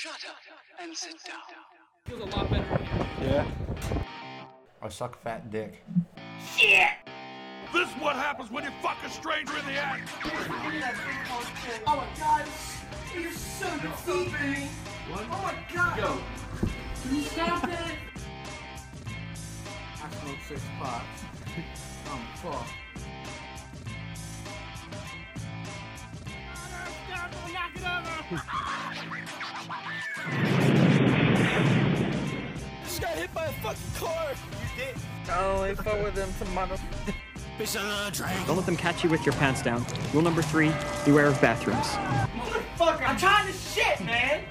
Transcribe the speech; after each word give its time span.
Shut 0.00 0.12
up 0.30 0.36
and 0.80 0.96
sit 0.96 1.16
down. 1.26 1.40
Feels 2.06 2.20
a 2.20 2.36
lot 2.36 2.48
better. 2.48 2.80
Yeah. 3.20 3.44
I 4.80 4.88
suck 4.88 5.20
fat 5.20 5.50
dick. 5.50 5.82
Shit! 6.56 6.90
This 7.72 7.88
is 7.88 7.94
what 7.96 8.14
happens 8.14 8.48
when 8.48 8.62
you 8.62 8.70
fuck 8.80 8.98
a 9.04 9.10
stranger 9.10 9.58
in 9.58 9.66
the 9.66 9.72
act. 9.72 10.08
Oh 11.84 11.96
my 11.96 12.06
god, 12.16 12.46
you're 13.12 13.32
so 13.32 13.66
deceiving. 13.78 14.68
Oh 15.10 15.26
my 15.42 15.56
god. 15.74 15.98
Yo, 15.98 16.18
Can 17.02 17.16
you 17.16 17.22
stop 17.22 17.64
it? 17.64 17.98
I 19.96 20.10
smoke 20.22 20.36
six 20.46 20.60
pots. 20.78 21.24
I'm 22.08 22.20
fucked. 22.36 22.87
Fucking 33.62 33.80
car. 33.94 34.34
Only 35.38 35.74
with 36.02 36.14
them. 36.14 36.28
Don't 38.46 38.56
let 38.56 38.66
them 38.66 38.76
catch 38.76 39.02
you 39.02 39.10
with 39.10 39.26
your 39.26 39.34
pants 39.34 39.62
down. 39.62 39.84
Rule 40.12 40.22
number 40.22 40.42
three, 40.42 40.72
beware 41.04 41.26
of 41.26 41.40
bathrooms. 41.40 41.86
Motherfucker, 42.38 43.08
I'm 43.08 43.16
trying 43.16 43.46
to 43.46 43.52
shit, 43.52 44.00
man. 44.04 44.44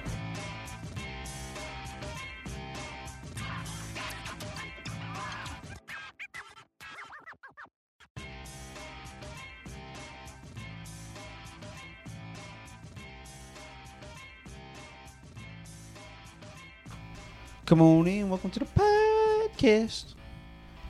Come 17.68 17.82
on 17.82 18.06
in. 18.06 18.30
Welcome 18.30 18.48
to 18.52 18.60
the 18.60 18.64
podcast. 18.64 20.14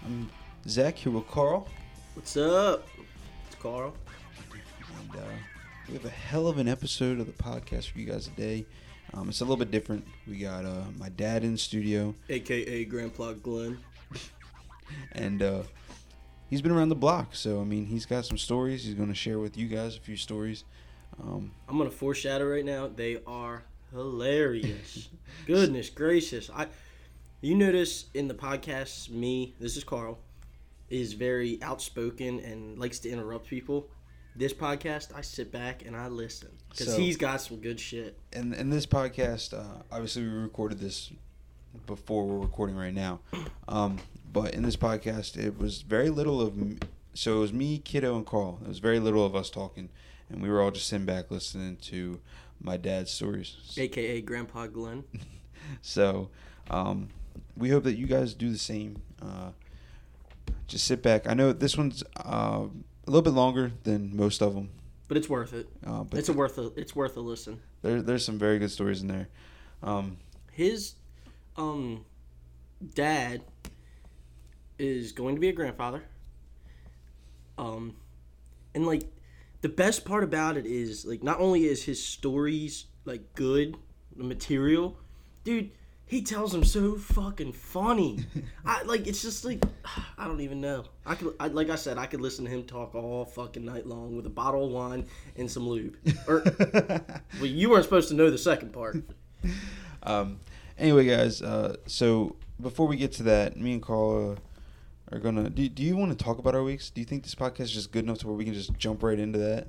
I'm 0.07 0.31
Zach 0.69 0.95
here 0.95 1.11
with 1.11 1.27
Carl. 1.27 1.67
What's 2.15 2.37
up? 2.37 2.87
It's 3.48 3.57
Carl. 3.57 3.93
And 5.01 5.20
uh, 5.20 5.25
we 5.89 5.95
have 5.95 6.05
a 6.05 6.09
hell 6.09 6.47
of 6.47 6.59
an 6.59 6.69
episode 6.69 7.19
of 7.19 7.27
the 7.27 7.33
podcast 7.33 7.91
for 7.91 7.98
you 7.98 8.07
guys 8.07 8.27
today. 8.27 8.65
Um, 9.12 9.29
it's 9.29 9.41
a 9.41 9.45
little 9.45 9.57
bit 9.57 9.73
different. 9.73 10.07
We 10.29 10.39
got 10.39 10.65
uh, 10.65 10.85
my 10.97 11.09
dad 11.09 11.43
in 11.43 11.51
the 11.51 11.59
studio, 11.59 12.15
AKA 12.29 12.85
Grandpa 12.85 13.33
Glenn. 13.33 13.79
and 15.13 15.42
uh, 15.42 15.63
he's 16.48 16.63
been 16.63 16.70
around 16.70 16.91
the 16.91 16.95
block. 16.95 17.35
So, 17.35 17.61
I 17.61 17.65
mean, 17.65 17.87
he's 17.87 18.07
got 18.07 18.25
some 18.25 18.39
stories. 18.39 18.85
He's 18.85 18.95
going 18.95 19.09
to 19.09 19.17
share 19.17 19.41
with 19.41 19.57
you 19.57 19.67
guys 19.67 19.97
a 19.97 20.01
few 20.01 20.17
stories. 20.17 20.63
Um, 21.20 21.51
I'm 21.69 21.77
gonna 21.77 21.91
foreshadow 21.91 22.47
right 22.47 22.65
now. 22.65 22.87
They 22.87 23.19
are 23.27 23.65
hilarious. 23.92 25.08
Goodness 25.47 25.91
gracious. 25.91 26.50
I 26.55 26.67
you 27.41 27.55
notice 27.55 28.06
in 28.14 28.27
the 28.28 28.34
podcast, 28.34 29.11
me, 29.11 29.55
this 29.61 29.77
is 29.77 29.84
Carl, 29.84 30.19
is 30.91 31.12
very 31.12 31.58
outspoken 31.62 32.41
and 32.41 32.78
likes 32.78 32.98
to 33.00 33.11
interrupt 33.11 33.47
people. 33.47 33.89
This 34.34 34.53
podcast, 34.53 35.14
I 35.14 35.20
sit 35.20 35.50
back 35.53 35.84
and 35.86 35.97
I 35.97 36.08
listen. 36.08 36.48
Because 36.70 36.95
So- 36.95 37.00
he's 37.00 37.17
got 37.17 37.41
some 37.41 37.58
good 37.58 37.78
shit. 37.80 38.17
and 38.33 38.55
in 38.55 38.70
this 38.70 38.86
podcast, 38.86 39.53
uh, 39.55 39.83
obviously 39.92 40.23
we 40.23 40.28
recorded 40.30 40.78
this 40.80 41.11
before 41.86 42.27
we're 42.27 42.39
recording 42.39 42.77
right 42.77 42.95
now. 42.95 43.20
Um, 43.69 43.98
but 44.33 44.55
in 44.55 44.62
this 44.62 44.77
podcast, 44.77 45.36
it 45.36 45.58
was 45.58 45.83
very 45.83 46.08
little 46.08 46.41
of. 46.41 46.56
m- 46.58 46.78
So 47.12 47.36
it 47.36 47.41
was 47.41 47.52
me, 47.52 47.77
Kiddo, 47.78 48.17
and 48.17 48.25
Carl. 48.25 48.58
It 48.62 48.69
was 48.69 48.78
very 48.78 48.98
little 48.98 49.27
of 49.27 49.36
us 49.36 49.50
talking, 49.50 49.91
and 50.30 50.41
we 50.42 50.48
were 50.48 50.62
all 50.62 50.70
just 50.70 50.86
sitting 50.86 51.05
back 51.05 51.30
listening 51.30 51.77
to 51.83 52.19
my 52.61 52.77
dad's 52.77 53.11
stories. 53.11 53.56
AKA 53.77 54.20
Grandpa 54.23 54.67
Glenn. 54.67 55.05
So 55.83 56.31
um, 56.70 57.09
we 57.56 57.69
hope 57.69 57.84
that 57.84 57.97
you 57.98 58.06
guys 58.06 58.33
do 58.33 58.51
the 58.51 58.56
same. 58.59 59.03
Uh, 59.20 59.51
just 60.67 60.86
sit 60.86 61.02
back. 61.02 61.29
I 61.29 61.35
know 61.35 61.52
this 61.52 61.77
one's 61.77 62.02
uh, 62.24 62.64
a 63.07 63.11
little 63.11 63.20
bit 63.23 63.35
longer 63.35 63.73
than 63.83 64.17
most 64.17 64.41
of 64.41 64.55
them, 64.55 64.70
But 65.08 65.19
it's 65.19 65.29
worth 65.29 65.52
it. 65.52 65.69
uh, 65.86 66.05
but 66.05 66.19
It's 66.19 66.30
a 66.30 66.33
worth 66.33 66.57
a 66.57 66.73
it's 66.74 66.96
worth 66.96 67.17
a 67.19 67.20
listen. 67.20 67.61
there, 67.83 68.01
there's 68.01 68.24
some 68.24 68.39
very 68.39 68.58
good 68.58 68.70
stories 68.70 69.02
in 69.02 69.08
there. 69.08 69.29
Um, 69.83 70.17
his 70.52 70.95
um 71.58 72.05
dad 72.95 73.42
is 74.79 75.13
going 75.13 75.35
to 75.35 75.40
be 75.40 75.48
a 75.48 75.52
grandfather 75.52 76.02
um 77.58 77.95
and 78.75 78.86
like 78.86 79.02
the 79.61 79.69
best 79.69 80.05
part 80.05 80.24
about 80.24 80.57
it 80.57 80.67
is 80.67 81.05
like 81.05 81.23
not 81.23 81.41
only 81.41 81.64
is 81.67 81.85
his 81.85 82.02
stories 82.02 82.86
like 83.05 83.35
good 83.35 83.77
the 84.17 84.24
material 84.24 84.96
dude 85.45 85.70
he 86.08 86.23
tells 86.23 86.52
them 86.52 86.64
so 86.64 86.95
fucking 86.95 87.52
funny. 87.52 88.24
I 88.64 88.83
like 88.85 89.07
it's 89.07 89.20
just 89.20 89.45
like 89.45 89.63
i 90.17 90.27
don't 90.27 90.41
even 90.41 90.58
know. 90.61 90.85
I 91.05 91.14
could 91.14 91.35
I, 91.39 91.48
like 91.48 91.69
i 91.69 91.77
said 91.77 91.98
i 91.98 92.07
could 92.07 92.20
listen 92.23 92.46
to 92.46 92.51
him 92.51 92.64
talk 92.64 92.95
all 92.95 93.27
fucking 93.27 93.64
night 93.64 93.86
long 93.86 94.17
with 94.17 94.27
a 94.27 94.30
bottle 94.30 94.64
of 94.67 94.73
wine 94.73 95.07
and 95.36 95.51
some 95.51 95.69
lube. 95.69 95.96
Or 96.27 96.42
well 97.35 97.46
you 97.46 97.70
weren't 97.70 97.85
supposed 97.85 98.08
to 98.08 98.14
know 98.14 98.30
the 98.30 98.39
second 98.39 98.73
part. 98.73 98.96
Um, 100.02 100.40
anyway, 100.79 101.07
guys, 101.07 101.42
uh, 101.42 101.77
so 101.86 102.36
before 102.61 102.86
we 102.86 102.96
get 102.96 103.13
to 103.13 103.23
that, 103.25 103.57
me 103.57 103.75
and 103.75 103.83
Carl 103.83 104.33
uh, 104.33 104.36
are 105.13 105.19
gonna. 105.19 105.51
Do, 105.51 105.69
do 105.69 105.83
you 105.83 105.96
want 105.96 106.17
to 106.17 106.24
talk 106.24 106.39
about 106.39 106.55
our 106.55 106.63
weeks? 106.63 106.91
Do 106.91 107.01
you 107.01 107.05
think 107.05 107.23
this 107.23 107.35
podcast 107.35 107.61
is 107.61 107.73
just 107.73 107.92
good 107.92 108.05
enough 108.05 108.19
to 108.19 108.27
where 108.27 108.36
we 108.36 108.45
can 108.45 108.55
just 108.55 108.77
jump 108.79 109.02
right 109.02 109.19
into 109.19 109.39
that? 109.39 109.69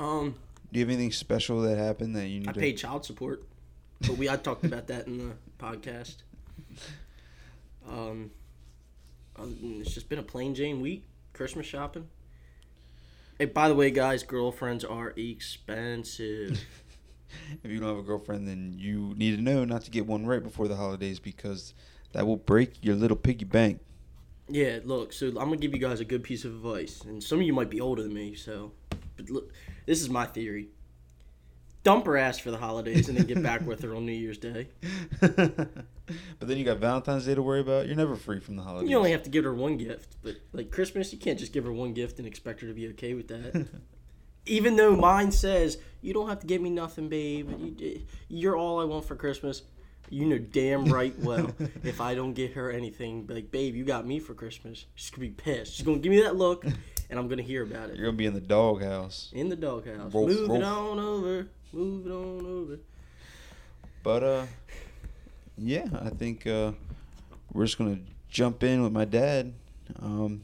um 0.00 0.34
Do 0.72 0.78
you 0.78 0.84
have 0.84 0.90
anything 0.90 1.12
special 1.12 1.60
that 1.62 1.76
happened 1.78 2.14
that 2.16 2.28
you 2.28 2.40
need 2.40 2.48
I 2.48 2.52
to? 2.52 2.60
paid 2.60 2.78
child 2.78 3.04
support, 3.04 3.42
but 4.00 4.16
we 4.16 4.28
I 4.28 4.36
talked 4.36 4.64
about 4.64 4.86
that 4.88 5.06
in 5.06 5.18
the 5.18 5.34
podcast. 5.58 6.16
Um, 7.88 8.30
it's 9.38 9.94
just 9.94 10.08
been 10.08 10.18
a 10.18 10.22
plain 10.22 10.54
Jane 10.54 10.80
week. 10.80 11.04
Christmas 11.32 11.66
shopping. 11.66 12.08
Hey, 13.38 13.44
by 13.46 13.68
the 13.68 13.74
way, 13.74 13.90
guys, 13.90 14.22
girlfriends 14.24 14.84
are 14.84 15.12
expensive. 15.16 16.60
If 17.62 17.70
you 17.70 17.78
don't 17.78 17.90
have 17.90 17.98
a 17.98 18.02
girlfriend, 18.02 18.48
then 18.48 18.74
you 18.78 19.12
need 19.14 19.36
to 19.36 19.42
know 19.42 19.62
not 19.66 19.82
to 19.82 19.90
get 19.90 20.06
one 20.06 20.24
right 20.24 20.42
before 20.42 20.66
the 20.66 20.76
holidays 20.76 21.18
because 21.20 21.74
that 22.12 22.26
will 22.26 22.38
break 22.38 22.82
your 22.82 22.94
little 22.96 23.18
piggy 23.18 23.44
bank. 23.44 23.80
Yeah, 24.48 24.78
look, 24.84 25.12
so 25.12 25.28
I'm 25.28 25.34
gonna 25.34 25.56
give 25.56 25.74
you 25.74 25.80
guys 25.80 26.00
a 26.00 26.04
good 26.04 26.22
piece 26.22 26.44
of 26.44 26.54
advice, 26.54 27.02
and 27.02 27.22
some 27.22 27.38
of 27.40 27.46
you 27.46 27.52
might 27.52 27.70
be 27.70 27.80
older 27.80 28.02
than 28.02 28.14
me, 28.14 28.34
so, 28.34 28.72
but 29.16 29.30
look, 29.30 29.52
this 29.86 30.00
is 30.00 30.08
my 30.08 30.26
theory. 30.26 30.68
Dump 31.84 32.06
her 32.06 32.16
ass 32.16 32.38
for 32.38 32.50
the 32.50 32.56
holidays 32.58 33.08
and 33.08 33.16
then 33.16 33.26
get 33.26 33.42
back 33.42 33.64
with 33.66 33.82
her 33.82 33.94
on 33.94 34.04
New 34.04 34.12
Year's 34.12 34.36
Day. 34.36 34.68
but 35.20 35.86
then 36.40 36.58
you 36.58 36.64
got 36.64 36.78
Valentine's 36.78 37.24
Day 37.24 37.34
to 37.34 37.42
worry 37.42 37.60
about. 37.60 37.86
You're 37.86 37.96
never 37.96 38.16
free 38.16 38.40
from 38.40 38.56
the 38.56 38.62
holidays. 38.62 38.90
You 38.90 38.96
only 38.98 39.12
have 39.12 39.22
to 39.22 39.30
give 39.30 39.44
her 39.44 39.54
one 39.54 39.76
gift, 39.76 40.16
but 40.22 40.36
like 40.52 40.70
Christmas, 40.70 41.12
you 41.12 41.18
can't 41.18 41.38
just 41.38 41.52
give 41.52 41.64
her 41.64 41.72
one 41.72 41.94
gift 41.94 42.18
and 42.18 42.26
expect 42.26 42.60
her 42.60 42.66
to 42.66 42.74
be 42.74 42.88
okay 42.88 43.14
with 43.14 43.28
that. 43.28 43.68
Even 44.46 44.76
though 44.76 44.96
mine 44.96 45.30
says 45.30 45.78
you 46.02 46.12
don't 46.12 46.28
have 46.28 46.40
to 46.40 46.46
give 46.46 46.60
me 46.60 46.70
nothing, 46.70 47.08
babe. 47.08 47.48
You, 47.78 48.02
you're 48.28 48.56
all 48.56 48.80
I 48.80 48.84
want 48.84 49.04
for 49.04 49.14
Christmas. 49.14 49.62
You 50.10 50.26
know 50.26 50.38
damn 50.38 50.86
right 50.86 51.18
well 51.20 51.50
if 51.84 52.00
I 52.00 52.14
don't 52.14 52.32
get 52.34 52.52
her 52.52 52.70
anything, 52.70 53.26
like 53.28 53.50
babe, 53.50 53.74
you 53.74 53.84
got 53.84 54.06
me 54.06 54.18
for 54.20 54.34
Christmas. 54.34 54.86
She's 54.94 55.10
gonna 55.10 55.28
be 55.28 55.32
pissed. 55.32 55.74
She's 55.74 55.84
gonna 55.84 55.98
give 55.98 56.10
me 56.10 56.22
that 56.22 56.36
look, 56.36 56.64
and 56.64 57.18
I'm 57.18 57.28
gonna 57.28 57.42
hear 57.42 57.62
about 57.62 57.90
it. 57.90 57.96
You're 57.96 58.06
gonna 58.06 58.16
be 58.16 58.26
in 58.26 58.34
the 58.34 58.40
doghouse. 58.40 59.30
in 59.32 59.48
the 59.48 59.56
doghouse. 59.56 60.12
Rolf, 60.12 60.28
move 60.28 60.50
it 60.50 60.62
on 60.62 60.98
over. 60.98 61.48
Move 61.72 62.06
it 62.06 62.10
on 62.10 62.46
over. 62.46 62.78
But 64.02 64.22
uh, 64.22 64.46
yeah, 65.56 65.86
I 66.00 66.10
think 66.10 66.46
uh, 66.46 66.72
we're 67.52 67.66
just 67.66 67.78
gonna 67.78 67.98
jump 68.30 68.62
in 68.62 68.82
with 68.82 68.92
my 68.92 69.04
dad. 69.04 69.54
Um, 70.00 70.42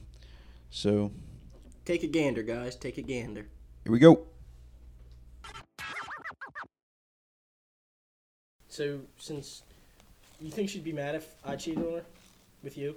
so 0.70 1.12
Take 1.84 2.02
a 2.02 2.06
gander, 2.06 2.42
guys. 2.42 2.76
Take 2.76 2.98
a 2.98 3.02
gander. 3.02 3.46
here 3.84 3.92
we 3.92 3.98
go. 3.98 4.26
So 8.74 8.98
since 9.18 9.62
you 10.40 10.50
think 10.50 10.68
she'd 10.68 10.82
be 10.82 10.92
mad 10.92 11.14
if 11.14 11.32
I 11.44 11.54
cheated 11.54 11.86
on 11.86 11.92
her 11.92 12.04
with 12.60 12.76
you? 12.76 12.96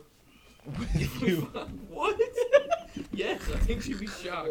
With 0.65 1.21
you? 1.21 1.41
what? 1.91 2.19
yes, 3.11 3.39
I 3.53 3.59
think 3.59 3.83
she'd 3.83 3.99
be 3.99 4.07
shocked. 4.07 4.49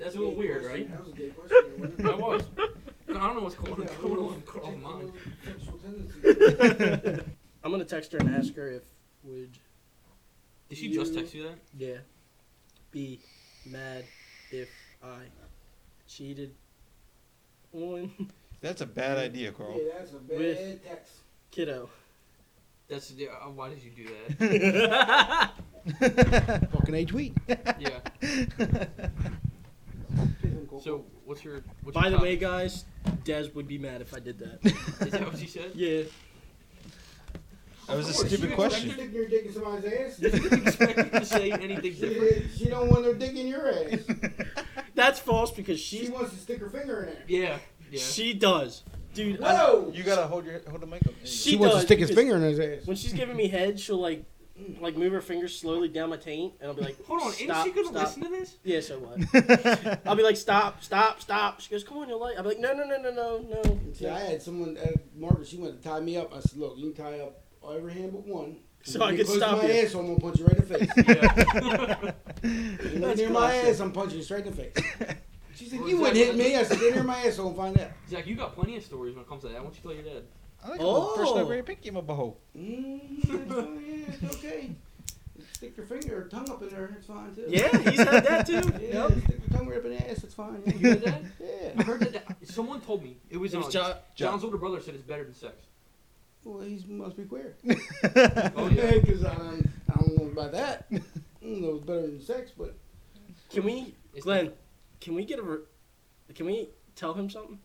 That's 0.00 0.16
a 0.16 0.18
little 0.18 0.34
weird, 0.34 0.64
right? 0.64 0.90
That 0.90 1.04
was 1.04 1.10
a 1.10 1.12
gay 1.16 1.28
question. 1.28 1.94
I 2.04 2.16
was. 2.16 2.42
I 2.58 3.12
don't 3.12 3.36
know 3.36 3.42
what's 3.42 3.54
going 3.54 3.74
on 3.74 3.86
going 4.02 4.42
on 4.64 4.74
in 4.74 4.82
mind. 4.82 5.12
I'm 7.62 7.70
gonna 7.70 7.84
text 7.84 8.10
her 8.10 8.18
and 8.18 8.34
ask 8.34 8.56
her 8.56 8.72
if 8.72 8.82
would 9.22 9.56
Did 10.68 10.78
she 10.78 10.92
just 10.92 11.14
text 11.14 11.32
you 11.32 11.44
that? 11.44 11.58
yeah 11.78 11.98
be 12.90 13.20
mad 13.64 14.04
if 14.50 14.68
I 15.00 15.26
cheated 16.08 16.56
on 17.72 18.10
That's 18.62 18.80
a 18.80 18.86
bad 18.86 19.18
idea, 19.18 19.52
Carl. 19.52 19.78
that's 19.98 20.12
a 20.12 20.16
bad 20.16 20.38
with 20.38 20.80
kiddo. 21.50 21.90
That's 22.88 23.10
yeah. 23.12 23.28
uh, 23.44 23.48
Why 23.50 23.70
did 23.70 23.82
you 23.82 23.90
do 23.90 24.06
that? 24.88 25.52
Fucking 26.72 26.94
age 26.94 27.12
week. 27.12 27.34
Yeah. 27.78 27.98
So 30.82 31.04
what's 31.24 31.44
your? 31.44 31.62
What's 31.82 31.94
By 31.94 32.08
your 32.08 32.18
the 32.18 32.22
way, 32.22 32.36
guys, 32.36 32.84
Des 33.24 33.48
would 33.54 33.66
be 33.68 33.78
mad 33.78 34.00
if 34.00 34.14
I 34.14 34.18
did 34.20 34.38
that. 34.40 34.58
Is 35.06 35.12
that 35.12 35.24
what 35.24 35.38
she 35.38 35.46
said? 35.46 35.72
yeah. 35.74 36.02
That 37.88 37.96
was 37.96 38.06
a 38.06 38.10
Of 38.10 38.16
course, 38.16 38.28
stupid 38.28 38.50
you 38.50 38.54
question. 38.56 38.90
expected- 38.90 39.10
Stick 39.10 39.14
your 39.14 39.28
dick 39.28 39.46
in 39.46 39.52
somebody's 39.52 39.92
ass. 39.92 40.20
You 40.20 40.28
expected 40.62 41.12
to 41.12 41.24
say 41.26 41.50
anything 41.50 41.92
different? 41.94 42.50
She, 42.52 42.58
she 42.64 42.68
don't 42.70 42.88
want 42.90 43.02
no 43.04 43.12
dick 43.14 43.34
in 43.36 43.48
your 43.48 43.68
ass. 43.68 43.98
That's 44.94 45.18
false 45.18 45.50
because 45.50 45.80
She 45.80 45.98
she's 45.98 46.10
wants 46.10 46.30
to 46.32 46.36
stick 46.38 46.60
her 46.60 46.70
finger 46.70 47.00
in 47.04 47.06
there. 47.06 47.24
Yeah. 47.26 47.58
Yeah. 47.92 48.00
she 48.00 48.32
does, 48.34 48.82
dude. 49.14 49.42
I- 49.42 49.76
You 49.92 50.02
gotta 50.02 50.26
hold 50.26 50.46
your 50.46 50.60
hold 50.68 50.80
the 50.82 50.86
mic 50.86 51.06
up. 51.06 51.12
she, 51.24 51.50
She 51.52 51.56
wants 51.56 51.76
to 51.76 51.82
stick 51.82 51.98
his 52.00 52.10
finger 52.10 52.36
in 52.36 52.42
his 52.42 52.58
ass. 52.58 52.86
When 52.86 52.96
she's 52.96 53.12
giving 53.12 53.36
me 53.36 53.48
head, 53.48 53.78
she'll 53.78 53.98
like, 54.00 54.24
like 54.80 54.96
move 54.96 55.12
her 55.12 55.20
fingers 55.20 55.58
slowly 55.58 55.88
down 55.88 56.10
my 56.10 56.16
taint, 56.16 56.54
and 56.60 56.68
I'll 56.68 56.74
be 56.76 56.82
like, 56.82 57.04
Hold 57.06 57.22
on, 57.22 57.32
stop, 57.32 57.66
ain't 57.66 57.74
she 57.76 57.82
gonna 57.82 57.88
stop. 57.98 58.16
listen 58.16 58.22
to 58.24 58.28
this? 58.30 58.56
Yeah, 58.64 58.80
so 58.80 58.98
what? 58.98 60.00
I'll 60.06 60.14
be 60.16 60.22
like, 60.22 60.36
stop, 60.36 60.82
stop, 60.82 61.20
stop. 61.20 61.60
She 61.60 61.70
goes, 61.70 61.84
come 61.84 61.98
on, 61.98 62.08
you'll 62.08 62.20
like. 62.20 62.36
I'll 62.36 62.42
be 62.42 62.50
like, 62.50 62.60
no, 62.60 62.72
no, 62.72 62.84
no, 62.84 62.98
no, 62.98 63.10
no, 63.10 63.38
no. 63.62 63.80
See, 63.92 64.06
I 64.08 64.18
had 64.20 64.42
someone, 64.42 64.76
uh, 64.78 64.88
Margaret, 65.16 65.48
she 65.48 65.56
wanted 65.58 65.82
to 65.82 65.88
tie 65.88 66.00
me 66.00 66.16
up. 66.16 66.32
I 66.34 66.40
said, 66.40 66.58
look, 66.58 66.74
you 66.78 66.92
can 66.92 67.04
tie 67.04 67.18
up 67.20 67.42
every 67.74 67.92
hand 67.94 68.12
but 68.12 68.26
one. 68.26 68.56
So 68.84 68.96
If 68.98 69.02
I 69.02 69.10
you 69.12 69.16
could 69.18 69.26
close 69.26 69.38
to 69.38 69.44
stop 69.44 69.62
my 69.62 69.68
you. 69.68 69.80
ass, 69.82 69.94
I'm 69.94 70.06
gonna 70.06 70.18
punch 70.20 70.38
you 70.38 70.46
right 70.46 70.56
in 70.56 70.66
the 70.66 70.78
face. 70.78 72.12
Yeah. 72.44 72.90
You 72.92 72.98
That's 72.98 73.18
near 73.20 73.30
my 73.30 73.54
ass, 73.54 73.78
I'm 73.80 73.92
punching 73.92 74.18
you 74.18 74.24
straight 74.24 74.44
in 74.46 74.52
the 74.54 74.62
face. 74.62 74.74
She 75.62 75.68
said, 75.68 75.80
Well, 75.80 75.88
you 75.88 75.94
is 75.96 76.00
wouldn't 76.00 76.16
hit 76.18 76.36
me. 76.36 76.56
I 76.56 76.62
said, 76.64 76.80
get 76.80 76.94
near 76.94 77.04
my 77.04 77.18
ass, 77.24 77.36
so 77.36 77.46
I'll 77.48 77.54
find 77.54 77.78
out. 77.78 77.88
Zach, 78.08 78.26
you 78.26 78.34
got 78.34 78.54
plenty 78.54 78.76
of 78.76 78.84
stories 78.84 79.14
when 79.14 79.22
it 79.24 79.28
comes 79.28 79.42
to 79.42 79.48
that. 79.48 79.58
Why 79.58 79.62
don't 79.64 79.74
you 79.76 79.80
tell 79.82 79.92
your 79.92 80.02
dad? 80.02 80.22
I 80.64 80.68
like 80.70 80.80
Oh. 80.82 81.14
first 81.16 81.32
over 81.34 81.54
here 81.54 81.62
pinky 81.62 81.88
in 81.88 81.94
my 81.94 82.00
butthole. 82.00 82.34
Mm, 82.56 83.00
it's 83.18 83.26
fine, 83.52 83.84
yeah, 83.86 84.28
it's 84.28 84.36
okay. 84.36 84.70
Stick 85.52 85.76
your 85.76 85.86
finger 85.86 86.22
or 86.22 86.28
tongue 86.28 86.50
up 86.50 86.62
in 86.62 86.68
there, 86.70 86.94
it's 86.96 87.06
fine 87.06 87.34
too. 87.34 87.44
Yeah, 87.48 87.76
he's 87.90 87.98
had 88.00 88.24
that 88.24 88.46
too. 88.46 88.54
Yeah, 88.80 89.08
Yep. 89.08 89.10
stick 89.24 89.40
your 89.48 89.58
tongue 89.58 89.68
right 89.68 89.78
up 89.78 89.84
in 89.84 89.90
the 89.92 90.10
ass, 90.10 90.24
it's 90.24 90.34
fine. 90.34 90.62
You 90.66 90.72
heard 90.90 91.02
that? 91.02 91.22
yeah. 91.40 91.70
I 91.78 91.82
heard 91.84 92.00
that. 92.00 92.24
Someone 92.44 92.80
told 92.80 93.02
me 93.04 93.16
it 93.30 93.36
was, 93.36 93.54
It 93.54 93.58
was 93.58 93.66
uh, 93.68 93.70
Jo- 93.70 93.96
John's 94.14 94.42
older 94.44 94.56
brother 94.56 94.80
said 94.80 94.94
it's 94.94 95.04
better 95.04 95.24
than 95.24 95.34
sex. 95.34 95.54
Well, 96.44 96.60
he 96.62 96.84
must 96.88 97.16
be 97.16 97.24
queer. 97.24 97.54
Oh 98.56 98.68
yeah. 98.68 98.90
Because 99.00 99.24
I, 99.24 99.34
don't- 99.34 99.68
I 99.92 100.00
don't 100.00 100.18
know 100.18 100.30
about 100.40 100.52
that. 100.52 100.86
I 100.92 101.00
don't 101.40 101.60
know 101.60 101.74
it's 101.76 101.84
better 101.84 102.02
than 102.02 102.20
sex, 102.20 102.50
but 102.56 102.74
Can 103.52 103.64
we, 103.64 103.94
It's 104.14 104.24
Glenn? 104.24 104.52
Can 105.02 105.14
we 105.14 105.24
get 105.24 105.40
a? 105.40 105.42
Re- 105.42 105.58
can 106.32 106.46
we 106.46 106.68
tell 106.94 107.12
him 107.12 107.28
something? 107.28 107.58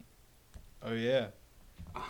Oh 0.82 0.94
yeah. 0.94 1.28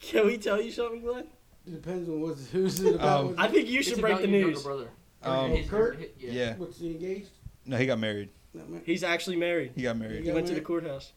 Can 0.00 0.26
we 0.26 0.36
tell 0.38 0.60
you 0.60 0.70
something, 0.70 1.00
Glenn? 1.00 1.26
it 1.66 1.70
depends 1.70 2.08
on 2.08 2.20
what's, 2.20 2.48
who's 2.50 2.80
it 2.80 2.96
about. 2.96 3.24
Um, 3.26 3.34
I 3.38 3.48
think 3.48 3.68
you 3.68 3.82
should 3.82 4.00
break 4.00 4.18
the 4.20 4.28
your 4.28 4.40
younger 4.40 4.54
news. 4.54 4.62
brother. 4.62 4.88
Um, 5.22 5.50
His- 5.52 5.68
Kurt? 5.70 5.98
his- 5.98 6.08
yeah. 6.18 6.30
Yeah. 6.32 6.56
What's 6.56 6.78
he 6.78 6.90
engaged? 6.90 7.30
No, 7.66 7.76
he 7.78 7.86
got 7.86 7.98
married. 7.98 8.28
That 8.54 8.82
He's 8.84 9.02
actually 9.02 9.36
married. 9.36 9.72
He 9.74 9.82
got 9.82 9.96
married. 9.96 10.20
He 10.20 10.26
got 10.26 10.34
went 10.34 10.46
to 10.48 10.54
the 10.54 10.60
courthouse. 10.60 11.12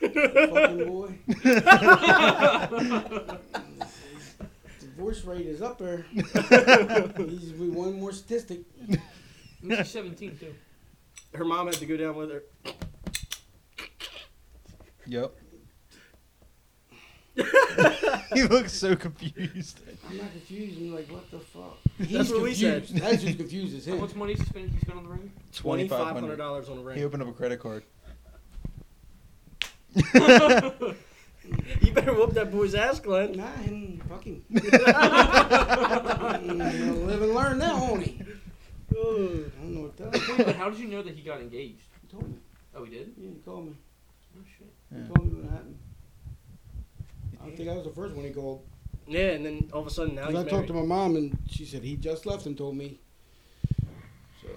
Fucking 0.00 0.86
boy. 0.86 1.18
Divorce 4.80 5.24
rate 5.24 5.46
is 5.46 5.60
up 5.62 5.78
there. 5.78 6.04
He's 6.12 7.52
one 7.52 8.00
more 8.00 8.12
statistic. 8.12 8.60
She's 9.68 9.88
17 9.90 10.38
too. 10.38 10.54
Her 11.34 11.44
mom 11.44 11.66
had 11.66 11.74
to 11.76 11.86
go 11.86 11.96
down 11.96 12.14
with 12.14 12.30
her. 12.30 12.42
Yep. 15.06 15.34
he 18.32 18.42
looks 18.44 18.72
so 18.72 18.94
confused. 18.94 19.80
I'm 20.08 20.16
not 20.18 20.30
confused. 20.30 20.78
I'm 20.78 20.94
like, 20.94 21.10
what 21.10 21.28
the 21.32 21.40
fuck? 21.40 21.78
That's 21.98 22.30
what 22.30 22.42
we 22.42 22.54
said. 22.54 22.86
That's 22.86 23.22
just 23.22 23.38
confuses 23.38 23.86
How 23.86 23.94
him. 23.94 24.00
much 24.00 24.14
money 24.14 24.34
is 24.34 24.40
he 24.40 24.46
spending? 24.46 24.72
He 24.72 24.78
spent 24.78 24.98
on 24.98 25.04
the 25.04 25.10
ring? 25.10 25.32
Twenty 25.52 25.88
five 25.88 26.14
hundred 26.14 26.36
dollars 26.36 26.68
on 26.68 26.78
a 26.78 26.82
ring. 26.82 26.96
He 26.96 27.04
opened 27.04 27.22
up 27.22 27.28
a 27.28 27.32
credit 27.32 27.58
card. 27.58 27.82
You 31.82 31.92
better 31.92 32.14
whoop 32.14 32.32
that 32.32 32.50
boy's 32.50 32.74
ass, 32.74 33.00
Glenn. 33.00 33.32
Nah, 33.32 33.52
him 33.56 34.00
fucking. 34.08 34.44
live 34.50 34.72
and 37.22 37.34
learn 37.34 37.58
now, 37.58 37.78
won't 37.80 38.02
he? 38.02 38.23
I 38.96 39.60
don't 39.62 39.74
know 39.74 39.80
what 39.82 39.96
to 39.96 40.10
tell. 40.10 40.36
But 40.44 40.56
how 40.56 40.70
did 40.70 40.78
you 40.78 40.88
know 40.88 41.02
that 41.02 41.14
he 41.14 41.22
got 41.22 41.40
engaged? 41.40 41.82
He 42.02 42.08
told 42.08 42.28
me. 42.30 42.36
Oh, 42.74 42.84
he 42.84 42.90
did? 42.90 43.12
Yeah, 43.16 43.30
he 43.30 43.36
called 43.44 43.66
me. 43.66 43.74
Oh 44.36 44.42
shit. 44.58 44.72
He 44.92 45.00
Yeah. 45.00 45.06
told 45.08 45.24
me 45.32 45.40
what 45.40 45.50
happened. 45.52 45.78
I 47.40 47.46
don't 47.46 47.56
think 47.56 47.68
I 47.68 47.74
was 47.74 47.84
the 47.84 47.90
first 47.92 48.14
one 48.14 48.24
he 48.24 48.30
called. 48.30 48.62
Yeah, 49.06 49.30
and 49.32 49.44
then 49.44 49.68
all 49.72 49.80
of 49.82 49.86
a 49.86 49.90
sudden 49.90 50.14
now 50.14 50.22
'Cause 50.22 50.30
he's 50.30 50.38
I 50.38 50.42
married. 50.44 50.50
talked 50.50 50.66
to 50.68 50.72
my 50.74 50.82
mom 50.82 51.16
and 51.16 51.36
she 51.50 51.64
said 51.66 51.82
he 51.82 51.96
just 51.96 52.24
left 52.26 52.46
and 52.46 52.56
told 52.56 52.76
me. 52.76 52.98
So, 54.42 54.48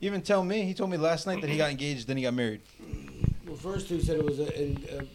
He 0.00 0.06
even 0.06 0.22
tell 0.22 0.42
me. 0.44 0.62
He 0.62 0.74
told 0.74 0.90
me 0.90 0.96
last 0.96 1.26
night 1.26 1.40
that 1.40 1.50
he 1.50 1.56
got 1.56 1.70
engaged, 1.70 2.06
then 2.08 2.16
he 2.16 2.22
got 2.22 2.34
married. 2.34 2.62
well, 3.46 3.56
first 3.56 3.88
he 3.88 4.00
said 4.00 4.16
it 4.18 4.24
was 4.24 4.38
a, 4.40 4.60
a, 4.60 5.00
a 5.00 5.06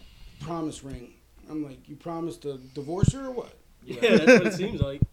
promise 0.44 0.82
ring. 0.84 1.12
I'm 1.50 1.64
like, 1.64 1.88
you 1.88 1.96
promised 1.96 2.42
to 2.42 2.58
divorce 2.74 3.12
her 3.12 3.26
or 3.26 3.32
what? 3.32 3.54
yeah, 3.84 4.00
that's 4.00 4.26
what 4.38 4.46
it 4.46 4.52
seems 4.54 4.80
like. 4.80 5.00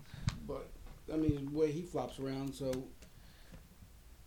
But 0.48 0.68
I 1.14 1.18
mean, 1.18 1.50
the 1.52 1.58
way 1.60 1.72
he 1.72 1.82
flops 1.84 2.18
around, 2.20 2.54
so 2.56 2.72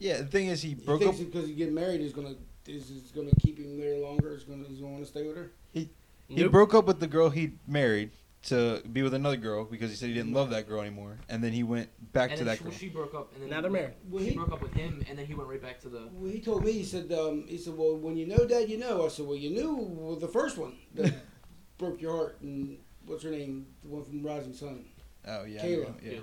Yeah, 0.02 0.18
the 0.18 0.26
thing 0.26 0.48
is, 0.48 0.60
he 0.62 0.70
he 0.70 0.74
broke 0.74 1.02
up. 1.02 1.16
because 1.16 1.46
he 1.46 1.54
get 1.54 1.72
married 1.72 2.00
is 2.00 2.12
gonna 2.12 2.34
is, 2.66 2.90
is 2.90 3.12
gonna 3.14 3.30
keep 3.40 3.58
him 3.58 3.78
there 3.78 3.98
longer. 3.98 4.34
Is 4.34 4.42
gonna 4.42 4.64
he's 4.68 4.78
gonna 4.80 4.92
want 4.92 5.04
to 5.04 5.08
stay 5.10 5.24
with 5.26 5.36
her. 5.36 5.52
He 5.72 5.88
Nope. 6.28 6.50
broke 6.50 6.74
up 6.74 6.86
with 6.86 6.98
the 6.98 7.06
girl 7.06 7.28
he 7.30 7.52
married 7.68 8.10
to 8.44 8.82
be 8.90 9.02
with 9.02 9.14
another 9.14 9.36
girl 9.36 9.64
because 9.64 9.90
he 9.90 9.96
said 9.96 10.08
he 10.08 10.14
didn't 10.14 10.32
love 10.32 10.50
that 10.50 10.66
girl 10.66 10.80
anymore, 10.80 11.18
and 11.28 11.44
then 11.44 11.52
he 11.52 11.62
went 11.62 11.88
back 12.12 12.30
and 12.30 12.38
to 12.38 12.44
then 12.44 12.52
that 12.52 12.58
she, 12.58 12.64
girl. 12.64 12.72
she 12.72 12.88
broke 12.88 13.14
up, 13.14 13.32
and 13.34 13.42
then 13.42 13.50
Now 13.50 13.60
they're 13.60 13.70
married. 13.70 13.94
Well, 14.10 14.22
she 14.24 14.30
he- 14.30 14.36
broke 14.36 14.50
up 14.50 14.62
with 14.62 14.72
him, 14.74 15.04
and 15.08 15.16
then 15.18 15.26
he 15.26 15.34
went 15.34 15.48
right 15.48 15.60
back 15.62 15.78
to 15.82 15.88
the. 15.88 16.08
Well, 16.12 16.32
he 16.32 16.40
told 16.40 16.64
me 16.64 16.72
he 16.72 16.84
said 16.84 17.12
um, 17.12 17.44
he 17.46 17.58
said 17.58 17.76
well 17.76 17.96
when 17.96 18.16
you 18.16 18.26
know 18.26 18.44
dad 18.46 18.68
you 18.68 18.78
know. 18.78 19.04
I 19.04 19.08
said 19.08 19.26
well 19.26 19.36
you 19.36 19.50
knew 19.50 19.74
well, 19.76 20.16
the 20.16 20.26
first 20.28 20.56
one 20.58 20.74
that 20.94 21.12
broke 21.78 22.00
your 22.00 22.16
heart 22.16 22.38
and 22.40 22.78
what's 23.06 23.22
her 23.22 23.30
name 23.30 23.66
the 23.82 23.88
one 23.88 24.04
from 24.04 24.22
Rising 24.24 24.54
Sun. 24.54 24.84
Oh 25.28 25.44
yeah, 25.44 25.62
Kayla. 25.62 25.84
know, 25.84 25.94
yeah. 26.02 26.20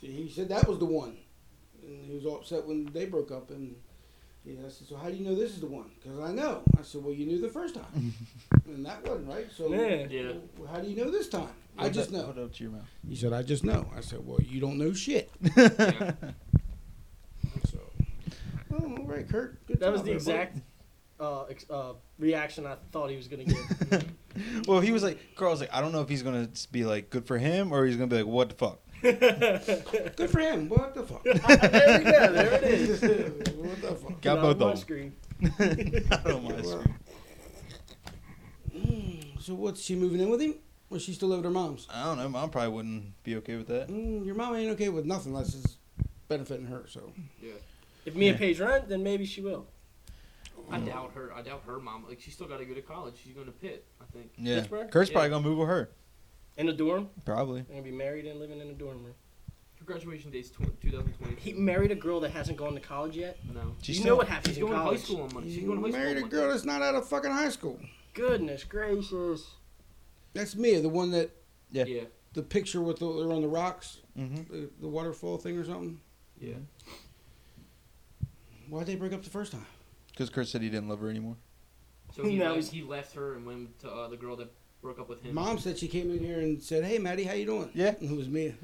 He 0.00 0.28
said 0.34 0.48
that 0.48 0.66
was 0.66 0.78
the 0.78 0.84
one, 0.86 1.16
and 1.82 2.06
he 2.08 2.14
was 2.14 2.24
all 2.26 2.36
upset 2.36 2.66
when 2.66 2.86
they 2.92 3.06
broke 3.06 3.30
up. 3.30 3.50
And 3.50 3.74
he 4.44 4.52
I 4.58 4.68
said, 4.68 4.88
so 4.88 4.96
how 4.96 5.08
do 5.08 5.16
you 5.16 5.24
know 5.24 5.34
this 5.34 5.52
is 5.52 5.60
the 5.60 5.66
one? 5.66 5.90
Because 6.02 6.18
I 6.20 6.32
know. 6.32 6.62
I 6.78 6.82
said, 6.82 7.04
well, 7.04 7.14
you 7.14 7.26
knew 7.26 7.40
the 7.40 7.48
first 7.48 7.74
time, 7.76 8.12
and 8.66 8.84
that 8.86 9.06
wasn't 9.06 9.28
right. 9.28 9.46
So 9.56 9.72
Yeah. 9.72 10.06
Yeah. 10.10 10.32
well, 10.58 10.68
how 10.72 10.80
do 10.80 10.88
you 10.88 10.96
know 11.04 11.10
this 11.10 11.28
time? 11.28 11.48
I 11.78 11.82
Hold 11.82 11.94
just 11.94 12.10
know. 12.12 12.22
Hold 12.24 12.38
up 12.38 12.52
to 12.54 12.62
your 12.64 12.72
mouth. 12.72 12.90
He 13.08 13.16
said, 13.16 13.32
I 13.32 13.42
just 13.42 13.64
know. 13.64 13.88
I 13.96 14.00
said, 14.00 14.26
well, 14.26 14.40
you 14.42 14.60
don't 14.60 14.78
know 14.78 14.92
shit. 14.92 15.30
Yeah. 15.56 16.12
So, 17.70 17.78
oh, 18.74 18.96
all 18.98 19.04
right, 19.04 19.28
Kurt. 19.28 19.64
Good 19.66 19.80
That 19.80 19.92
was 19.92 20.02
the 20.02 20.10
there, 20.10 20.18
buddy. 20.18 20.30
exact 20.30 20.58
uh, 21.20 21.44
ex- 21.44 21.66
uh, 21.70 21.92
reaction 22.18 22.66
I 22.66 22.76
thought 22.92 23.10
he 23.10 23.16
was 23.16 23.28
gonna 23.28 23.44
get. 23.44 24.04
well, 24.66 24.80
he 24.80 24.92
was 24.92 25.02
like, 25.02 25.18
Carl's 25.36 25.60
like, 25.60 25.72
I 25.72 25.80
don't 25.80 25.92
know 25.92 26.00
if 26.02 26.08
he's 26.08 26.22
gonna 26.22 26.48
be 26.70 26.84
like 26.84 27.10
good 27.10 27.26
for 27.26 27.38
him 27.38 27.72
or 27.72 27.84
he's 27.86 27.96
gonna 27.96 28.08
be 28.08 28.16
like, 28.16 28.26
what 28.26 28.48
the 28.50 28.54
fuck. 28.54 28.80
Good 30.16 30.30
for 30.30 30.38
him. 30.40 30.68
What 30.68 30.94
the 30.94 31.02
fuck? 31.02 31.24
there 31.24 31.98
we 31.98 32.04
go. 32.04 32.32
There 32.32 32.52
it 32.54 32.62
is. 32.64 33.02
what 33.56 33.80
the 33.82 33.94
fuck? 33.96 34.20
Got 34.20 34.34
Not 34.36 34.42
both 34.42 34.52
on 34.54 34.58
my 34.60 34.66
of 34.66 34.70
them. 34.72 34.76
screen. 34.76 35.12
I 36.10 36.16
don't 36.24 36.44
mind. 36.44 36.64
Well, 36.64 36.84
So 39.40 39.54
what's 39.54 39.82
she 39.82 39.96
moving 39.96 40.20
in 40.20 40.30
with 40.30 40.40
him? 40.40 40.54
Or 40.90 40.98
she 40.98 41.14
still 41.14 41.28
live 41.28 41.38
with 41.38 41.46
her 41.46 41.50
mom's? 41.50 41.88
I 41.90 42.04
don't 42.04 42.18
know. 42.18 42.28
Mom 42.28 42.50
probably 42.50 42.70
wouldn't 42.70 43.22
be 43.24 43.36
okay 43.36 43.56
with 43.56 43.66
that. 43.68 43.88
Mm, 43.88 44.24
your 44.26 44.34
mom 44.34 44.54
ain't 44.54 44.70
okay 44.72 44.88
with 44.90 45.04
nothing 45.06 45.32
unless 45.32 45.54
it's 45.54 45.78
benefiting 46.28 46.66
her. 46.66 46.84
So 46.86 47.12
If 48.04 48.14
Mia 48.14 48.32
Yeah. 48.32 48.38
pays 48.38 48.60
rent, 48.60 48.88
then 48.88 49.02
maybe 49.02 49.24
she 49.24 49.40
will. 49.40 49.66
I 50.70 50.78
doubt 50.78 51.12
her. 51.14 51.32
I 51.34 51.42
doubt 51.42 51.62
her 51.66 51.80
mom. 51.80 52.04
Like 52.08 52.20
she's 52.20 52.34
still 52.34 52.46
got 52.46 52.58
to 52.58 52.64
go 52.64 52.74
to 52.74 52.82
college. 52.82 53.14
She's 53.22 53.32
going 53.32 53.46
to 53.46 53.52
Pitt, 53.52 53.84
I 54.00 54.04
think. 54.12 54.30
Yeah, 54.38 54.56
Pittsburgh? 54.56 54.90
Kurt's 54.90 55.10
Yeah. 55.10 55.14
probably 55.14 55.30
gonna 55.30 55.48
move 55.48 55.58
with 55.58 55.68
her. 55.68 55.90
In 56.56 56.68
a 56.68 56.72
dorm, 56.72 57.08
Probably. 57.24 57.62
they're 57.62 57.76
gonna 57.76 57.82
be 57.82 57.90
married 57.96 58.26
and 58.26 58.38
living 58.38 58.60
in 58.60 58.68
a 58.68 58.74
dorm 58.74 59.02
room. 59.04 59.14
Her 59.78 59.84
graduation 59.86 60.30
date's 60.30 60.50
tw- 60.50 60.80
2020. 60.80 61.36
He 61.40 61.52
married 61.54 61.90
a 61.90 61.94
girl 61.96 62.20
that 62.20 62.30
hasn't 62.30 62.56
gone 62.58 62.74
to 62.74 62.80
college 62.80 63.16
yet. 63.16 63.38
No. 63.52 63.74
She's 63.82 63.96
you 63.96 64.02
still- 64.02 64.12
know 64.12 64.16
what 64.18 64.28
happens 64.28 64.54
She's 64.54 64.58
in 64.58 64.62
going 64.68 64.72
to 64.74 64.78
high 64.78 64.84
college. 64.84 65.00
school 65.02 65.22
on 65.22 65.34
Monday. 65.34 65.50
She's 65.54 65.64
going 65.64 65.76
to 65.78 65.82
high 65.82 65.88
school 65.90 65.98
married 66.00 66.10
on 66.12 66.16
a 66.18 66.20
Monday. 66.20 66.36
girl 66.36 66.48
that's 66.50 66.64
not 66.64 66.82
out 66.82 66.94
of 66.94 67.08
fucking 67.08 67.30
high 67.30 67.48
school. 67.48 67.80
Goodness 68.14 68.64
gracious. 68.64 69.54
That's 70.34 70.54
Mia, 70.54 70.80
the 70.80 70.88
one 70.88 71.10
that 71.12 71.30
Yeah. 71.72 71.84
Yeah. 71.86 72.04
the 72.34 72.42
picture 72.42 72.80
with 72.82 72.98
the 72.98 73.06
they're 73.12 73.32
on 73.32 73.42
the 73.42 73.48
rocks, 73.48 73.98
Mm-hmm. 74.16 74.52
the, 74.52 74.70
the 74.80 74.88
waterfall 74.88 75.38
thing 75.38 75.56
or 75.58 75.64
something. 75.64 76.00
Yeah. 76.38 76.54
Why'd 78.68 78.86
they 78.86 78.94
break 78.94 79.12
up 79.12 79.22
the 79.22 79.30
first 79.30 79.52
time? 79.52 79.66
Because 80.10 80.30
Kurt 80.30 80.46
said 80.48 80.62
he 80.62 80.68
didn't 80.68 80.88
love 80.88 81.00
her 81.00 81.08
anymore. 81.10 81.36
So 82.14 82.22
he, 82.24 82.36
Now 82.36 82.44
left, 82.52 82.54
he's- 82.56 82.70
he 82.70 82.82
left 82.82 83.14
her 83.14 83.34
and 83.34 83.46
went 83.46 83.78
to 83.80 83.90
uh, 83.90 84.08
the 84.08 84.16
girl 84.16 84.36
that 84.36 84.52
broke 84.82 84.98
up 84.98 85.08
with 85.08 85.22
him. 85.22 85.34
Mom 85.34 85.58
said 85.58 85.78
she 85.78 85.88
came 85.88 86.10
in 86.10 86.18
here 86.18 86.40
and 86.40 86.62
said, 86.62 86.84
"Hey, 86.84 86.98
Maddie, 86.98 87.24
how 87.24 87.32
you 87.34 87.46
doing?" 87.46 87.70
Yeah. 87.72 87.94
and 88.00 88.10
it 88.10 88.16
was 88.16 88.28
me. 88.28 88.54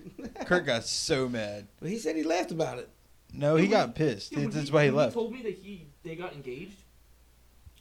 Kurt 0.45 0.67
got 0.67 0.85
so 0.85 1.29
mad. 1.29 1.69
but 1.81 1.89
he 1.89 1.99
said 1.99 2.17
he 2.17 2.25
laughed 2.25 2.51
about 2.51 2.79
it. 2.79 2.89
No, 3.33 3.57
he 3.57 3.67
got 3.69 3.95
pissed. 3.95 4.33
Yeah, 4.33 4.49
That's 4.49 4.69
he- 4.69 4.75
why 4.75 4.85
he 4.85 4.91
when 4.91 4.97
left. 4.99 5.15
told 5.15 5.33
me 5.33 5.43
that 5.43 5.55
he 5.55 5.87
they 6.03 6.17
got 6.17 6.33
engaged. 6.35 6.77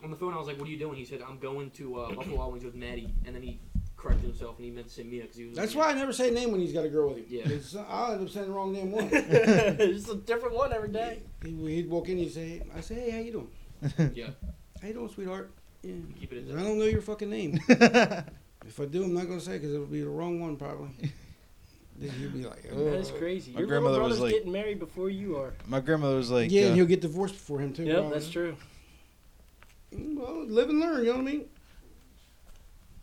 On 0.03 0.11
the 0.11 0.15
phone, 0.15 0.33
I 0.33 0.37
was 0.37 0.45
like, 0.47 0.59
"What 0.59 0.67
are 0.67 0.71
you 0.71 0.77
doing?" 0.77 0.95
He 0.95 1.05
said, 1.05 1.21
"I'm 1.27 1.39
going 1.39 1.71
to 1.71 1.95
uh, 1.99 2.11
Buffalo 2.13 2.37
Wild 2.37 2.51
Wings 2.53 2.63
with 2.65 2.75
Maddie," 2.75 3.11
and 3.25 3.35
then 3.35 3.41
he 3.41 3.59
corrected 3.95 4.25
himself 4.25 4.57
and 4.57 4.65
he 4.65 4.69
meant 4.69 4.87
to 4.87 4.93
say 4.93 5.01
Mia 5.03 5.23
because 5.23 5.37
he 5.37 5.45
was. 5.47 5.57
That's 5.57 5.73
why 5.73 5.89
I 5.89 5.93
never 5.93 6.13
say 6.13 6.29
a 6.29 6.31
name 6.31 6.51
when 6.51 6.61
he's 6.61 6.71
got 6.73 6.85
a 6.85 6.89
girl 6.89 7.09
with 7.09 7.17
him. 7.17 7.25
Yeah. 7.29 7.43
'Cause 7.45 7.75
I'll 7.89 8.11
end 8.11 8.21
up 8.21 8.29
saying 8.29 8.45
the 8.45 8.51
wrong 8.51 8.71
name 8.71 8.91
one. 8.91 9.09
it's 9.11 10.07
a 10.09 10.15
different 10.15 10.53
one 10.55 10.71
every 10.71 10.89
day. 10.89 11.23
He- 11.43 11.75
He'd 11.75 11.89
walk 11.89 12.07
in, 12.09 12.17
he'd 12.19 12.31
say, 12.31 12.61
"I 12.75 12.81
say, 12.81 12.93
hey, 12.95 13.09
how 13.09 13.17
you 13.19 13.31
doing? 13.31 14.11
Yeah. 14.15 14.29
How 14.81 14.87
you 14.89 14.93
doing, 14.93 15.09
sweetheart?" 15.09 15.51
Yeah. 15.83 15.93
Keep 16.19 16.33
it 16.33 16.49
at 16.49 16.57
I 16.57 16.63
don't 16.63 16.79
know 16.79 16.85
your 16.85 17.01
fucking 17.01 17.29
name. 17.29 17.59
if 17.69 18.79
I 18.79 18.85
do, 18.85 19.03
I'm 19.03 19.13
not 19.13 19.27
gonna 19.27 19.39
say 19.39 19.53
because 19.53 19.73
it'll 19.73 19.85
be 19.85 20.01
the 20.01 20.09
wrong 20.09 20.39
one 20.39 20.57
probably. 20.57 20.89
then 21.97 22.09
he'll 22.11 22.29
be 22.29 22.43
like, 22.43 22.63
That 22.63 22.73
oh. 22.73 22.87
is 22.93 23.11
crazy. 23.11 23.53
My 23.53 23.59
Your 23.59 23.67
grandmother 23.67 23.93
little 23.95 24.09
was 24.09 24.19
like- 24.19 24.33
getting 24.33 24.51
married 24.51 24.79
before 24.79 25.09
you 25.09 25.37
are. 25.37 25.53
My 25.67 25.79
grandmother 25.79 26.17
was 26.17 26.31
like, 26.31 26.51
yeah, 26.51 26.63
uh, 26.63 26.67
and 26.67 26.75
he'll 26.75 26.85
get 26.85 27.01
divorced 27.01 27.35
before 27.35 27.59
him 27.59 27.73
too. 27.73 27.83
Yep, 27.83 27.95
probably. 27.95 28.13
that's 28.13 28.29
true. 28.29 28.57
Well, 29.91 30.45
live 30.45 30.69
and 30.69 30.79
learn. 30.79 30.99
You 30.99 31.05
know 31.05 31.11
what 31.13 31.21
I 31.21 31.23
mean? 31.31 31.45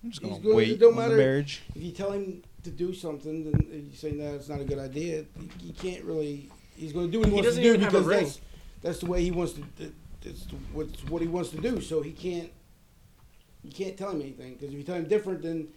I'm 0.03 0.11
just 0.11 0.23
gonna 0.23 0.39
good, 0.39 0.55
wait 0.55 0.69
it 0.69 0.81
don't 0.81 0.91
on 0.91 0.97
the 0.97 1.03
matter. 1.03 1.17
marriage. 1.17 1.63
If 1.75 1.83
you 1.83 1.93
tell 1.93 2.13
him 2.13 2.43
to 2.63 2.71
do 2.71 2.93
something, 2.93 3.51
then 3.51 3.89
you 3.91 3.97
say 3.97 4.13
no, 4.13 4.35
it's 4.35 4.49
not 4.51 4.61
a 4.61 4.65
good 4.65 4.79
idea. 4.79 5.25
You, 5.41 5.49
you 5.63 5.73
can't 5.73 6.05
really. 6.05 6.51
He's 6.77 6.93
going 6.93 7.07
to 7.07 7.13
do 7.13 7.21
what 7.21 7.29
he, 7.29 7.35
He 7.35 7.41
wants 7.41 7.57
to 7.57 7.63
do 7.63 7.69
even 7.69 7.81
have 7.83 7.95
a 7.95 8.01
because 8.01 8.11
that's 8.21 8.41
that's 8.83 8.99
the 8.99 9.07
way 9.07 9.23
he 9.23 9.31
wants 9.31 9.53
to. 9.55 9.61
that- 9.79 9.95
That's 10.23 10.47
what's 10.73 11.05
what 11.05 11.23
he 11.23 11.29
wants 11.29 11.51
to 11.51 11.59
do. 11.61 11.81
So 11.81 12.03
he 12.03 12.13
can't. 12.13 12.51
You 13.65 13.71
can't 13.73 13.97
tell 13.97 14.11
him 14.11 14.21
anything 14.21 14.55
because 14.55 14.69
if 14.69 14.75
you 14.79 14.83
tell 14.85 14.97
him 14.97 15.05
different, 15.09 15.43
then 15.43 15.69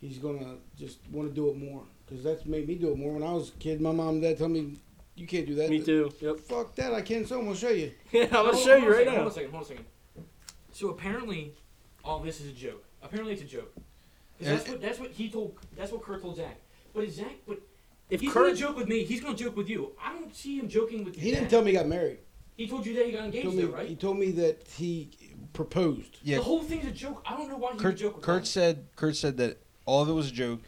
he's 0.00 0.18
gonna 0.18 0.56
just 0.78 0.98
want 1.12 1.28
to 1.28 1.34
do 1.34 1.48
it 1.50 1.56
more. 1.56 1.82
Because 2.06 2.24
that's 2.24 2.46
made 2.46 2.66
me 2.66 2.74
do 2.76 2.90
it 2.92 2.98
more. 2.98 3.12
When 3.12 3.22
I 3.22 3.32
was 3.32 3.50
a 3.50 3.52
kid, 3.52 3.80
my 3.80 3.92
mom 3.92 4.08
and 4.08 4.22
dad 4.22 4.38
told 4.38 4.52
me, 4.52 4.76
"You 5.14 5.26
can't 5.26 5.46
do 5.46 5.54
that." 5.56 5.68
Me 5.68 5.80
too. 5.82 6.10
Yep. 6.20 6.40
Fuck 6.40 6.74
that! 6.76 6.94
I 6.94 7.02
can. 7.02 7.26
So 7.26 7.38
I'm 7.38 7.44
gonna 7.44 7.56
show 7.56 7.68
you. 7.68 7.92
Yeah, 8.12 8.22
I'm 8.24 8.30
gonna 8.30 8.56
show 8.56 8.76
you 8.76 8.88
right 8.88 8.96
second, 9.06 9.06
now. 9.06 9.10
Hold 9.12 9.20
on 9.20 9.26
a 9.26 9.30
second. 9.32 9.50
Hold 9.50 9.60
on 9.60 9.62
a 9.62 9.66
second. 9.68 9.84
So 10.72 10.88
apparently, 10.88 11.52
all 12.04 12.20
this 12.20 12.40
is 12.40 12.48
a 12.50 12.54
joke. 12.54 12.82
Apparently, 13.02 13.34
it's 13.34 13.42
a 13.42 13.44
joke. 13.44 13.74
'Cause 14.38 14.48
And- 14.48 14.58
that's 14.58 14.68
what 14.70 14.80
that's 14.80 14.98
what 14.98 15.10
he 15.10 15.28
told. 15.28 15.54
That's 15.76 15.92
what 15.92 16.02
Kurt 16.02 16.22
told 16.22 16.36
Zach. 16.36 16.56
But 16.94 17.04
is 17.04 17.16
Zach? 17.16 17.34
But 17.46 17.60
If 18.08 18.22
he's 18.22 18.32
Kurt, 18.32 18.46
gonna 18.46 18.56
joke 18.56 18.76
with 18.78 18.88
me. 18.88 19.04
He's 19.04 19.20
gonna 19.20 19.36
joke 19.36 19.54
with 19.56 19.68
you. 19.68 19.92
I 20.02 20.14
don't 20.14 20.34
see 20.34 20.58
him 20.58 20.68
joking 20.68 21.04
with 21.04 21.16
you. 21.16 21.22
He 21.22 21.30
didn't 21.32 21.48
tell 21.50 21.62
me 21.62 21.72
he 21.72 21.76
got 21.76 21.86
married. 21.88 22.18
He 22.58 22.66
told 22.66 22.84
you 22.84 22.92
that 22.94 23.06
he 23.06 23.12
got 23.12 23.24
engaged, 23.26 23.44
told 23.44 23.54
me, 23.56 23.62
though, 23.62 23.68
right? 23.70 23.88
he 23.88 23.94
told 23.94 24.18
me 24.18 24.32
that 24.32 24.66
he 24.76 25.10
proposed. 25.52 26.18
Yeah, 26.24 26.38
The 26.38 26.42
whole 26.42 26.60
thing's 26.64 26.86
a 26.86 26.90
joke. 26.90 27.22
I 27.24 27.36
don't 27.36 27.48
know 27.48 27.56
why 27.56 27.72
he 27.72 27.78
Kurt, 27.78 27.96
joke 27.96 28.20
Kurt 28.20 28.42
that. 28.42 28.46
said 28.48 28.86
Kurt 28.96 29.14
said 29.14 29.36
that 29.36 29.58
all 29.86 30.02
of 30.02 30.08
it 30.08 30.12
was 30.12 30.28
a 30.28 30.32
joke, 30.32 30.62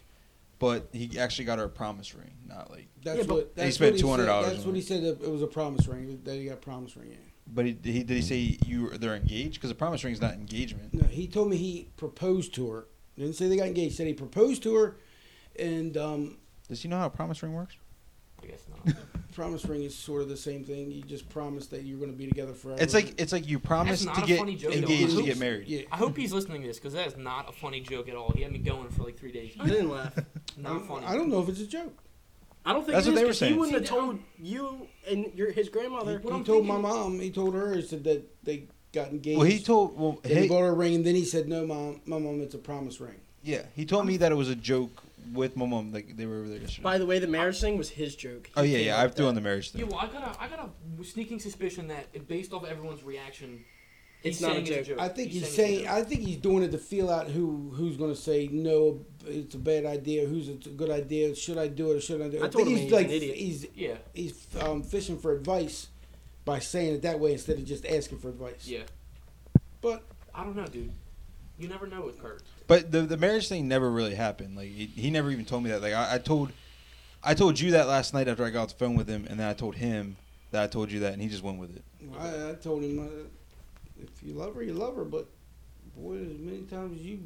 but 0.61 0.89
he 0.93 1.19
actually 1.19 1.47
got 1.47 1.59
her 1.59 1.65
a 1.65 1.69
promise 1.69 2.15
ring, 2.15 2.31
not 2.47 2.71
like. 2.71 2.87
That's 3.03 3.27
Yeah, 3.27 3.33
what. 3.35 3.53
And 3.57 3.67
he 3.67 3.73
spent 3.73 3.97
said- 3.99 4.05
$200 4.07 4.27
That's 4.47 4.65
what 4.65 4.77
he 4.77 4.81
said. 4.83 5.03
That 5.03 5.21
it 5.21 5.31
was 5.31 5.43
a 5.43 5.49
promise 5.49 5.89
ring. 5.89 6.21
That 6.23 6.37
he 6.37 6.45
got 6.45 6.55
a 6.55 6.57
promise 6.59 6.97
ring. 6.97 7.09
Yeah. 7.11 7.17
But 7.53 7.65
he, 7.67 7.77
he 7.83 8.05
did 8.05 8.11
he 8.11 8.23
say 8.23 8.57
you 8.65 8.91
they're 8.91 9.17
engaged 9.17 9.55
because 9.55 9.73
a 9.73 9.75
promise 9.75 10.05
ring 10.05 10.13
is 10.15 10.21
not 10.21 10.35
engagement. 10.35 10.95
No, 10.95 11.09
he 11.09 11.27
told 11.27 11.51
me 11.51 11.57
he 11.57 11.89
proposed 11.97 12.55
to 12.55 12.71
her. 12.71 12.87
Didn't 13.19 13.35
say 13.35 13.49
they 13.49 13.57
got 13.57 13.67
engaged. 13.67 13.97
Said 13.97 14.07
he 14.07 14.13
proposed 14.15 14.63
to 14.63 14.75
her, 14.77 14.97
and 15.59 15.97
um, 15.97 16.39
Does 16.69 16.83
he 16.83 16.89
know 16.89 16.99
how 16.99 17.07
a 17.07 17.11
promise 17.11 17.43
ring 17.43 17.53
works? 17.53 17.75
I 18.43 18.47
guess 18.47 18.63
not. 18.85 18.97
promise 19.33 19.65
ring 19.65 19.83
is 19.85 19.95
sort 19.95 20.23
of 20.23 20.29
the 20.29 20.37
same 20.37 20.65
thing. 20.65 20.91
You 20.91 21.03
just 21.03 21.29
promise 21.29 21.67
that 21.69 21.83
you're 21.85 21.99
going 21.99 22.11
to 22.11 22.17
be 22.17 22.27
together 22.27 22.53
forever. 22.53 22.83
It's 22.83 22.95
like 22.95 23.21
it's 23.21 23.33
like 23.33 23.47
you 23.49 23.59
promise 23.59 24.05
not 24.05 24.17
to 24.17 24.23
a 24.25 24.27
get 24.27 24.39
funny 24.39 24.57
joke, 24.57 24.73
though. 24.73 24.79
engaged 24.79 25.13
I 25.13 25.21
to 25.21 25.23
get 25.27 25.39
married. 25.39 25.69
yeah. 25.69 25.83
I 25.93 25.97
hope 25.97 26.17
he's 26.17 26.33
listening 26.33 26.63
to 26.63 26.69
this 26.69 26.79
because 26.79 26.95
that 26.95 27.07
is 27.07 27.17
not 27.17 27.49
a 27.49 27.53
funny 27.53 27.81
joke 27.81 28.09
at 28.09 28.17
all. 28.17 28.33
He 28.35 28.43
had 28.43 28.53
me 28.53 28.59
going 28.59 28.89
for 28.89 29.05
like 29.05 29.19
three 29.19 29.33
days. 29.33 29.55
I 29.61 29.69
didn't 29.69 29.91
laugh. 29.91 30.13
Not 30.59 30.87
funny. 30.87 31.07
I 31.07 31.15
don't 31.15 31.31
know 31.31 31.41
if 31.41 31.49
it's 31.49 31.61
a 31.61 31.67
joke. 31.67 31.97
I 32.67 32.73
don't 32.75 32.83
think 32.83 32.93
That's 32.95 33.07
it 33.07 33.11
what 33.11 33.15
is, 33.15 33.21
they 33.21 33.25
were 33.25 33.29
'cause 33.31 33.39
saying. 33.39 33.53
He 33.55 33.59
wouldn't 33.59 33.79
have 33.79 33.87
See, 33.87 33.95
told 33.95 34.19
you 34.43 34.87
and 35.09 35.33
your 35.35 35.51
his 35.53 35.69
He, 35.69 35.73
grandmother. 35.73 36.19
he 36.19 36.27
What 36.27 36.45
told 36.45 36.67
my 36.67 36.77
mom. 36.77 37.19
He 37.21 37.31
told 37.31 37.55
her. 37.55 37.75
He 37.77 37.83
said 37.83 38.05
that 38.05 38.45
they 38.45 38.65
got 38.93 39.09
engaged. 39.09 39.39
Well, 39.39 39.47
he 39.47 39.59
told 39.61 39.99
well 39.99 40.19
Then 40.23 40.33
he 40.33 40.39
hey, 40.43 40.49
bought 40.49 40.61
her 40.61 40.69
a 40.69 40.75
ring, 40.75 40.97
and 40.97 41.07
then 41.07 41.15
he 41.15 41.25
said, 41.25 41.49
"No, 41.49 41.67
mom, 41.67 42.01
my 42.05 42.19
mom, 42.19 42.41
it's 42.43 42.55
a 42.55 42.59
promise 42.59 43.01
ring." 43.01 43.15
yeah 43.43 43.63
he 43.75 43.87
told 43.87 44.05
me 44.07 44.19
that 44.19 44.31
it 44.31 44.35
was 44.35 44.51
a 44.51 44.55
joke 44.55 45.03
with 45.33 45.57
my 45.57 45.67
mom. 45.67 45.93
Like 45.93 46.17
they 46.17 46.27
were 46.27 46.37
over 46.41 46.49
there 46.49 46.59
yesterday. 46.59 46.83
By 46.83 46.99
the 46.99 47.07
way, 47.07 47.19
the 47.19 47.27
marriage 47.27 47.61
thing 47.61 47.77
was 47.79 47.91
his 47.91 48.15
joke. 48.17 48.51
oh 48.57 48.63
yeah, 48.63 48.79
came 48.79 48.87
yeah. 48.87 49.01
I 49.01 49.05
with 49.07 49.17
threw 49.17 49.27
on 49.27 49.35
the 49.35 49.41
marriage 49.41 49.71
thing. 49.71 49.81
Yeah, 49.83 49.89
well, 49.89 49.99
I 50.01 50.07
got 50.07 50.23
a, 50.37 50.43
I 50.43 50.49
got 50.49 50.71
a 51.01 51.05
sneaking 51.05 51.39
suspicion 51.41 51.89
that 51.89 52.27
based 52.29 52.53
off 52.53 52.65
everyone's 52.65 53.03
reaction, 53.03 53.65
It's 54.23 54.39
he's 54.39 54.47
not 54.47 54.53
a 54.53 54.55
saying 54.67 54.67
a 54.69 54.77
joke. 54.77 54.87
joke. 54.87 55.01
I 55.01 55.09
think 55.09 55.31
he's, 55.31 55.43
it's 55.43 55.53
a 55.53 55.55
saying. 55.55 55.89
I 55.89 56.03
think 56.03 56.21
he's 56.23 56.37
doing 56.39 56.63
it 56.63 56.71
to 56.73 56.79
feel 56.79 57.11
out 57.11 57.29
who 57.29 57.73
who's 57.75 57.97
going 57.97 58.15
to 58.15 58.21
say 58.21 58.49
no. 58.51 59.05
It's 59.27 59.55
a 59.55 59.59
bad 59.59 59.87
idea. 59.87 60.27
Who's 60.27 60.49
a 60.49 60.55
good 60.55 60.91
idea? 60.91 61.35
Should 61.35 61.59
I 61.59 61.69
do 61.69 61.93
it 61.93 61.97
or 61.97 62.01
should 62.01 62.21
I 62.23 62.29
do 62.29 62.37
it? 62.39 62.43
I 62.43 62.47
I, 62.47 62.49
told 62.49 62.67
think 62.67 62.69
him 62.69 62.73
he's 62.75 62.83
he's 62.85 62.93
like 62.93 63.07
an 63.07 63.13
idiot. 63.13 63.37
he's 63.37 63.67
yeah, 63.75 63.95
he's 64.15 64.47
um, 64.61 64.83
fishing 64.83 65.19
for 65.19 65.33
advice 65.33 65.89
by 66.45 66.59
saying 66.59 66.95
it 66.95 67.03
that 67.03 67.21
way 67.21 67.33
instead 67.33 67.59
of 67.59 67.65
just 67.65 67.85
asking 67.87 68.19
for 68.19 68.29
advice. 68.31 68.67
yeah. 68.67 68.83
But 69.83 70.03
I 70.35 70.45
don't 70.45 70.57
know, 70.57 70.67
dude. 70.67 70.93
You 71.59 71.69
never 71.69 71.87
know 71.87 72.03
with 72.03 72.19
Kurt. 72.19 72.43
But 72.71 72.93
the 72.93 73.03
the 73.03 73.17
marriage 73.17 73.49
thing 73.49 73.67
never 73.67 73.91
really 73.91 74.15
happened. 74.15 74.57
Like 74.57 74.69
he, 74.69 74.87
he 74.87 75.11
never 75.11 75.29
even 75.33 75.45
told 75.45 75.65
me 75.65 75.71
that. 75.71 75.83
Like 75.83 75.93
I, 75.93 76.15
I 76.15 76.19
told, 76.19 76.53
I 77.21 77.35
told 77.35 77.59
you 77.59 77.73
that 77.73 77.89
last 77.89 78.15
night 78.15 78.29
after 78.29 78.45
I 78.45 78.51
got 78.51 78.63
off 78.63 78.69
the 78.69 78.75
phone 78.77 78.95
with 78.95 79.09
him, 79.09 79.27
and 79.29 79.41
then 79.41 79.49
I 79.49 79.55
told 79.55 79.75
him 79.75 80.17
that 80.53 80.63
I 80.63 80.67
told 80.69 80.93
you 80.93 81.01
that, 81.01 81.13
and 81.13 81.21
he 81.21 81.27
just 81.27 81.43
went 81.43 81.59
with 81.59 81.75
it. 81.75 81.83
I, 82.17 82.51
I 82.51 82.55
told 82.55 82.85
him, 82.85 83.01
uh, 83.01 83.25
if 84.01 84.23
you 84.23 84.35
love 84.35 84.55
her, 84.55 84.63
you 84.63 84.75
love 84.75 84.95
her. 84.95 85.05
But 85.05 85.27
boy, 85.97 86.19
as 86.19 86.39
many 86.39 86.63
times 86.63 87.01
as 87.01 87.05
you 87.05 87.19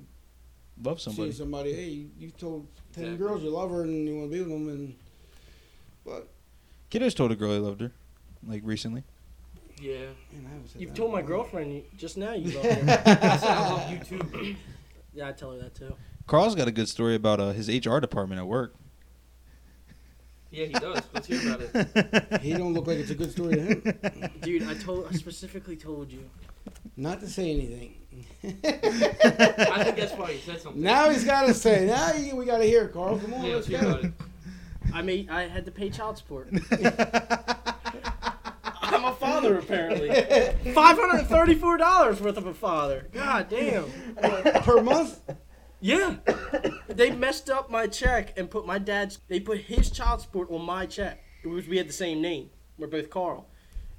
Love 0.83 0.99
see 0.99 1.11
somebody. 1.11 1.33
somebody, 1.33 1.73
hey, 1.75 1.89
you, 1.89 2.11
you 2.19 2.31
told 2.31 2.67
ten 2.95 3.05
Exactly. 3.05 3.27
girls 3.27 3.43
you 3.43 3.51
love 3.51 3.71
her 3.71 3.83
and 3.83 4.09
you 4.09 4.17
want 4.17 4.31
to 4.31 4.35
be 4.35 4.41
with 4.41 4.49
them, 4.49 4.69
and 4.71 4.95
but 6.07 6.27
Kiddo's 6.89 7.13
told 7.13 7.33
a 7.33 7.37
girl 7.37 7.53
he 7.53 7.59
loved 7.59 7.83
her, 7.83 7.93
like 8.49 8.63
recently. 8.65 9.03
Yeah. 9.79 9.97
man, 10.33 10.63
I 10.65 10.69
said 10.69 10.81
You've 10.81 10.91
that 10.93 10.97
told 10.97 11.13
my 11.13 11.21
a 11.21 11.23
girlfriend 11.23 11.83
just 11.99 12.17
now 12.17 12.33
you 12.33 12.51
love 12.57 12.65
her. 12.65 13.03
I 13.05 13.37
said 13.37 13.51
I 13.51 13.71
love 13.71 13.91
you 13.93 13.99
too. 14.19 14.57
Yeah, 15.15 15.29
I 15.29 15.33
tell 15.33 15.53
her 15.53 15.59
that 15.59 15.75
too. 15.75 15.95
Carl's 16.27 16.55
got 16.55 16.69
a 16.69 16.73
good 16.73 16.89
story 16.89 17.15
about 17.15 17.41
uh, 17.41 17.53
his 17.53 17.69
HR 17.69 17.99
department 17.99 18.41
at 18.41 18.47
work. 18.47 18.75
Yeah, 20.51 20.67
he 20.67 20.73
does. 20.73 21.03
Let's 21.13 21.27
hear 21.27 21.41
about 21.41 21.61
it. 21.63 22.41
He 22.43 22.53
don't 22.53 22.75
look 22.75 22.87
like 22.87 22.99
it's 22.99 23.11
a 23.11 23.15
good 23.15 23.33
story 23.33 23.57
to 23.57 23.61
him. 23.61 24.31
Dude, 24.43 24.63
I 24.63 24.75
told 24.75 25.09
I 25.11 25.13
specifically 25.17 25.77
told 25.77 26.13
you. 26.13 26.31
Not 26.97 27.21
to 27.21 27.29
say 27.29 27.51
anything. 27.51 27.95
I 28.45 29.83
think 29.85 29.97
that's 29.97 30.13
why 30.13 30.33
he 30.33 30.39
said 30.39 30.61
something. 30.61 30.81
Now 30.81 31.11
he's 31.11 31.25
got 31.25 31.47
to 31.47 31.55
say. 31.55 31.87
Now 31.87 32.13
you, 32.13 32.37
we 32.37 32.45
got 32.45 32.59
to 32.59 32.65
hear, 32.65 32.85
it, 32.85 32.93
Carl. 32.93 33.19
Come 33.19 33.35
on, 33.35 33.45
yeah, 33.45 33.55
let's 33.57 33.69
let's 33.69 33.83
go. 33.83 34.13
I 34.93 35.03
mean, 35.03 35.29
I 35.29 35.49
had 35.49 35.65
to 35.65 35.73
pay 35.73 35.91
child 35.91 36.19
support. 36.19 36.51
I'm 39.47 39.57
a 39.57 39.63
father 39.63 40.09
apparently. 40.09 40.09
Five 40.73 40.97
hundred 40.99 41.19
and 41.21 41.29
thirty-four 41.29 41.77
dollars 41.79 42.21
worth 42.21 42.37
of 42.37 42.47
a 42.47 42.55
father. 42.55 43.09
God 43.13 43.49
damn. 43.49 43.85
Per 44.63 44.83
month? 44.83 45.21
Yeah. 45.81 46.17
They 46.89 47.11
messed 47.11 47.51
up 47.51 47.71
my 47.71 47.87
check 47.87 48.39
and 48.39 48.51
put 48.51 48.67
my 48.67 48.79
dad's. 48.79 49.19
They 49.29 49.41
put 49.41 49.59
his 49.59 49.91
child 49.91 50.21
support 50.23 50.51
on 50.51 50.63
my 50.63 50.87
check. 50.87 51.23
It 51.43 51.49
was 51.49 51.69
we 51.69 51.77
had 51.77 51.89
the 51.89 51.93
same 51.93 52.23
name. 52.23 52.51
We're 52.79 52.87
both 52.87 53.11
Carl. 53.11 53.47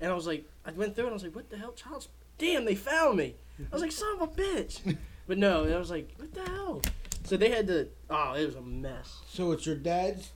And 0.01 0.11
I 0.11 0.15
was 0.15 0.27
like, 0.27 0.45
I 0.65 0.71
went 0.71 0.95
through 0.95 1.05
it. 1.05 1.07
and 1.07 1.13
I 1.13 1.13
was 1.13 1.23
like, 1.23 1.35
what 1.35 1.49
the 1.49 1.57
hell, 1.57 1.73
child? 1.73 2.03
Support? 2.03 2.21
Damn, 2.37 2.65
they 2.65 2.75
found 2.75 3.17
me. 3.17 3.35
I 3.59 3.73
was 3.73 3.81
like, 3.81 3.91
son 3.91 4.15
of 4.19 4.21
a 4.21 4.27
bitch. 4.27 4.97
But 5.27 5.39
no, 5.39 5.63
I 5.63 5.77
was 5.79 5.89
like, 5.89 6.13
what 6.17 6.31
the 6.35 6.43
hell? 6.43 6.83
So 7.23 7.35
they 7.35 7.49
had 7.49 7.65
to. 7.65 7.87
Oh, 8.11 8.33
it 8.33 8.45
was 8.45 8.53
a 8.55 8.61
mess. 8.61 9.21
So 9.27 9.53
it's 9.53 9.65
your 9.65 9.75
dad's 9.75 10.33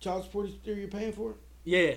child 0.00 0.24
support 0.24 0.48
that 0.64 0.74
you're 0.74 0.88
paying 0.88 1.12
for? 1.12 1.34
Yeah. 1.62 1.94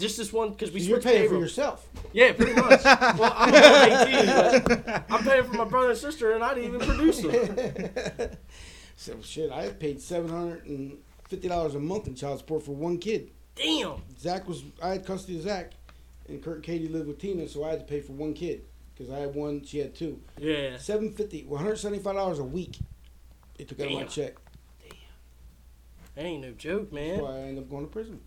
Just 0.00 0.16
this 0.16 0.32
one 0.32 0.50
because 0.50 0.72
we 0.72 0.80
you're 0.80 0.96
switched 1.00 1.06
paying 1.06 1.22
payroll. 1.28 1.40
for 1.40 1.44
yourself. 1.44 1.86
Yeah, 2.12 2.32
pretty 2.32 2.54
much. 2.54 2.82
well, 2.84 3.32
I'm 3.36 3.54
only 4.02 4.14
18, 4.16 4.62
but 4.64 5.04
I'm 5.10 5.22
paying 5.22 5.44
for 5.44 5.52
my 5.54 5.64
brother 5.64 5.90
and 5.90 5.98
sister, 5.98 6.32
and 6.32 6.42
I 6.42 6.54
didn't 6.54 6.74
even 6.74 6.80
produce 6.88 7.20
them. 7.20 8.30
So 8.96 9.14
shit, 9.22 9.50
I 9.50 9.70
paid 9.70 10.02
seven 10.02 10.28
hundred 10.28 10.66
and 10.66 10.98
fifty 11.26 11.48
dollars 11.48 11.74
a 11.74 11.80
month 11.80 12.06
in 12.06 12.14
child 12.14 12.38
support 12.40 12.62
for 12.64 12.72
one 12.72 12.98
kid. 12.98 13.30
Damn. 13.54 14.02
Zach 14.18 14.46
was 14.46 14.62
I 14.82 14.90
had 14.90 15.06
custody 15.06 15.38
of 15.38 15.44
Zach, 15.44 15.72
and 16.28 16.42
Kurt 16.42 16.56
and 16.56 16.64
Katie 16.64 16.86
lived 16.86 17.08
with 17.08 17.18
Tina, 17.18 17.48
so 17.48 17.64
I 17.64 17.70
had 17.70 17.78
to 17.78 17.86
pay 17.86 18.00
for 18.02 18.12
one 18.12 18.34
kid 18.34 18.60
because 18.94 19.10
I 19.10 19.20
had 19.20 19.34
one, 19.34 19.64
she 19.64 19.78
had 19.78 19.94
two. 19.94 20.20
Yeah. 20.36 20.76
Seven 20.76 21.12
fifty, 21.12 21.44
one 21.44 21.62
hundred 21.62 21.76
seventy 21.76 22.02
five 22.02 22.14
dollars 22.14 22.40
a 22.40 22.44
week. 22.44 22.78
It 23.58 23.68
took 23.68 23.80
out 23.80 23.86
of 23.86 23.92
my 23.92 23.98
Damn. 24.00 24.08
check. 24.08 24.34
That 26.14 26.24
ain't 26.26 26.42
no 26.42 26.50
joke, 26.52 26.90
That's 26.90 26.92
man. 26.92 27.22
why 27.22 27.36
I 27.36 27.40
ended 27.40 27.64
up 27.64 27.70
going 27.70 27.86
to 27.86 27.90
prison. 27.90 28.20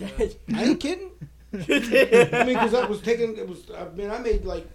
I 0.00 0.64
ain't 0.64 0.80
kidding. 0.80 1.10
I 1.52 2.44
mean, 2.44 2.54
because 2.54 2.74
I 2.74 2.86
was 2.86 3.00
taking 3.00 3.36
it 3.36 3.48
was. 3.48 3.70
I 3.70 3.88
mean, 3.90 4.10
I 4.10 4.18
made 4.18 4.44
like 4.44 4.66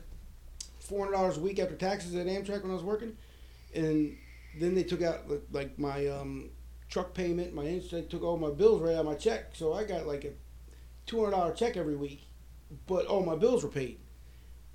four 0.80 1.06
hundred 1.06 1.18
dollars 1.18 1.38
a 1.38 1.42
week 1.42 1.60
after 1.60 1.76
taxes 1.76 2.16
at 2.16 2.28
Amtrak 2.28 2.64
when 2.64 2.72
I 2.72 2.76
was 2.76 2.84
working, 2.84 3.16
and 3.76 4.18
then 4.60 4.76
they 4.76 4.84
took 4.84 5.02
out 5.02 5.22
like, 5.52 5.78
my 5.78 6.08
um, 6.08 6.50
truck 6.90 7.14
payment, 7.14 7.54
my 7.54 7.64
they 7.64 8.02
took 8.10 8.24
all 8.24 8.38
my 8.38 8.52
bills 8.52 8.82
right 8.82 8.94
out 8.94 9.02
of 9.02 9.06
my 9.06 9.16
check, 9.16 9.52
so 9.54 9.74
I 9.74 9.84
got 9.84 10.08
like 10.08 10.26
a 10.26 10.32
two 11.06 11.20
hundred 11.20 11.32
dollar 11.32 11.54
check 11.54 11.78
every 11.78 11.96
week, 11.96 12.28
but 12.88 13.06
all 13.06 13.24
my 13.24 13.36
bills 13.36 13.64
were 13.64 13.70
paid. 13.70 14.00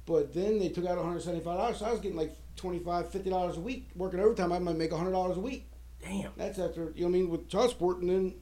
But 0.07 0.33
then 0.33 0.59
they 0.59 0.69
took 0.69 0.87
out 0.87 0.97
one 0.97 1.07
hundred 1.07 1.23
seventy 1.23 1.45
five 1.45 1.59
dollars, 1.59 1.79
so 1.79 1.87
I 1.87 1.93
was 1.93 2.01
getting 2.01 2.19
like 2.19 2.37
25 2.57 3.11
50 3.11 3.31
dollars 3.31 3.57
a 3.57 3.61
week 3.61 3.89
working 3.95 4.21
overtime. 4.21 4.53
I 4.53 4.59
might 4.59 4.77
make 4.77 4.93
hundred 4.93 5.13
dollars 5.13 5.37
a 5.37 5.41
week. 5.41 5.71
Damn. 6.03 6.33
That's 6.37 6.59
after 6.59 6.93
you 6.95 7.03
know 7.03 7.09
what 7.09 7.17
I 7.17 7.19
mean 7.19 7.31
with 7.31 7.49
child 7.49 7.71
support, 7.71 7.99
and 7.99 8.11
then 8.11 8.35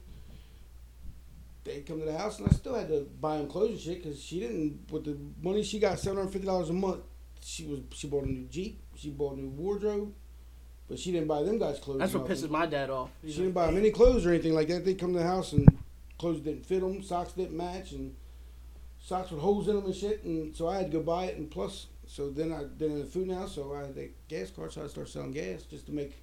they 1.65 1.81
come 1.81 1.99
to 1.99 2.05
the 2.05 2.17
house, 2.17 2.39
and 2.39 2.47
I 2.47 2.51
still 2.53 2.75
had 2.75 2.87
to 2.87 3.01
buy 3.19 3.37
them 3.37 3.47
clothes 3.49 3.71
and 3.71 3.79
shit 3.79 4.03
because 4.03 4.21
she 4.23 4.39
didn't 4.39 4.89
with 4.91 5.03
the 5.03 5.17
money 5.41 5.63
she 5.63 5.79
got 5.79 5.99
seven 5.99 6.17
hundred 6.19 6.31
fifty 6.31 6.47
dollars 6.47 6.69
a 6.69 6.73
month. 6.73 7.01
She 7.41 7.65
was 7.65 7.79
she 7.91 8.07
bought 8.07 8.23
a 8.23 8.27
new 8.31 8.45
Jeep, 8.45 8.81
she 8.95 9.09
bought 9.09 9.35
a 9.35 9.39
new 9.41 9.49
wardrobe, 9.49 10.13
but 10.87 10.97
she 10.97 11.11
didn't 11.11 11.27
buy 11.27 11.43
them 11.43 11.59
guys 11.59 11.79
clothes. 11.79 11.99
That's 11.99 12.13
what 12.13 12.29
nothing. 12.29 12.45
pisses 12.45 12.49
my 12.49 12.65
dad 12.65 12.89
off. 12.89 13.09
She 13.21 13.27
He's 13.27 13.35
didn't 13.37 13.51
buy 13.53 13.65
them 13.67 13.77
any 13.77 13.91
clothes 13.91 14.25
or 14.25 14.29
anything 14.29 14.53
like 14.53 14.67
that. 14.69 14.85
They 14.85 14.93
come 14.93 15.11
to 15.13 15.19
the 15.19 15.25
house 15.25 15.51
and 15.51 15.77
clothes 16.17 16.39
didn't 16.39 16.65
fit 16.65 16.79
them, 16.81 17.03
socks 17.03 17.33
didn't 17.33 17.57
match, 17.57 17.91
and 17.91 18.15
socks 18.99 19.31
with 19.31 19.41
holes 19.41 19.67
in 19.67 19.75
them 19.75 19.85
and 19.85 19.95
shit. 19.95 20.23
And 20.23 20.55
so 20.55 20.67
I 20.67 20.77
had 20.77 20.91
to 20.91 20.97
go 20.97 21.03
buy 21.03 21.25
it. 21.25 21.37
And 21.37 21.49
plus, 21.51 21.87
So 22.07 22.29
then 22.29 22.51
I 22.51 22.65
then 22.77 22.91
in 22.91 22.99
the 22.99 23.05
food 23.05 23.27
now, 23.27 23.47
so 23.47 23.73
I 23.73 23.81
had 23.81 23.95
the 23.95 24.09
gas 24.27 24.51
card, 24.51 24.71
so 24.71 24.83
I 24.83 24.87
started 24.87 25.11
selling 25.11 25.31
gas 25.31 25.63
just 25.63 25.85
to 25.87 25.91
make 25.91 26.13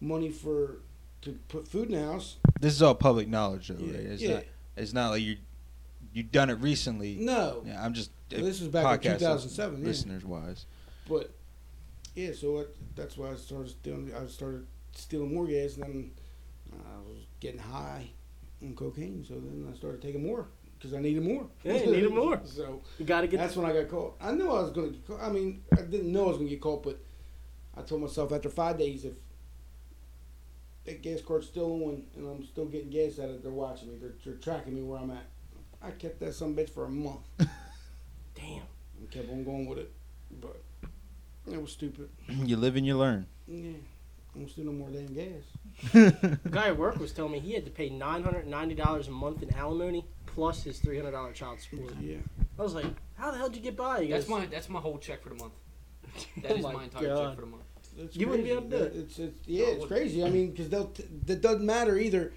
money 0.00 0.30
for 0.30 0.78
to 1.22 1.32
put 1.48 1.68
food 1.68 1.88
in 1.90 1.94
the 2.00 2.04
house. 2.12 2.36
This 2.60 2.74
is 2.74 2.82
all 2.82 2.94
public 2.96 3.28
knowledge, 3.28 3.68
though, 3.68 3.76
Yeah, 3.84 3.92
right? 3.92 4.06
It's 4.06 4.22
yeah. 4.22 4.34
not. 4.34 4.44
It's 4.76 4.92
not 4.92 5.10
like 5.10 5.22
you 5.22 5.36
you 6.12 6.22
done 6.22 6.50
it 6.50 6.54
recently. 6.54 7.16
No, 7.16 7.62
Yeah, 7.66 7.82
I'm 7.82 7.94
just. 7.94 8.10
this 8.28 8.60
was 8.60 8.68
back 8.68 9.04
in 9.04 9.12
podcast 9.12 9.18
2007. 9.18 9.80
Yeah. 9.80 9.86
Listeners 9.86 10.24
wise, 10.24 10.66
But 11.08 11.32
yeah, 12.14 12.32
so 12.32 12.58
it, 12.58 12.76
that's 12.94 13.16
why 13.16 13.30
I 13.30 13.36
started 13.36 13.70
stealing. 13.70 14.12
I 14.14 14.26
started 14.26 14.66
stealing 14.94 15.34
more 15.34 15.46
gas, 15.46 15.74
and 15.76 15.82
then 15.84 16.10
I 16.72 16.98
was 17.08 17.26
getting 17.40 17.60
high 17.60 18.10
on 18.62 18.74
cocaine. 18.74 19.24
So 19.26 19.34
then 19.34 19.68
I 19.72 19.76
started 19.76 20.02
taking 20.02 20.26
more 20.26 20.48
because 20.78 20.94
I 20.94 21.00
needed 21.00 21.22
more. 21.22 21.46
Yeah, 21.62 21.74
you 21.74 21.92
needed 21.92 22.12
more. 22.12 22.40
so 22.44 22.82
You 22.98 23.04
gotta 23.06 23.26
get. 23.26 23.38
that's 23.38 23.56
when 23.56 23.64
I 23.70 23.72
got 23.72 23.88
caught. 23.88 24.16
I 24.20 24.32
knew 24.32 24.50
I 24.50 24.60
was 24.62 24.70
going 24.70 24.88
to 24.88 24.92
get 24.98 25.06
caught. 25.06 25.22
I 25.22 25.30
mean, 25.30 25.62
I 25.72 25.82
didn't 25.82 26.12
know 26.12 26.24
I 26.24 26.28
was 26.28 26.36
going 26.38 26.48
to 26.48 26.54
get 26.54 26.60
caught, 26.60 26.82
but 26.82 26.98
I 27.76 27.82
told 27.82 28.02
myself 28.02 28.32
after 28.32 28.50
five 28.50 28.78
days, 28.78 29.04
if 29.04 29.14
that 30.84 31.02
gas 31.02 31.20
card's 31.20 31.46
still 31.46 31.72
on 31.84 32.02
and 32.16 32.26
I'm 32.28 32.44
still 32.44 32.66
getting 32.66 32.90
gas 32.90 33.18
out 33.18 33.26
of 33.28 33.36
it, 33.36 33.42
they're 33.42 33.52
watching 33.52 33.88
me. 33.88 33.96
They're, 34.00 34.14
they're 34.24 34.34
tracking 34.34 34.74
me 34.74 34.82
where 34.82 34.98
I'm 35.00 35.10
at. 35.10 35.24
I 35.82 35.90
kept 35.92 36.20
that 36.20 36.34
some 36.34 36.54
bitch 36.54 36.70
for 36.70 36.84
a 36.84 36.88
month 36.88 37.20
Damn. 38.34 38.62
and 38.98 39.10
kept 39.10 39.30
on 39.30 39.44
going 39.44 39.66
with 39.66 39.78
it, 39.78 39.92
but 40.40 40.62
it 41.50 41.60
was 41.60 41.72
stupid. 41.72 42.08
you 42.28 42.56
live 42.56 42.76
and 42.76 42.86
you 42.86 42.96
learn. 42.96 43.26
Yeah, 43.48 43.72
I 44.34 44.38
don't 44.38 44.48
steal 44.48 44.66
no 44.66 44.72
more 44.72 44.88
damn 44.90 45.12
gas. 45.12 45.42
The 46.42 46.48
guy 46.50 46.68
at 46.68 46.78
work 46.78 46.98
was 46.98 47.12
telling 47.12 47.32
me 47.32 47.40
he 47.40 47.52
had 47.52 47.64
to 47.64 47.70
pay 47.70 47.88
nine 47.90 48.22
hundred 48.22 48.46
ninety 48.46 48.74
dollars 48.74 49.08
a 49.08 49.10
month 49.10 49.42
in 49.42 49.52
alimony 49.54 50.06
plus 50.26 50.62
his 50.64 50.78
three 50.78 50.96
hundred 50.98 51.12
dollar 51.12 51.32
child 51.32 51.60
support. 51.60 51.94
Yeah, 52.00 52.18
I 52.58 52.62
was 52.62 52.74
like, 52.74 52.86
how 53.14 53.30
the 53.32 53.38
hell 53.38 53.48
did 53.48 53.56
you 53.56 53.62
get 53.62 53.76
by? 53.76 54.04
He 54.04 54.10
That's 54.10 54.24
goes, 54.24 54.30
my 54.30 54.46
that's 54.46 54.68
my 54.68 54.80
whole 54.80 54.98
check 54.98 55.22
for 55.22 55.30
the 55.30 55.34
month. 55.36 55.52
That 56.42 56.52
Oh 56.52 56.54
is 56.56 56.62
my 56.62 56.72
my 56.74 56.84
entire 56.84 57.06
God. 57.08 57.26
check 57.28 57.34
for 57.36 57.40
the 57.42 57.46
month. 57.48 57.62
It's 57.96 58.16
You 58.16 58.28
wouldn't 58.28 58.44
be 58.46 58.52
able 58.52 58.62
to 58.62 58.68
do 58.68 58.76
it. 58.84 58.92
It's, 58.96 59.18
it's 59.18 59.38
yeah, 59.46 59.66
No, 59.66 59.72
it's 59.72 59.86
crazy. 59.86 60.24
I 60.24 60.30
mean, 60.30 60.50
because 60.50 60.68
they'll 60.68 60.88
t- 60.88 61.04
that 61.26 61.40
doesn't 61.40 61.64
matter 61.64 61.98
either. 61.98 62.32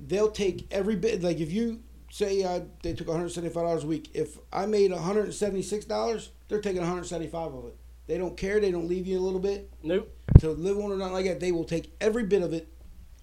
They'll 0.00 0.30
take 0.30 0.66
every 0.72 0.96
bit. 0.96 1.22
Like 1.22 1.38
if 1.40 1.52
you 1.52 1.80
say 2.10 2.42
uh, 2.42 2.60
they 2.82 2.92
took 2.94 3.08
one 3.08 3.16
hundred 3.16 3.30
seventy 3.30 3.52
five 3.52 3.64
dollars 3.64 3.84
a 3.84 3.86
week, 3.86 4.10
if 4.14 4.38
I 4.52 4.66
made 4.66 4.90
one 4.92 5.02
hundred 5.02 5.32
seventy 5.34 5.62
six 5.62 5.84
dollars, 5.84 6.30
they're 6.48 6.60
taking 6.60 6.80
one 6.80 6.88
hundred 6.90 7.04
seventy 7.06 7.28
five 7.30 7.52
of 7.54 7.66
it. 7.66 7.76
They 8.06 8.18
don't 8.18 8.36
care. 8.36 8.60
They 8.60 8.70
don't 8.70 8.88
leave 8.88 9.06
you 9.06 9.18
a 9.18 9.20
little 9.20 9.40
bit 9.40 9.70
Nope. 9.82 10.08
to 10.40 10.50
live 10.50 10.78
on 10.78 10.92
or 10.92 10.96
not 10.96 11.12
like 11.12 11.24
that. 11.26 11.40
They 11.40 11.50
will 11.52 11.64
take 11.64 11.92
every 12.00 12.24
bit 12.24 12.42
of 12.42 12.52
it, 12.52 12.68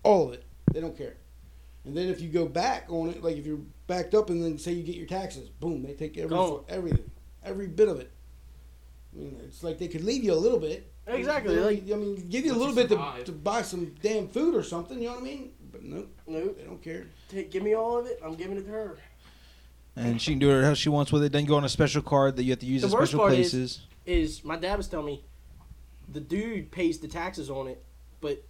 all 0.03 0.27
of 0.27 0.33
it. 0.33 0.43
They 0.73 0.81
don't 0.81 0.97
care. 0.97 1.15
And 1.85 1.95
then 1.95 2.09
if 2.09 2.21
you 2.21 2.29
go 2.29 2.47
back 2.47 2.85
on 2.89 3.09
it, 3.09 3.23
like 3.23 3.37
if 3.37 3.45
you're 3.45 3.61
backed 3.87 4.13
up 4.15 4.29
and 4.29 4.43
then 4.43 4.57
say 4.57 4.71
you 4.73 4.83
get 4.83 4.95
your 4.95 5.05
taxes, 5.07 5.49
boom, 5.49 5.83
they 5.83 5.93
take 5.93 6.17
every 6.17 6.37
everything, 6.69 7.11
every 7.43 7.67
bit 7.67 7.87
of 7.87 7.99
it. 7.99 8.11
I 9.13 9.19
mean, 9.19 9.39
it's 9.43 9.63
like 9.63 9.77
they 9.79 9.87
could 9.87 10.03
leave 10.03 10.23
you 10.23 10.33
a 10.33 10.35
little 10.35 10.59
bit. 10.59 10.91
Exactly, 11.07 11.55
like- 11.57 11.83
I 11.91 11.95
mean, 11.95 12.27
give 12.29 12.45
you 12.45 12.51
a 12.53 12.55
little 12.55 12.69
you 12.69 12.87
bit 12.87 12.89
to, 12.89 13.23
to 13.25 13.31
buy 13.31 13.61
some 13.61 13.93
damn 14.01 14.27
food 14.29 14.55
or 14.55 14.63
something. 14.63 14.97
You 14.99 15.07
know 15.09 15.13
what 15.15 15.21
I 15.21 15.25
mean? 15.25 15.51
But 15.71 15.83
nope, 15.83 16.09
Nope. 16.27 16.57
they 16.57 16.63
don't 16.63 16.81
care. 16.81 17.07
Take, 17.29 17.51
give 17.51 17.63
me 17.63 17.73
all 17.73 17.97
of 17.97 18.05
it. 18.05 18.19
I'm 18.23 18.35
giving 18.35 18.57
it 18.57 18.63
to 18.65 18.71
her. 18.71 18.97
And 19.95 20.21
she 20.21 20.31
can 20.31 20.39
do 20.39 20.49
it 20.51 20.63
how 20.63 20.73
she 20.73 20.89
wants 20.89 21.11
with 21.11 21.23
it. 21.23 21.31
Then 21.31 21.45
go 21.45 21.55
on 21.55 21.65
a 21.65 21.69
special 21.69 22.01
card 22.01 22.35
that 22.37 22.43
you 22.43 22.51
have 22.51 22.59
to 22.59 22.65
use 22.65 22.81
The 22.81 22.87
at 22.87 22.91
special 22.93 23.19
part 23.19 23.33
is- 23.33 23.51
places. 23.51 23.81
Is 24.05 24.43
my 24.43 24.57
dad 24.57 24.77
was 24.77 24.87
telling 24.87 25.05
me, 25.05 25.23
the 26.11 26.19
dude 26.19 26.71
pays 26.71 26.99
the 26.99 27.07
taxes 27.07 27.49
on 27.49 27.67
it, 27.67 27.83
but 28.21 28.43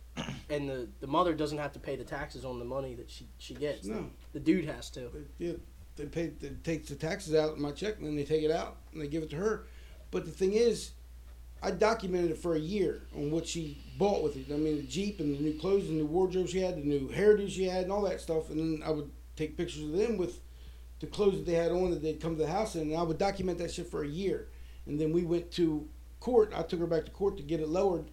and 0.50 0.68
the 0.70 0.88
the 1.00 1.08
mother 1.08 1.34
doesn't 1.36 1.58
have 1.60 1.74
to 1.74 1.80
pay 1.80 1.96
the 1.96 2.04
taxes 2.04 2.44
on 2.46 2.58
the 2.60 2.66
money 2.66 2.96
that 2.96 3.10
she 3.12 3.28
she 3.38 3.54
gets. 3.54 3.86
No, 3.86 4.10
The 4.34 4.40
dude 4.40 4.66
has 4.66 4.90
to. 4.92 5.02
they, 5.14 5.46
yeah, 5.48 5.54
they 5.96 6.06
pay. 6.06 6.28
They 6.40 6.50
take 6.64 6.88
the 6.88 6.96
taxes 6.96 7.36
out 7.36 7.52
of 7.54 7.60
my 7.60 7.72
check, 7.72 7.98
and 7.98 8.08
then 8.08 8.16
they 8.16 8.24
take 8.24 8.42
it 8.44 8.50
out 8.52 8.78
and 8.94 9.02
they 9.02 9.08
give 9.08 9.22
it 9.24 9.30
to 9.32 9.36
her. 9.36 9.68
But 10.10 10.26
the 10.26 10.32
thing 10.32 10.54
is, 10.54 10.92
I 11.64 11.72
documented 11.72 12.32
it 12.32 12.38
for 12.38 12.56
a 12.56 12.60
year 12.60 13.04
on 13.16 13.32
what 13.32 13.48
she 13.48 13.82
bought 13.98 14.22
with 14.22 14.36
it. 14.36 14.54
I 14.54 14.58
mean, 14.58 14.76
the 14.76 14.84
Jeep 14.84 15.22
and 15.22 15.34
the 15.34 15.40
new 15.42 15.58
clothes 15.58 15.88
and 15.88 16.00
the 16.00 16.06
wardrobe 16.06 16.50
she 16.50 16.60
had, 16.60 16.76
the 16.76 16.82
new 16.82 17.08
hairdo 17.08 17.50
she 17.50 17.64
had, 17.64 17.84
and 17.84 17.92
all 17.92 18.02
that 18.02 18.20
stuff. 18.20 18.50
And 18.50 18.60
then 18.60 18.88
I 18.88 18.92
would 18.92 19.10
take 19.38 19.56
pictures 19.56 19.84
of 19.84 19.94
them 19.94 20.18
with 20.18 20.42
the 21.00 21.08
clothes 21.08 21.38
that 21.38 21.46
they 21.46 21.54
had 21.54 21.72
on 21.72 21.92
that 21.92 22.02
they'd 22.02 22.20
come 22.20 22.36
to 22.36 22.42
the 22.42 22.52
house 22.52 22.76
in, 22.76 22.82
and 22.82 22.98
I 22.98 23.04
would 23.04 23.18
document 23.18 23.58
that 23.60 23.72
shit 23.72 23.90
for 23.90 24.04
a 24.04 24.08
year. 24.08 24.50
And 24.86 25.00
then 25.00 25.14
we 25.14 25.24
went 25.24 25.52
to 25.54 25.88
court. 26.20 26.52
I 26.54 26.64
took 26.64 26.82
her 26.82 26.88
back 26.88 27.06
to 27.06 27.12
court 27.12 27.38
to 27.38 27.44
get 27.44 27.62
it 27.62 27.70
lowered. 27.70 28.12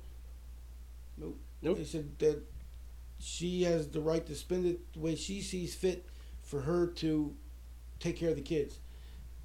Nope. 1.18 1.38
Nope. 1.60 1.78
They 1.78 1.84
said 1.84 2.18
that 2.20 2.42
she 3.18 3.64
has 3.64 3.88
the 3.88 4.00
right 4.00 4.24
to 4.26 4.34
spend 4.36 4.64
it 4.64 4.92
the 4.92 5.00
way 5.00 5.16
she 5.16 5.42
sees 5.42 5.74
fit 5.74 6.06
for 6.42 6.60
her 6.60 6.86
to 6.86 7.34
take 7.98 8.16
care 8.16 8.30
of 8.30 8.36
the 8.36 8.42
kids. 8.42 8.78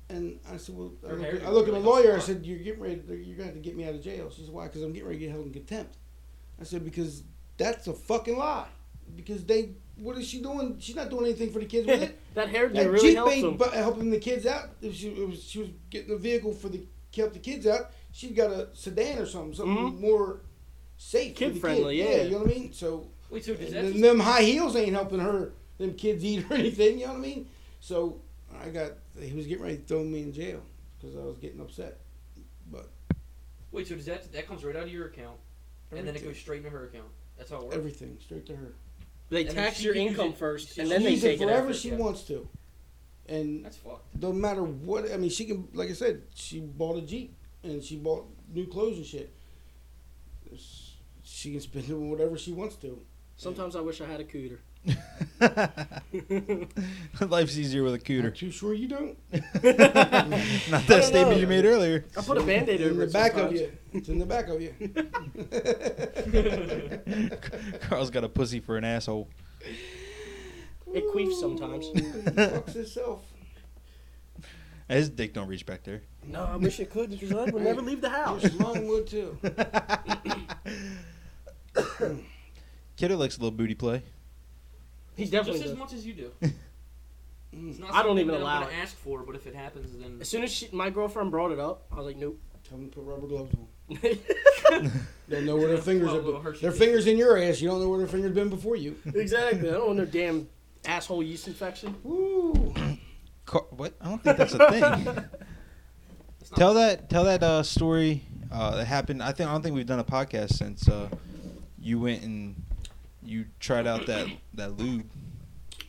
And 0.10 0.40
I 0.52 0.58
said, 0.58 0.76
well, 0.78 0.92
I 1.08 1.14
look, 1.14 1.44
I 1.44 1.50
look 1.50 1.68
at 1.68 1.74
the 1.74 1.80
lawyer. 1.80 2.16
I 2.16 2.20
said, 2.20 2.46
you're 2.46 2.60
getting 2.60 2.82
ready. 2.82 2.98
To, 2.98 3.16
you're 3.16 3.36
going 3.38 3.38
to 3.38 3.44
have 3.46 3.54
to 3.56 3.60
get 3.60 3.76
me 3.76 3.88
out 3.88 3.96
of 3.96 4.04
jail. 4.04 4.30
She 4.30 4.44
said, 4.44 4.54
why? 4.54 4.66
Because 4.68 4.84
I'm 4.84 4.94
getting 4.94 5.08
ready 5.08 5.20
to 5.20 5.26
get 5.26 5.32
held 5.32 5.46
in 5.48 5.54
contempt. 5.54 5.98
I 6.62 6.64
said, 6.64 6.86
because 6.86 7.24
that's 7.58 7.88
a 7.88 7.94
fucking 7.94 8.38
lie. 8.38 8.68
Because 9.16 9.44
they, 9.46 9.72
what 9.98 10.16
is 10.18 10.28
she 10.28 10.42
doing? 10.42 10.78
She's 10.80 10.96
not 10.96 11.10
doing 11.10 11.26
anything 11.26 11.52
for 11.52 11.60
the 11.60 11.66
kids 11.66 11.88
with 11.88 12.04
it. 12.04 12.20
that 12.36 12.50
hairdo 12.50 12.74
That 12.76 12.92
really 12.92 13.10
Jeep 13.10 13.16
helps 13.18 13.34
him. 13.34 13.60
helping 13.74 14.10
the 14.12 14.20
kids 14.20 14.46
out. 14.46 14.70
If 14.82 14.96
she 14.96 15.10
was, 15.10 15.44
she 15.44 15.60
was 15.60 15.70
getting 15.90 16.14
a 16.14 16.18
vehicle 16.18 16.54
for 16.54 16.70
the 16.70 16.86
help 17.16 17.34
the 17.34 17.40
kids 17.40 17.66
out. 17.66 17.92
She 18.12 18.30
got 18.30 18.52
a 18.52 18.68
sedan 18.74 19.20
or 19.20 19.26
something, 19.26 19.54
something 19.56 19.76
Mhm. 19.94 20.00
more 20.02 20.42
safe, 20.98 21.34
for 21.38 21.46
the 21.46 21.52
Kid-friendly, 21.54 21.98
kid. 21.98 22.10
yeah. 22.18 22.24
you 22.26 22.32
know 22.32 22.38
what 22.40 22.48
I 22.52 22.54
mean. 22.60 22.74
So 22.74 23.08
Wait, 23.30 23.44
so 23.44 23.54
does 23.56 23.72
that 23.72 23.80
and 23.86 23.94
just, 23.94 24.02
them 24.04 24.20
high 24.20 24.44
heels 24.44 24.76
ain't 24.76 24.94
helping 24.94 25.20
her, 25.20 25.52
them 25.78 25.94
kids 25.96 26.24
eat 26.24 26.46
or 26.50 26.54
anything. 26.56 27.00
You 27.00 27.08
know 27.08 27.14
what 27.14 27.20
I 27.20 27.22
mean? 27.22 27.48
So 27.80 28.22
I 28.64 28.70
got 28.70 28.92
he 29.20 29.34
was 29.34 29.48
getting 29.48 29.64
ready 29.64 29.78
to 29.78 29.84
throw 29.84 30.04
me 30.04 30.22
in 30.22 30.34
jail 30.34 30.62
because 31.00 31.16
I 31.16 31.20
was 31.20 31.38
getting 31.38 31.62
upset. 31.62 32.00
But 32.72 32.90
wait, 33.72 33.88
so 33.88 33.96
does 33.96 34.06
that 34.06 34.32
that 34.34 34.48
comes 34.48 34.64
right 34.64 34.76
out 34.76 34.84
of 34.84 34.90
your 34.92 35.08
account, 35.08 35.38
and 35.92 36.08
then 36.08 36.16
it 36.16 36.24
goes 36.24 36.38
straight 36.38 36.58
into 36.58 36.70
her 36.70 36.86
account? 36.86 37.08
That's 37.38 37.50
how 37.52 37.58
it 37.58 37.64
works. 37.66 37.76
everything 37.76 38.18
straight 38.22 38.46
to 38.48 38.56
her. 38.56 38.74
They 39.30 39.46
and 39.46 39.56
tax 39.56 39.84
your 39.84 39.96
income 39.96 40.30
it- 40.30 40.38
first, 40.38 40.78
and 40.78 40.90
then 40.90 41.04
they 41.04 41.12
Use 41.12 41.24
it 41.24 41.28
take 41.32 41.42
it. 41.42 41.46
wherever 41.46 41.74
she 41.74 41.90
yeah. 41.90 41.96
wants 41.98 42.24
to, 42.24 42.48
and 43.28 43.66
That's 43.66 43.78
fucked. 43.78 44.22
no 44.22 44.32
matter 44.32 44.64
what. 44.64 45.12
I 45.12 45.18
mean, 45.18 45.30
she 45.32 45.46
can, 45.46 45.68
like 45.74 45.90
I 45.90 45.94
said, 45.94 46.22
she 46.36 46.60
bought 46.60 46.98
a 46.98 47.02
Jeep 47.02 47.36
and 47.64 47.84
she 47.84 47.96
bought 47.98 48.28
new 48.54 48.68
clothes 48.68 48.98
and 48.98 49.06
shit. 49.06 49.34
She 51.24 51.52
can 51.52 51.60
spend 51.62 51.86
it 51.90 51.94
on 51.94 52.10
whatever 52.10 52.38
she 52.38 52.52
wants 52.54 52.76
to. 52.78 53.02
Sometimes 53.38 53.76
I 53.76 53.82
wish 53.82 54.00
I 54.00 54.06
had 54.06 54.20
a 54.20 54.24
cooter. 54.24 54.60
Life's 57.22 57.58
easier 57.58 57.84
with 57.84 57.94
a 57.94 57.98
I'm 57.98 58.04
cooter. 58.04 58.36
too 58.36 58.52
sure 58.52 58.74
you 58.74 58.88
don't. 58.88 59.18
Not 59.32 59.44
that 59.64 60.84
don't 60.88 61.04
statement 61.04 61.32
know. 61.32 61.38
you 61.38 61.48
made 61.48 61.66
earlier. 61.66 62.06
I 62.18 62.22
put 62.22 62.38
a 62.38 62.44
band-aid 62.44 62.82
in 62.82 62.98
the 62.98 63.04
it 63.04 63.14
back 63.14 63.36
of 63.36 63.54
you. 63.54 63.72
It's 63.94 64.10
in 64.10 64.20
the 64.20 64.26
back 64.26 64.48
of 64.48 64.62
you. 64.62 64.74
Carl's 67.82 68.10
got 68.10 68.24
a 68.24 68.30
pussy 68.30 68.60
for 68.60 68.78
an 68.78 68.84
asshole. 68.84 69.30
It 70.94 71.04
queefs 71.14 71.40
sometimes. 71.40 71.88
Ooh, 71.88 71.94
he 71.94 72.02
fucks 72.02 72.74
himself. 72.74 73.22
His 74.88 75.10
dick 75.10 75.34
don't 75.34 75.48
reach 75.48 75.66
back 75.66 75.84
there. 75.84 76.04
No, 76.28 76.46
I 76.46 76.56
wish 76.58 76.80
it 76.80 76.92
could 76.92 77.10
because 77.10 77.32
I 77.34 77.46
would 77.46 77.64
never 77.64 77.82
leave 77.82 78.02
the 78.02 78.10
house. 78.10 78.44
Yes, 78.44 78.54
mine 78.54 78.88
would 78.88 79.08
too. 79.08 79.38
Kiddo 82.96 83.18
likes 83.18 83.38
a 83.38 83.40
little 83.40 83.52
booty 83.52 83.76
play. 83.76 84.04
He 85.16 85.26
definitely 85.26 85.54
just 85.62 85.66
as 85.66 85.72
does. 85.72 85.80
much 85.80 85.94
as 85.94 86.06
you 86.06 86.14
do. 86.14 86.32
It's 87.58 87.80
not 87.80 87.94
I 87.94 88.04
don't 88.04 88.20
even 88.20 88.34
that 88.34 88.42
allow 88.42 88.58
I'm 88.58 88.64
gonna 88.64 88.74
it. 88.76 88.82
ask 88.82 88.98
for, 88.98 89.24
but 89.24 89.34
if 89.36 89.48
it 89.48 89.56
happens, 89.56 89.98
then 89.98 90.18
As 90.20 90.28
soon 90.28 90.44
as 90.44 90.52
she, 90.52 90.68
my 90.74 90.90
girlfriend 90.90 91.32
brought 91.32 91.52
it 91.54 91.60
up, 91.60 91.86
I 91.90 91.96
was 91.96 92.06
like, 92.06 92.18
nope. 92.18 92.38
Tell 92.68 92.78
them 92.78 92.90
to 92.90 92.96
put 92.96 93.06
rubber 93.06 93.28
gloves 93.28 93.54
on. 93.56 94.92
They'll 95.30 95.42
know 95.44 95.56
where 95.56 95.70
their 95.70 95.78
fingers 95.78 96.08
Well, 96.08 96.16
have 96.16 96.26
little 96.26 96.42
been. 96.42 96.52
Hershey 96.52 96.62
Their 96.64 96.72
Kisses. 96.72 96.86
fingers 96.86 97.08
in 97.08 97.18
your 97.18 97.38
ass. 97.38 97.62
You 97.62 97.70
don't 97.70 97.80
know 97.80 97.88
where 97.88 98.00
their 98.00 98.08
fingers 98.10 98.34
been 98.34 98.50
before 98.50 98.76
you. 98.76 98.98
exactly. 99.14 99.70
I 99.70 99.74
don't 99.74 99.86
want 99.86 100.00
no 100.00 100.06
damn 100.06 100.50
asshole 100.84 101.24
yeast 101.24 101.48
infection. 101.48 101.96
Woo. 102.04 102.74
Car- 103.46 103.66
what? 103.70 103.94
I 104.02 104.10
don't 104.10 104.22
think 104.22 104.36
that's 104.38 104.54
a 104.56 104.58
thing. 104.72 104.84
it's 106.42 106.52
not 106.52 106.58
tell 106.58 106.74
that 106.74 107.10
tell 107.10 107.24
that 107.24 107.42
uh, 107.42 107.64
story 107.64 108.24
uh, 108.52 108.76
that 108.78 108.86
happened. 108.86 109.24
I 109.24 109.32
think 109.32 109.48
I 109.50 109.54
don't 109.54 109.62
think 109.62 109.76
we've 109.76 109.86
done 109.86 110.00
a 110.00 110.04
podcast 110.04 110.54
since 110.54 110.90
uh, 110.90 111.08
you 111.80 112.00
went 112.00 112.24
and 112.24 112.62
you 113.28 113.46
tried 113.60 113.88
out 113.88 114.06
that 114.08 114.28
that 114.54 114.78
lube. 114.78 115.10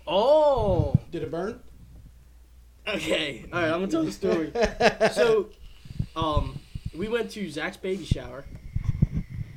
Oh. 0.06 0.94
Did 1.10 1.22
it 1.22 1.30
burn? 1.30 1.60
Okay. 2.86 3.44
All 3.52 3.60
right. 3.60 3.70
I'm 3.70 3.80
gonna 3.80 3.88
tell 3.88 4.04
the 4.04 4.12
story. 4.12 4.52
so, 5.12 5.48
um, 6.14 6.58
we 6.94 7.08
went 7.08 7.30
to 7.32 7.50
Zach's 7.50 7.76
baby 7.76 8.04
shower, 8.04 8.44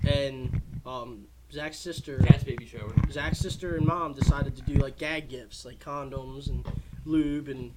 and 0.08 0.62
um, 0.86 1.26
Zach's 1.52 1.78
sister, 1.78 2.20
cat's 2.26 2.44
baby 2.44 2.66
shower. 2.66 2.94
Zach's 3.12 3.40
sister 3.40 3.76
and 3.76 3.86
mom 3.86 4.14
decided 4.14 4.56
to 4.56 4.62
do 4.64 4.74
like 4.74 4.98
gag 4.98 5.30
gifts, 5.30 5.66
like 5.66 5.80
condoms 5.80 6.50
and 6.50 6.66
lube 7.06 7.48
and 7.48 7.74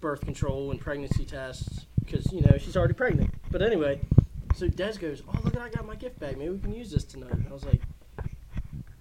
birth 0.00 0.20
control 0.20 0.70
and 0.70 0.80
pregnancy 0.80 1.24
tests, 1.24 1.86
because 2.04 2.30
you 2.32 2.40
know 2.42 2.58
she's 2.58 2.76
already 2.76 2.94
pregnant. 2.94 3.30
But 3.50 3.62
anyway, 3.62 4.00
so 4.54 4.68
Des 4.68 4.94
goes, 4.98 5.22
"Oh, 5.28 5.38
look, 5.44 5.56
I 5.56 5.68
got 5.68 5.86
my 5.86 5.94
gift 5.96 6.18
bag. 6.18 6.36
Maybe 6.36 6.50
we 6.50 6.58
can 6.58 6.74
use 6.74 6.90
this 6.90 7.04
tonight." 7.04 7.32
I 7.48 7.52
was 7.52 7.64
like, 7.64 7.80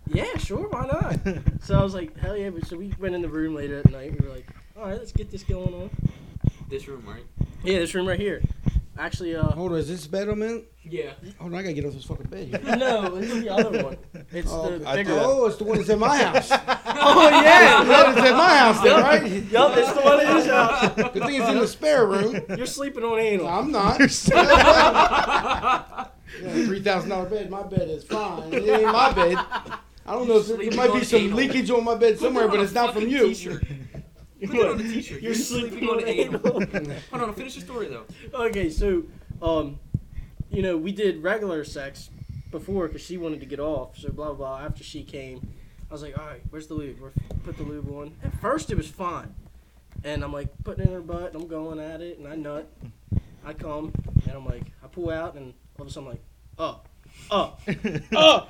"Yeah, 0.07 0.37
sure, 0.37 0.67
why 0.69 0.85
not?" 0.87 1.19
so 1.63 1.79
I 1.79 1.83
was 1.83 1.93
like, 1.93 2.17
"Hell 2.17 2.37
yeah!" 2.37 2.49
So 2.67 2.77
we 2.77 2.93
went 2.99 3.15
in 3.15 3.21
the 3.21 3.29
room 3.29 3.55
later 3.55 3.79
at 3.79 3.89
night. 3.91 4.11
We 4.19 4.27
were 4.27 4.33
like, 4.33 4.47
"All 4.77 4.83
right, 4.83 4.97
let's 4.97 5.11
get 5.11 5.31
this 5.31 5.43
going 5.43 5.73
on." 5.73 5.89
This 6.69 6.87
room, 6.87 7.03
right? 7.07 7.23
Yeah, 7.63 7.79
this 7.79 7.93
room 7.95 8.07
right 8.07 8.19
here. 8.19 8.41
actually, 8.97 9.35
uh, 9.35 9.43
Hold 9.43 9.73
on, 9.73 9.77
is 9.79 9.87
this 9.87 10.07
bed 10.07 10.27
I'm 10.29 10.41
in? 10.41 10.63
Yeah. 10.83 11.11
Hold 11.39 11.53
on, 11.53 11.59
I 11.59 11.61
gotta 11.63 11.73
get 11.73 11.85
off 11.85 11.93
this 11.93 12.05
fucking 12.05 12.27
bed 12.27 12.47
here. 12.47 12.75
no, 12.77 13.15
it's 13.15 13.33
the 13.33 13.49
other 13.49 13.83
one. 13.83 13.97
It's 14.31 14.51
Oh, 14.51 14.77
the 14.77 14.79
bigger 14.85 15.13
one. 15.15 15.23
oh, 15.25 15.45
it's 15.45 15.57
the 15.57 15.63
one 15.63 15.77
that's 15.77 15.89
in 15.89 15.99
my 15.99 16.17
house. 16.17 16.49
Oh 16.51 17.29
yeah, 17.29 17.83
That 17.83 18.09
is 18.09 18.17
at 18.17 18.31
my 18.35 18.57
house, 18.57 18.81
then, 18.81 19.01
right? 19.01 19.43
yup, 19.51 19.77
it's 19.77 19.93
the 19.93 20.01
one 20.01 20.19
in 20.21 20.35
his 20.35 20.45
house. 20.47 20.95
Good 20.95 21.23
thing 21.23 21.35
it's 21.41 21.49
in 21.49 21.59
the 21.59 21.67
spare 21.67 22.05
room. 22.07 22.41
You're 22.57 22.65
sleeping 22.65 23.03
on 23.03 23.19
anal. 23.19 23.47
I'm 23.47 23.71
not. 23.71 23.99
yeah, 24.29 26.05
Three 26.65 26.81
thousand 26.81 27.09
dollar 27.09 27.29
bed. 27.29 27.49
My 27.49 27.63
bed 27.63 27.89
is 27.89 28.03
fine. 28.03 28.51
It 28.53 28.67
ain't 28.67 28.91
my 28.91 29.11
bed. 29.13 29.37
I 30.05 30.13
don't 30.13 30.27
know 30.27 30.37
if 30.37 30.47
there, 30.47 30.57
there 30.57 30.71
might 30.71 30.93
be 30.93 31.03
some 31.03 31.21
anal. 31.21 31.37
leakage 31.37 31.71
on 31.71 31.83
my 31.83 31.95
bed 31.95 32.19
somewhere, 32.19 32.47
but 32.47 32.59
it's 32.59 32.73
not 32.73 32.93
from 32.93 33.07
you. 33.07 33.27
T-shirt. 33.27 33.63
Put 34.45 34.51
that 34.51 34.69
on 34.69 34.79
a 34.79 34.83
t-shirt. 34.83 35.21
You're 35.21 35.33
sleeping 35.33 35.87
on 35.87 36.05
anal. 36.05 36.39
Hold 37.11 37.23
on, 37.23 37.33
finish 37.33 37.55
the 37.55 37.61
story 37.61 37.87
though. 37.87 38.05
okay, 38.33 38.69
so, 38.69 39.03
um, 39.41 39.79
you 40.51 40.61
know, 40.61 40.77
we 40.77 40.91
did 40.91 41.23
regular 41.23 41.63
sex 41.63 42.09
before 42.51 42.87
because 42.87 43.01
she 43.01 43.17
wanted 43.17 43.39
to 43.39 43.45
get 43.45 43.59
off. 43.59 43.97
So 43.97 44.09
blah 44.09 44.27
blah 44.27 44.35
blah. 44.35 44.65
After 44.65 44.83
she 44.83 45.03
came, 45.03 45.55
I 45.89 45.93
was 45.93 46.03
like, 46.03 46.17
all 46.19 46.25
right, 46.25 46.41
where's 46.51 46.67
the 46.67 46.75
lube? 46.75 46.99
We're, 46.99 47.11
put 47.43 47.57
the 47.57 47.63
lube 47.63 47.89
on. 47.91 48.15
At 48.23 48.39
first, 48.39 48.69
it 48.69 48.77
was 48.77 48.87
fine, 48.87 49.33
and 50.03 50.23
I'm 50.23 50.33
like 50.33 50.49
putting 50.63 50.83
it 50.83 50.89
in 50.89 50.93
her 50.93 51.01
butt, 51.01 51.33
and 51.33 51.41
I'm 51.41 51.47
going 51.47 51.79
at 51.79 52.01
it, 52.01 52.19
and 52.19 52.27
I 52.27 52.35
nut. 52.35 52.69
I 53.43 53.53
come, 53.53 53.93
and 54.27 54.31
I'm 54.31 54.45
like, 54.45 54.63
I 54.83 54.87
pull 54.87 55.11
out, 55.11 55.35
and 55.35 55.53
all 55.77 55.85
of 55.85 55.87
a 55.87 55.91
sudden, 55.91 56.09
I'm 56.09 56.13
like, 56.13 56.23
oh, 56.57 56.81
oh, 57.31 57.57
oh, 58.13 58.47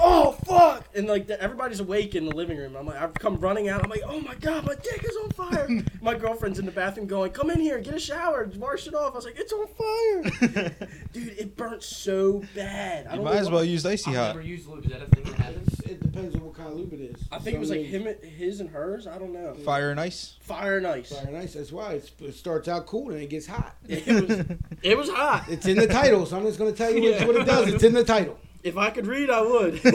oh, 0.00 0.32
fuck! 0.46 0.84
And 0.94 1.06
like 1.06 1.26
the, 1.26 1.40
everybody's 1.40 1.80
awake 1.80 2.14
in 2.14 2.26
the 2.26 2.34
living 2.34 2.56
room. 2.58 2.76
I'm 2.76 2.86
like, 2.86 2.96
I've 3.00 3.14
come 3.14 3.36
running 3.36 3.68
out. 3.68 3.82
I'm 3.82 3.90
like, 3.90 4.02
oh 4.06 4.20
my 4.20 4.34
god, 4.36 4.64
my 4.66 4.74
dick 4.74 5.04
is 5.04 5.16
on 5.22 5.30
fire. 5.30 5.68
my 6.02 6.14
girlfriend's 6.14 6.58
in 6.58 6.66
the 6.66 6.72
bathroom 6.72 7.06
going, 7.06 7.32
come 7.32 7.50
in 7.50 7.60
here, 7.60 7.78
get 7.80 7.94
a 7.94 7.98
shower, 8.00 8.48
wash 8.56 8.86
it 8.86 8.94
off. 8.94 9.12
I 9.12 9.16
was 9.16 9.24
like, 9.24 9.36
it's 9.38 9.52
on 9.52 9.66
fire, 9.66 10.76
dude. 11.12 11.34
It 11.38 11.56
burnt 11.56 11.82
so 11.82 12.42
bad. 12.54 13.06
I 13.06 13.10
You 13.12 13.16
don't 13.16 13.24
might 13.24 13.34
know 13.34 13.38
as 13.40 13.46
why- 13.48 13.54
well 13.54 13.64
use 13.64 13.84
icy 13.86 14.10
I've 14.10 14.16
hot. 14.16 14.26
never 14.36 14.42
used 14.42 14.68
lube. 14.68 14.84
Is 14.84 14.92
that 14.92 15.02
a 15.02 15.06
thing 15.06 15.24
that 15.24 15.34
happens? 15.34 15.80
It 15.80 16.00
depends 16.00 16.34
on 16.34 16.44
what 16.44 16.54
kind 16.54 16.68
of 16.68 16.76
lube 16.76 16.92
it 16.92 17.00
is. 17.00 17.22
I 17.32 17.38
think 17.38 17.56
it 17.56 17.58
was 17.60 17.68
Some 17.68 17.78
like 17.78 17.86
lubes- 17.86 18.22
him, 18.22 18.30
his, 18.30 18.60
and 18.60 18.70
hers. 18.70 19.06
I 19.06 19.18
don't 19.18 19.32
know. 19.32 19.54
Fire 19.64 19.90
and 19.90 20.00
ice. 20.00 20.36
Fire 20.40 20.76
and 20.78 20.86
ice. 20.86 21.10
Fire 21.12 21.24
and 21.26 21.36
ice. 21.36 21.54
That's 21.54 21.72
why 21.72 21.92
it's, 21.94 22.12
it 22.20 22.34
starts 22.34 22.68
out 22.68 22.86
cool 22.86 23.10
and 23.10 23.20
it 23.20 23.28
gets 23.30 23.46
hot. 23.46 23.74
It 23.88 24.06
was, 24.06 24.46
it 24.82 24.96
was 24.98 25.08
hot. 25.10 25.44
It's 25.48 25.66
in 25.66 25.76
the 25.76 25.86
title, 25.86 26.26
so 26.26 26.36
I'm 26.36 26.44
just 26.44 26.58
gonna 26.58 26.72
tell 26.72 26.94
you 26.94 27.12
what- 27.12 27.26
what 27.26 27.36
it 27.36 27.44
does. 27.46 27.68
It's 27.74 27.84
in 27.84 27.92
the 27.94 28.04
title. 28.04 28.38
If 28.64 28.76
I 28.78 28.90
could 28.90 29.06
read, 29.06 29.28
I 29.30 29.42
would. 29.42 29.80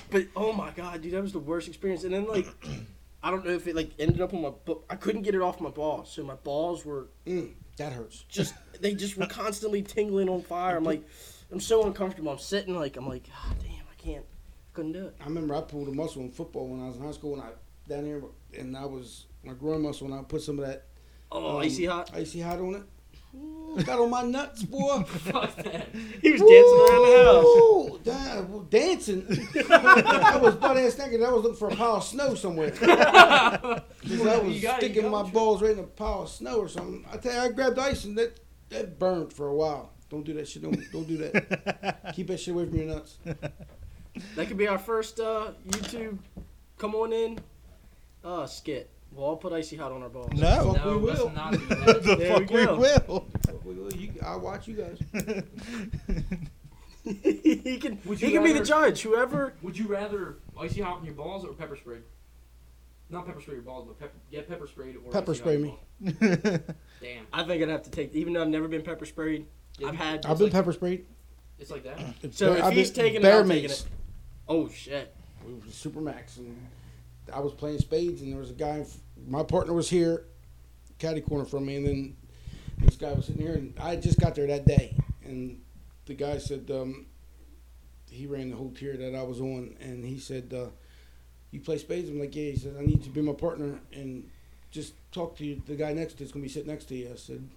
but 0.10 0.26
oh 0.34 0.52
my 0.52 0.70
god, 0.70 1.02
dude, 1.02 1.12
that 1.12 1.22
was 1.22 1.32
the 1.32 1.38
worst 1.38 1.68
experience. 1.68 2.02
And 2.04 2.14
then 2.14 2.26
like, 2.26 2.46
I 3.22 3.30
don't 3.30 3.44
know 3.44 3.52
if 3.52 3.66
it 3.66 3.76
like 3.76 3.90
ended 3.98 4.20
up 4.22 4.32
on 4.34 4.40
my, 4.42 4.52
but 4.64 4.80
I 4.88 4.96
couldn't 4.96 5.22
get 5.22 5.34
it 5.34 5.42
off 5.42 5.60
my 5.60 5.68
balls. 5.70 6.10
So 6.10 6.22
my 6.24 6.34
balls 6.36 6.84
were 6.84 7.08
Mm, 7.26 7.52
that 7.76 7.92
hurts. 7.92 8.24
just, 8.28 8.54
they 8.80 8.94
just 8.94 9.16
were 9.18 9.26
constantly 9.26 9.82
tingling 9.82 10.28
on 10.30 10.40
fire. 10.42 10.76
I'm 10.76 10.84
like, 10.84 11.06
I'm 11.52 11.60
so 11.60 11.84
uncomfortable. 11.86 12.32
I'm 12.32 12.38
sitting 12.38 12.74
like, 12.74 12.96
I'm 12.96 13.06
like, 13.08 13.28
ah, 13.34 13.52
damn, 13.60 13.84
I 13.90 13.94
can't, 13.98 14.24
I 14.24 14.72
couldn't 14.72 14.92
do 14.92 15.06
it. 15.08 15.16
I 15.20 15.24
remember 15.24 15.54
I 15.54 15.60
pulled 15.60 15.88
a 15.88 15.92
muscle 15.92 16.22
in 16.22 16.30
football 16.30 16.68
when 16.68 16.80
I 16.82 16.86
was 16.88 16.96
in 16.96 17.02
high 17.02 17.12
school, 17.12 17.34
and 17.34 17.42
I 17.42 17.50
down 17.88 18.04
here, 18.06 18.22
and 18.58 18.74
I 18.76 18.86
was 18.86 19.26
my 19.44 19.52
groin 19.52 19.82
muscle, 19.82 20.06
and 20.06 20.14
I 20.18 20.22
put 20.22 20.40
some 20.42 20.58
of 20.58 20.66
that 20.66 20.86
Oh, 21.30 21.56
um, 21.56 21.62
icy 21.62 21.84
hot. 21.86 22.10
icy 22.14 22.40
hot 22.40 22.58
on 22.60 22.74
it. 22.76 22.82
Ooh, 23.36 23.82
got 23.84 23.98
on 23.98 24.10
my 24.10 24.22
nuts, 24.22 24.62
boy. 24.62 25.02
Fuck 25.06 25.54
that. 25.56 25.88
He 26.22 26.32
was 26.32 26.40
dancing 26.40 26.86
around 26.88 27.02
the 27.02 27.24
house. 27.24 27.44
Ooh, 27.44 28.00
damn, 28.02 28.50
well, 28.52 28.60
dancing. 28.62 29.26
I 29.70 30.38
was 30.40 30.54
butt 30.56 30.76
ass 30.78 30.98
naked. 30.98 31.22
I 31.22 31.30
was 31.30 31.42
looking 31.42 31.58
for 31.58 31.68
a 31.68 31.76
pile 31.76 31.96
of 31.96 32.04
snow 32.04 32.34
somewhere. 32.34 32.70
'Cause 32.70 32.88
I 32.88 34.38
was 34.38 34.60
got 34.62 34.78
sticking 34.80 35.10
my 35.10 35.22
balls 35.24 35.62
right 35.62 35.72
in 35.72 35.78
a 35.80 35.82
pile 35.84 36.22
of 36.22 36.28
snow 36.30 36.58
or 36.58 36.68
something. 36.68 37.04
I 37.12 37.16
tell 37.18 37.34
you, 37.34 37.40
I 37.40 37.48
grabbed 37.52 37.78
ice 37.78 38.04
and 38.04 38.16
that 38.18 38.40
that 38.70 38.98
burned 38.98 39.32
for 39.32 39.48
a 39.48 39.54
while. 39.54 39.92
Don't 40.08 40.24
do 40.24 40.32
that 40.34 40.48
shit. 40.48 40.62
Don't 40.62 40.78
don't 40.92 41.06
do 41.06 41.16
that. 41.18 42.12
Keep 42.14 42.28
that 42.28 42.38
shit 42.40 42.54
away 42.54 42.64
from 42.66 42.76
your 42.78 42.86
nuts. 42.86 43.18
That 43.24 44.48
could 44.48 44.56
be 44.56 44.66
our 44.68 44.78
first 44.78 45.20
uh, 45.20 45.50
YouTube. 45.68 46.18
Come 46.78 46.94
on 46.94 47.12
in. 47.12 47.38
Uh, 48.24 48.46
skit. 48.46 48.90
We'll 49.16 49.24
all 49.24 49.36
put 49.36 49.52
icy 49.54 49.76
hot 49.76 49.92
on 49.92 50.02
our 50.02 50.10
balls. 50.10 50.30
No. 50.34 50.74
Fuck, 50.74 50.84
No, 50.84 50.98
we 50.98 51.06
let's 51.08 51.20
will. 51.20 51.30
not 51.30 51.52
do 51.52 51.58
that. 51.68 52.02
the 52.02 52.16
There 52.16 52.38
fuck 52.38 52.50
we 52.50 52.56
we, 52.60 52.66
go. 52.66 52.76
will. 52.76 53.92
You- 53.96 54.12
I'll 54.22 54.40
watch 54.40 54.68
you 54.68 54.74
guys. 54.74 54.98
he 57.04 57.78
can. 57.78 57.98
Would 58.04 58.18
He 58.18 58.26
you 58.26 58.32
can 58.32 58.44
be 58.44 58.52
the 58.52 58.64
judge. 58.64 59.00
Whoever. 59.02 59.54
Would 59.62 59.78
you 59.78 59.86
rather 59.86 60.36
icy 60.60 60.80
hot 60.82 60.98
on 60.98 61.04
your 61.04 61.14
balls 61.14 61.44
or 61.44 61.52
pepper 61.54 61.76
spray? 61.76 61.98
Not 63.08 63.24
pepper 63.26 63.40
spray 63.40 63.54
your 63.54 63.62
balls, 63.62 63.86
but 63.86 63.98
pepper, 64.00 64.16
yeah, 64.30 64.40
pepper 64.48 64.66
sprayed 64.66 64.96
or 64.96 65.12
Pepper 65.12 65.32
spray 65.34 65.56
me. 65.58 65.78
Damn, 66.20 67.26
I 67.32 67.44
think 67.44 67.62
I'd 67.62 67.68
have 67.68 67.84
to 67.84 67.90
take. 67.90 68.12
Even 68.14 68.32
though 68.32 68.42
I've 68.42 68.48
never 68.48 68.66
been 68.68 68.82
pepper 68.82 69.06
sprayed, 69.06 69.46
Yeah, 69.78 69.88
I've 69.88 69.94
had. 69.94 70.26
I've 70.26 70.36
been 70.38 70.46
like- 70.46 70.52
pepper 70.52 70.72
sprayed. 70.72 71.06
it's 71.58 71.70
like 71.70 71.84
that. 71.84 72.00
It's 72.22 72.36
So 72.36 72.48
bear- 72.50 72.58
if 72.58 72.64
I've 72.64 72.72
he's 72.72 72.90
been- 72.90 73.04
taking 73.04 73.20
it, 73.20 73.22
bear 73.22 73.40
I'm 73.40 73.48
taking 73.48 73.70
mace. 73.70 73.80
it. 73.82 73.86
Oh 74.48 74.68
shit. 74.68 75.14
It 75.48 75.64
was 75.64 75.74
Super 75.74 76.00
Max, 76.00 76.38
and 76.38 76.56
I 77.32 77.38
was 77.38 77.52
playing 77.54 77.78
spades, 77.78 78.20
and 78.22 78.32
there 78.32 78.40
was 78.40 78.50
a 78.50 78.54
guy. 78.54 78.84
My 79.24 79.42
partner 79.42 79.72
was 79.72 79.88
here, 79.88 80.24
caddy 80.98 81.20
corner 81.20 81.44
from 81.44 81.66
me, 81.66 81.76
and 81.76 81.86
then 81.86 82.16
this 82.78 82.96
guy 82.96 83.12
was 83.12 83.26
sitting 83.26 83.42
here, 83.42 83.54
and 83.54 83.74
I 83.80 83.96
just 83.96 84.18
got 84.18 84.34
there 84.34 84.46
that 84.46 84.66
day, 84.66 84.96
and 85.24 85.60
the 86.06 86.14
guy 86.14 86.38
said 86.38 86.70
um, 86.70 87.06
he 88.10 88.26
ran 88.26 88.50
the 88.50 88.56
whole 88.56 88.70
tier 88.70 88.96
that 88.96 89.14
I 89.14 89.22
was 89.22 89.40
on, 89.40 89.76
and 89.80 90.04
he 90.04 90.18
said, 90.18 90.52
uh, 90.54 90.68
"You 91.50 91.60
play 91.60 91.78
spades?" 91.78 92.08
I'm 92.08 92.20
like, 92.20 92.34
"Yeah." 92.34 92.50
He 92.50 92.56
said, 92.56 92.76
"I 92.78 92.82
need 92.82 92.98
you 92.98 93.04
to 93.04 93.10
be 93.10 93.22
my 93.22 93.32
partner 93.32 93.80
and 93.92 94.28
just 94.70 94.94
talk 95.12 95.36
to 95.38 95.44
you, 95.44 95.62
the 95.66 95.76
guy 95.76 95.92
next 95.92 96.14
to 96.14 96.20
you. 96.20 96.24
It's 96.24 96.32
gonna 96.32 96.42
be 96.42 96.48
sitting 96.48 96.68
next 96.68 96.86
to 96.86 96.94
you." 96.94 97.10
I 97.12 97.16
said, 97.16 97.48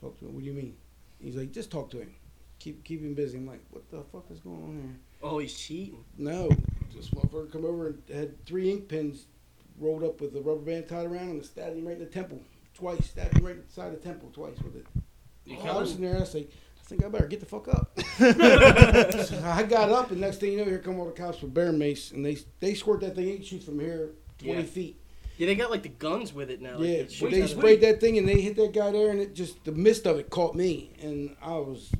"Talk 0.00 0.18
to 0.18 0.26
him? 0.26 0.34
What 0.34 0.40
do 0.40 0.46
you 0.46 0.54
mean?" 0.54 0.76
He's 1.20 1.36
like, 1.36 1.52
"Just 1.52 1.70
talk 1.70 1.90
to 1.90 2.00
him. 2.00 2.14
Keep 2.58 2.84
keep 2.84 3.00
him 3.00 3.14
busy." 3.14 3.38
I'm 3.38 3.46
like, 3.46 3.64
"What 3.70 3.88
the 3.90 4.02
fuck 4.02 4.30
is 4.30 4.40
going 4.40 4.62
on 4.62 4.82
here?" 4.82 4.98
Oh, 5.22 5.38
he's 5.38 5.58
cheating. 5.58 6.04
No, 6.18 6.50
just 6.92 7.10
this 7.10 7.10
motherfucker 7.10 7.50
come 7.50 7.64
over 7.64 7.88
and 7.88 8.02
had 8.12 8.44
three 8.44 8.70
ink 8.70 8.88
pens 8.88 9.26
rolled 9.78 10.04
up 10.04 10.20
with 10.20 10.34
a 10.36 10.40
rubber 10.40 10.60
band 10.60 10.88
tied 10.88 11.06
around 11.06 11.24
him 11.28 11.30
and 11.30 11.44
stabbed 11.44 11.76
him 11.76 11.86
right 11.86 11.96
in 11.96 12.00
the 12.00 12.06
temple 12.06 12.40
twice. 12.74 13.06
Stabbed 13.10 13.38
him 13.38 13.46
right 13.46 13.56
inside 13.56 13.92
the 13.92 13.96
temple 13.96 14.30
twice 14.32 14.58
with 14.62 14.76
it. 14.76 14.86
You 15.44 15.56
oh, 15.62 15.66
I 15.68 15.80
was 15.80 15.90
sitting 15.90 16.04
there. 16.04 16.16
I 16.16 16.20
like, 16.20 16.50
I 16.80 16.86
think 16.86 17.04
I 17.04 17.08
better 17.08 17.26
get 17.26 17.40
the 17.40 17.46
fuck 17.46 17.68
up. 17.68 17.98
Oh, 18.20 19.20
So 19.24 19.40
I 19.44 19.62
got 19.62 19.90
up, 19.90 20.10
and 20.10 20.20
next 20.20 20.38
thing 20.38 20.52
you 20.52 20.58
know, 20.58 20.64
here 20.64 20.78
come 20.78 20.98
all 20.98 21.06
the 21.06 21.12
cops 21.12 21.42
with 21.42 21.52
bear 21.54 21.72
mace, 21.72 22.10
and 22.12 22.24
they 22.24 22.38
they 22.60 22.74
squirt 22.74 23.00
that 23.00 23.14
thing 23.14 23.28
eight 23.28 23.46
shoot 23.46 23.62
from 23.62 23.80
here 23.80 24.12
twenty 24.38 24.60
Yeah. 24.60 24.66
feet. 24.66 25.00
Yeah, 25.36 25.46
they 25.48 25.56
got 25.56 25.70
like 25.70 25.82
the 25.82 25.88
guns 25.88 26.32
with 26.32 26.48
it 26.50 26.62
now. 26.62 26.78
Like, 26.78 26.88
yeah, 26.88 27.26
it 27.26 27.30
they 27.30 27.46
sprayed 27.46 27.80
that 27.80 28.00
thing, 28.00 28.18
and 28.18 28.28
they 28.28 28.40
hit 28.40 28.54
that 28.56 28.72
guy 28.72 28.92
there, 28.92 29.10
and 29.10 29.20
it 29.20 29.34
just 29.34 29.64
the 29.64 29.72
mist 29.72 30.06
of 30.06 30.18
it 30.18 30.30
caught 30.30 30.54
me, 30.54 30.92
and 31.02 31.34
I 31.42 31.54
was 31.54 31.90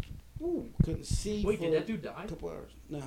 ooh, 0.40 0.68
couldn't 0.84 1.04
see. 1.06 1.44
Wait, 1.44 1.58
for 1.58 1.64
did 1.64 1.74
that 1.74 1.86
dude 1.86 2.02
die? 2.02 2.24
a 2.24 2.28
couple 2.28 2.50
hours? 2.50 2.70
No. 2.88 3.02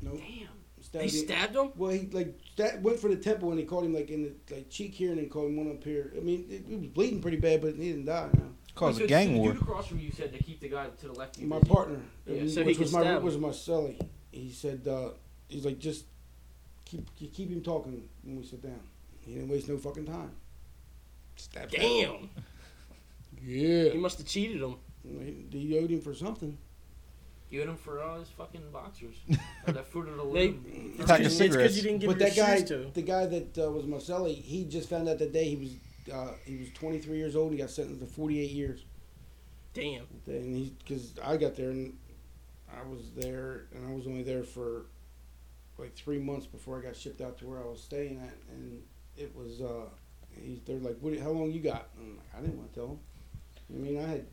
No. 0.00 0.12
Damn. 0.12 0.48
They 0.92 1.08
stabbed 1.08 1.54
him. 1.54 1.70
Well, 1.76 1.90
he 1.92 2.08
like 2.10 2.36
that 2.56 2.82
went 2.82 2.98
for 2.98 3.08
the 3.08 3.16
temple 3.16 3.50
and 3.50 3.58
he 3.60 3.64
caught 3.64 3.84
him 3.84 3.94
like 3.94 4.10
in 4.10 4.22
the 4.48 4.54
like 4.54 4.68
cheek 4.70 4.92
here 4.92 5.10
and 5.10 5.18
then 5.18 5.28
caught 5.28 5.46
him 5.46 5.56
one 5.56 5.70
up 5.70 5.84
here. 5.84 6.12
I 6.16 6.20
mean, 6.20 6.46
it, 6.50 6.64
he 6.66 6.76
was 6.76 6.88
bleeding 6.88 7.22
pretty 7.22 7.36
bad, 7.36 7.60
but 7.62 7.74
he 7.74 7.90
didn't 7.92 8.06
die. 8.06 8.28
No. 8.34 8.42
Cause 8.74 8.96
Wait, 8.98 9.04
a 9.04 9.08
gang 9.08 9.36
war. 9.38 9.48
The 9.48 9.54
dude 9.54 9.62
across 9.62 9.86
from 9.86 10.00
you 10.00 10.10
said 10.10 10.32
to 10.32 10.42
keep 10.42 10.60
the 10.60 10.68
guy 10.68 10.86
to 10.88 11.06
the 11.06 11.12
left. 11.12 11.36
of 11.36 11.42
you 11.42 11.48
My 11.48 11.58
busy. 11.58 11.72
partner, 11.72 12.00
Yeah, 12.26 12.48
so 12.48 12.62
which 12.64 12.76
could 12.76 12.84
was 12.84 12.92
my 12.92 13.00
stab 13.02 13.22
was 13.22 13.38
my 13.38 13.48
celly. 13.48 14.00
He 14.32 14.50
said 14.50 14.86
uh, 14.88 15.10
he's 15.48 15.64
like 15.64 15.78
just 15.78 16.06
keep 16.84 17.14
keep 17.14 17.34
keep 17.34 17.50
him 17.50 17.62
talking 17.62 18.08
when 18.24 18.36
we 18.38 18.44
sit 18.44 18.62
down. 18.62 18.80
He 19.20 19.34
didn't 19.34 19.48
waste 19.48 19.68
no 19.68 19.76
fucking 19.78 20.06
time. 20.06 20.32
Stab 21.36 21.70
Damn. 21.70 22.28
Yeah. 23.42 23.88
He 23.90 23.96
must 23.98 24.18
have 24.18 24.26
cheated 24.26 24.60
him. 24.60 24.74
He, 25.02 25.46
he 25.58 25.78
owed 25.78 25.88
him 25.90 26.02
for 26.02 26.14
something. 26.14 26.58
You 27.50 27.58
hit 27.60 27.68
him 27.68 27.76
for 27.76 28.00
all 28.00 28.18
his 28.20 28.28
fucking 28.28 28.70
boxers. 28.72 29.16
or 29.66 29.72
that 29.72 29.86
fruit 29.88 30.08
of 30.08 30.16
the 30.16 30.24
They- 30.32 30.48
loom. 30.48 30.94
It's 30.98 31.04
Pack 31.06 31.18
of 31.20 31.26
'cause- 31.26 31.36
cigarettes. 31.36 31.74
because 31.74 31.76
you 31.76 31.82
didn't 31.82 32.00
give 32.00 32.08
but 32.10 32.18
your 32.20 32.28
that 32.28 32.36
guy, 32.36 32.56
shoes 32.58 32.68
to. 32.68 32.90
the 32.94 33.02
guy 33.02 33.26
that 33.26 33.58
uh, 33.58 33.70
was 33.72 33.86
Marcelli, 33.86 34.34
he 34.34 34.64
just 34.64 34.88
found 34.88 35.08
out 35.08 35.18
that 35.18 35.32
day 35.32 35.48
he 35.48 35.56
was 35.56 35.74
uh, 36.14 36.32
he 36.46 36.56
was 36.56 36.70
23 36.70 37.16
years 37.18 37.36
old. 37.36 37.52
He 37.52 37.58
got 37.58 37.70
sentenced 37.70 38.00
to 38.00 38.06
48 38.06 38.50
years. 38.50 38.84
Damn. 39.74 40.06
And 40.26 40.56
he, 40.56 40.74
because 40.78 41.12
I 41.24 41.36
got 41.36 41.54
there 41.56 41.70
and 41.70 41.96
I 42.72 42.82
was 42.88 43.10
there, 43.16 43.66
and 43.74 43.86
I 43.86 43.92
was 43.94 44.06
only 44.06 44.22
there 44.22 44.42
for 44.42 44.86
like 45.78 45.94
three 45.94 46.18
months 46.18 46.46
before 46.46 46.78
I 46.78 46.82
got 46.82 46.96
shipped 46.96 47.20
out 47.20 47.38
to 47.38 47.46
where 47.46 47.58
I 47.58 47.66
was 47.66 47.80
staying 47.82 48.16
at, 48.18 48.36
and 48.54 48.82
it 49.16 49.34
was 49.36 49.60
uh, 49.60 49.86
he, 50.40 50.60
they're 50.66 50.78
like, 50.78 50.96
"What? 51.00 51.16
How 51.18 51.30
long 51.30 51.50
you 51.50 51.60
got?" 51.60 51.88
And 51.98 52.06
I'm 52.12 52.16
like, 52.16 52.26
"I 52.36 52.40
didn't 52.40 52.58
want 52.58 52.72
to 52.72 52.78
tell 52.78 52.86
them." 52.88 52.98
I 53.72 53.76
mean, 53.78 53.98
I 53.98 54.06
had 54.08 54.26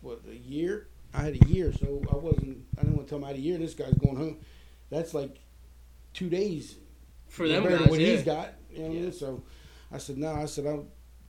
what 0.00 0.20
a 0.30 0.34
year. 0.36 0.88
I 1.14 1.22
had 1.22 1.34
a 1.42 1.46
year, 1.48 1.72
so 1.72 2.02
I 2.12 2.16
wasn't. 2.16 2.64
I 2.78 2.82
didn't 2.82 2.96
want 2.96 3.06
to 3.06 3.10
tell 3.10 3.18
him 3.18 3.24
I 3.24 3.28
had 3.28 3.36
a 3.36 3.40
year. 3.40 3.56
This 3.58 3.74
guy's 3.74 3.94
going 3.94 4.16
home. 4.16 4.38
That's 4.90 5.14
like 5.14 5.36
two 6.12 6.28
days 6.28 6.76
For 7.28 7.48
them 7.48 7.64
guys, 7.64 7.86
what 7.88 8.00
yeah. 8.00 8.06
he's 8.08 8.22
got. 8.22 8.54
You 8.70 8.78
know 8.78 8.84
what 8.84 8.90
I 8.90 8.94
mean? 8.94 9.04
Yeah. 9.04 9.10
So 9.12 9.42
I 9.92 9.98
said, 9.98 10.18
no. 10.18 10.32
I 10.32 10.46
said, 10.46 10.66
I'm 10.66 10.86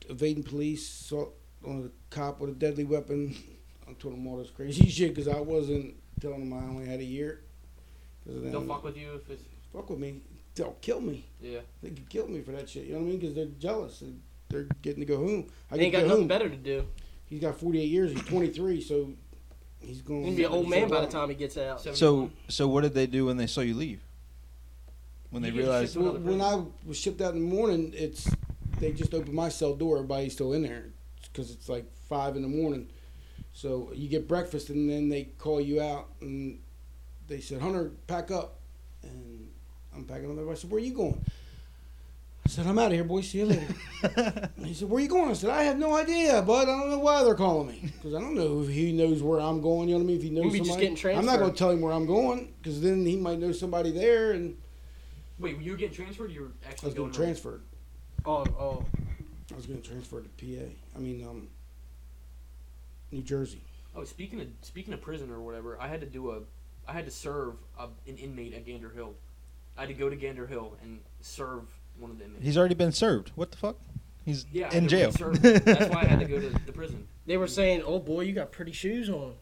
evading 0.08 0.42
police, 0.42 1.12
on 1.12 1.90
a 1.90 2.14
cop 2.14 2.40
with 2.40 2.50
a 2.50 2.54
deadly 2.54 2.84
weapon. 2.84 3.36
I 3.88 3.92
told 3.94 4.14
him 4.14 4.26
all 4.26 4.36
this 4.38 4.50
crazy 4.50 4.86
shit 4.90 5.14
because 5.14 5.28
I 5.28 5.40
wasn't 5.40 5.94
telling 6.20 6.42
him 6.42 6.52
I 6.52 6.58
only 6.68 6.86
had 6.86 7.00
a 7.00 7.04
year. 7.04 7.42
'Cause 8.24 8.42
then, 8.42 8.50
They'll 8.50 8.66
fuck 8.66 8.82
with 8.82 8.96
you 8.96 9.14
if 9.14 9.30
it's 9.30 9.42
fuck 9.72 9.88
with 9.90 10.00
me. 10.00 10.20
They'll 10.56 10.76
kill 10.80 11.00
me. 11.00 11.24
yeah. 11.40 11.60
They 11.82 11.90
could 11.90 12.08
kill 12.08 12.26
me 12.26 12.40
for 12.40 12.50
that 12.52 12.68
shit. 12.68 12.86
You 12.86 12.94
know 12.94 12.98
what 13.00 13.06
I 13.06 13.10
mean? 13.10 13.18
Because 13.20 13.34
they're 13.34 13.46
jealous. 13.46 14.00
And 14.00 14.20
they're 14.48 14.66
getting 14.82 15.00
to 15.00 15.06
go 15.06 15.18
home. 15.18 15.46
I 15.70 15.76
They 15.76 15.84
ain't 15.84 15.92
got 15.92 16.02
nothing 16.04 16.18
home. 16.20 16.28
better 16.28 16.48
to 16.48 16.56
do. 16.56 16.86
He's 17.26 17.40
got 17.40 17.58
48 17.60 17.84
years. 17.84 18.10
He's 18.12 18.22
23, 18.24 18.80
so 18.80 19.12
he's 19.86 20.02
going. 20.02 20.24
He's 20.24 20.34
gonna 20.34 20.36
be 20.36 20.44
an 20.44 20.52
old 20.52 20.68
man 20.68 20.88
by 20.88 21.00
the 21.00 21.06
time 21.06 21.28
he 21.28 21.34
gets 21.34 21.56
out. 21.56 21.80
So, 21.80 22.30
so 22.48 22.68
what 22.68 22.82
did 22.82 22.94
they 22.94 23.06
do 23.06 23.26
when 23.26 23.36
they 23.36 23.46
saw 23.46 23.60
you 23.60 23.74
leave? 23.74 24.00
When 25.30 25.42
they 25.42 25.50
realized, 25.50 25.96
When, 25.96 26.24
when 26.24 26.40
I 26.40 26.62
was 26.86 26.98
shipped 26.98 27.20
out 27.20 27.34
in 27.34 27.48
the 27.48 27.54
morning, 27.54 27.92
it's 27.94 28.30
they 28.78 28.92
just 28.92 29.14
opened 29.14 29.34
my 29.34 29.48
cell 29.48 29.74
door. 29.74 29.96
Everybody's 29.96 30.32
still 30.32 30.52
in 30.52 30.62
there 30.62 30.84
because 31.24 31.50
it's 31.50 31.68
like 31.68 31.84
five 32.08 32.36
in 32.36 32.42
the 32.42 32.48
morning. 32.48 32.88
So 33.52 33.90
you 33.94 34.08
get 34.08 34.28
breakfast 34.28 34.70
and 34.70 34.88
then 34.88 35.08
they 35.08 35.24
call 35.38 35.60
you 35.60 35.80
out 35.80 36.08
and 36.20 36.58
they 37.28 37.40
said, 37.40 37.60
"Hunter, 37.60 37.90
pack 38.06 38.30
up." 38.30 38.60
And 39.02 39.48
I'm 39.94 40.04
packing 40.04 40.30
up. 40.30 40.48
I 40.48 40.54
said, 40.54 40.70
"Where 40.70 40.80
are 40.80 40.84
you 40.84 40.94
going?" 40.94 41.24
I 42.46 42.48
said, 42.48 42.66
"I'm 42.68 42.78
out 42.78 42.86
of 42.86 42.92
here, 42.92 43.02
boy. 43.02 43.22
See 43.22 43.38
you 43.38 43.46
later." 43.46 43.66
he 44.64 44.72
said, 44.72 44.88
"Where 44.88 45.02
you 45.02 45.08
going?" 45.08 45.30
I 45.30 45.32
said, 45.32 45.50
"I 45.50 45.64
have 45.64 45.78
no 45.78 45.96
idea, 45.96 46.40
bud. 46.42 46.68
I 46.68 46.78
don't 46.78 46.90
know 46.90 47.00
why 47.00 47.24
they're 47.24 47.34
calling 47.34 47.66
me 47.66 47.90
because 47.96 48.14
I 48.14 48.20
don't 48.20 48.36
know 48.36 48.62
if 48.62 48.68
he 48.68 48.92
knows 48.92 49.20
where 49.20 49.40
I'm 49.40 49.60
going. 49.60 49.88
You 49.88 49.96
know 49.96 49.98
what 49.98 50.04
I 50.04 50.06
mean? 50.06 50.16
If 50.18 50.22
he 50.22 50.30
knows 50.30 50.44
Maybe 50.44 50.58
just 50.60 50.70
somebody, 50.70 50.94
getting 50.94 51.18
I'm 51.18 51.26
not 51.26 51.40
going 51.40 51.50
to 51.50 51.58
tell 51.58 51.70
him 51.70 51.80
where 51.80 51.92
I'm 51.92 52.06
going 52.06 52.54
because 52.62 52.80
then 52.80 53.04
he 53.04 53.16
might 53.16 53.40
know 53.40 53.50
somebody 53.50 53.90
there, 53.90 54.30
and 54.30 54.56
Wait, 55.40 55.60
you 55.60 55.72
were 55.72 55.76
getting 55.76 55.94
transferred? 55.94 56.30
Or 56.30 56.32
you 56.32 56.42
were 56.42 56.52
I 56.64 56.70
actually 56.70 56.86
was 56.86 56.94
going 56.94 57.10
getting 57.10 57.24
transferred. 57.24 57.62
Oh, 58.24 58.44
oh. 58.58 58.84
I 59.52 59.56
was 59.56 59.66
going 59.66 59.82
to 59.82 59.88
transfer 59.88 60.20
to 60.20 60.28
PA. 60.28 60.70
I 60.94 60.98
mean, 61.00 61.26
um, 61.26 61.48
New 63.10 63.22
Jersey. 63.22 63.62
Oh, 63.94 64.04
speaking 64.04 64.40
of 64.40 64.46
speaking 64.62 64.94
of 64.94 65.00
prison 65.00 65.32
or 65.32 65.40
whatever, 65.40 65.80
I 65.80 65.88
had 65.88 66.00
to 66.00 66.06
do 66.06 66.30
a, 66.30 66.40
I 66.86 66.92
had 66.92 67.06
to 67.06 67.10
serve 67.10 67.54
a, 67.76 67.88
an 68.06 68.18
inmate 68.18 68.54
at 68.54 68.66
Gander 68.66 68.90
Hill. 68.90 69.14
I 69.76 69.80
had 69.80 69.88
to 69.88 69.94
go 69.94 70.08
to 70.08 70.16
Gander 70.16 70.46
Hill 70.46 70.76
and 70.80 71.00
serve 71.20 71.64
one 71.98 72.10
of 72.10 72.18
the 72.18 72.24
inmates. 72.24 72.44
He's 72.44 72.58
already 72.58 72.74
been 72.74 72.92
served. 72.92 73.32
What 73.34 73.50
the 73.50 73.56
fuck? 73.56 73.76
He's 74.24 74.44
yeah, 74.52 74.72
in 74.74 74.88
jail. 74.88 75.12
That's 75.12 75.88
why 75.94 76.00
I 76.02 76.04
had 76.04 76.18
to 76.20 76.24
go 76.26 76.40
to 76.40 76.48
the 76.50 76.72
prison. 76.72 77.06
They 77.26 77.36
were 77.36 77.48
saying, 77.48 77.82
"Oh 77.84 77.98
boy, 77.98 78.20
you 78.20 78.32
got 78.32 78.52
pretty 78.52 78.70
shoes 78.70 79.08
on. 79.10 79.32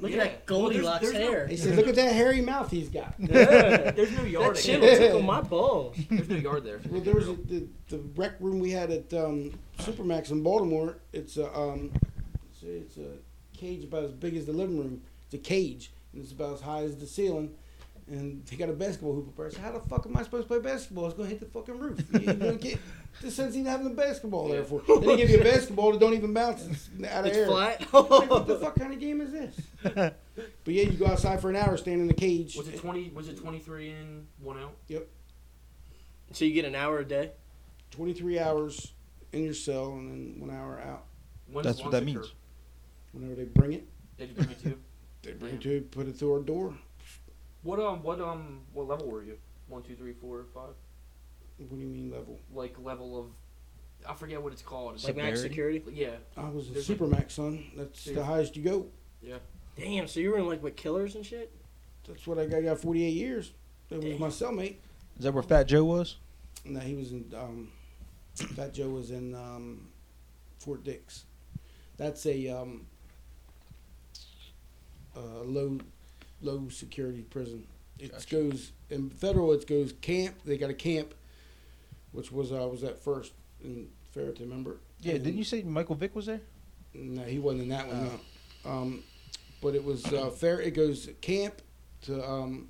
Look 0.00 0.12
Yeah. 0.12 0.16
at 0.16 0.46
that 0.46 0.50
Well, 0.50 0.70
there's- 0.70 0.82
Goldilocks 0.82 1.00
there's 1.02 1.12
no- 1.12 1.20
hair." 1.30 1.46
They 1.46 1.56
said, 1.56 1.76
"Look 1.76 1.88
at 1.88 1.94
that 1.96 2.14
hairy 2.14 2.40
mouth 2.40 2.70
he's 2.70 2.88
got." 2.88 3.14
Yeah. 3.18 3.90
There's 3.90 4.12
no 4.12 4.24
yard. 4.24 4.56
that 4.56 4.62
shit 4.62 4.80
Gander 4.80 4.86
will 4.86 4.98
Hill. 4.98 5.06
tickle 5.08 5.22
my 5.22 5.40
balls. 5.42 5.96
There's 6.10 6.28
no 6.30 6.36
yard 6.36 6.64
there. 6.64 6.80
Well, 6.88 7.02
there 7.02 7.12
was 7.14 7.28
a, 7.28 7.34
the 7.34 7.66
the 7.90 7.98
rec 8.16 8.36
room 8.40 8.60
we 8.60 8.70
had 8.70 8.90
at 8.90 9.12
um, 9.12 9.52
Supermax 9.78 10.30
in 10.30 10.42
Baltimore. 10.42 10.96
It's 11.12 11.36
a 11.36 11.54
um, 11.54 11.92
it's 12.50 12.62
a, 12.62 12.76
it's 12.76 12.96
a 12.96 13.10
cage 13.54 13.84
about 13.84 14.04
as 14.04 14.12
big 14.12 14.36
as 14.38 14.46
the 14.46 14.52
living 14.54 14.78
room. 14.78 15.02
It's 15.26 15.34
a 15.34 15.38
cage, 15.38 15.92
and 16.14 16.22
it's 16.22 16.32
about 16.32 16.54
as 16.54 16.60
high 16.62 16.82
as 16.82 16.96
the 16.96 17.06
ceiling. 17.06 17.54
And 18.06 18.44
they 18.44 18.56
got 18.56 18.68
a 18.68 18.72
basketball 18.74 19.14
hoop 19.14 19.28
up 19.28 19.36
there. 19.36 19.46
I 19.46 19.50
said, 19.50 19.60
"How 19.62 19.72
the 19.72 19.80
fuck 19.80 20.04
am 20.04 20.14
I 20.14 20.22
supposed 20.22 20.46
to 20.46 20.48
play 20.48 20.58
basketball? 20.58 21.06
It's 21.06 21.14
gonna 21.14 21.30
hit 21.30 21.40
the 21.40 21.46
fucking 21.46 21.78
roof. 21.78 22.00
You 22.12 22.20
gonna 22.34 22.56
get 22.56 22.78
the 23.22 23.30
sense 23.30 23.54
even 23.56 23.64
having 23.66 23.86
a 23.86 23.90
basketball 23.90 24.48
there 24.48 24.62
for. 24.62 24.82
Then 24.86 25.00
they 25.06 25.16
give 25.16 25.30
you 25.30 25.40
a 25.40 25.44
basketball 25.44 25.92
that 25.92 26.00
don't 26.00 26.12
even 26.12 26.34
bounce. 26.34 26.66
It's 26.66 26.88
out 27.10 27.20
of 27.20 27.26
It's 27.26 27.38
air. 27.38 27.46
flat. 27.46 27.80
Like, 27.92 28.30
what 28.30 28.46
the 28.46 28.58
fuck 28.58 28.74
kind 28.76 28.92
of 28.92 29.00
game 29.00 29.22
is 29.22 29.32
this? 29.32 29.58
but 29.82 30.14
yeah, 30.66 30.82
you 30.82 30.92
go 30.92 31.06
outside 31.06 31.40
for 31.40 31.48
an 31.48 31.56
hour, 31.56 31.76
stand 31.78 32.02
in 32.02 32.06
the 32.06 32.12
cage. 32.14 32.56
Was 32.56 32.68
it 32.68 32.78
twenty? 32.78 33.10
Was 33.14 33.28
it 33.28 33.38
twenty 33.38 33.58
three 33.58 33.88
in, 33.90 34.26
one 34.42 34.58
out? 34.58 34.74
Yep. 34.88 35.06
So 36.32 36.44
you 36.44 36.52
get 36.52 36.64
an 36.66 36.74
hour 36.74 36.98
a 36.98 37.04
day. 37.04 37.30
23 37.92 38.40
hours 38.40 38.92
in 39.32 39.44
your 39.44 39.54
cell 39.54 39.92
and 39.92 40.10
then 40.10 40.40
one 40.40 40.50
hour 40.50 40.80
out. 40.80 41.04
When's 41.50 41.64
That's 41.64 41.80
what 41.80 41.92
that 41.92 42.04
means. 42.04 42.32
Whenever 43.12 43.36
they 43.36 43.44
bring 43.44 43.72
it, 43.72 43.86
Did 44.18 44.30
you 44.30 44.34
bring 44.34 44.50
it 44.50 44.58
to 44.62 44.68
you? 44.70 44.78
they 45.22 45.32
bring 45.32 45.54
it 45.54 45.60
to 45.62 45.68
you, 45.70 45.80
put 45.82 46.08
it 46.08 46.16
through 46.16 46.32
our 46.34 46.40
door. 46.40 46.74
What 47.64 47.80
um 47.80 48.02
what 48.02 48.20
um 48.20 48.60
what 48.72 48.86
level 48.86 49.08
were 49.10 49.24
you? 49.24 49.36
One, 49.68 49.82
two, 49.82 49.96
three, 49.96 50.12
four, 50.12 50.44
five. 50.54 50.74
What 51.58 51.70
do 51.70 51.76
you 51.76 51.86
mean 51.88 52.10
level? 52.10 52.38
Like 52.54 52.76
level 52.82 53.18
of, 53.18 53.26
I 54.08 54.14
forget 54.14 54.42
what 54.42 54.52
it's 54.52 54.60
called. 54.62 54.94
It's 54.94 55.04
Like 55.04 55.16
max 55.16 55.40
security. 55.40 55.82
yeah. 55.92 56.16
I 56.36 56.48
was 56.50 56.68
a 56.68 56.72
There's 56.72 56.88
Supermax, 56.88 57.32
son. 57.32 57.64
That's 57.76 58.06
Yeah. 58.06 58.14
the 58.16 58.24
highest 58.24 58.56
you 58.56 58.62
go. 58.62 58.86
Yeah. 59.22 59.38
Damn. 59.76 60.06
So 60.06 60.20
you 60.20 60.30
were 60.30 60.38
in 60.38 60.46
like 60.46 60.62
with 60.62 60.76
killers 60.76 61.14
and 61.14 61.24
shit. 61.24 61.50
That's 62.06 62.26
what 62.26 62.38
I 62.38 62.46
got. 62.46 62.58
I 62.58 62.62
got 62.62 62.78
48 62.80 63.08
years. 63.08 63.52
That 63.88 64.02
was 64.02 64.18
my 64.18 64.28
cellmate. 64.28 64.76
Is 65.16 65.24
that 65.24 65.32
where 65.32 65.42
Fat 65.42 65.64
Joe 65.64 65.84
was? 65.84 66.16
No, 66.64 66.80
he 66.80 66.94
was 66.94 67.12
in, 67.12 67.32
um, 67.36 67.70
Fat 68.34 68.74
Joe 68.74 68.88
was 68.90 69.10
in 69.10 69.34
um, 69.34 69.88
Fort 70.58 70.82
Dix. 70.84 71.24
That's 71.96 72.26
a 72.26 72.48
um, 72.48 72.86
uh, 75.16 75.42
low 75.44 75.78
low 76.44 76.68
security 76.68 77.22
prison. 77.22 77.66
It 77.98 78.12
Gotcha. 78.12 78.34
goes 78.34 78.72
in 78.90 79.10
federal. 79.10 79.52
It 79.52 79.66
goes 79.66 79.92
camp. 80.00 80.36
They 80.44 80.56
got 80.56 80.70
a 80.70 80.74
camp, 80.74 81.14
which 82.12 82.30
was 82.30 82.52
I 82.52 82.64
was 82.64 82.84
at 82.84 82.98
first 82.98 83.32
in 83.62 83.88
Fairton. 84.14 84.40
Remember? 84.40 84.78
Yeah. 85.00 85.14
And- 85.14 85.24
Didn't 85.24 85.38
you 85.38 85.44
say 85.44 85.62
Michael 85.62 85.94
Vick 85.94 86.14
was 86.14 86.26
there? 86.26 86.40
No, 86.92 87.22
he 87.22 87.38
wasn't 87.38 87.62
in 87.64 87.68
that 87.70 87.88
one. 87.88 88.20
No. 88.64 88.70
Um, 88.70 89.02
but 89.60 89.74
it 89.74 89.84
was 89.84 90.04
uh, 90.12 90.30
fair. 90.30 90.60
It 90.60 90.74
goes 90.74 91.08
camp 91.20 91.60
to 92.02 92.24
um, 92.24 92.68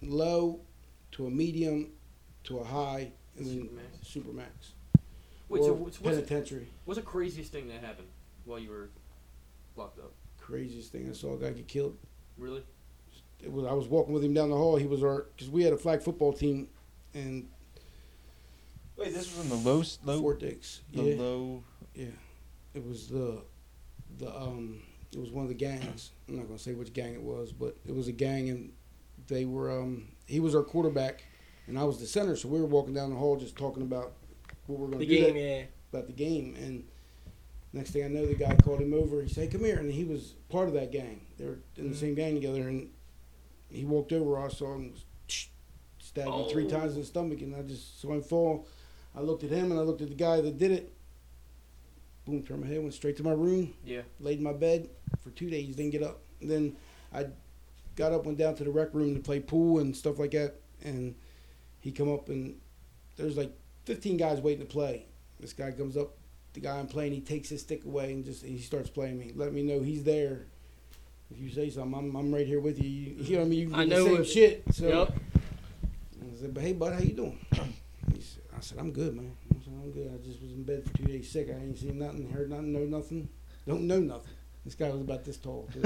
low 0.00 0.60
to 1.12 1.26
a 1.26 1.30
medium 1.30 1.90
to 2.44 2.58
a 2.58 2.64
high 2.64 3.12
and 3.36 3.46
then 3.46 3.68
supermax. 4.04 4.72
Wait, 5.48 5.60
or 5.60 5.64
so 5.64 5.72
what's, 5.72 6.00
what's, 6.00 6.16
the, 6.16 6.22
penitentiary. 6.22 6.68
what's 6.84 6.98
the 6.98 7.06
craziest 7.06 7.52
thing 7.52 7.68
that 7.68 7.80
happened 7.80 8.08
while 8.44 8.58
you 8.58 8.70
were 8.70 8.90
locked 9.76 9.98
up? 9.98 10.12
Craziest 10.38 10.92
thing 10.92 11.08
I 11.08 11.12
saw 11.12 11.34
a 11.34 11.38
guy 11.38 11.50
get 11.50 11.68
killed. 11.68 11.96
Really? 12.36 12.62
It 13.42 13.52
was 13.52 13.64
I 13.66 13.72
was 13.72 13.86
walking 13.88 14.12
with 14.14 14.24
him 14.24 14.34
down 14.34 14.50
the 14.50 14.56
hall. 14.56 14.76
He 14.76 14.86
was 14.86 15.02
our 15.02 15.26
because 15.36 15.48
we 15.50 15.62
had 15.62 15.72
a 15.72 15.76
flag 15.76 16.02
football 16.02 16.32
team 16.32 16.68
and 17.14 17.48
Wait, 18.96 19.14
this 19.14 19.36
was 19.36 19.44
in 19.44 19.48
the 19.50 19.70
low, 19.70 19.82
low, 20.04 20.20
Fort 20.20 20.40
Dix. 20.40 20.80
the 20.92 21.02
yeah, 21.02 21.20
low. 21.20 21.62
Yeah, 21.94 22.06
it 22.74 22.84
was 22.84 23.08
the 23.08 23.42
the 24.18 24.34
um 24.34 24.80
it 25.12 25.18
was 25.20 25.30
one 25.30 25.44
of 25.44 25.48
the 25.48 25.54
gangs. 25.54 26.10
I'm 26.28 26.36
not 26.36 26.46
gonna 26.46 26.58
say 26.58 26.74
which 26.74 26.92
gang 26.92 27.14
it 27.14 27.22
was, 27.22 27.52
but 27.52 27.76
it 27.86 27.94
was 27.94 28.08
a 28.08 28.12
gang 28.12 28.50
and 28.50 28.72
they 29.28 29.44
were 29.44 29.70
um 29.70 30.08
he 30.26 30.40
was 30.40 30.54
our 30.54 30.62
quarterback 30.64 31.22
and 31.68 31.78
I 31.78 31.84
was 31.84 32.00
the 32.00 32.06
center. 32.06 32.34
So 32.34 32.48
we 32.48 32.58
were 32.60 32.66
walking 32.66 32.94
down 32.94 33.10
the 33.10 33.16
hall 33.16 33.36
just 33.36 33.56
talking 33.56 33.82
about 33.84 34.12
what 34.66 34.78
we're 34.80 34.86
gonna 34.88 34.98
The 34.98 35.06
do 35.06 35.24
that- 35.24 35.34
yeah. 35.36 35.62
about 35.92 36.06
the 36.06 36.12
game 36.12 36.54
and. 36.58 36.84
Next 37.70 37.90
thing 37.90 38.02
I 38.02 38.08
know, 38.08 38.24
the 38.24 38.34
guy 38.34 38.56
called 38.56 38.80
him 38.80 38.94
over. 38.94 39.20
He 39.22 39.28
said, 39.28 39.44
"Hey, 39.44 39.50
come 39.50 39.62
here," 39.62 39.78
and 39.78 39.92
he 39.92 40.02
was 40.02 40.32
part 40.48 40.68
of 40.68 40.74
that 40.74 40.90
gang. 40.90 41.20
They 41.36 41.44
were 41.44 41.58
in 41.76 41.90
the 41.90 41.96
same 41.96 42.14
gang 42.14 42.32
together, 42.34 42.66
and 42.66 42.88
he 43.70 43.84
walked 43.84 44.12
over. 44.12 44.38
I 44.38 44.48
saw 44.48 44.74
him 44.74 44.94
stabbed 46.08 46.30
me 46.30 46.50
three 46.50 46.66
oh. 46.66 46.68
times 46.68 46.94
in 46.94 47.00
the 47.00 47.06
stomach, 47.06 47.40
and 47.40 47.54
I 47.54 47.62
just 47.62 48.00
saw 48.00 48.12
him 48.12 48.22
fall. 48.22 48.66
I 49.14 49.20
looked 49.20 49.44
at 49.44 49.50
him, 49.50 49.70
and 49.70 49.78
I 49.78 49.82
looked 49.82 50.02
at 50.02 50.08
the 50.08 50.14
guy 50.14 50.40
that 50.40 50.58
did 50.58 50.70
it. 50.70 50.92
Boom! 52.24 52.42
Turned 52.42 52.62
my 52.62 52.66
head, 52.66 52.80
went 52.80 52.94
straight 52.94 53.16
to 53.18 53.22
my 53.22 53.32
room, 53.32 53.74
Yeah. 53.84 54.02
laid 54.20 54.38
in 54.38 54.44
my 54.44 54.52
bed 54.52 54.88
for 55.20 55.30
two 55.30 55.50
days, 55.50 55.76
didn't 55.76 55.92
get 55.92 56.02
up. 56.02 56.20
And 56.40 56.50
then 56.50 56.76
I 57.12 57.26
got 57.96 58.12
up, 58.12 58.26
went 58.26 58.38
down 58.38 58.54
to 58.56 58.64
the 58.64 58.70
rec 58.70 58.94
room 58.94 59.14
to 59.14 59.20
play 59.20 59.40
pool 59.40 59.78
and 59.78 59.96
stuff 59.96 60.18
like 60.18 60.32
that, 60.32 60.60
and 60.82 61.14
he 61.80 61.90
come 61.90 62.12
up 62.12 62.28
and 62.28 62.60
there's 63.16 63.36
like 63.36 63.52
15 63.84 64.16
guys 64.16 64.40
waiting 64.40 64.66
to 64.66 64.70
play. 64.70 65.06
This 65.40 65.52
guy 65.52 65.70
comes 65.72 65.96
up, 65.96 66.16
the 66.52 66.60
guy 66.60 66.78
I'm 66.78 66.86
playing, 66.86 67.12
he 67.12 67.20
takes 67.20 67.48
his 67.48 67.62
stick 67.62 67.84
away 67.84 68.12
and 68.12 68.24
just 68.24 68.44
he 68.44 68.58
starts 68.58 68.90
playing 68.90 69.18
me, 69.18 69.32
let 69.34 69.52
me 69.52 69.62
know 69.62 69.80
he's 69.80 70.04
there. 70.04 70.46
If 71.30 71.38
you 71.38 71.50
say 71.50 71.68
something, 71.70 71.94
I'm, 71.94 72.16
I'm 72.16 72.32
right 72.34 72.46
here 72.46 72.60
with 72.60 72.78
you. 72.82 72.88
You, 72.88 73.14
you 73.18 73.32
know 73.34 73.38
what 73.40 73.46
I 73.46 73.48
mean? 73.48 73.68
You 73.70 73.76
I 73.76 73.84
do 73.84 73.90
know 73.90 74.04
the 74.04 74.10
same 74.10 74.20
it. 74.22 74.26
shit. 74.26 74.74
So 74.74 74.88
Yep. 74.88 75.18
I 76.22 76.40
said, 76.40 76.54
but 76.54 76.62
hey, 76.62 76.72
bud, 76.72 76.92
how 76.94 77.00
you 77.00 77.12
doing? 77.12 77.38
He 78.14 78.22
said, 78.22 78.42
I 78.56 78.60
said, 78.60 78.78
I'm 78.78 78.90
good, 78.90 79.14
man. 79.14 79.32
I 79.54 79.62
said, 79.62 79.74
I'm 79.82 79.90
good. 79.92 80.10
I 80.12 80.26
just 80.26 80.40
was 80.40 80.52
in 80.52 80.62
bed 80.64 80.82
for 80.84 80.96
two 80.96 81.04
days 81.04 81.30
sick. 81.30 81.48
I 81.50 81.62
ain't 81.62 81.76
seen 81.78 81.98
nothing, 81.98 82.30
heard 82.30 82.48
nothing, 82.48 82.72
know 82.72 82.84
nothing, 82.98 83.28
don't 83.66 83.82
know 83.86 84.00
nothing. 84.00 84.30
This 84.64 84.74
guy 84.74 84.88
was 84.88 85.02
about 85.02 85.24
this 85.24 85.36
tall. 85.36 85.68
You 85.74 85.82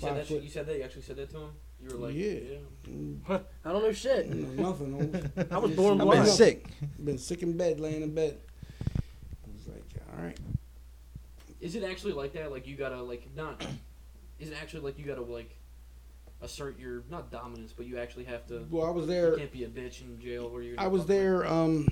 said 0.00 0.16
that. 0.16 0.26
foot. 0.26 0.42
You 0.42 0.50
said 0.50 0.66
that. 0.66 0.76
You 0.76 0.82
actually 0.84 1.02
said 1.02 1.16
that 1.16 1.30
to 1.30 1.38
him. 1.38 1.50
You 1.82 1.88
were 1.98 2.06
like, 2.08 2.14
Yeah. 2.14 2.30
yeah. 2.30 2.92
Mm, 2.92 3.18
I 3.64 3.72
don't 3.72 3.82
know 3.82 3.92
shit. 3.92 4.28
know 4.28 4.70
nothing. 4.70 4.94
almost. 4.94 5.26
I 5.52 5.58
was 5.58 5.70
born 5.72 6.00
I've 6.00 6.10
been 6.10 6.26
sick. 6.26 6.66
Been 7.02 7.18
sick 7.18 7.42
in 7.42 7.56
bed, 7.56 7.80
laying 7.80 8.02
in 8.02 8.14
bed. 8.14 8.38
I 8.86 9.50
was 9.52 9.66
like, 9.66 9.84
all 10.16 10.24
right. 10.24 10.38
Is 11.60 11.74
it 11.74 11.84
actually 11.84 12.12
like 12.12 12.34
that? 12.34 12.50
Like 12.52 12.66
you 12.66 12.76
gotta 12.76 13.00
like 13.02 13.26
not? 13.34 13.64
Is 14.42 14.52
actually 14.60 14.80
like 14.80 14.98
you 14.98 15.04
gotta 15.04 15.22
like 15.22 15.56
assert 16.40 16.78
your 16.78 17.04
not 17.08 17.30
dominance, 17.30 17.72
but 17.72 17.86
you 17.86 17.98
actually 17.98 18.24
have 18.24 18.44
to? 18.48 18.66
Well, 18.70 18.84
I 18.86 18.90
was 18.90 19.06
You 19.06 19.12
there. 19.12 19.36
can't 19.36 19.52
be 19.52 19.62
a 19.64 19.68
bitch 19.68 20.00
in 20.02 20.20
jail 20.20 20.48
where 20.50 20.62
you're. 20.62 20.80
I 20.80 20.88
was 20.88 21.06
there 21.06 21.46
um, 21.46 21.86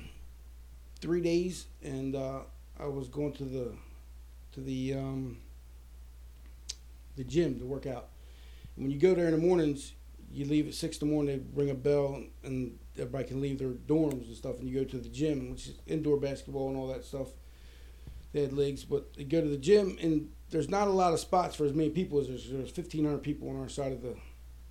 three 1.00 1.20
days, 1.20 1.66
and 1.82 2.16
uh, 2.16 2.40
I 2.78 2.86
was 2.86 3.08
going 3.08 3.32
to 3.34 3.44
the 3.44 3.72
to 4.52 4.60
the 4.60 4.94
um, 4.94 5.38
the 7.16 7.22
gym 7.22 7.58
to 7.60 7.64
work 7.64 7.86
out. 7.86 8.08
And 8.76 8.84
when 8.86 8.90
you 8.90 8.98
go 8.98 9.14
there 9.14 9.26
in 9.26 9.32
the 9.32 9.38
mornings, 9.38 9.92
you 10.32 10.44
leave 10.44 10.66
at 10.66 10.74
six 10.74 10.98
in 10.98 11.08
the 11.08 11.14
morning. 11.14 11.48
They 11.54 11.60
ring 11.62 11.70
a 11.70 11.74
bell, 11.74 12.20
and 12.42 12.76
everybody 12.96 13.24
can 13.28 13.40
leave 13.40 13.60
their 13.60 13.70
dorms 13.70 14.26
and 14.26 14.36
stuff. 14.36 14.58
And 14.58 14.68
you 14.68 14.74
go 14.74 14.84
to 14.84 14.98
the 14.98 15.08
gym, 15.08 15.50
which 15.50 15.68
is 15.68 15.74
indoor 15.86 16.16
basketball 16.16 16.68
and 16.68 16.76
all 16.76 16.88
that 16.88 17.04
stuff. 17.04 17.28
They 18.32 18.42
had 18.42 18.52
leagues, 18.52 18.82
but 18.84 19.06
you 19.16 19.24
go 19.24 19.40
to 19.40 19.48
the 19.48 19.56
gym, 19.56 19.96
and 20.00 20.30
there's 20.50 20.68
not 20.68 20.88
a 20.88 20.90
lot 20.90 21.12
of 21.12 21.20
spots 21.20 21.56
for 21.56 21.64
as 21.64 21.72
many 21.72 21.90
people 21.90 22.18
as 22.18 22.28
there's. 22.28 22.48
There's 22.48 22.76
1,500 22.76 23.18
people 23.18 23.48
on 23.50 23.60
our 23.60 23.68
side 23.68 23.92
of 23.92 24.02
the 24.02 24.16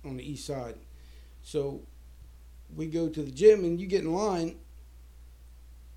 on 0.04 0.16
the 0.16 0.30
east 0.30 0.46
side. 0.46 0.76
So 1.42 1.82
we 2.74 2.86
go 2.86 3.08
to 3.08 3.22
the 3.22 3.30
gym 3.30 3.64
and 3.64 3.80
you 3.80 3.86
get 3.86 4.02
in 4.02 4.12
line. 4.12 4.56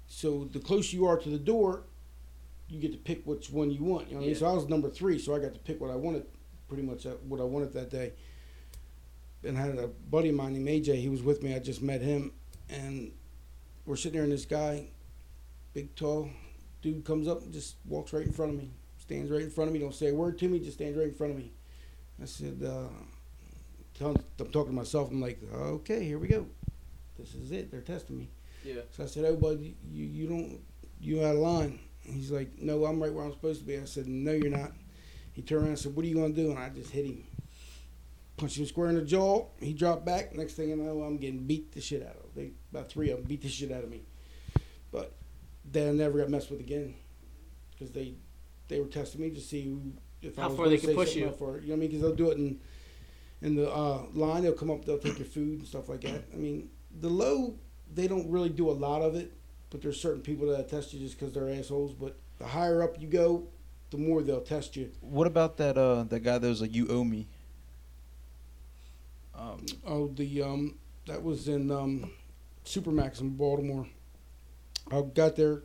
So 0.08 0.48
the 0.52 0.60
closer 0.60 0.96
you 0.96 1.06
are 1.06 1.18
to 1.18 1.30
the 1.30 1.38
door, 1.38 1.84
you 2.68 2.80
get 2.80 2.92
to 2.92 2.98
pick 2.98 3.26
which 3.26 3.50
one 3.50 3.72
you 3.72 3.84
want. 3.84 4.08
You 4.08 4.16
know 4.16 4.20
what 4.20 4.26
I 4.26 4.28
mean? 4.28 4.30
Yeah. 4.36 4.40
So 4.40 4.46
I 4.48 4.54
was 4.54 4.68
number 4.68 4.90
three, 4.90 5.18
so 5.20 5.36
I 5.36 5.40
got 5.40 5.54
to 5.54 5.60
pick 5.60 5.80
what 5.82 5.90
I 5.92 5.96
wanted, 5.96 6.26
pretty 6.68 6.84
much 6.84 7.06
uh, 7.06 7.12
what 7.28 7.40
I 7.40 7.44
wanted 7.44 7.74
that 7.74 7.90
day. 7.90 8.14
And 9.44 9.58
I 9.58 9.62
had 9.62 9.78
a 9.78 9.88
buddy 9.88 10.30
of 10.30 10.36
mine 10.36 10.54
named 10.54 10.86
AJ. 10.86 10.96
He 10.96 11.10
was 11.10 11.22
with 11.22 11.44
me. 11.44 11.56
I 11.56 11.60
just 11.60 11.82
met 11.82 12.02
him, 12.02 12.32
and 12.70 13.12
we're 13.86 13.98
sitting 13.98 14.14
there, 14.14 14.24
and 14.24 14.32
this 14.32 14.46
guy, 14.46 14.88
big 15.74 15.96
tall 15.96 16.30
dude, 16.82 17.04
comes 17.06 17.28
up 17.28 17.42
and 17.42 17.52
just 17.52 17.76
walks 17.86 18.14
right 18.14 18.26
in 18.26 18.32
front 18.32 18.54
of 18.54 18.58
me, 18.58 18.70
stands 19.04 19.30
right 19.30 19.42
in 19.42 19.50
front 19.50 19.70
of 19.70 19.74
me, 19.74 19.80
don't 19.80 19.94
say 19.94 20.10
a 20.10 20.14
word 20.14 20.38
to 20.40 20.48
me, 20.48 20.60
just 20.60 20.78
stands 20.78 20.98
right 20.98 21.08
in 21.08 21.14
front 21.14 21.32
of 21.32 21.38
me. 21.38 21.52
I 22.22 22.26
said, 22.26 22.62
uh, 22.66 22.88
tell 23.98 24.16
I'm 24.40 24.52
talking 24.52 24.72
to 24.72 24.76
myself. 24.76 25.12
I'm 25.12 25.22
like, 25.22 25.40
okay, 25.54 26.04
here 26.04 26.20
we 26.20 26.28
go. 26.28 26.46
This 27.18 27.36
is 27.36 27.52
it. 27.52 27.70
They're 27.70 27.82
testing 27.82 28.18
me. 28.18 28.30
Yeah. 28.64 28.82
So 28.92 29.04
I 29.04 29.08
said, 29.08 29.26
"Oh, 29.26 29.36
bud, 29.36 29.62
you 29.62 29.76
you 30.06 30.28
don't 30.28 30.60
you 31.00 31.24
out 31.24 31.36
of 31.36 31.42
line." 31.42 31.80
And 32.06 32.14
he's 32.16 32.32
like, 32.32 32.60
"No, 32.60 32.86
I'm 32.86 33.02
right 33.02 33.14
where 33.14 33.26
I'm 33.26 33.32
supposed 33.32 33.60
to 33.62 33.68
be." 33.68 33.78
I 33.78 33.86
said, 33.86 34.08
"No, 34.08 34.32
you're 34.32 34.50
not." 34.50 34.72
He 35.34 35.42
turned 35.42 35.62
around 35.62 35.70
and 35.70 35.80
said, 35.80 35.96
"What 35.96 36.06
are 36.06 36.08
you 36.08 36.16
gonna 36.16 36.34
do?" 36.34 36.52
And 36.52 36.60
I 36.60 36.70
just 36.70 36.90
hit 36.90 37.06
him, 37.06 37.24
punched 38.38 38.58
him 38.58 38.66
square 38.66 38.90
in 38.90 38.96
the 38.96 39.02
jaw. 39.02 39.48
He 39.60 39.74
dropped 39.74 40.06
back. 40.06 40.34
Next 40.34 40.54
thing 40.54 40.72
I 40.72 40.76
know, 40.76 41.04
I'm 41.04 41.18
getting 41.18 41.46
beat 41.46 41.74
the 41.74 41.82
shit 41.82 42.02
out 42.02 42.16
of. 42.16 42.34
They 42.36 42.52
about 42.72 42.90
three 42.90 43.12
of 43.12 43.20
them 43.20 43.28
beat 43.28 43.42
the 43.42 43.50
shit 43.50 43.72
out 43.72 43.84
of 43.84 43.90
me. 43.90 44.02
But 44.92 45.14
then 45.66 45.90
I 45.90 45.92
never 45.92 46.20
got 46.20 46.30
messed 46.30 46.50
with 46.50 46.60
again 46.60 46.96
because 47.72 47.92
they 47.92 48.14
they 48.74 48.80
were 48.82 48.88
testing 48.88 49.22
me 49.22 49.30
to 49.30 49.40
see 49.40 49.64
who, 49.66 49.82
if 50.22 50.38
I 50.40 50.44
How 50.44 50.48
was 50.50 50.58
far 50.58 50.66
gonna 50.66 50.78
they 50.78 50.82
could 50.82 50.90
say 50.90 50.96
push 50.96 51.08
something 51.10 51.24
you. 51.24 51.30
out 51.30 51.38
For, 51.38 51.58
it. 51.58 51.64
you 51.64 51.70
know 51.70 51.74
what 51.74 51.78
I 51.78 51.80
mean? 51.82 51.90
Because 51.90 52.02
they'll 52.02 52.16
do 52.16 52.32
it 52.32 52.38
in 52.38 52.60
in 53.42 53.56
the 53.56 53.70
uh, 53.72 54.04
line. 54.14 54.44
They'll 54.44 54.54
come 54.54 54.72
up. 54.72 54.86
They'll 54.86 54.98
take 55.00 55.20
your 55.20 55.28
food 55.28 55.60
and 55.60 55.68
stuff 55.68 55.90
like 55.90 56.02
that. 56.02 56.24
I 56.34 56.38
mean, 56.38 56.70
the 57.02 57.10
low 57.10 57.56
they 57.94 58.08
don't 58.08 58.30
really 58.32 58.50
do 58.50 58.70
a 58.70 58.78
lot 58.88 59.02
of 59.02 59.16
it, 59.16 59.32
but 59.70 59.82
there's 59.82 60.00
certain 60.02 60.22
people 60.22 60.48
that 60.48 60.70
test 60.70 60.94
you 60.94 61.00
just 61.00 61.20
because 61.20 61.34
they're 61.34 61.50
assholes. 61.50 61.94
But 61.94 62.18
the 62.40 62.46
higher 62.48 62.82
up 62.82 63.00
you 63.00 63.08
go, 63.08 63.48
the 63.92 63.98
more 63.98 64.22
they'll 64.24 64.42
test 64.42 64.76
you. 64.76 64.92
What 65.02 65.28
about 65.28 65.58
that 65.58 65.78
uh 65.78 66.04
that 66.06 66.22
guy 66.22 66.38
that 66.40 66.48
was 66.48 66.62
like 66.62 66.74
you 66.74 66.88
owe 66.88 67.04
me? 67.04 67.28
Um, 69.36 69.66
Oh, 69.86 70.08
the 70.08 70.42
um, 70.44 70.78
that 71.08 71.22
was 71.24 71.48
in 71.48 71.72
um, 71.72 72.12
Supermax 72.66 73.20
in 73.22 73.32
Baltimore. 73.36 73.88
I 74.92 75.02
got 75.02 75.36
there. 75.36 75.64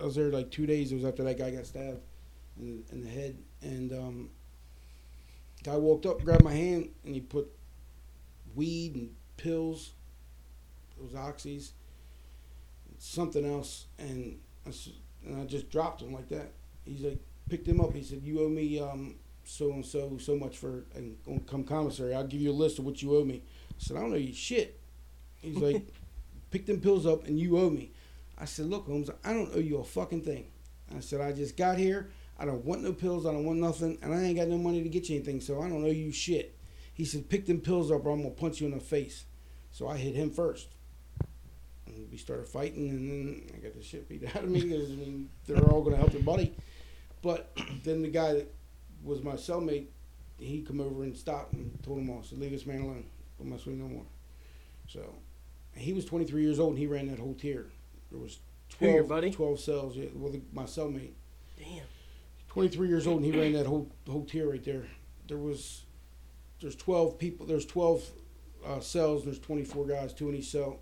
I 0.00 0.04
was 0.04 0.14
there 0.14 0.30
like 0.30 0.50
two 0.50 0.66
days. 0.66 0.92
It 0.92 0.96
was 0.96 1.04
after 1.04 1.22
that 1.24 1.38
guy 1.38 1.50
got 1.50 1.66
stabbed 1.66 2.00
in, 2.58 2.84
in 2.90 3.02
the 3.02 3.08
head, 3.08 3.36
and 3.62 3.92
um, 3.92 4.30
guy 5.62 5.76
walked 5.76 6.06
up, 6.06 6.22
grabbed 6.22 6.44
my 6.44 6.52
hand, 6.52 6.90
and 7.04 7.14
he 7.14 7.20
put 7.20 7.50
weed 8.54 8.94
and 8.94 9.14
pills, 9.36 9.92
those 11.00 11.12
oxys, 11.12 11.70
something 12.98 13.44
else, 13.44 13.86
and 13.98 14.38
I, 14.66 14.72
and 15.24 15.40
I 15.40 15.44
just 15.44 15.70
dropped 15.70 16.02
him 16.02 16.12
like 16.12 16.28
that. 16.28 16.52
He's 16.84 17.02
like, 17.02 17.18
picked 17.48 17.66
him 17.66 17.80
up. 17.80 17.94
He 17.94 18.02
said, 18.02 18.22
"You 18.22 18.44
owe 18.44 18.48
me 18.48 18.80
um, 18.80 19.16
so 19.44 19.72
and 19.72 19.84
so 19.84 20.18
so 20.18 20.36
much 20.36 20.58
for 20.58 20.84
and 20.94 21.16
come 21.46 21.64
commissary. 21.64 22.14
I'll 22.14 22.26
give 22.26 22.40
you 22.40 22.50
a 22.50 22.52
list 22.52 22.78
of 22.78 22.84
what 22.84 23.02
you 23.02 23.16
owe 23.16 23.24
me." 23.24 23.42
I 23.70 23.74
said, 23.78 23.96
"I 23.96 24.00
don't 24.00 24.12
owe 24.12 24.16
you 24.16 24.32
shit." 24.32 24.80
He's 25.40 25.56
like, 25.56 25.86
"Pick 26.50 26.66
them 26.66 26.80
pills 26.80 27.06
up 27.06 27.26
and 27.26 27.38
you 27.38 27.58
owe 27.58 27.70
me." 27.70 27.92
I 28.38 28.44
said, 28.44 28.66
"Look, 28.66 28.86
Holmes, 28.86 29.10
I 29.22 29.32
don't 29.32 29.54
owe 29.54 29.60
you 29.60 29.78
a 29.78 29.84
fucking 29.84 30.22
thing." 30.22 30.46
I 30.94 31.00
said, 31.00 31.20
"I 31.20 31.32
just 31.32 31.56
got 31.56 31.78
here. 31.78 32.10
I 32.38 32.44
don't 32.44 32.64
want 32.64 32.82
no 32.82 32.92
pills. 32.92 33.26
I 33.26 33.32
don't 33.32 33.44
want 33.44 33.60
nothing, 33.60 33.98
and 34.02 34.12
I 34.12 34.22
ain't 34.22 34.36
got 34.36 34.48
no 34.48 34.58
money 34.58 34.82
to 34.82 34.88
get 34.88 35.08
you 35.08 35.16
anything, 35.16 35.40
so 35.40 35.60
I 35.60 35.68
don't 35.68 35.84
owe 35.84 35.90
you 35.90 36.12
shit." 36.12 36.56
He 36.92 37.04
said, 37.04 37.28
"Pick 37.28 37.46
them 37.46 37.60
pills 37.60 37.90
up, 37.90 38.04
or 38.04 38.10
I'm 38.10 38.22
gonna 38.22 38.34
punch 38.34 38.60
you 38.60 38.66
in 38.66 38.74
the 38.74 38.80
face." 38.80 39.24
So 39.72 39.88
I 39.88 39.96
hit 39.96 40.14
him 40.14 40.30
first. 40.30 40.68
And 41.86 42.10
we 42.10 42.16
started 42.16 42.46
fighting, 42.46 42.88
and 42.90 43.10
then 43.10 43.42
I 43.54 43.58
got 43.58 43.74
the 43.74 43.82
shit 43.82 44.08
beat 44.08 44.24
out 44.24 44.44
of 44.44 44.50
me 44.50 44.62
because 44.62 44.90
I 44.90 44.94
mean 44.94 45.30
they're 45.46 45.62
all 45.70 45.82
gonna 45.82 45.96
help 45.96 46.12
their 46.12 46.22
buddy. 46.22 46.54
But 47.22 47.56
then 47.84 48.02
the 48.02 48.08
guy 48.08 48.34
that 48.34 48.54
was 49.02 49.22
my 49.22 49.34
cellmate, 49.34 49.86
he 50.38 50.62
come 50.62 50.80
over 50.80 51.02
and 51.02 51.16
stopped 51.16 51.52
and 51.54 51.82
told 51.82 51.98
him 51.98 52.10
oh, 52.10 52.18
off. 52.18 52.26
Said, 52.26 52.38
"Leave 52.38 52.52
this 52.52 52.66
man 52.66 52.82
alone. 52.82 53.04
Don't 53.38 53.50
mess 53.50 53.64
with 53.64 53.76
no 53.76 53.88
more." 53.88 54.06
So 54.88 55.14
he 55.76 55.92
was 55.92 56.04
23 56.04 56.42
years 56.42 56.58
old 56.60 56.70
and 56.70 56.78
he 56.78 56.86
ran 56.86 57.08
that 57.08 57.18
whole 57.18 57.34
tier. 57.34 57.66
There 58.14 58.22
was 58.22 58.38
Who, 58.78 58.86
12, 58.86 58.94
your 58.94 59.04
buddy? 59.04 59.30
12 59.32 59.60
cells. 59.60 59.96
Yeah, 59.96 60.06
well, 60.14 60.30
the, 60.30 60.40
my 60.52 60.64
cellmate. 60.64 61.14
Damn. 61.58 61.82
23 62.48 62.86
years 62.86 63.08
old 63.08 63.22
and 63.22 63.34
he 63.34 63.38
ran 63.38 63.52
that 63.54 63.66
whole 63.66 63.90
whole 64.08 64.24
tier 64.24 64.48
right 64.48 64.64
there. 64.64 64.84
There 65.26 65.38
was 65.38 65.82
there's 66.60 66.76
12 66.76 67.18
people. 67.18 67.44
There's 67.44 67.66
12 67.66 68.08
uh, 68.64 68.80
cells. 68.80 69.22
And 69.22 69.32
there's 69.32 69.40
24 69.40 69.86
guys, 69.86 70.12
two 70.12 70.28
in 70.28 70.36
each 70.36 70.46
cell. 70.46 70.78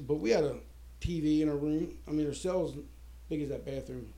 But 0.00 0.14
we 0.14 0.30
had 0.30 0.44
a 0.44 0.56
TV 1.02 1.42
in 1.42 1.50
our 1.50 1.56
room. 1.56 1.98
I 2.08 2.12
mean, 2.12 2.26
our 2.26 2.32
cell's 2.32 2.74
big 3.28 3.42
as 3.42 3.50
that 3.50 3.66
bathroom. 3.66 4.14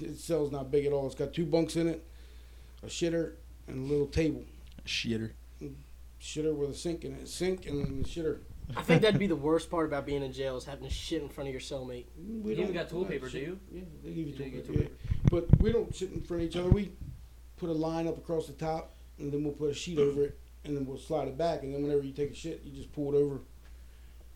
The 0.00 0.14
cell's 0.14 0.50
not 0.50 0.72
big 0.72 0.86
at 0.86 0.92
all. 0.92 1.06
It's 1.06 1.14
got 1.14 1.32
two 1.32 1.46
bunks 1.46 1.76
in 1.76 1.86
it, 1.86 2.04
a 2.82 2.86
shitter, 2.86 3.34
and 3.68 3.86
a 3.86 3.92
little 3.92 4.06
table. 4.06 4.44
A 4.78 4.88
shitter. 4.88 5.30
Shitter 6.20 6.54
with 6.54 6.70
a 6.70 6.74
sink 6.74 7.04
in 7.04 7.12
it, 7.12 7.28
sink 7.28 7.66
and 7.66 7.84
then 7.84 8.02
the 8.02 8.08
shitter. 8.08 8.38
I 8.76 8.82
think 8.82 9.02
that'd 9.02 9.18
be 9.18 9.26
the 9.26 9.36
worst 9.36 9.70
part 9.70 9.86
about 9.86 10.04
being 10.06 10.22
in 10.22 10.32
jail 10.32 10.56
is 10.56 10.64
having 10.64 10.84
to 10.86 10.90
shit 10.92 11.22
in 11.22 11.28
front 11.28 11.48
of 11.48 11.52
your 11.52 11.60
cellmate. 11.60 12.04
We 12.16 12.24
You 12.24 12.50
even 12.52 12.64
don't- 12.66 12.74
got 12.74 12.88
toilet 12.90 13.08
paper, 13.08 13.28
do 13.28 13.38
you? 13.38 13.58
Yeah, 13.72 13.80
they 14.04 14.10
give 14.12 14.26
you 14.28 14.32
They 14.32 14.38
toilet 14.38 14.50
give 14.52 14.66
paper. 14.66 14.78
you 14.82 14.82
Yeah. 15.12 15.18
But 15.30 15.60
we 15.60 15.72
don't 15.72 15.94
sit 15.94 16.12
in 16.12 16.20
front 16.20 16.42
of 16.42 16.48
each 16.50 16.56
other. 16.56 16.68
We 16.68 16.92
put 17.56 17.70
a 17.70 17.72
line 17.72 18.06
up 18.06 18.18
across 18.18 18.46
the 18.46 18.52
top, 18.52 18.94
and 19.18 19.32
then 19.32 19.42
we'll 19.42 19.54
put 19.54 19.70
a 19.70 19.74
sheet 19.74 19.98
over 19.98 20.24
it, 20.24 20.38
and 20.64 20.76
then 20.76 20.86
we'll 20.86 20.98
slide 20.98 21.28
it 21.28 21.38
back. 21.38 21.62
And 21.62 21.74
then 21.74 21.82
whenever 21.82 22.02
you 22.02 22.12
take 22.12 22.30
a 22.30 22.34
shit, 22.34 22.62
you 22.64 22.72
just 22.72 22.92
pull 22.92 23.14
it 23.14 23.16
over. 23.18 23.40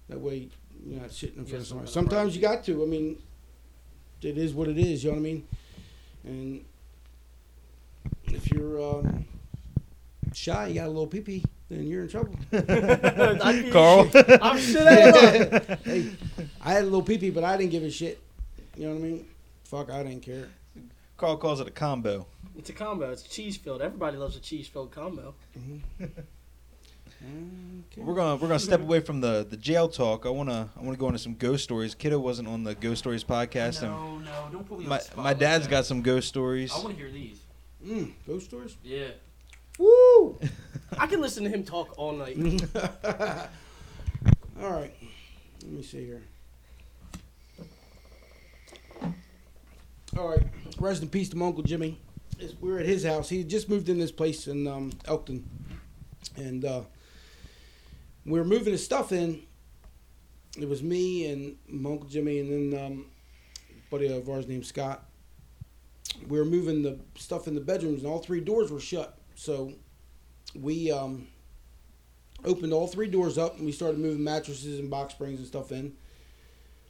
That 0.09 0.21
way, 0.21 0.49
you're 0.85 1.01
not 1.01 1.13
sitting 1.13 1.39
in 1.39 1.45
front 1.45 1.51
got 1.53 1.59
of 1.61 1.67
some 1.67 1.77
somebody. 1.87 1.93
Sometimes 1.93 2.35
you 2.35 2.41
got 2.43 2.65
to. 2.65 2.83
I 2.83 2.87
mean, 2.87 3.19
it 4.23 4.39
is 4.39 4.55
what 4.55 4.69
it 4.69 4.79
is. 4.79 5.05
You 5.05 5.11
know 5.11 5.17
what 5.17 5.21
I 5.21 5.25
mean? 5.25 5.49
And 6.25 6.65
if 8.25 8.51
you're 8.51 8.83
um, 8.83 9.27
shy, 10.33 10.69
you 10.69 10.75
got 10.75 10.87
a 10.87 10.89
little 10.89 11.07
pee 11.07 11.21
pee, 11.21 11.45
then 11.73 11.87
you're 11.87 12.03
in 12.03 12.09
trouble. 12.09 12.35
I'd 12.53 13.65
be- 13.65 13.71
Carl. 13.71 14.11
I'm 14.43 14.59
shit 14.59 14.87
out 14.87 15.71
of 15.71 15.83
hey, 15.85 16.11
I 16.61 16.73
had 16.73 16.83
a 16.83 16.85
little 16.85 17.03
pee 17.03 17.19
pee, 17.19 17.31
but 17.31 17.45
I 17.45 17.57
didn't 17.57 17.71
give 17.73 17.83
a 17.83 17.91
shit. 17.91 18.21
You 18.77 18.87
know 18.89 18.95
what 18.95 19.01
I 19.01 19.03
mean? 19.03 19.27
Fuck, 19.65 19.91
I 19.91 20.03
didn't 20.03 20.23
care. 20.23 20.49
Carl 21.17 21.37
calls 21.37 21.61
it 21.61 21.69
a 21.69 21.71
combo. 21.71 22.27
It's 22.59 22.69
a 22.71 22.73
combo. 22.73 23.11
It's 23.11 23.23
cheese 23.23 23.57
filled. 23.57 23.81
Everybody 23.83 24.17
loves 24.17 24.37
a 24.37 24.41
cheese 24.41 24.67
filled 24.69 24.91
combo. 24.91 25.35
Okay. 26.01 26.13
We're 27.97 28.15
gonna 28.15 28.35
we're 28.35 28.49
gonna 28.49 28.59
step 28.59 28.81
away 28.81 28.99
from 28.99 29.21
the, 29.21 29.47
the 29.49 29.57
jail 29.57 29.89
talk. 29.89 30.27
I 30.27 30.29
wanna 30.31 30.71
I 30.77 30.83
wanna 30.83 30.97
go 30.97 31.07
into 31.07 31.21
some 31.21 31.35
ghost 31.35 31.63
stories. 31.63 31.95
Kiddo 31.95 32.19
wasn't 32.19 32.49
on 32.49 32.65
the 32.65 32.75
ghost 32.75 32.99
stories 32.99 33.23
podcast, 33.23 33.81
No, 33.83 34.19
no, 34.19 34.49
don't 34.51 34.69
put 34.69 34.79
me 34.81 34.85
and 34.87 34.87
on 34.87 34.89
my 34.91 34.99
the 34.99 35.05
spot 35.05 35.17
my 35.19 35.23
like 35.31 35.39
dad's 35.39 35.65
that. 35.67 35.71
got 35.71 35.87
some 35.87 36.03
ghost 36.03 36.27
stories. 36.27 36.73
I 36.75 36.79
want 36.79 36.91
to 36.91 36.97
hear 36.97 37.13
these. 37.13 37.39
Mm, 37.87 38.13
ghost 38.27 38.47
stories? 38.47 38.77
Yeah. 38.83 39.09
Woo! 39.83 40.39
I 40.99 41.09
can 41.09 41.21
listen 41.21 41.43
to 41.43 41.51
him 41.51 41.65
talk 41.65 41.95
all 41.99 42.13
night. 42.13 42.37
All 44.63 44.71
right. 44.71 44.95
Let 45.63 45.73
me 45.73 45.83
see 45.83 46.05
here. 46.05 46.23
All 50.17 50.29
right. 50.29 50.45
Rest 50.79 51.03
in 51.03 51.09
peace 51.09 51.31
to 51.31 51.37
my 51.37 51.47
Uncle 51.47 51.65
Jimmy. 51.65 51.99
We 52.61 52.71
were 52.71 52.79
at 52.79 52.87
his 52.87 53.05
house. 53.05 53.29
He 53.29 53.39
had 53.39 53.49
just 53.49 53.69
moved 53.69 53.89
in 53.89 53.99
this 53.99 54.13
place 54.13 54.47
in 54.47 54.69
um, 54.69 54.93
Elkton. 55.07 55.49
And 56.37 56.65
uh, 56.65 56.83
we 58.25 58.39
were 58.39 58.45
moving 58.45 58.73
his 58.73 58.85
stuff 58.85 59.11
in. 59.11 59.43
It 60.57 60.69
was 60.69 60.83
me 60.83 61.27
and 61.27 61.57
my 61.67 61.91
Uncle 61.91 62.09
Jimmy 62.09 62.39
and 62.39 62.73
then 62.73 62.85
um, 62.85 63.07
a 63.71 63.91
buddy 63.91 64.07
of 64.07 64.29
ours 64.29 64.47
named 64.47 64.67
Scott. 64.67 65.03
We 66.29 66.39
were 66.39 66.45
moving 66.45 66.83
the 66.83 67.01
stuff 67.17 67.49
in 67.49 67.55
the 67.55 67.61
bedrooms 67.61 68.05
and 68.05 68.13
all 68.13 68.21
three 68.21 68.41
doors 68.41 68.71
were 68.71 68.79
shut. 68.79 69.19
So 69.35 69.73
we 70.55 70.91
um, 70.91 71.27
opened 72.45 72.73
all 72.73 72.87
three 72.87 73.09
doors 73.09 73.39
up 73.39 73.57
and 73.57 73.67
we 73.67 73.73
started 73.73 73.99
moving 73.99 74.25
mattresses 74.25 74.79
and 74.79 74.91
box 74.91 75.15
springs 75.15 75.39
and 75.39 75.47
stuff 75.47 75.73
in. 75.73 75.95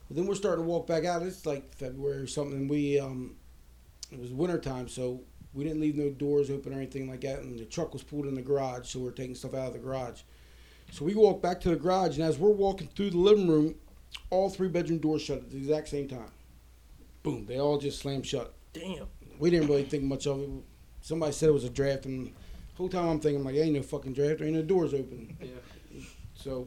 But 0.09 0.17
then 0.17 0.27
we're 0.27 0.35
starting 0.35 0.65
to 0.65 0.69
walk 0.69 0.87
back 0.87 1.05
out. 1.05 1.23
It's 1.23 1.47
like 1.47 1.75
February 1.75 2.19
or 2.19 2.27
something. 2.27 2.69
We 2.69 2.99
um, 3.01 3.37
it 4.11 4.21
was 4.21 4.31
winter 4.31 4.59
time, 4.59 4.89
so 4.89 5.23
we 5.55 5.65
didn't 5.65 5.81
leave 5.81 5.97
no 5.97 6.11
doors 6.11 6.51
open 6.51 6.75
or 6.75 6.77
anything 6.77 7.09
like 7.09 7.23
that. 7.23 7.41
And 7.41 7.59
the 7.59 7.65
truck 7.65 7.93
was 7.93 8.03
pulled 8.03 8.27
in 8.27 8.35
the 8.35 8.43
garage, 8.43 8.89
so 8.89 9.01
we 9.01 9.09
are 9.09 9.13
taking 9.13 9.35
stuff 9.35 9.55
out 9.55 9.69
of 9.69 9.73
the 9.73 9.79
garage. 9.79 10.23
So 10.91 11.07
we 11.07 11.15
walked 11.15 11.43
back 11.43 11.61
to 11.63 11.71
the 11.71 11.77
garage, 11.77 12.19
and 12.19 12.27
as 12.27 12.39
we're 12.39 12.51
walking 12.51 12.89
through 12.89 13.11
the 13.11 13.19
living 13.19 13.49
room, 13.49 13.75
all 14.29 14.51
three 14.51 14.69
bedroom 14.69 14.99
doors 14.99 15.23
shut 15.23 15.39
at 15.39 15.51
the 15.51 15.57
exact 15.57 15.89
same 15.89 16.09
time. 16.09 16.31
Boom! 17.23 17.47
They 17.47 17.59
all 17.59 17.79
just 17.79 18.01
slammed 18.01 18.27
shut. 18.27 18.53
Damn. 18.73 19.07
We 19.39 19.51
didn't 19.51 19.69
really 19.69 19.85
think 19.85 20.05
much 20.05 20.27
of 20.27 20.41
it. 20.41 20.51
Somebody 21.03 21.33
said 21.33 21.51
it 21.51 21.53
was 21.53 21.65
a 21.65 21.71
draft, 21.71 22.07
and 22.07 22.29
the 22.29 22.33
whole 22.77 22.89
time 22.89 23.09
I'm 23.09 23.21
thinking 23.21 23.45
like, 23.45 23.57
ain't 23.57 23.75
no 23.75 23.83
fucking 23.83 24.15
draft. 24.15 24.39
There 24.39 24.47
ain't 24.47 24.57
no 24.57 24.63
doors 24.63 24.95
open. 24.95 25.37
Yeah. 25.41 26.01
So 26.35 26.67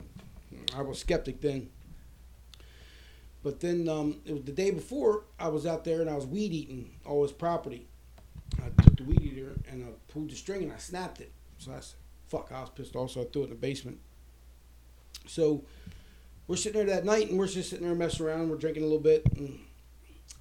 I 0.76 0.82
was 0.82 1.00
skeptic 1.00 1.42
then. 1.42 1.70
But 3.44 3.60
then 3.60 3.88
um, 3.88 4.22
it 4.26 4.34
was 4.34 4.44
the 4.44 4.52
day 4.52 4.72
before 4.72 5.24
I 5.40 5.48
was 5.50 5.66
out 5.66 5.84
there 5.84 6.02
and 6.02 6.10
I 6.10 6.16
was 6.16 6.26
weed 6.26 6.52
eating 6.52 6.92
all 7.06 7.22
his 7.22 7.32
property. 7.32 7.88
I 8.58 8.82
took 8.82 8.98
the 8.98 9.04
weed 9.04 9.22
eater 9.22 9.54
and 9.70 9.84
I 9.86 9.90
pulled 10.12 10.32
the 10.32 10.36
string 10.36 10.64
and 10.64 10.72
I 10.72 10.78
snapped 10.78 11.22
it. 11.22 11.32
So 11.60 11.72
I 11.72 11.80
said, 11.80 11.98
"Fuck!" 12.28 12.52
I 12.52 12.62
was 12.62 12.70
pissed 12.72 12.96
off, 12.96 13.12
so 13.12 13.22
I 13.22 13.26
threw 13.26 13.44
it 13.44 13.46
in 13.46 13.50
the 13.52 13.56
basement. 13.56 14.00
So 15.28 15.64
we're 16.48 16.56
sitting 16.56 16.86
there 16.86 16.96
that 16.96 17.06
night 17.06 17.30
and 17.30 17.38
we're 17.38 17.48
just 17.48 17.70
sitting 17.70 17.86
there 17.86 17.96
messing 17.96 18.26
around. 18.26 18.50
We're 18.50 18.58
drinking 18.58 18.84
a 18.84 18.88
little 18.88 19.00
bit, 19.00 19.26
and 19.36 19.60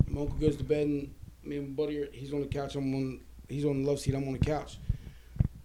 My 0.08 0.22
uncle 0.22 0.36
goes 0.38 0.56
to 0.56 0.64
bed, 0.64 0.86
and 0.86 1.14
me 1.42 1.58
and 1.58 1.68
my 1.68 1.74
buddy, 1.74 1.98
are, 2.02 2.08
he's 2.12 2.32
on 2.32 2.40
the 2.40 2.46
couch. 2.46 2.74
I'm 2.74 2.94
on. 2.94 3.20
He's 3.48 3.64
on 3.64 3.82
the 3.82 3.88
love 3.90 4.00
seat. 4.00 4.14
I'm 4.14 4.26
on 4.26 4.32
the 4.32 4.38
couch. 4.38 4.78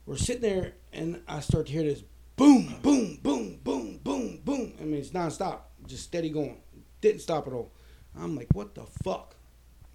We're 0.06 0.18
sitting 0.18 0.42
there, 0.42 0.74
and 0.92 1.22
I 1.28 1.40
start 1.40 1.68
to 1.68 1.72
hear 1.72 1.84
this 1.84 2.04
boom, 2.36 2.76
boom, 2.82 3.20
boom, 3.22 3.60
boom, 3.64 4.00
boom, 4.04 4.40
boom. 4.44 4.74
I 4.80 4.84
mean, 4.86 5.00
it's 5.00 5.10
nonstop, 5.10 5.60
just 5.88 6.04
steady 6.04 6.30
going. 6.30 6.58
Didn't 7.02 7.22
stop 7.22 7.48
at 7.48 7.54
all. 7.54 7.72
I'm 8.20 8.36
like, 8.36 8.48
what 8.54 8.74
the 8.76 8.86
fuck? 9.04 9.36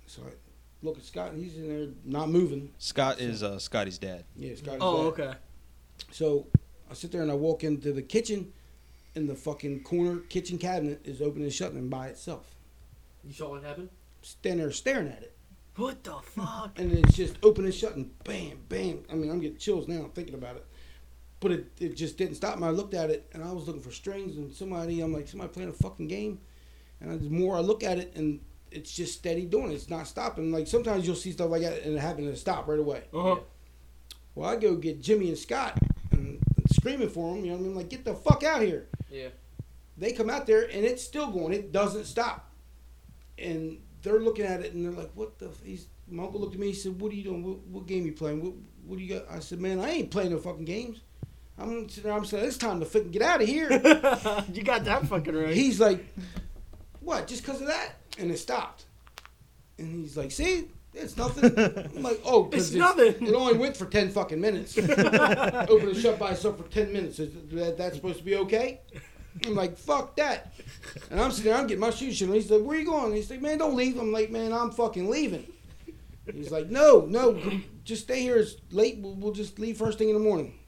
So 0.06 0.22
I 0.22 0.32
look 0.82 0.96
at 0.98 1.04
Scott, 1.04 1.32
and 1.32 1.42
he's 1.42 1.56
in 1.56 1.68
there 1.68 1.88
not 2.04 2.28
moving. 2.30 2.70
Scott 2.78 3.20
is 3.20 3.42
uh, 3.42 3.58
Scotty's 3.58 3.98
dad. 3.98 4.24
Yeah, 4.36 4.54
Scott. 4.54 4.74
is 4.76 4.80
Oh, 4.82 5.10
dead. 5.10 5.26
okay. 5.26 5.38
So 6.12 6.46
I 6.90 6.94
sit 6.94 7.10
there 7.12 7.22
and 7.22 7.30
I 7.30 7.34
walk 7.34 7.64
into 7.64 7.92
the 7.92 8.02
kitchen, 8.02 8.52
and 9.16 9.28
the 9.28 9.34
fucking 9.34 9.82
corner 9.82 10.18
kitchen 10.28 10.58
cabinet 10.58 11.00
is 11.04 11.20
open 11.20 11.42
and 11.42 11.52
shutting 11.52 11.88
by 11.88 12.08
itself. 12.08 12.54
You 13.24 13.32
saw 13.32 13.50
what 13.50 13.64
happened? 13.64 13.88
Standing 14.22 14.60
there 14.60 14.70
staring 14.72 15.08
at 15.08 15.22
it. 15.22 15.33
What 15.76 16.04
the 16.04 16.14
fuck? 16.22 16.78
and 16.78 16.92
it's 16.92 17.16
just 17.16 17.36
open 17.42 17.64
and 17.64 17.74
shutting, 17.74 18.10
bam, 18.24 18.58
bam. 18.68 19.04
I 19.10 19.14
mean, 19.14 19.30
I'm 19.30 19.40
getting 19.40 19.58
chills 19.58 19.88
now 19.88 20.08
thinking 20.14 20.34
about 20.34 20.56
it. 20.56 20.66
But 21.40 21.52
it, 21.52 21.66
it 21.80 21.96
just 21.96 22.16
didn't 22.16 22.36
stop 22.36 22.58
me. 22.58 22.66
I 22.66 22.70
looked 22.70 22.94
at 22.94 23.10
it 23.10 23.28
and 23.32 23.42
I 23.42 23.52
was 23.52 23.66
looking 23.66 23.82
for 23.82 23.90
strings 23.90 24.36
and 24.36 24.52
somebody, 24.52 25.00
I'm 25.00 25.12
like, 25.12 25.28
somebody 25.28 25.52
playing 25.52 25.68
a 25.70 25.72
fucking 25.72 26.08
game. 26.08 26.40
And 27.00 27.10
I, 27.10 27.16
the 27.16 27.28
more 27.28 27.56
I 27.56 27.60
look 27.60 27.82
at 27.82 27.98
it 27.98 28.12
and 28.14 28.40
it's 28.70 28.94
just 28.94 29.14
steady 29.14 29.44
doing 29.44 29.70
it. 29.70 29.74
It's 29.74 29.90
not 29.90 30.06
stopping. 30.06 30.52
Like 30.52 30.66
sometimes 30.66 31.06
you'll 31.06 31.16
see 31.16 31.32
stuff 31.32 31.50
like 31.50 31.62
that 31.62 31.82
and 31.82 31.96
it 31.96 32.00
happen 32.00 32.24
to 32.26 32.36
stop 32.36 32.68
right 32.68 32.78
away. 32.78 33.02
Uh 33.12 33.22
huh. 33.22 33.36
Well, 34.34 34.50
I 34.50 34.56
go 34.56 34.76
get 34.76 35.00
Jimmy 35.00 35.28
and 35.28 35.38
Scott 35.38 35.78
and 36.10 36.40
screaming 36.72 37.08
for 37.08 37.34
them. 37.34 37.44
You 37.44 37.52
know 37.52 37.56
what 37.58 37.64
I 37.64 37.66
mean? 37.66 37.76
Like, 37.76 37.88
get 37.88 38.04
the 38.04 38.14
fuck 38.14 38.42
out 38.42 38.62
here. 38.62 38.88
Yeah. 39.10 39.28
They 39.96 40.12
come 40.12 40.28
out 40.28 40.46
there 40.46 40.62
and 40.62 40.84
it's 40.84 41.02
still 41.02 41.30
going. 41.30 41.52
It 41.52 41.72
doesn't 41.72 42.04
stop. 42.04 42.50
And 43.38 43.78
they're 44.04 44.20
looking 44.20 44.44
at 44.44 44.60
it 44.60 44.72
and 44.74 44.84
they're 44.84 44.92
like, 44.92 45.10
"What 45.14 45.38
the?" 45.38 45.46
F-? 45.46 45.62
He's 45.64 45.88
my 46.08 46.22
uncle 46.22 46.40
looked 46.40 46.54
at 46.54 46.60
me. 46.60 46.68
He 46.68 46.74
said, 46.74 47.00
"What 47.00 47.10
are 47.10 47.14
you 47.16 47.24
doing? 47.24 47.42
What, 47.42 47.58
what 47.66 47.86
game 47.86 48.06
you 48.06 48.12
playing? 48.12 48.42
What, 48.42 48.52
what 48.86 48.98
do 48.98 49.04
you 49.04 49.14
got?" 49.14 49.24
I 49.30 49.40
said, 49.40 49.60
"Man, 49.60 49.80
I 49.80 49.90
ain't 49.90 50.10
playing 50.10 50.30
no 50.30 50.38
fucking 50.38 50.64
games. 50.64 51.00
I'm 51.58 51.88
sitting 51.88 52.04
there. 52.04 52.12
I'm 52.12 52.24
saying 52.24 52.44
it's 52.44 52.58
time 52.58 52.78
to 52.80 52.86
fucking 52.86 53.10
get 53.10 53.22
out 53.22 53.42
of 53.42 53.48
here." 53.48 53.70
you 54.52 54.62
got 54.62 54.84
that 54.84 55.08
fucking 55.08 55.34
right. 55.34 55.54
he's 55.54 55.80
like, 55.80 56.04
"What? 57.00 57.26
Just 57.26 57.42
because 57.44 57.60
of 57.60 57.66
that?" 57.68 57.96
And 58.18 58.30
it 58.30 58.38
stopped. 58.38 58.84
And 59.78 59.90
he's 59.90 60.16
like, 60.16 60.30
"See." 60.30 60.68
It's 60.96 61.16
nothing. 61.16 61.52
I'm 61.96 62.04
like, 62.04 62.20
oh, 62.24 62.44
'cause 62.52 62.68
It's 62.68 62.74
nothing. 62.74 63.26
It 63.26 63.34
only 63.34 63.58
went 63.58 63.76
for 63.76 63.84
ten 63.86 64.10
fucking 64.10 64.40
minutes. 64.40 64.78
Open 64.78 65.88
and 65.88 65.96
shut 65.96 66.20
by 66.20 66.30
itself 66.30 66.58
for 66.58 66.68
ten 66.70 66.92
minutes. 66.92 67.18
Is 67.18 67.32
that 67.50 67.76
that's 67.76 67.96
supposed 67.96 68.18
to 68.18 68.24
be 68.24 68.36
okay? 68.36 68.80
I'm 69.46 69.54
like, 69.54 69.76
fuck 69.76 70.16
that. 70.16 70.54
And 71.10 71.20
I'm 71.20 71.30
sitting 71.30 71.50
there, 71.50 71.60
I'm 71.60 71.66
getting 71.66 71.80
my 71.80 71.90
shoes. 71.90 72.20
And 72.22 72.32
he's 72.34 72.50
like, 72.50 72.62
where 72.62 72.78
you 72.78 72.84
going? 72.86 73.14
he's 73.14 73.30
like, 73.30 73.42
man, 73.42 73.58
don't 73.58 73.74
leave. 73.76 73.98
I'm 73.98 74.12
like, 74.12 74.30
man, 74.30 74.52
I'm 74.52 74.70
fucking 74.70 75.10
leaving. 75.10 75.46
He's 76.32 76.50
like, 76.50 76.70
no, 76.70 77.04
no, 77.08 77.38
just 77.84 78.04
stay 78.04 78.22
here. 78.22 78.36
It's 78.36 78.56
late. 78.70 78.98
We'll, 78.98 79.14
we'll 79.14 79.32
just 79.32 79.58
leave 79.58 79.76
first 79.76 79.98
thing 79.98 80.08
in 80.08 80.14
the 80.14 80.20
morning. 80.22 80.58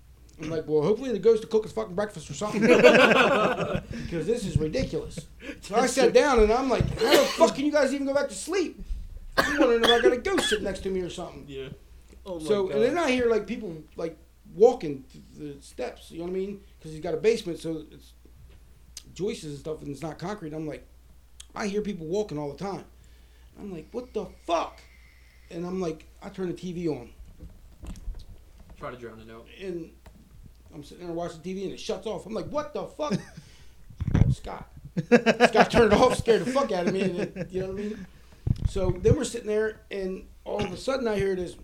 I'm 0.42 0.50
like, 0.50 0.64
well, 0.66 0.82
hopefully 0.82 1.12
the 1.12 1.18
ghost 1.18 1.40
to 1.42 1.48
cook 1.48 1.64
us 1.64 1.72
fucking 1.72 1.94
breakfast 1.94 2.28
or 2.30 2.34
something. 2.34 2.62
Because 4.06 4.26
this 4.26 4.44
is 4.44 4.56
ridiculous. 4.58 5.18
So 5.62 5.74
I 5.76 5.86
sat 5.86 6.12
down 6.12 6.40
and 6.40 6.52
I'm 6.52 6.68
like, 6.68 6.82
how 6.98 7.10
the 7.10 7.24
fuck 7.38 7.54
can 7.54 7.64
you 7.64 7.72
guys 7.72 7.92
even 7.94 8.06
go 8.06 8.14
back 8.14 8.28
to 8.28 8.34
sleep? 8.34 8.82
I'm 9.36 9.58
wondering 9.58 9.84
if 9.84 9.90
I 9.90 10.00
got 10.00 10.12
a 10.12 10.16
ghost 10.18 10.48
sitting 10.48 10.64
next 10.64 10.80
to 10.80 10.90
me 10.90 11.00
or 11.00 11.10
something. 11.10 11.44
Yeah. 11.48 11.68
oh 12.24 12.38
my 12.38 12.46
So, 12.46 12.64
God. 12.66 12.76
and 12.76 12.84
then 12.84 12.98
I 12.98 13.10
hear 13.10 13.28
like 13.30 13.46
people 13.46 13.76
like 13.96 14.16
walking 14.54 15.04
the 15.36 15.56
steps. 15.60 16.10
You 16.10 16.18
know 16.18 16.24
what 16.24 16.30
I 16.30 16.34
mean? 16.34 16.60
Because 16.78 16.92
he's 16.92 17.00
got 17.00 17.14
a 17.14 17.18
basement, 17.18 17.58
so 17.58 17.84
it's 17.90 18.12
joists 19.16 19.42
and 19.44 19.58
stuff, 19.58 19.82
and 19.82 19.90
it's 19.90 20.02
not 20.02 20.18
concrete. 20.18 20.52
I'm 20.52 20.66
like, 20.68 20.86
I 21.54 21.66
hear 21.66 21.80
people 21.80 22.06
walking 22.06 22.38
all 22.38 22.52
the 22.52 22.58
time. 22.62 22.84
I'm 23.58 23.72
like, 23.72 23.88
what 23.90 24.12
the 24.12 24.26
fuck? 24.46 24.80
And 25.50 25.66
I'm 25.66 25.80
like, 25.80 26.06
I 26.22 26.28
turn 26.28 26.48
the 26.48 26.54
TV 26.54 26.88
on, 26.88 27.10
Try 28.78 28.90
to 28.90 28.96
drown 28.96 29.18
it 29.20 29.32
out. 29.32 29.46
and 29.60 29.90
I'm 30.74 30.84
sitting 30.84 31.06
there 31.06 31.14
watching 31.14 31.40
TV, 31.40 31.64
and 31.64 31.72
it 31.72 31.80
shuts 31.80 32.06
off. 32.06 32.26
I'm 32.26 32.34
like, 32.34 32.48
what 32.48 32.74
the 32.74 32.84
fuck? 32.84 33.14
Scott. 34.32 34.68
Scott 35.48 35.70
turned 35.70 35.92
it 35.92 35.98
off, 35.98 36.18
scared 36.18 36.44
the 36.44 36.50
fuck 36.52 36.70
out 36.72 36.86
of 36.88 36.92
me. 36.92 37.02
And 37.02 37.18
it, 37.20 37.48
you 37.50 37.62
know 37.62 37.68
what 37.68 37.80
I 37.80 37.82
mean? 37.82 38.06
So 38.68 38.90
then 38.90 39.16
we're 39.16 39.24
sitting 39.24 39.46
there, 39.48 39.80
and 39.90 40.26
all 40.44 40.62
of 40.62 40.70
a 40.70 40.76
sudden 40.76 41.08
I 41.08 41.16
hear 41.16 41.34
this. 41.34 41.56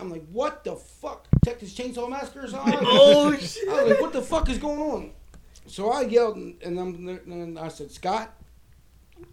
I'm 0.00 0.10
like, 0.10 0.26
what 0.30 0.64
the 0.64 0.76
fuck? 0.76 1.26
Texas 1.44 1.74
Chainsaw 1.74 2.08
Massacre 2.08 2.46
something? 2.46 2.78
oh 2.82 3.36
shit! 3.36 3.68
I 3.68 3.82
was 3.82 3.90
like, 3.90 4.00
what 4.00 4.12
the 4.12 4.22
fuck 4.22 4.48
is 4.48 4.58
going 4.58 4.78
on? 4.78 5.10
So 5.66 5.90
I 5.90 6.02
yelled, 6.02 6.36
and, 6.36 6.62
and, 6.62 6.78
I'm, 6.78 7.08
and 7.08 7.58
I 7.58 7.68
said, 7.68 7.90
Scott, 7.90 8.32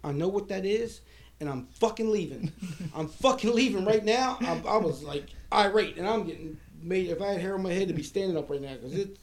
I 0.02 0.10
know 0.10 0.26
what 0.26 0.48
that 0.48 0.64
is, 0.64 1.02
and 1.38 1.48
I'm 1.48 1.66
fucking 1.66 2.10
leaving. 2.10 2.52
I'm 2.96 3.06
fucking 3.06 3.54
leaving 3.54 3.84
right 3.84 4.04
now. 4.04 4.38
I, 4.40 4.60
I 4.66 4.76
was 4.78 5.04
like 5.04 5.26
irate, 5.52 5.98
and 5.98 6.08
I'm 6.08 6.24
getting 6.24 6.58
made. 6.82 7.10
If 7.10 7.22
I 7.22 7.28
had 7.28 7.40
hair 7.40 7.54
on 7.54 7.62
my 7.62 7.72
head, 7.72 7.86
to 7.88 7.94
be 7.94 8.02
standing 8.02 8.36
up 8.36 8.50
right 8.50 8.60
now 8.60 8.74
because 8.74 8.94
it's. 8.94 9.20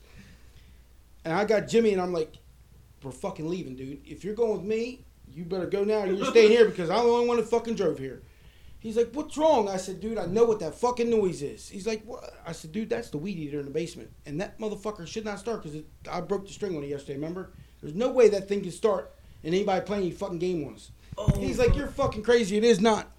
And 1.25 1.33
I 1.33 1.43
got 1.43 1.67
Jimmy, 1.67 1.91
and 1.91 2.01
I'm 2.01 2.13
like, 2.13 2.37
we're 3.03 3.11
fucking 3.11 3.49
leaving, 3.49 3.75
dude. 3.75 3.99
If 4.05 4.23
you're 4.23 4.33
going 4.33 4.53
with 4.53 4.65
me, 4.65 5.03
you 5.33 5.43
better 5.43 5.67
go 5.67 5.83
now. 5.83 6.03
Or 6.03 6.07
you're 6.07 6.25
staying 6.27 6.51
here 6.51 6.65
because 6.65 6.89
I'm 6.89 7.03
the 7.03 7.11
only 7.11 7.27
one 7.27 7.35
that 7.35 7.49
fucking 7.49 7.75
drove 7.75 7.99
here. 7.99 8.21
He's 8.79 8.95
like, 8.95 9.09
what's 9.13 9.37
wrong? 9.37 9.67
I 9.67 9.77
said, 9.77 9.99
dude, 9.99 10.19
I 10.19 10.27
know 10.27 10.43
what 10.43 10.59
that 10.59 10.75
fucking 10.75 11.09
noise 11.09 11.41
is. 11.41 11.67
He's 11.67 11.87
like, 11.87 12.03
what? 12.05 12.23
I 12.45 12.51
said, 12.51 12.71
dude, 12.71 12.89
that's 12.89 13.09
the 13.09 13.17
weed 13.17 13.37
eater 13.37 13.59
in 13.59 13.65
the 13.65 13.71
basement. 13.71 14.11
And 14.25 14.39
that 14.39 14.59
motherfucker 14.59 15.07
should 15.07 15.25
not 15.25 15.39
start 15.39 15.63
because 15.63 15.81
I 16.11 16.21
broke 16.21 16.45
the 16.45 16.53
string 16.53 16.77
on 16.77 16.83
it 16.83 16.87
yesterday, 16.87 17.15
remember? 17.15 17.53
There's 17.81 17.95
no 17.95 18.09
way 18.09 18.29
that 18.29 18.47
thing 18.47 18.61
can 18.61 18.71
start 18.71 19.11
and 19.43 19.53
anybody 19.53 19.85
playing 19.85 20.03
any 20.03 20.11
fucking 20.11 20.39
game 20.39 20.67
on 20.67 20.75
us. 20.75 20.91
Oh, 21.17 21.31
He's 21.39 21.57
like, 21.57 21.75
you're 21.75 21.87
fucking 21.87 22.21
crazy. 22.21 22.57
It 22.57 22.63
is 22.63 22.79
not. 22.79 23.11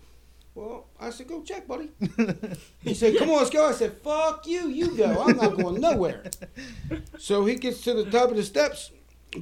Well, 0.55 0.87
I 0.99 1.11
said, 1.11 1.29
go 1.29 1.43
check, 1.43 1.67
buddy. 1.67 1.91
He 2.83 2.95
said, 2.95 3.17
come 3.17 3.31
on, 3.31 3.39
let's 3.39 3.51
go. 3.51 3.69
I 3.69 3.73
said, 3.73 3.99
fuck 3.99 4.47
you. 4.47 4.69
You 4.69 4.97
go. 4.97 5.23
I'm 5.23 5.37
not 5.37 5.57
going 5.57 5.81
nowhere. 5.81 6.25
So 7.19 7.45
he 7.45 7.57
gets 7.57 7.83
to 7.83 7.93
the 7.95 8.11
top 8.11 8.31
of 8.31 8.37
the 8.37 8.43
steps, 8.43 8.93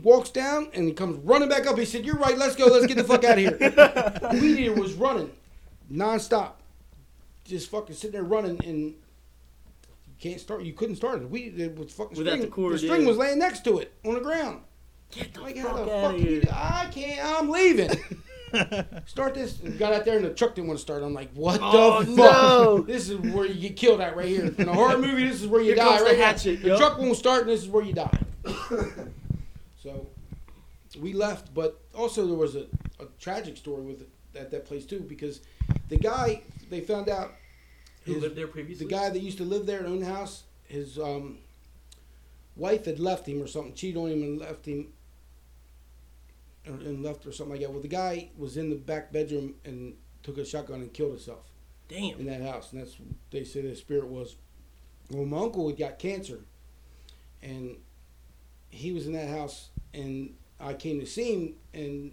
walks 0.02 0.30
down, 0.30 0.70
and 0.72 0.88
he 0.88 0.94
comes 0.94 1.18
running 1.18 1.48
back 1.48 1.66
up. 1.66 1.78
He 1.78 1.84
said, 1.84 2.04
you're 2.04 2.16
right. 2.16 2.36
Let's 2.36 2.56
go. 2.56 2.66
Let's 2.66 2.86
get 2.86 2.96
the 2.96 3.04
fuck 3.04 3.22
out 3.22 3.38
of 3.38 3.38
here. 3.38 4.30
Weed 4.40 4.58
eater 4.58 4.72
was 4.72 4.94
running 4.94 5.30
nonstop. 5.92 6.52
Just 7.44 7.70
fucking 7.70 7.94
sitting 7.94 8.12
there 8.12 8.22
running 8.24 8.58
and 8.64 8.80
you 8.90 8.94
can't 10.18 10.40
start. 10.40 10.62
You 10.62 10.72
couldn't 10.72 10.96
start 10.96 11.22
it. 11.22 11.30
We 11.30 11.42
it 11.44 11.76
was 11.76 11.92
fucking 11.92 12.18
Without 12.18 12.32
string. 12.32 12.40
the 12.42 12.48
cord, 12.48 12.72
the 12.74 12.78
string 12.78 13.02
yeah. 13.02 13.06
was 13.08 13.16
laying 13.16 13.38
next 13.38 13.64
to 13.64 13.78
it 13.78 13.92
on 14.04 14.14
the 14.14 14.20
ground. 14.20 14.62
Get 15.12 15.32
the 15.34 15.40
Like 15.42 15.56
fuck 15.56 15.66
how 15.68 15.74
the 15.76 15.82
out 15.82 15.88
fuck 15.88 16.10
of 16.14 16.16
can 16.16 16.24
you 16.24 16.30
here! 16.32 16.40
do- 16.40 16.48
I 16.52 16.88
can't. 16.90 17.24
I'm 17.24 17.48
leaving. 17.50 17.90
start 19.06 19.34
this. 19.34 19.60
And 19.60 19.78
got 19.78 19.92
out 19.92 20.04
there 20.04 20.16
and 20.16 20.24
the 20.24 20.30
truck 20.34 20.54
didn't 20.56 20.66
want 20.68 20.78
to 20.78 20.82
start. 20.82 21.02
I'm 21.04 21.14
like, 21.14 21.30
what 21.34 21.60
Oh, 21.62 22.02
the 22.02 22.06
fuck? 22.16 22.16
no. 22.16 22.78
This 22.86 23.08
is 23.10 23.18
where 23.18 23.46
you 23.46 23.54
get 23.60 23.76
killed 23.76 24.00
at 24.00 24.16
right 24.16 24.26
here. 24.26 24.52
In 24.58 24.68
a 24.68 24.72
horror 24.74 24.98
movie, 24.98 25.28
this 25.28 25.40
is 25.40 25.46
where 25.46 25.60
you 25.60 25.68
Here 25.68 25.76
die 25.76 25.84
comes 25.84 25.98
the 26.00 26.04
right 26.06 26.16
here. 26.16 26.26
hatchet, 26.26 26.62
The 26.62 26.68
yup. 26.68 26.78
truck 26.78 26.98
won't 26.98 27.16
start, 27.16 27.42
and 27.42 27.50
this 27.50 27.62
is 27.62 27.68
where 27.68 27.84
you 27.84 27.92
die. 27.92 28.18
so 29.82 30.06
we 31.00 31.12
left, 31.12 31.52
but 31.54 31.80
also 31.94 32.26
there 32.26 32.36
was 32.36 32.56
a, 32.56 32.66
a 33.00 33.06
tragic 33.20 33.56
story 33.56 33.82
with 33.82 34.00
it 34.00 34.08
at 34.36 34.50
that 34.50 34.64
place 34.66 34.84
too 34.84 35.00
because 35.00 35.40
the 35.88 35.96
guy 35.96 36.42
they 36.70 36.80
found 36.80 37.08
out 37.08 37.32
Who 38.04 38.14
his- 38.14 38.22
lived 38.22 38.36
there 38.36 38.46
previously? 38.48 38.86
the 38.86 38.92
guy 38.92 39.08
that 39.10 39.20
used 39.20 39.38
to 39.38 39.44
live 39.44 39.66
there 39.66 39.78
and 39.78 39.86
own 39.88 40.00
the 40.00 40.06
house, 40.06 40.44
his 40.64 40.98
um, 40.98 41.38
wife 42.56 42.84
had 42.84 42.98
left 42.98 43.26
him 43.26 43.42
or 43.42 43.46
something, 43.46 43.74
cheated 43.74 43.96
on 44.00 44.10
him 44.10 44.22
and 44.22 44.38
left 44.38 44.66
him, 44.66 44.88
or, 46.66 46.74
and 46.74 47.02
left 47.02 47.26
or 47.26 47.32
something 47.32 47.52
like 47.54 47.60
that. 47.60 47.70
Well, 47.72 47.80
the 47.82 47.88
guy 47.88 48.28
was 48.36 48.56
in 48.56 48.70
the 48.70 48.76
back 48.76 49.12
bedroom 49.12 49.54
and 49.64 49.94
took 50.22 50.38
a 50.38 50.44
shotgun 50.44 50.80
and 50.80 50.92
killed 50.92 51.10
himself 51.12 51.44
Damn. 51.88 52.18
in 52.18 52.26
that 52.26 52.42
house, 52.42 52.72
and 52.72 52.80
that's 52.80 52.96
they 53.30 53.44
say 53.44 53.60
the 53.62 53.74
spirit 53.76 54.08
was. 54.08 54.36
Well, 55.10 55.24
my 55.24 55.38
uncle 55.38 55.68
had 55.68 55.78
got 55.78 55.98
cancer, 56.00 56.40
and 57.42 57.76
he 58.70 58.90
was 58.92 59.06
in 59.06 59.12
that 59.12 59.28
house, 59.28 59.68
and 59.94 60.34
I 60.58 60.74
came 60.74 60.98
to 60.98 61.06
see 61.06 61.32
him, 61.32 61.54
and 61.72 62.12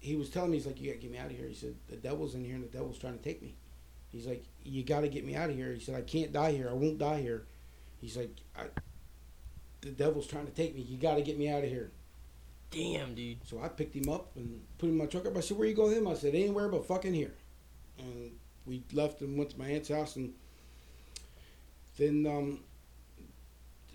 he 0.00 0.16
was 0.16 0.30
telling 0.30 0.50
me, 0.50 0.58
he's 0.58 0.66
like, 0.66 0.80
"You 0.80 0.88
gotta 0.88 1.00
get 1.00 1.10
me 1.10 1.18
out 1.18 1.30
of 1.30 1.36
here." 1.36 1.48
He 1.48 1.54
said, 1.54 1.74
"The 1.88 1.96
devil's 1.96 2.34
in 2.34 2.44
here, 2.44 2.54
and 2.54 2.64
the 2.64 2.68
devil's 2.68 2.98
trying 2.98 3.18
to 3.18 3.24
take 3.24 3.42
me." 3.42 3.56
He's 4.10 4.26
like, 4.26 4.44
"You 4.64 4.82
gotta 4.84 5.08
get 5.08 5.24
me 5.24 5.34
out 5.34 5.50
of 5.50 5.56
here." 5.56 5.72
He 5.72 5.80
said, 5.80 5.96
"I 5.96 6.02
can't 6.02 6.32
die 6.32 6.52
here. 6.52 6.68
I 6.68 6.72
won't 6.72 6.98
die 6.98 7.20
here." 7.20 7.46
He's 8.00 8.16
like, 8.16 8.30
I, 8.56 8.66
"The 9.80 9.90
devil's 9.90 10.26
trying 10.26 10.46
to 10.46 10.52
take 10.52 10.74
me. 10.74 10.82
You 10.82 10.98
gotta 10.98 11.22
get 11.22 11.38
me 11.38 11.48
out 11.48 11.64
of 11.64 11.70
here." 11.70 11.90
Damn, 12.70 13.14
dude. 13.14 13.46
So 13.46 13.60
I 13.60 13.68
picked 13.68 13.94
him 13.94 14.08
up 14.08 14.36
and 14.36 14.62
put 14.78 14.86
him 14.86 14.92
in 14.92 14.98
my 14.98 15.06
truck 15.06 15.26
up. 15.26 15.36
I 15.36 15.40
said, 15.40 15.58
"Where 15.58 15.66
you 15.66 15.74
going 15.74 15.90
with 15.90 15.98
him?" 15.98 16.08
I 16.08 16.14
said, 16.14 16.34
"Anywhere 16.34 16.68
but 16.68 16.86
fucking 16.86 17.14
here." 17.14 17.34
And 17.98 18.32
we 18.66 18.84
left 18.92 19.20
and 19.22 19.36
went 19.36 19.50
to 19.50 19.58
my 19.58 19.66
aunt's 19.66 19.88
house, 19.88 20.16
and 20.16 20.34
then 21.96 22.26
um, 22.26 22.60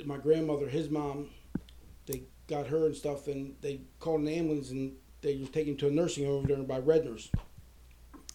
my 0.04 0.18
grandmother, 0.18 0.68
his 0.68 0.90
mom, 0.90 1.30
they 2.08 2.24
got 2.48 2.68
her 2.68 2.88
and 2.88 2.96
stuff, 2.96 3.28
and 3.28 3.56
they 3.62 3.82
called 4.00 4.22
an 4.22 4.28
ambulance, 4.28 4.72
and 4.72 4.98
they 5.24 5.38
was 5.38 5.50
taking 5.50 5.74
him 5.74 5.78
to 5.80 5.88
a 5.88 5.92
nursing 5.92 6.26
home 6.26 6.38
over 6.44 6.48
there 6.48 6.58
by 6.64 6.80
Redner's, 6.80 7.32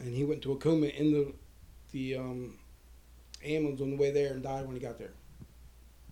and 0.00 0.12
he 0.12 0.24
went 0.24 0.42
to 0.42 0.52
a 0.52 0.56
coma 0.56 0.86
in 0.86 1.12
the 1.12 1.32
the 1.92 2.16
um, 2.16 2.56
ambulance 3.44 3.80
on 3.80 3.90
the 3.90 3.96
way 3.96 4.10
there 4.10 4.32
and 4.32 4.42
died 4.42 4.66
when 4.66 4.74
he 4.74 4.80
got 4.82 4.98
there. 4.98 5.12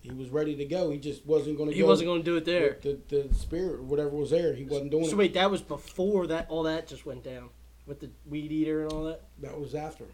He 0.01 0.11
was 0.13 0.29
ready 0.29 0.55
to 0.55 0.65
go. 0.65 0.89
He 0.91 0.99
just 0.99 1.25
wasn't 1.25 1.57
going 1.57 1.69
to 1.69 1.75
He 1.75 1.81
go. 1.81 1.87
wasn't 1.87 2.07
going 2.07 2.21
to 2.21 2.25
do 2.25 2.37
it 2.37 2.45
there. 2.45 2.77
The, 2.81 2.97
the 3.09 3.33
spirit 3.35 3.79
or 3.79 3.83
whatever 3.83 4.09
was 4.11 4.29
there. 4.29 4.53
He 4.53 4.63
wasn't 4.63 4.91
doing 4.91 5.03
So 5.03 5.09
it. 5.09 5.11
So 5.11 5.17
wait, 5.17 5.33
that 5.33 5.51
was 5.51 5.61
before 5.61 6.27
that 6.27 6.45
all 6.49 6.63
that 6.63 6.87
just 6.87 7.05
went 7.05 7.23
down 7.23 7.49
with 7.85 7.99
the 7.99 8.09
weed 8.29 8.51
eater 8.51 8.83
and 8.83 8.93
all 8.93 9.03
that. 9.05 9.21
That 9.41 9.59
was 9.59 9.75
after. 9.75 10.05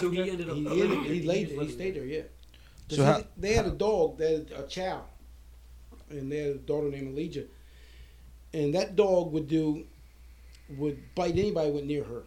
So 0.00 0.10
he 0.10 0.20
After? 0.20 0.30
ended 0.32 0.48
up. 0.48 0.56
He, 0.56 0.62
living 0.62 1.00
he, 1.00 1.04
there. 1.06 1.14
he, 1.14 1.22
laid, 1.22 1.48
he 1.48 1.56
living 1.56 1.74
stayed 1.74 1.96
there, 1.96 2.04
yeah. 2.06 2.22
So 2.88 2.96
So 2.96 3.04
how- 3.04 3.24
they 3.36 3.52
had 3.54 3.66
a 3.66 3.70
dog, 3.72 4.16
they 4.18 4.32
had 4.34 4.52
a 4.56 4.66
chow, 4.66 5.02
and 6.08 6.30
they 6.32 6.38
had 6.38 6.50
a 6.56 6.58
daughter 6.58 6.88
named 6.88 7.16
Elijah, 7.16 7.44
and 8.52 8.74
that 8.74 8.96
dog 8.96 9.32
would 9.32 9.48
do, 9.48 9.84
would 10.76 11.14
bite 11.14 11.36
anybody 11.36 11.70
went 11.70 11.86
near 11.86 12.04
her. 12.04 12.22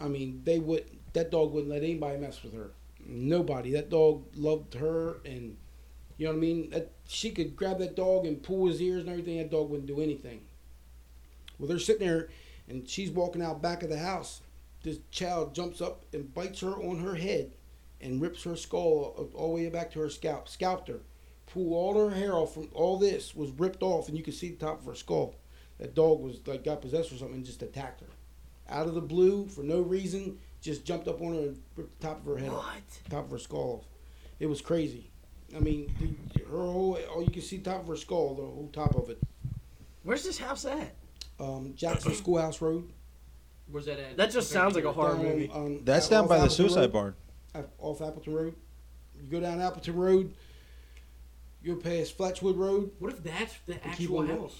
I 0.00 0.08
mean, 0.08 0.42
they 0.44 0.58
would. 0.58 0.84
That 1.12 1.30
dog 1.30 1.52
wouldn't 1.52 1.72
let 1.72 1.82
anybody 1.82 2.18
mess 2.18 2.42
with 2.42 2.54
her. 2.54 2.70
Nobody. 3.04 3.72
That 3.72 3.90
dog 3.90 4.24
loved 4.34 4.74
her, 4.74 5.16
and 5.24 5.56
you 6.16 6.26
know 6.26 6.32
what 6.32 6.38
I 6.38 6.40
mean. 6.40 6.70
That 6.70 6.90
she 7.06 7.30
could 7.30 7.56
grab 7.56 7.78
that 7.78 7.96
dog 7.96 8.26
and 8.26 8.42
pull 8.42 8.66
his 8.66 8.80
ears 8.80 9.02
and 9.02 9.10
everything. 9.10 9.38
That 9.38 9.50
dog 9.50 9.70
wouldn't 9.70 9.88
do 9.88 10.00
anything. 10.00 10.42
Well, 11.58 11.68
they're 11.68 11.78
sitting 11.78 12.06
there, 12.06 12.28
and 12.68 12.88
she's 12.88 13.10
walking 13.10 13.42
out 13.42 13.60
back 13.60 13.82
of 13.82 13.90
the 13.90 13.98
house. 13.98 14.40
This 14.82 14.98
child 15.10 15.54
jumps 15.54 15.82
up 15.82 16.04
and 16.12 16.32
bites 16.32 16.60
her 16.60 16.72
on 16.72 17.00
her 17.00 17.16
head 17.16 17.52
and 18.00 18.20
rips 18.20 18.44
her 18.44 18.56
skull 18.56 19.30
all 19.34 19.48
the 19.48 19.64
way 19.64 19.68
back 19.68 19.90
to 19.92 20.00
her 20.00 20.08
scalp, 20.08 20.48
scalped 20.48 20.88
her, 20.88 21.00
pulled 21.46 21.72
all 21.72 22.08
her 22.08 22.14
hair 22.14 22.32
off 22.32 22.54
from 22.54 22.68
all 22.72 22.98
this 22.98 23.34
was 23.34 23.50
ripped 23.50 23.82
off, 23.82 24.08
and 24.08 24.16
you 24.16 24.24
could 24.24 24.34
see 24.34 24.50
the 24.50 24.56
top 24.56 24.80
of 24.80 24.86
her 24.86 24.94
skull. 24.94 25.34
That 25.80 25.94
dog 25.94 26.20
was 26.20 26.46
like 26.46 26.62
got 26.62 26.80
possessed 26.82 27.10
or 27.10 27.16
something 27.16 27.36
and 27.38 27.44
just 27.44 27.62
attacked 27.62 28.00
her, 28.02 28.06
out 28.68 28.86
of 28.86 28.94
the 28.94 29.00
blue 29.00 29.48
for 29.48 29.62
no 29.62 29.80
reason. 29.80 30.38
Just 30.60 30.84
jumped 30.84 31.08
up 31.08 31.22
on 31.22 31.34
her 31.34 31.40
and 31.40 31.62
ripped 31.74 31.98
the 32.00 32.06
top 32.06 32.18
of 32.20 32.26
her 32.26 32.36
head, 32.36 32.50
off, 32.50 32.66
What? 32.66 32.82
top 33.10 33.24
of 33.24 33.30
her 33.30 33.38
skull 33.38 33.80
off. 33.80 33.86
It 34.38 34.46
was 34.46 34.60
crazy. 34.60 35.10
I 35.56 35.58
mean, 35.58 35.90
the- 35.98 36.44
her 36.44 36.58
whole 36.58 36.98
all 37.14 37.22
you 37.22 37.30
can 37.30 37.40
see 37.42 37.58
top 37.58 37.80
of 37.80 37.86
her 37.88 37.96
skull, 37.96 38.34
the 38.34 38.42
whole 38.42 38.68
top 38.72 38.94
of 38.94 39.08
it. 39.08 39.18
Where's 40.02 40.22
this 40.22 40.38
house 40.38 40.66
at? 40.66 40.94
Um, 41.38 41.72
Jackson 41.74 42.12
Schoolhouse 42.14 42.60
Road. 42.60 42.92
Where's 43.70 43.86
that 43.86 43.98
at? 43.98 44.16
That 44.18 44.30
just 44.32 44.50
sounds 44.50 44.74
like 44.74 44.84
a 44.84 44.92
horror 44.92 45.14
down, 45.14 45.24
movie. 45.24 45.50
um, 45.50 45.82
That's 45.84 46.08
down 46.08 46.28
by 46.28 46.40
the 46.40 46.50
suicide 46.50 46.92
Road. 46.92 47.14
barn. 47.54 47.66
Off 47.78 48.02
Appleton 48.02 48.34
Road. 48.34 48.54
You 49.22 49.30
go 49.30 49.40
down 49.40 49.60
Appleton 49.62 49.96
Road, 49.96 50.34
you 51.62 51.74
go 51.74 51.80
past 51.80 52.16
Fletchwood 52.18 52.56
Road. 52.58 52.90
What 52.98 53.12
if 53.14 53.22
that's 53.22 53.54
the 53.66 53.74
keep 53.74 53.86
actual 53.86 54.18
on 54.18 54.26
going. 54.26 54.40
house? 54.40 54.56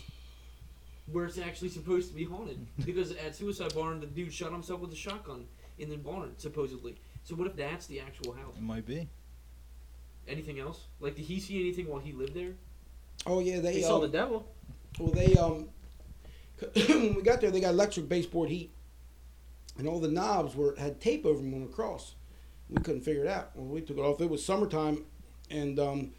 Where 1.13 1.25
it's 1.25 1.39
actually 1.39 1.71
supposed 1.71 2.09
to 2.09 2.15
be 2.15 2.25
haunted. 2.25 2.67
Because 2.85 3.13
at 3.13 3.35
Suicide 3.35 3.75
Barn, 3.75 4.01
the 4.01 4.07
dude 4.07 4.33
shot 4.33 4.53
himself 4.53 4.81
with 4.81 4.93
a 4.93 4.97
shotgun 4.97 5.47
in 5.79 5.89
the 5.91 5.97
barn, 5.97 6.35
supposedly. 6.37 6.97
So 7.25 7.35
what 7.35 7.47
if 7.47 7.57
that's 7.57 7.87
the 7.87 8.01
actual 8.01 8.33
house? 8.33 8.57
It 8.57 8.63
might 8.63 8.87
be. 8.87 9.09
Anything 10.29 10.59
else? 10.61 10.87
Like, 11.01 11.17
did 11.17 11.25
he 11.25 11.41
see 11.41 11.61
anything 11.61 11.89
while 11.89 12.01
he 12.01 12.13
lived 12.13 12.35
there? 12.35 12.53
Oh 13.27 13.41
yeah, 13.41 13.61
they 13.61 13.75
He 13.75 13.83
saw 13.83 13.97
um, 13.97 14.03
the 14.03 14.09
devil. 14.09 14.47
well 14.99 15.11
they 15.13 15.35
um 15.37 15.69
when 16.89 17.15
we 17.15 17.23
got 17.23 17.41
there 17.41 17.51
they 17.51 17.61
got 17.61 17.71
electric 17.71 18.09
baseboard 18.09 18.49
heat, 18.49 18.73
and 19.79 19.89
all 19.89 19.99
the 20.01 20.09
knobs 20.09 20.55
were 20.55 20.75
had 20.79 21.01
tape 21.01 21.25
over 21.27 21.41
them 21.41 21.53
on 21.55 21.63
the 21.63 21.67
cross. 21.69 22.15
We 22.69 22.81
couldn't 22.83 23.01
figure 23.03 23.25
it 23.25 23.29
out. 23.29 23.51
Well, 23.55 23.67
we 23.67 23.81
took 23.81 23.99
it 23.99 24.01
off. 24.03 24.21
It 24.21 24.31
was 24.31 24.45
summertime, 24.45 25.05
and 25.51 25.79
um, 25.81 26.13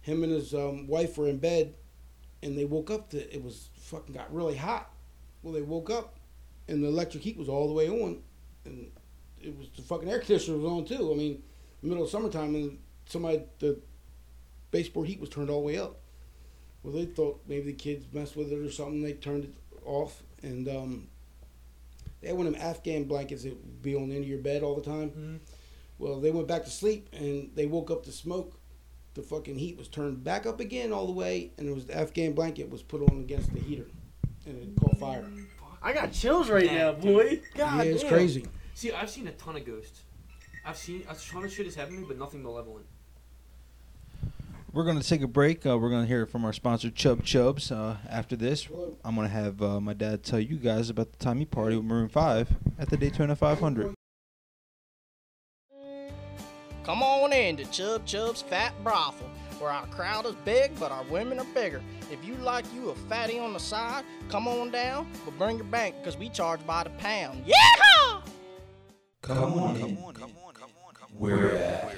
him 0.00 0.22
and 0.24 0.32
his 0.32 0.52
um, 0.54 0.86
wife 0.88 1.16
were 1.16 1.28
in 1.28 1.38
bed, 1.38 1.74
and 2.44 2.56
they 2.56 2.64
woke 2.64 2.90
up. 2.90 3.10
To, 3.10 3.34
it 3.34 3.42
was 3.42 3.70
fucking 3.80 4.14
got 4.14 4.32
really 4.32 4.56
hot. 4.56 4.90
Well, 5.42 5.52
they 5.54 5.62
woke 5.62 5.90
up, 5.90 6.16
and 6.68 6.82
the 6.82 6.88
electric 6.88 7.22
heat 7.22 7.36
was 7.36 7.48
all 7.48 7.66
the 7.66 7.74
way 7.74 7.88
on, 7.88 8.22
and 8.64 8.90
it 9.42 9.56
was 9.58 9.68
the 9.76 9.82
fucking 9.82 10.08
air 10.08 10.18
conditioner 10.24 10.58
was 10.58 10.66
on 10.66 10.84
too. 10.84 11.10
I 11.12 11.16
mean, 11.16 11.42
middle 11.82 12.04
of 12.04 12.10
summertime, 12.10 12.54
and 12.54 12.78
somebody 13.06 13.42
the 13.58 13.80
baseboard 14.70 15.08
heat 15.08 15.20
was 15.20 15.28
turned 15.30 15.50
all 15.50 15.60
the 15.60 15.66
way 15.66 15.78
up. 15.78 15.96
Well, 16.82 16.92
they 16.92 17.06
thought 17.06 17.40
maybe 17.48 17.66
the 17.72 17.72
kids 17.72 18.06
messed 18.12 18.36
with 18.36 18.52
it 18.52 18.58
or 18.58 18.70
something. 18.70 19.02
They 19.02 19.14
turned 19.14 19.44
it 19.44 19.54
off, 19.86 20.22
and 20.42 20.68
um, 20.68 21.08
they 22.20 22.28
had 22.28 22.36
one 22.36 22.46
of 22.46 22.52
them 22.52 22.62
Afghan 22.62 23.04
blankets 23.04 23.44
that 23.44 23.50
would 23.54 23.82
be 23.82 23.94
on 23.94 24.08
the 24.08 24.14
end 24.14 24.24
of 24.24 24.28
your 24.30 24.38
bed 24.38 24.62
all 24.62 24.74
the 24.74 24.82
time. 24.82 25.10
Mhm. 25.10 25.38
Well, 25.98 26.20
they 26.20 26.30
went 26.30 26.48
back 26.48 26.64
to 26.64 26.70
sleep, 26.70 27.08
and 27.12 27.50
they 27.54 27.66
woke 27.66 27.90
up 27.90 28.04
to 28.04 28.12
smoke. 28.12 28.58
The 29.14 29.22
fucking 29.22 29.56
heat 29.58 29.76
was 29.78 29.88
turned 29.88 30.24
back 30.24 30.44
up 30.44 30.58
again 30.60 30.92
all 30.92 31.06
the 31.06 31.12
way, 31.12 31.52
and 31.56 31.68
it 31.68 31.74
was 31.74 31.86
the 31.86 31.96
Afghan 31.96 32.32
blanket 32.32 32.68
was 32.68 32.82
put 32.82 33.00
on 33.02 33.20
against 33.20 33.52
the 33.52 33.60
heater, 33.60 33.86
and 34.46 34.60
it 34.60 34.68
caught 34.80 34.98
fire. 34.98 35.24
I 35.82 35.92
got 35.92 36.12
chills 36.12 36.50
right 36.50 36.64
Yeah, 36.64 36.78
now, 36.78 36.92
boy. 36.92 37.40
God 37.54 37.84
yeah, 37.86 37.92
it's 37.92 38.02
damn. 38.02 38.12
crazy. 38.12 38.46
See, 38.74 38.90
I've 38.90 39.10
seen 39.10 39.28
a 39.28 39.32
ton 39.32 39.54
of 39.56 39.64
ghosts. 39.64 40.02
I've 40.64 40.76
seen 40.76 41.04
a 41.08 41.14
ton 41.14 41.44
of 41.44 41.52
shit 41.52 41.66
has 41.66 41.74
happened 41.74 41.96
to 41.96 42.00
me, 42.02 42.06
but 42.08 42.18
nothing 42.18 42.42
malevolent. 42.42 42.86
We're 44.72 44.84
going 44.84 44.98
to 44.98 45.06
take 45.06 45.22
a 45.22 45.28
break. 45.28 45.64
Uh, 45.64 45.78
we're 45.78 45.90
going 45.90 46.02
to 46.02 46.08
hear 46.08 46.26
from 46.26 46.44
our 46.44 46.52
sponsor, 46.52 46.90
Chub 46.90 47.22
Chubs. 47.22 47.70
Uh, 47.70 47.98
after 48.08 48.34
this, 48.34 48.66
I'm 49.04 49.14
going 49.14 49.28
to 49.28 49.32
have 49.32 49.62
uh, 49.62 49.80
my 49.80 49.92
dad 49.92 50.24
tell 50.24 50.40
you 50.40 50.56
guys 50.56 50.90
about 50.90 51.12
the 51.12 51.18
time 51.24 51.38
he 51.38 51.46
partied 51.46 51.76
with 51.76 51.84
Maroon 51.84 52.08
5 52.08 52.48
at 52.80 52.90
the 52.90 52.96
Daytona 52.96 53.36
500. 53.36 53.94
Come 56.84 57.02
on 57.02 57.32
in 57.32 57.56
to 57.56 57.64
Chub 57.70 58.04
Chub's 58.04 58.42
Fat 58.42 58.74
Brothel, 58.84 59.30
where 59.58 59.70
our 59.70 59.86
crowd 59.86 60.26
is 60.26 60.34
big, 60.44 60.78
but 60.78 60.92
our 60.92 61.02
women 61.04 61.40
are 61.40 61.46
bigger. 61.54 61.80
If 62.12 62.22
you 62.22 62.34
like 62.36 62.66
you 62.74 62.90
a 62.90 62.94
fatty 62.94 63.38
on 63.38 63.54
the 63.54 63.58
side, 63.58 64.04
come 64.28 64.46
on 64.46 64.70
down, 64.70 65.06
but 65.24 65.38
bring 65.38 65.56
your 65.56 65.64
bank, 65.64 65.94
because 65.98 66.18
we 66.18 66.28
charge 66.28 66.60
by 66.66 66.84
the 66.84 66.90
pound. 66.90 67.42
Yeah! 67.46 67.54
Come 69.22 69.54
on 69.54 69.76
in. 69.76 69.96
We're 71.14 71.56
at 71.56 71.84
I'm 71.84 71.90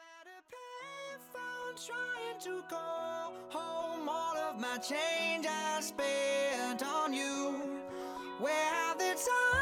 at 0.00 0.26
a 0.26 0.40
payphone 0.54 1.86
trying 1.86 2.38
to 2.44 2.62
call 2.70 3.34
home 3.50 4.08
all 4.08 4.38
of 4.38 4.58
my 4.58 4.78
change 4.78 5.44
I 5.46 5.82
spent 5.82 6.82
on 6.82 7.12
you. 7.12 7.60
Where 8.40 8.54
have 8.54 8.96
the 8.96 9.04
times 9.04 9.53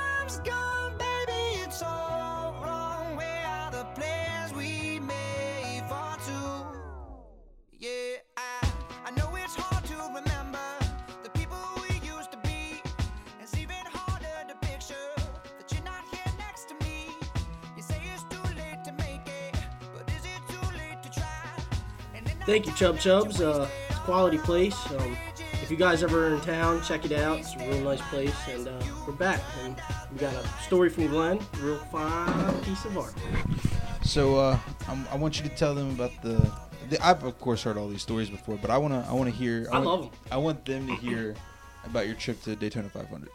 Thank 22.45 22.67
you, 22.67 22.73
Chub 22.73 22.99
Chubs. 22.99 23.41
Uh, 23.41 23.69
it's 23.89 23.97
a 23.99 24.01
quality 24.01 24.39
place. 24.39 24.77
Um, 24.91 25.17
if 25.63 25.71
you 25.71 25.77
guys 25.77 26.03
ever 26.03 26.27
are 26.27 26.35
in 26.35 26.41
town, 26.41 26.83
check 26.83 27.05
it 27.05 27.13
out. 27.13 27.39
It's 27.39 27.55
a 27.55 27.59
real 27.59 27.79
nice 27.81 28.01
place, 28.11 28.35
and 28.49 28.67
uh, 28.67 28.83
we're 29.07 29.13
back. 29.13 29.41
And 29.63 29.81
we 30.13 30.19
got 30.19 30.35
a 30.35 30.47
story 30.65 30.89
from 30.91 31.07
Glenn, 31.07 31.39
real 31.61 31.79
fine 31.93 32.53
piece 32.63 32.85
of 32.85 32.99
art. 32.99 33.15
So 34.03 34.37
uh, 34.37 34.59
I'm, 34.89 35.07
I 35.13 35.17
want 35.17 35.41
you 35.41 35.49
to 35.49 35.55
tell 35.55 35.73
them 35.75 35.91
about 35.91 36.11
the, 36.23 36.51
the. 36.91 37.05
I've 37.07 37.23
of 37.23 37.39
course 37.39 37.63
heard 37.63 37.77
all 37.77 37.89
these 37.89 38.03
stories 38.03 38.29
before, 38.29 38.59
but 38.61 38.71
I 38.71 38.79
wanna 38.79 39.07
I 39.09 39.13
wanna 39.13 39.31
hear. 39.31 39.69
I 39.71 39.77
want, 39.79 39.85
love 39.87 40.05
'em. 40.07 40.11
I 40.33 40.37
want 40.37 40.65
them 40.65 40.89
to 40.89 40.95
hear 40.97 41.37
about 41.85 42.07
your 42.07 42.17
trip 42.17 42.43
to 42.43 42.57
Daytona 42.57 42.89
500. 42.89 43.29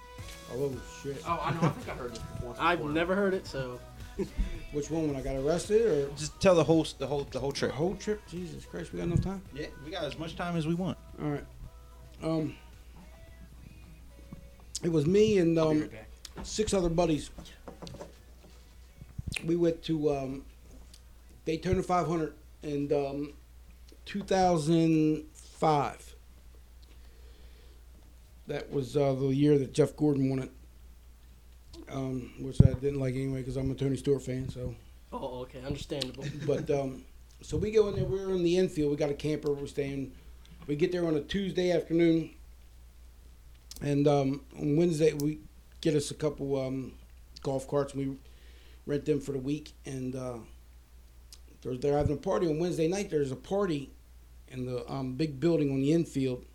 Oh 0.54 0.76
shit! 1.02 1.24
Oh, 1.26 1.40
I 1.42 1.52
know. 1.52 1.60
I 1.62 1.70
think 1.70 1.90
I 1.90 1.94
heard 1.94 2.12
this 2.12 2.20
before. 2.20 2.56
I've 2.60 2.84
never 2.84 3.16
heard 3.16 3.34
it, 3.34 3.48
so 3.48 3.80
Which 4.72 4.90
one 4.92 5.08
when 5.08 5.16
I 5.16 5.22
got 5.22 5.36
arrested 5.36 5.82
or 5.82 6.10
Just 6.16 6.40
tell 6.42 6.56
the 6.56 6.64
whole 6.64 6.86
the 6.98 7.08
whole 7.08 7.28
the 7.32 7.40
whole 7.40 7.52
trip. 7.52 7.72
the 7.72 7.76
trip. 7.76 7.78
whole 7.78 7.96
trip? 7.96 8.22
Jesus 8.28 8.66
Christ, 8.66 8.92
we 8.94 8.98
got 9.00 9.06
enough 9.06 9.22
time. 9.22 9.42
Yeah, 9.54 9.68
we 9.86 9.92
got 9.92 10.04
as 10.04 10.18
much 10.20 10.36
time 10.36 10.56
as 10.56 10.68
we 10.68 10.74
want. 10.74 10.98
All 11.22 11.30
right. 11.30 11.46
Um, 12.24 12.56
it 14.84 14.92
was 14.92 15.06
me 15.06 15.38
and 15.38 15.58
um, 15.58 15.82
right 15.82 15.92
six 16.44 16.74
other 16.74 16.90
buddies. 16.90 17.30
We 19.46 19.56
went 19.56 19.82
to 19.84 20.14
um, 20.16 20.44
Daytona 21.46 21.84
500 21.84 22.34
in 22.64 22.92
um, 22.94 23.34
2005. 24.06 26.16
That 28.48 28.72
was 28.72 28.98
uh, 28.98 29.14
the 29.14 29.28
year 29.28 29.58
that 29.60 29.74
Jeff 29.74 29.96
Gordon 29.96 30.30
won 30.30 30.40
it, 30.40 30.50
um, 31.92 32.34
which 32.40 32.62
I 32.62 32.74
didn't 32.74 33.00
like 33.00 33.16
anyway 33.16 33.40
because 33.40 33.58
I'm 33.58 33.72
a 33.72 33.76
Tony 33.76 33.98
Stewart 33.98 34.22
fan. 34.22 34.50
So, 34.50 34.76
oh, 35.14 35.42
okay, 35.42 35.62
understandable. 35.66 36.26
but 36.48 36.70
um, 36.70 37.04
so 37.42 37.58
we 37.58 37.72
go 37.72 37.88
in 37.90 37.96
there. 37.96 38.06
We're 38.06 38.32
in 38.32 38.44
the 38.44 38.58
infield. 38.58 38.92
We 38.92 38.98
got 38.98 39.10
a 39.10 39.16
camper. 39.16 39.52
We're 39.52 39.68
staying. 39.68 40.14
We 40.68 40.76
get 40.76 40.92
there 40.92 41.06
on 41.06 41.16
a 41.16 41.22
Tuesday 41.22 41.72
afternoon, 41.72 42.32
and 43.82 44.08
um, 44.08 44.42
on 44.58 44.76
Wednesday 44.76 45.14
we 45.14 45.40
get 45.82 45.96
us 45.96 46.12
a 46.12 46.16
couple 46.16 46.60
um, 46.60 46.94
golf 47.42 47.68
carts. 47.68 47.94
And 47.94 48.10
we 48.10 48.18
rent 48.86 49.06
them 49.06 49.20
for 49.20 49.32
the 49.32 49.40
week, 49.40 49.74
and 49.86 50.16
uh, 50.16 50.38
they're, 51.62 51.78
they're 51.78 51.98
having 51.98 52.16
a 52.16 52.20
party 52.20 52.48
on 52.48 52.60
Wednesday 52.60 52.88
night. 52.88 53.10
There's 53.10 53.32
a 53.32 53.38
party 53.38 53.92
in 54.50 54.66
the 54.66 54.90
um, 54.92 55.14
big 55.14 55.40
building 55.40 55.72
on 55.72 55.82
the 55.82 55.94
infield. 55.94 56.46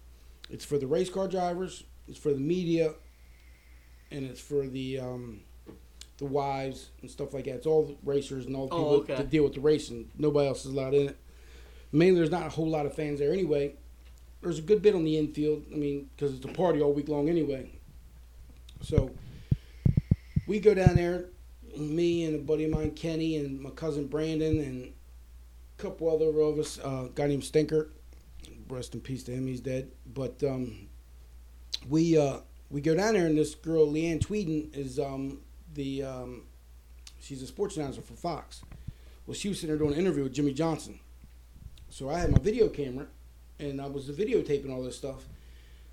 It's 0.51 0.65
for 0.65 0.79
the 0.79 0.87
race 0.87 1.11
car 1.11 1.29
drivers. 1.29 1.85
It's 2.09 2.19
for 2.19 2.33
the 2.33 2.41
media, 2.41 2.95
and 4.13 4.27
it's 4.27 4.41
for 4.41 4.67
the 4.67 4.99
um, 5.01 5.41
the 6.19 6.25
wives 6.27 6.91
and 7.01 7.11
stuff 7.11 7.35
like 7.35 7.45
that. 7.45 7.55
It's 7.55 7.67
all 7.67 7.85
the 7.87 7.97
racers 8.05 8.47
and 8.47 8.55
all 8.55 8.69
the 8.69 8.75
Oh, 8.75 8.79
people 8.79 8.95
okay. 8.97 9.15
that 9.17 9.31
deal 9.31 9.45
with 9.45 9.55
the 9.55 9.61
racing. 9.61 10.11
Nobody 10.19 10.47
else 10.49 10.65
is 10.65 10.73
allowed 10.73 10.95
in 10.95 11.09
it. 11.09 11.17
Mainly, 11.91 12.17
there's 12.21 12.31
not 12.31 12.47
a 12.47 12.51
whole 12.51 12.69
lot 12.69 12.87
of 12.87 12.95
fans 12.95 13.19
there 13.19 13.33
anyway. 13.33 13.75
There's 14.41 14.59
a 14.59 14.63
good 14.63 14.83
bit 14.83 14.95
on 14.95 15.05
the 15.05 15.19
infield. 15.19 15.65
I 15.73 15.77
mean, 15.77 16.09
because 16.17 16.35
it's 16.35 16.45
a 16.45 16.49
party 16.49 16.81
all 16.81 16.93
week 16.93 17.09
long 17.09 17.29
anyway. 17.29 17.71
So 18.83 19.11
we 20.47 20.59
go 20.59 20.75
down 20.75 20.97
there, 20.97 21.27
me 21.77 22.25
and 22.25 22.35
a 22.37 22.39
buddy 22.39 22.65
of 22.65 22.71
mine, 22.71 22.93
Kenny, 22.93 23.37
and 23.37 23.61
my 23.61 23.71
cousin 23.71 24.07
Brandon, 24.07 24.59
and 24.61 24.93
a 25.79 25.83
couple 25.83 26.09
other 26.13 26.29
of 26.41 26.59
us. 26.59 26.79
Uh, 26.79 27.07
a 27.07 27.11
guy 27.15 27.27
named 27.27 27.45
Stinker. 27.45 27.91
Rest 28.69 28.95
in 28.95 29.01
peace 29.01 29.23
to 29.25 29.33
him. 29.33 29.47
He's 29.47 29.61
dead. 29.61 29.91
But 30.15 30.43
um, 30.43 30.89
we 31.89 32.17
uh, 32.19 32.39
we 32.73 32.81
go 32.81 32.97
down 32.97 33.15
there, 33.15 33.27
and 33.27 33.37
this 33.37 33.55
girl, 33.55 33.87
Leeann 33.87 34.19
Tweeden, 34.19 34.75
is 34.75 34.99
um, 34.99 35.41
the 35.75 36.03
um, 36.03 36.47
she's 37.21 37.43
a 37.43 37.47
sports 37.47 37.77
announcer 37.77 38.01
for 38.01 38.15
Fox. 38.15 38.63
Well, 39.27 39.35
she 39.35 39.49
was 39.49 39.61
sitting 39.61 39.77
there 39.77 39.79
doing 39.79 39.93
an 39.93 40.01
interview 40.01 40.25
with 40.25 40.33
Jimmy 40.33 40.55
Johnson. 40.55 40.99
So 41.91 42.09
I 42.09 42.19
had 42.19 42.31
my 42.31 42.39
video 42.39 42.69
camera, 42.69 43.07
and 43.59 43.81
I 43.81 43.87
was 43.87 44.09
videotaping 44.09 44.73
all 44.73 44.83
this 44.83 44.97
stuff. 44.97 45.27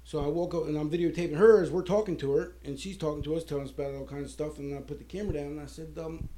So 0.06 0.24
I 0.24 0.28
woke 0.28 0.56
up 0.56 0.66
and 0.66 0.76
I'm 0.78 0.90
videotaping 0.90 1.36
her 1.36 1.62
as 1.62 1.70
we're 1.70 1.84
talking 1.84 2.18
to 2.18 2.32
her, 2.32 2.54
and 2.64 2.80
she's 2.80 2.98
talking 2.98 3.22
to 3.24 3.36
us, 3.36 3.44
telling 3.44 3.66
us 3.66 3.72
about 3.72 3.94
all 3.94 4.06
kinds 4.06 4.26
of 4.26 4.32
stuff. 4.32 4.58
And 4.58 4.76
I 4.76 4.80
put 4.82 4.98
the 4.98 5.04
camera 5.04 5.34
down, 5.34 5.48
and 5.48 5.62
I 5.62 5.66
said, 5.66 6.00
um, 6.02 6.30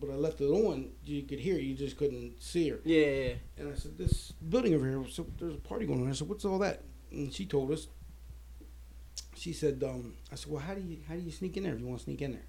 but 0.00 0.10
I 0.10 0.14
left 0.14 0.40
it 0.40 0.46
on. 0.46 0.90
You 1.04 1.22
could 1.22 1.38
hear, 1.38 1.56
you 1.56 1.74
just 1.74 1.98
couldn't 1.98 2.42
see 2.42 2.70
her. 2.70 2.80
Yeah, 2.84 3.06
yeah. 3.06 3.32
And 3.58 3.72
I 3.72 3.76
said, 3.76 3.98
this 3.98 4.32
building 4.48 4.74
over 4.74 4.88
here, 4.88 5.04
so 5.10 5.26
there's 5.38 5.54
a 5.54 5.58
party 5.58 5.84
going 5.86 6.02
on. 6.02 6.08
I 6.08 6.14
said, 6.14 6.28
what's 6.28 6.46
all 6.46 6.58
that? 6.60 6.82
And 7.12 7.32
she 7.32 7.44
told 7.44 7.70
us. 7.70 7.86
She 9.44 9.52
said, 9.52 9.84
um, 9.86 10.14
I 10.32 10.36
said, 10.36 10.50
well, 10.50 10.62
how 10.62 10.72
do 10.72 10.80
you 10.80 10.96
how 11.06 11.12
do 11.14 11.20
you 11.20 11.30
sneak 11.30 11.58
in 11.58 11.64
there 11.64 11.74
if 11.74 11.78
you 11.78 11.84
want 11.86 11.98
to 11.98 12.04
sneak 12.04 12.22
in 12.22 12.32
there? 12.32 12.46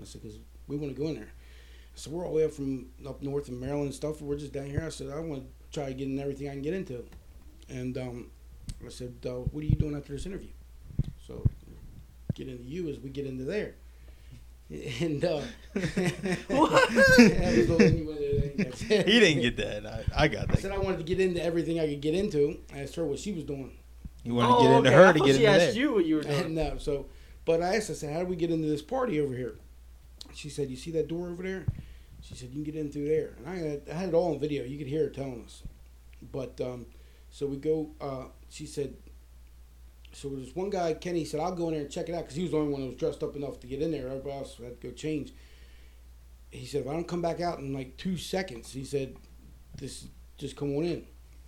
I 0.00 0.04
said, 0.04 0.22
because 0.22 0.38
we 0.68 0.76
want 0.76 0.94
to 0.94 1.02
go 1.02 1.08
in 1.08 1.16
there. 1.16 1.32
I 1.34 1.96
said, 1.96 2.12
we're 2.12 2.24
all 2.24 2.30
the 2.30 2.36
way 2.36 2.44
up 2.44 2.52
from 2.52 2.86
up 3.04 3.20
north 3.24 3.48
in 3.48 3.58
Maryland 3.58 3.86
and 3.86 3.94
stuff. 3.94 4.22
We're 4.22 4.36
just 4.36 4.52
down 4.52 4.66
here. 4.66 4.84
I 4.86 4.90
said, 4.90 5.10
I 5.10 5.18
want 5.18 5.42
to 5.42 5.48
try 5.72 5.90
getting 5.90 6.20
everything 6.20 6.48
I 6.48 6.52
can 6.52 6.62
get 6.62 6.74
into. 6.74 7.04
And 7.68 7.98
um, 7.98 8.30
I 8.86 8.88
said, 8.88 9.14
uh, 9.26 9.30
what 9.50 9.64
are 9.64 9.66
you 9.66 9.74
doing 9.74 9.96
after 9.96 10.12
this 10.12 10.26
interview? 10.26 10.50
So 11.26 11.44
get 12.34 12.46
into 12.46 12.62
you 12.62 12.88
as 12.88 13.00
we 13.00 13.10
get 13.10 13.26
into 13.26 13.42
there. 13.42 13.74
And 15.00 15.24
uh, 15.24 15.40
that 15.74 16.44
was 16.46 17.66
the 17.66 17.76
only 17.80 18.02
one 18.02 18.14
that- 18.14 18.54
that's 18.58 18.82
it. 18.82 19.08
He 19.08 19.18
didn't 19.18 19.42
get 19.42 19.56
that. 19.56 19.86
I, 19.86 20.24
I 20.24 20.28
got 20.28 20.46
that. 20.48 20.58
I 20.58 20.60
said 20.60 20.70
I 20.70 20.78
wanted 20.78 20.98
to 20.98 21.04
get 21.04 21.18
into 21.18 21.42
everything 21.42 21.80
I 21.80 21.88
could 21.88 22.00
get 22.00 22.14
into. 22.14 22.58
I 22.72 22.80
asked 22.80 22.94
her 22.94 23.04
what 23.06 23.18
she 23.18 23.32
was 23.32 23.42
doing. 23.44 23.77
You 24.28 24.34
wanted 24.34 24.56
to 24.56 24.62
get 24.62 24.70
Oh, 24.70 24.76
into 24.78 24.88
okay. 24.90 24.96
her 24.98 25.06
I 25.06 25.12
to 25.12 25.18
get 25.20 25.26
she 25.36 25.44
into 25.46 25.46
asked 25.46 25.72
there. 25.72 25.82
you 25.82 25.94
what 25.94 26.04
you 26.04 26.16
were 26.16 26.22
doing. 26.22 26.54
no, 26.54 26.76
so, 26.76 27.06
but 27.46 27.62
I 27.62 27.76
asked, 27.76 27.88
I 27.88 27.94
said, 27.94 28.12
how 28.12 28.20
do 28.20 28.26
we 28.26 28.36
get 28.36 28.50
into 28.50 28.68
this 28.68 28.82
party 28.82 29.18
over 29.20 29.34
here? 29.34 29.56
She 30.34 30.50
said, 30.50 30.68
you 30.68 30.76
see 30.76 30.90
that 30.90 31.08
door 31.08 31.30
over 31.30 31.42
there? 31.42 31.64
She 32.20 32.34
said, 32.34 32.50
you 32.50 32.56
can 32.56 32.64
get 32.64 32.76
in 32.76 32.92
through 32.92 33.08
there. 33.08 33.32
And 33.38 33.48
I 33.48 33.56
had, 33.56 33.82
I 33.90 33.94
had 33.94 34.08
it 34.10 34.14
all 34.14 34.32
on 34.34 34.38
video. 34.38 34.64
You 34.64 34.76
could 34.76 34.86
hear 34.86 35.04
her 35.04 35.08
telling 35.08 35.44
us. 35.46 35.62
But, 36.30 36.60
um, 36.60 36.84
so 37.30 37.46
we 37.46 37.56
go, 37.56 37.88
uh, 38.02 38.24
she 38.50 38.66
said, 38.66 38.92
so 40.12 40.28
there's 40.28 40.54
one 40.54 40.68
guy, 40.68 40.92
Kenny 40.92 41.24
said, 41.24 41.40
I'll 41.40 41.54
go 41.54 41.68
in 41.68 41.72
there 41.74 41.82
and 41.84 41.90
check 41.90 42.10
it 42.10 42.14
out 42.14 42.24
because 42.24 42.36
he 42.36 42.42
was 42.42 42.50
the 42.50 42.58
only 42.58 42.70
one 42.72 42.82
that 42.82 42.88
was 42.88 42.96
dressed 42.96 43.22
up 43.22 43.34
enough 43.34 43.60
to 43.60 43.66
get 43.66 43.80
in 43.80 43.90
there. 43.92 44.08
Everybody 44.08 44.32
else 44.36 44.56
had 44.62 44.78
to 44.78 44.88
go 44.88 44.92
change. 44.92 45.32
He 46.50 46.66
said, 46.66 46.82
if 46.82 46.88
I 46.88 46.92
don't 46.92 47.08
come 47.08 47.22
back 47.22 47.40
out 47.40 47.60
in 47.60 47.72
like 47.72 47.96
two 47.96 48.18
seconds, 48.18 48.72
he 48.72 48.84
said, 48.84 49.16
this 49.78 50.06
just 50.36 50.54
come 50.54 50.76
on 50.76 50.84
in. 50.84 51.06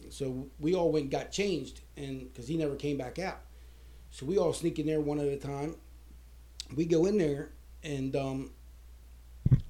So 0.08 0.48
we 0.58 0.74
all 0.74 0.90
went 0.90 1.04
and 1.04 1.10
got 1.12 1.30
changed, 1.30 1.80
and 1.96 2.32
because 2.32 2.48
he 2.48 2.56
never 2.56 2.74
came 2.74 2.96
back 2.96 3.18
out. 3.18 3.40
So 4.10 4.26
we 4.26 4.38
all 4.38 4.52
sneak 4.52 4.78
in 4.78 4.86
there 4.86 5.00
one 5.00 5.20
at 5.20 5.26
a 5.26 5.36
time. 5.36 5.76
We 6.74 6.84
go 6.84 7.06
in 7.06 7.18
there, 7.18 7.50
and 7.82 8.14
um, 8.16 8.50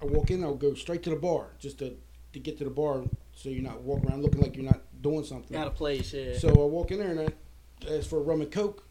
I 0.00 0.06
walk 0.06 0.30
in. 0.30 0.42
I'll 0.42 0.54
go 0.54 0.74
straight 0.74 1.02
to 1.04 1.10
the 1.10 1.16
bar 1.16 1.48
just 1.58 1.78
to, 1.78 1.96
to 2.32 2.38
get 2.38 2.58
to 2.58 2.64
the 2.64 2.70
bar, 2.70 3.04
so 3.34 3.48
you're 3.48 3.62
not 3.62 3.82
walking 3.82 4.08
around 4.08 4.22
looking 4.22 4.40
like 4.40 4.56
you're 4.56 4.64
not 4.64 4.80
doing 5.02 5.24
something. 5.24 5.56
Out 5.56 5.66
of 5.66 5.74
place, 5.74 6.12
yeah. 6.12 6.38
So 6.38 6.48
I 6.48 6.66
walk 6.66 6.90
in 6.90 6.98
there 6.98 7.10
and 7.10 7.20
I 7.20 7.92
asked 7.94 8.08
for 8.08 8.18
a 8.18 8.22
rum 8.22 8.40
and 8.40 8.50
coke. 8.50 8.84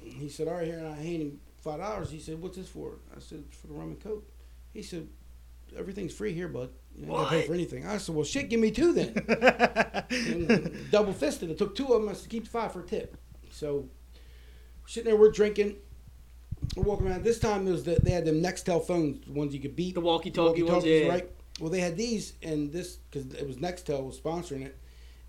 He 0.00 0.28
said, 0.28 0.48
"All 0.48 0.54
right, 0.54 0.66
here." 0.66 0.78
And 0.78 0.88
I 0.88 0.96
hand 0.96 1.22
him 1.22 1.40
five 1.58 1.80
dollars. 1.80 2.10
He 2.10 2.18
said, 2.18 2.40
"What's 2.40 2.56
this 2.56 2.68
for?" 2.68 2.98
I 3.14 3.20
said, 3.20 3.44
"For 3.50 3.66
the 3.66 3.74
rum 3.74 3.88
and 3.88 4.00
coke." 4.00 4.30
He 4.72 4.82
said, 4.82 5.08
"Everything's 5.76 6.14
free 6.14 6.32
here, 6.34 6.48
bud. 6.48 6.70
You 6.98 7.26
pay 7.28 7.46
for 7.46 7.54
anything." 7.54 7.86
I 7.86 7.98
said, 7.98 8.14
"Well, 8.14 8.24
shit, 8.24 8.48
give 8.48 8.60
me 8.60 8.70
two 8.70 8.92
then." 8.92 9.14
Double 10.90 11.12
fisted. 11.12 11.50
I 11.50 11.54
took 11.54 11.74
two 11.74 11.86
of 11.86 12.00
them. 12.02 12.08
I 12.08 12.14
said, 12.14 12.30
"Keep 12.30 12.44
the 12.44 12.50
five 12.50 12.72
for 12.72 12.80
a 12.80 12.86
tip." 12.86 13.16
So 13.50 13.88
we're 14.84 14.88
sitting 14.88 15.10
there, 15.10 15.18
we're 15.18 15.30
drinking. 15.30 15.76
We're 16.76 16.82
walking 16.82 17.08
around. 17.08 17.24
This 17.24 17.38
time 17.38 17.66
it 17.66 17.70
was 17.70 17.84
the, 17.84 17.98
they 18.02 18.10
had 18.10 18.24
them 18.24 18.42
Nextel 18.42 18.84
phones, 18.84 19.24
the 19.26 19.32
ones 19.32 19.54
you 19.54 19.60
could 19.60 19.76
beat. 19.76 19.94
The 19.94 20.00
walkie-talkie 20.00 20.62
ones, 20.62 20.84
yeah. 20.84 21.08
right? 21.08 21.30
Well, 21.60 21.70
they 21.70 21.80
had 21.80 21.96
these, 21.96 22.34
and 22.42 22.72
this 22.72 22.96
because 22.96 23.32
it 23.32 23.46
was 23.46 23.56
Nextel 23.56 24.04
was 24.04 24.18
sponsoring 24.18 24.62
it, 24.62 24.76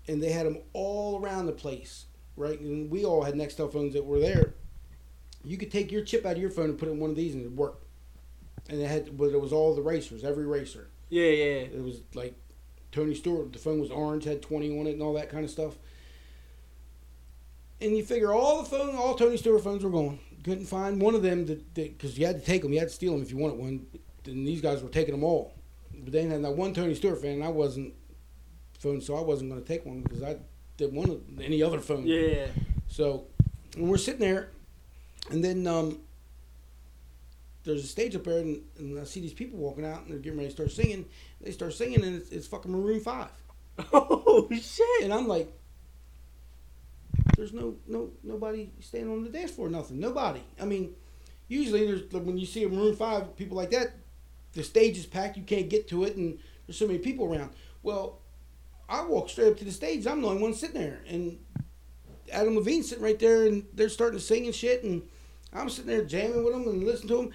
and 0.08 0.22
they 0.22 0.30
had 0.30 0.44
them 0.44 0.58
all 0.72 1.20
around 1.20 1.46
the 1.46 1.52
place, 1.52 2.06
right? 2.36 2.58
And 2.60 2.90
we 2.90 3.04
all 3.04 3.22
had 3.22 3.34
Nextel 3.34 3.72
phones 3.72 3.94
that 3.94 4.04
were 4.04 4.18
there. 4.18 4.54
You 5.44 5.56
could 5.56 5.70
take 5.70 5.92
your 5.92 6.02
chip 6.02 6.26
out 6.26 6.32
of 6.32 6.38
your 6.38 6.50
phone 6.50 6.70
and 6.70 6.78
put 6.78 6.88
it 6.88 6.92
in 6.92 7.00
one 7.00 7.10
of 7.10 7.16
these, 7.16 7.34
and 7.34 7.44
it 7.44 7.52
worked. 7.52 7.84
And 8.68 8.80
it 8.80 8.88
had, 8.88 9.16
but 9.16 9.30
it 9.30 9.40
was 9.40 9.52
all 9.52 9.74
the 9.74 9.82
racers, 9.82 10.24
every 10.24 10.44
racer. 10.44 10.90
Yeah, 11.08 11.30
yeah. 11.30 11.60
It 11.74 11.82
was 11.82 12.02
like 12.14 12.34
Tony 12.92 13.14
Stewart. 13.14 13.52
The 13.52 13.58
phone 13.58 13.80
was 13.80 13.90
orange, 13.90 14.24
had 14.24 14.42
twenty 14.42 14.78
on 14.78 14.86
it, 14.86 14.92
and 14.92 15.02
all 15.02 15.14
that 15.14 15.30
kind 15.30 15.44
of 15.44 15.50
stuff. 15.50 15.76
And 17.80 17.96
you 17.96 18.04
figure 18.04 18.32
all 18.32 18.62
the 18.62 18.68
phone, 18.68 18.96
all 18.96 19.14
Tony 19.14 19.36
Stewart 19.36 19.62
phones 19.62 19.84
were 19.84 19.90
gone. 19.90 20.18
Couldn't 20.42 20.66
find 20.66 21.00
one 21.00 21.14
of 21.14 21.22
them 21.22 21.46
that 21.46 21.74
because 21.74 22.18
you 22.18 22.26
had 22.26 22.40
to 22.40 22.44
take 22.44 22.62
them, 22.62 22.72
you 22.72 22.78
had 22.78 22.88
to 22.88 22.94
steal 22.94 23.12
them 23.12 23.22
if 23.22 23.30
you 23.30 23.36
wanted 23.36 23.58
one. 23.58 23.86
And 24.24 24.46
these 24.46 24.60
guys 24.60 24.82
were 24.82 24.88
taking 24.88 25.12
them 25.12 25.24
all. 25.24 25.54
But 25.92 26.12
they 26.12 26.22
didn't 26.22 26.42
that 26.42 26.52
one 26.52 26.72
Tony 26.72 26.94
Stewart 26.94 27.20
fan. 27.20 27.34
And 27.34 27.44
I 27.44 27.48
wasn't 27.48 27.94
phone, 28.78 29.00
so 29.00 29.16
I 29.16 29.20
wasn't 29.20 29.50
going 29.50 29.62
to 29.62 29.68
take 29.68 29.84
one 29.84 30.00
because 30.00 30.22
I 30.22 30.36
didn't 30.76 30.94
want 30.94 31.22
any 31.40 31.62
other 31.62 31.80
phone. 31.80 32.06
Yeah. 32.06 32.46
So 32.88 33.26
when 33.76 33.88
we're 33.88 33.98
sitting 33.98 34.20
there, 34.20 34.50
and 35.30 35.44
then 35.44 35.66
um, 35.66 36.00
there's 37.66 37.84
a 37.84 37.88
stage 37.88 38.14
up 38.14 38.24
there, 38.24 38.38
and, 38.38 38.62
and 38.78 38.98
I 38.98 39.04
see 39.04 39.20
these 39.20 39.34
people 39.34 39.58
walking 39.58 39.84
out, 39.84 40.02
and 40.02 40.10
they're 40.10 40.18
getting 40.18 40.38
ready 40.38 40.48
to 40.48 40.54
start 40.54 40.70
singing. 40.70 41.04
They 41.40 41.50
start 41.50 41.74
singing, 41.74 42.02
and 42.02 42.16
it's, 42.16 42.30
it's 42.30 42.46
fucking 42.46 42.72
Maroon 42.72 43.00
Five. 43.00 43.30
Oh 44.38 44.48
shit! 44.50 45.04
And 45.04 45.14
I'm 45.14 45.26
like, 45.26 45.50
there's 47.36 47.54
no 47.54 47.76
no 47.86 48.10
nobody 48.22 48.70
standing 48.80 49.10
on 49.10 49.24
the 49.24 49.30
dance 49.30 49.50
floor, 49.50 49.70
nothing, 49.70 49.98
nobody. 49.98 50.42
I 50.60 50.66
mean, 50.66 50.94
usually 51.48 51.86
there's 51.86 52.12
like, 52.12 52.22
when 52.22 52.36
you 52.36 52.44
see 52.44 52.64
a 52.64 52.68
Maroon 52.68 52.94
Five 52.94 53.34
people 53.36 53.56
like 53.56 53.70
that, 53.70 53.92
the 54.52 54.62
stage 54.62 54.98
is 54.98 55.06
packed, 55.06 55.38
you 55.38 55.42
can't 55.42 55.70
get 55.70 55.88
to 55.88 56.04
it, 56.04 56.16
and 56.16 56.38
there's 56.66 56.78
so 56.78 56.86
many 56.86 56.98
people 56.98 57.26
around. 57.26 57.50
Well, 57.82 58.18
I 58.88 59.04
walk 59.04 59.30
straight 59.30 59.52
up 59.52 59.58
to 59.58 59.64
the 59.64 59.72
stage. 59.72 60.06
I'm 60.06 60.20
the 60.20 60.28
only 60.28 60.42
one 60.42 60.54
sitting 60.54 60.80
there, 60.80 61.00
and 61.08 61.38
Adam 62.30 62.56
Levine's 62.56 62.88
sitting 62.88 63.04
right 63.04 63.18
there, 63.18 63.46
and 63.46 63.64
they're 63.72 63.88
starting 63.88 64.18
to 64.18 64.24
sing 64.24 64.44
and 64.46 64.54
shit, 64.54 64.84
and 64.84 65.02
I'm 65.52 65.70
sitting 65.70 65.90
there 65.90 66.04
jamming 66.04 66.44
with 66.44 66.52
them 66.52 66.68
and 66.68 66.84
listening 66.84 67.08
to 67.08 67.16
them. 67.16 67.32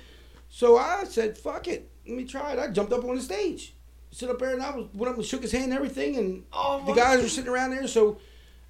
So 0.54 0.78
I 0.78 1.06
said, 1.06 1.38
"Fuck 1.38 1.68
it, 1.70 1.89
let 2.06 2.18
me 2.18 2.26
try 2.26 2.52
it." 2.54 2.60
I 2.60 2.68
jumped 2.68 2.91
up 2.93 3.04
on 3.06 3.16
the 3.16 3.22
stage, 3.22 3.74
Stood 4.12 4.30
up 4.30 4.39
there, 4.39 4.54
and 4.54 4.62
I 4.62 4.76
was 4.76 4.88
went 4.93 5.10
up 5.10 5.16
and 5.16 5.26
shook 5.26 5.41
his 5.41 5.54
hand 5.54 5.66
and 5.66 5.74
everything, 5.74 6.18
and 6.18 6.43
Oh, 6.52 6.84
the 6.86 6.93
guys 6.93 7.22
were 7.22 7.30
sitting 7.30 7.49
around 7.49 7.72
there. 7.72 7.88
So 7.88 8.20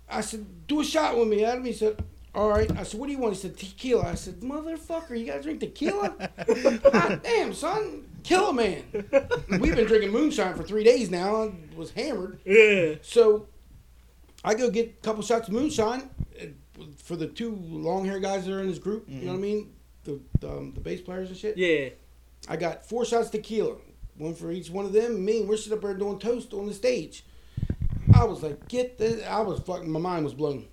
I 0.07 0.21
said, 0.21 0.45
"Do 0.67 0.82
a 0.82 0.84
shot 0.86 1.17
with 1.17 1.27
me, 1.27 1.43
Adam." 1.43 1.65
He 1.65 1.73
said, 1.73 2.03
"All 2.36 2.49
right." 2.49 2.69
I 2.77 2.84
said, 2.84 2.99
"What 2.99 3.07
do 3.07 3.13
you 3.13 3.17
want?" 3.17 3.34
He 3.34 3.39
said, 3.41 3.57
"Tequila." 3.57 4.03
I 4.11 4.13
said, 4.15 4.41
"Motherfucker, 4.41 5.17
you 5.19 5.25
gotta 5.25 5.41
drink 5.41 5.59
tequila?" 5.59 6.15
God 6.91 7.21
damn, 7.23 7.51
son, 7.53 8.05
kill 8.21 8.49
a 8.49 8.53
man. 8.53 8.84
We've 9.59 9.75
been 9.75 9.88
drinking 9.88 10.11
moonshine 10.11 10.53
for 10.53 10.61
three 10.63 10.84
days 10.84 11.09
now. 11.09 11.43
I 11.45 11.51
was 11.75 11.89
hammered. 11.89 12.39
Yeah. 12.45 12.95
So 13.01 13.47
I 14.43 14.53
go 14.53 14.69
get 14.69 14.89
a 14.89 15.03
couple 15.03 15.23
shots 15.23 15.47
of 15.47 15.55
moonshine 15.55 16.07
uh, 16.39 16.84
for 16.97 17.15
the 17.15 17.25
two 17.27 17.55
long 17.55 18.05
hair 18.05 18.19
guys 18.19 18.45
that 18.45 18.53
are 18.53 18.61
in 18.61 18.67
this 18.67 18.77
group. 18.79 19.05
You 19.09 19.21
know 19.25 19.32
what 19.32 19.38
I 19.39 19.41
mean? 19.41 19.73
The 20.03 20.19
the, 20.39 20.49
um, 20.49 20.73
the 20.73 20.81
bass 20.81 21.01
players 21.01 21.29
and 21.29 21.37
shit. 21.37 21.57
Yeah. 21.57 21.89
I 22.49 22.55
got 22.55 22.87
four 22.87 23.05
shots 23.05 23.27
of 23.27 23.31
tequila, 23.33 23.75
one 24.17 24.33
for 24.33 24.51
each 24.51 24.69
one 24.69 24.85
of 24.85 24.93
them. 24.93 25.23
Me 25.23 25.41
and 25.41 25.49
we're 25.49 25.57
sitting 25.57 25.77
up 25.77 25.83
there 25.83 25.93
doing 25.93 26.19
toast 26.19 26.53
on 26.53 26.67
the 26.67 26.73
stage. 26.73 27.23
I 28.13 28.23
was 28.23 28.41
like, 28.41 28.67
get 28.67 28.97
this. 28.97 29.25
I 29.25 29.41
was 29.41 29.59
fucking. 29.59 29.89
My 29.89 29.99
mind 29.99 30.25
was 30.25 30.33
blown. 30.33 30.67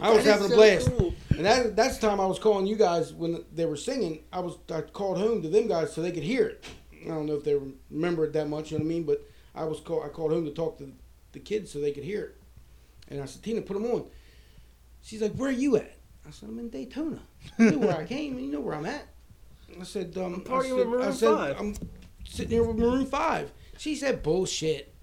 I 0.00 0.10
was 0.10 0.24
having 0.24 0.46
a 0.46 0.48
so 0.48 0.56
blast, 0.56 0.88
cool. 0.88 1.14
and 1.36 1.44
that 1.44 1.76
that's 1.76 1.98
the 1.98 2.06
time 2.06 2.20
I 2.20 2.26
was 2.26 2.38
calling 2.38 2.66
you 2.66 2.76
guys 2.76 3.12
when 3.12 3.44
they 3.52 3.66
were 3.66 3.76
singing. 3.76 4.24
I 4.32 4.40
was 4.40 4.56
I 4.72 4.80
called 4.80 5.18
home 5.18 5.42
to 5.42 5.48
them 5.48 5.68
guys 5.68 5.92
so 5.92 6.00
they 6.00 6.12
could 6.12 6.22
hear 6.22 6.46
it. 6.46 6.64
I 7.04 7.08
don't 7.08 7.26
know 7.26 7.34
if 7.34 7.44
they 7.44 7.58
remember 7.90 8.24
it 8.24 8.32
that 8.34 8.48
much, 8.48 8.70
you 8.70 8.78
know 8.78 8.84
what 8.84 8.90
I 8.90 8.94
mean? 8.94 9.04
But 9.04 9.26
I 9.54 9.64
was 9.64 9.80
call, 9.80 10.02
I 10.02 10.08
called 10.08 10.32
home 10.32 10.44
to 10.44 10.50
talk 10.50 10.78
to 10.78 10.92
the 11.32 11.38
kids 11.38 11.70
so 11.70 11.80
they 11.80 11.92
could 11.92 12.04
hear 12.04 12.22
it. 12.24 12.36
And 13.08 13.22
I 13.22 13.26
said, 13.26 13.42
Tina, 13.42 13.62
put 13.62 13.74
them 13.74 13.86
on. 13.86 14.06
She's 15.02 15.22
like, 15.22 15.32
where 15.32 15.48
are 15.48 15.52
you 15.52 15.76
at? 15.76 15.96
I 16.30 16.32
said, 16.32 16.48
I'm 16.48 16.60
in 16.60 16.68
Daytona. 16.68 17.18
You 17.58 17.72
know 17.72 17.78
where 17.78 17.96
I 17.96 18.04
came, 18.04 18.36
and 18.36 18.46
you 18.46 18.52
know 18.52 18.60
where 18.60 18.76
I'm 18.76 18.86
at. 18.86 19.04
I 19.80 19.82
said, 19.82 20.16
um, 20.16 20.34
I'm 20.34 20.40
partying 20.42 21.00
said, 21.00 21.08
I 21.08 21.10
said, 21.10 21.56
5. 21.56 21.60
I'm 21.60 21.74
sitting 22.24 22.52
here 22.52 22.62
with 22.62 22.76
Maroon 22.76 23.04
5. 23.04 23.52
She 23.78 23.96
said, 23.96 24.22
bullshit. 24.22 24.94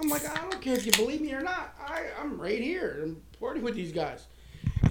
I'm 0.00 0.08
like, 0.08 0.24
I 0.28 0.36
don't 0.36 0.60
care 0.60 0.74
if 0.74 0.86
you 0.86 0.92
believe 0.92 1.20
me 1.20 1.32
or 1.32 1.40
not. 1.40 1.74
I, 1.84 2.04
I'm 2.20 2.40
right 2.40 2.60
here. 2.60 3.00
I'm 3.02 3.20
partying 3.40 3.62
with 3.62 3.74
these 3.74 3.90
guys. 3.90 4.26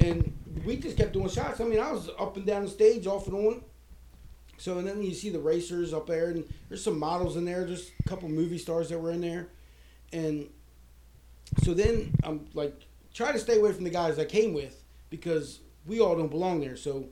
And 0.02 0.34
we 0.66 0.76
just 0.76 0.98
kept 0.98 1.14
doing 1.14 1.30
shots. 1.30 1.62
I 1.62 1.64
mean, 1.64 1.80
I 1.80 1.94
was 1.94 2.10
up 2.20 2.36
and 2.36 2.46
down 2.46 2.64
the 2.64 2.70
stage, 2.70 3.08
off 3.08 3.28
and 3.28 3.36
on. 3.36 3.62
So 4.58 4.78
and 4.78 4.88
then 4.88 5.02
you 5.02 5.14
see 5.14 5.30
the 5.30 5.40
racers 5.40 5.94
up 5.94 6.08
there, 6.08 6.30
and 6.32 6.46
there's 6.68 6.84
some 6.84 7.00
models 7.00 7.38
in 7.38 7.46
there. 7.46 7.66
just 7.66 7.92
a 8.06 8.10
couple 8.10 8.28
movie 8.28 8.58
stars 8.58 8.90
that 8.90 9.00
were 9.00 9.12
in 9.12 9.22
there, 9.22 9.50
and 10.14 10.50
so 11.64 11.74
then 11.74 12.14
I'm 12.24 12.48
like 12.54 12.74
try 13.14 13.34
to 13.34 13.40
stay 13.40 13.60
away 13.60 13.74
from 13.74 13.84
the 13.84 13.90
guys 13.90 14.18
I 14.18 14.24
came 14.24 14.54
with 14.54 14.82
because 15.10 15.60
we 15.86 16.00
all 16.00 16.16
don't 16.16 16.30
belong 16.32 16.60
there. 16.62 16.76
So 16.76 17.06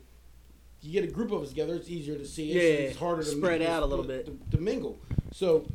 you 0.81 0.91
get 0.91 1.03
a 1.09 1.11
group 1.11 1.31
of 1.31 1.41
us 1.43 1.49
together, 1.49 1.75
it's 1.75 1.89
easier 1.89 2.17
to 2.17 2.25
see. 2.25 2.51
It's, 2.51 2.55
Yeah, 2.63 2.87
it's 2.89 2.97
harder 2.97 3.23
to 3.23 3.29
spread 3.29 3.59
to- 3.59 3.69
out 3.69 3.83
a 3.83 3.85
little 3.85 4.05
bit. 4.05 4.25
to, 4.25 4.37
to 4.57 4.61
mingle. 4.61 4.99
So 5.31 5.65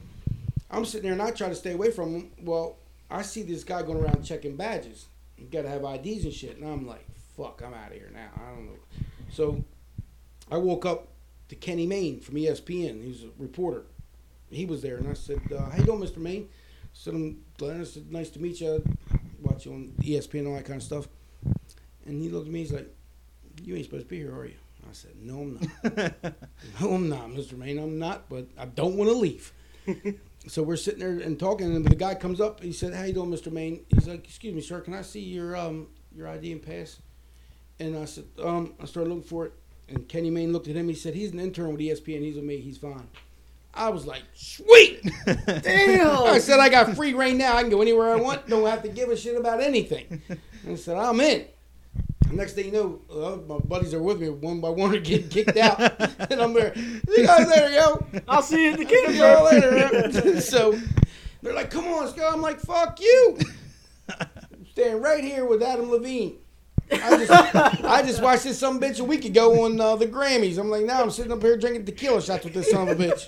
I'm 0.71 0.85
sitting 0.85 1.05
there 1.05 1.13
and 1.13 1.23
I 1.23 1.31
try 1.31 1.49
to 1.49 1.55
stay 1.55 1.73
away 1.73 1.91
from 1.91 2.13
them. 2.13 2.31
Well, 2.43 2.77
I 3.11 3.23
see 3.23 3.43
this 3.43 3.65
guy 3.65 3.83
going 3.83 3.99
around 3.99 4.23
checking 4.25 4.57
badges. 4.57 5.07
You 5.39 5.47
got 5.47 5.63
to 5.63 5.69
have 5.69 5.85
IDs 5.85 6.25
and 6.25 6.33
shit, 6.33 6.57
and 6.59 6.67
I'm 6.69 6.87
like, 6.87 7.07
fuck, 7.37 7.63
I'm 7.65 7.73
out 7.73 7.89
of 7.89 7.95
here 7.95 8.11
now. 8.13 8.29
I 8.37 8.51
don't 8.55 8.67
know. 8.67 8.79
So 9.31 9.65
I 10.51 10.57
woke 10.57 10.85
up 10.85 11.09
to 11.49 11.55
Kenny 11.57 11.87
Mayne 11.87 12.21
from 12.21 12.35
ESPN. 12.35 13.03
He's 13.03 13.23
a 13.25 13.29
reporter. 13.39 13.85
He 14.51 14.67
was 14.67 14.83
there, 14.83 14.97
and 14.97 15.09
I 15.09 15.13
said, 15.13 15.41
uh, 15.53 15.71
"How 15.71 15.79
you 15.79 15.85
doing, 15.85 16.01
Mr. 16.01 16.17
Mayne?" 16.19 16.49
I 16.51 16.89
said, 16.95 17.15
"I'm 17.15 17.43
Glenn." 17.59 17.81
I 17.83 17.85
said, 17.85 18.11
"Nice 18.11 18.31
to 18.31 18.41
meet 18.41 18.61
you. 18.63 18.83
Watch 19.43 19.67
you 19.67 19.73
on 19.75 19.93
ESPN, 20.03 20.49
all 20.49 20.55
that 20.55 20.65
kind 20.65 20.79
of 20.79 20.83
stuff." 20.83 21.07
And 22.09 22.21
he 22.21 22.29
looked 22.29 22.47
at 22.47 22.53
me. 22.53 22.61
He's 22.61 22.73
like, 22.73 22.95
"You 23.63 23.77
ain't 23.77 23.85
supposed 23.85 24.05
to 24.05 24.09
be 24.09 24.19
here, 24.19 24.35
are 24.35 24.47
you?" 24.47 24.57
I 24.89 24.93
said, 24.93 25.13
"No, 25.21 25.41
I'm 25.41 25.55
not. 25.55 26.15
no, 26.81 26.95
I'm 26.95 27.09
not, 27.09 27.29
Mr. 27.29 27.57
Mayne. 27.57 27.79
I'm 27.79 27.99
not. 27.99 28.29
But 28.29 28.47
I 28.59 28.67
don't 28.67 28.97
want 28.97 29.11
to 29.11 29.17
leave." 29.17 29.53
so 30.47 30.63
we're 30.63 30.77
sitting 30.77 31.01
there 31.01 31.19
and 31.21 31.39
talking, 31.39 31.75
and 31.75 31.85
the 31.85 31.95
guy 31.95 32.15
comes 32.15 32.41
up. 32.41 32.63
He 32.63 32.73
said, 32.73 32.95
"How 32.95 33.05
you 33.05 33.13
doing, 33.13 33.31
Mr. 33.31 33.53
Mayne?" 33.53 33.85
He's 33.95 34.09
like, 34.09 34.25
"Excuse 34.25 34.55
me, 34.55 34.61
sir. 34.61 34.81
Can 34.81 34.95
I 34.95 35.03
see 35.03 35.21
your 35.21 35.57
um 35.57 35.89
your 36.15 36.29
ID 36.29 36.53
and 36.53 36.63
pass?" 36.63 37.01
And 37.81 37.97
I 37.97 38.05
said, 38.07 38.25
um, 38.43 38.75
I 38.81 38.87
started 38.87 39.11
looking 39.11 39.29
for 39.29 39.47
it. 39.47 39.53
And 39.89 40.09
Kenny 40.09 40.31
Mayne 40.31 40.53
looked 40.53 40.69
at 40.69 40.77
him. 40.77 40.89
He 40.89 40.95
said, 40.95 41.15
he's 41.15 41.33
an 41.33 41.41
intern 41.41 41.71
with 41.71 41.81
ESPN. 41.81 42.21
He's 42.21 42.35
with 42.35 42.45
me. 42.45 42.59
He's 42.59 42.79
fine. 42.79 43.09
I 43.73 43.91
was 43.91 44.07
like, 44.07 44.23
sweet. 44.35 45.01
Damn. 45.47 46.25
I 46.25 46.39
said, 46.39 46.59
I 46.59 46.69
got 46.69 46.97
free 46.97 47.15
reign 47.15 47.39
now. 47.39 47.57
I 47.57 47.61
can 47.61 47.71
go 47.71 47.81
anywhere 47.81 48.11
I 48.11 48.17
want. 48.17 48.49
Don't 48.49 48.67
have 48.67 48.83
to 48.83 48.89
give 48.89 49.09
a 49.09 49.17
shit 49.17 49.37
about 49.37 49.63
anything. 49.63 50.21
And 50.29 50.73
I 50.73 50.75
said, 50.75 50.97
I'm 50.97 51.21
in. 51.21 51.47
Next 52.39 52.53
thing 52.53 52.67
you 52.67 52.71
know, 52.71 53.01
uh, 53.11 53.37
my 53.49 53.59
buddies 53.59 53.93
are 53.95 54.01
with 54.01 54.21
me. 54.21 54.29
One 54.29 54.61
by 54.61 54.69
one 54.69 54.91
are 54.95 55.01
getting 55.01 55.29
kicked 55.29 55.57
out. 55.57 55.81
and 56.31 56.41
I'm 56.41 56.53
there. 56.53 56.73
You 56.77 57.27
guys 57.27 57.49
later, 57.49 57.71
yo. 57.71 58.07
I'll 58.29 58.43
see 58.43 58.63
you 58.63 58.75
at 58.75 58.79
the 58.79 58.85
See 58.89 59.07
game, 59.07 59.17
y'all 59.17 59.45
later. 59.45 60.41
so 60.41 60.79
they're 61.43 61.53
like, 61.53 61.73
come 61.73 61.89
on, 61.89 62.05
let's 62.05 62.13
go. 62.13 62.31
I'm 62.33 62.41
like, 62.41 62.61
fuck 62.61 63.01
you. 63.01 63.39
I'm 64.21 64.67
standing 64.71 65.03
right 65.03 65.25
here 65.25 65.47
with 65.47 65.65
Adam 65.65 65.91
Levine. 65.91 66.37
I 66.93 67.17
just, 67.17 67.85
I 67.85 68.03
just 68.03 68.23
watched 68.23 68.45
this 68.45 68.57
some 68.57 68.81
bitch 68.81 69.01
a 69.01 69.05
week 69.05 69.25
ago 69.25 69.65
on 69.65 69.81
uh, 69.81 69.97
the 69.97 70.07
Grammys. 70.07 70.59
I'm 70.59 70.71
like, 70.71 70.85
now 70.85 71.03
I'm 71.03 71.11
sitting 71.11 71.33
up 71.33 71.43
here 71.43 71.57
drinking 71.57 71.87
tequila 71.87 72.23
shots 72.23 72.45
with 72.45 72.55
this 72.55 72.71
son 72.71 72.89
of 72.89 73.01
a 73.01 73.05
bitch. 73.05 73.27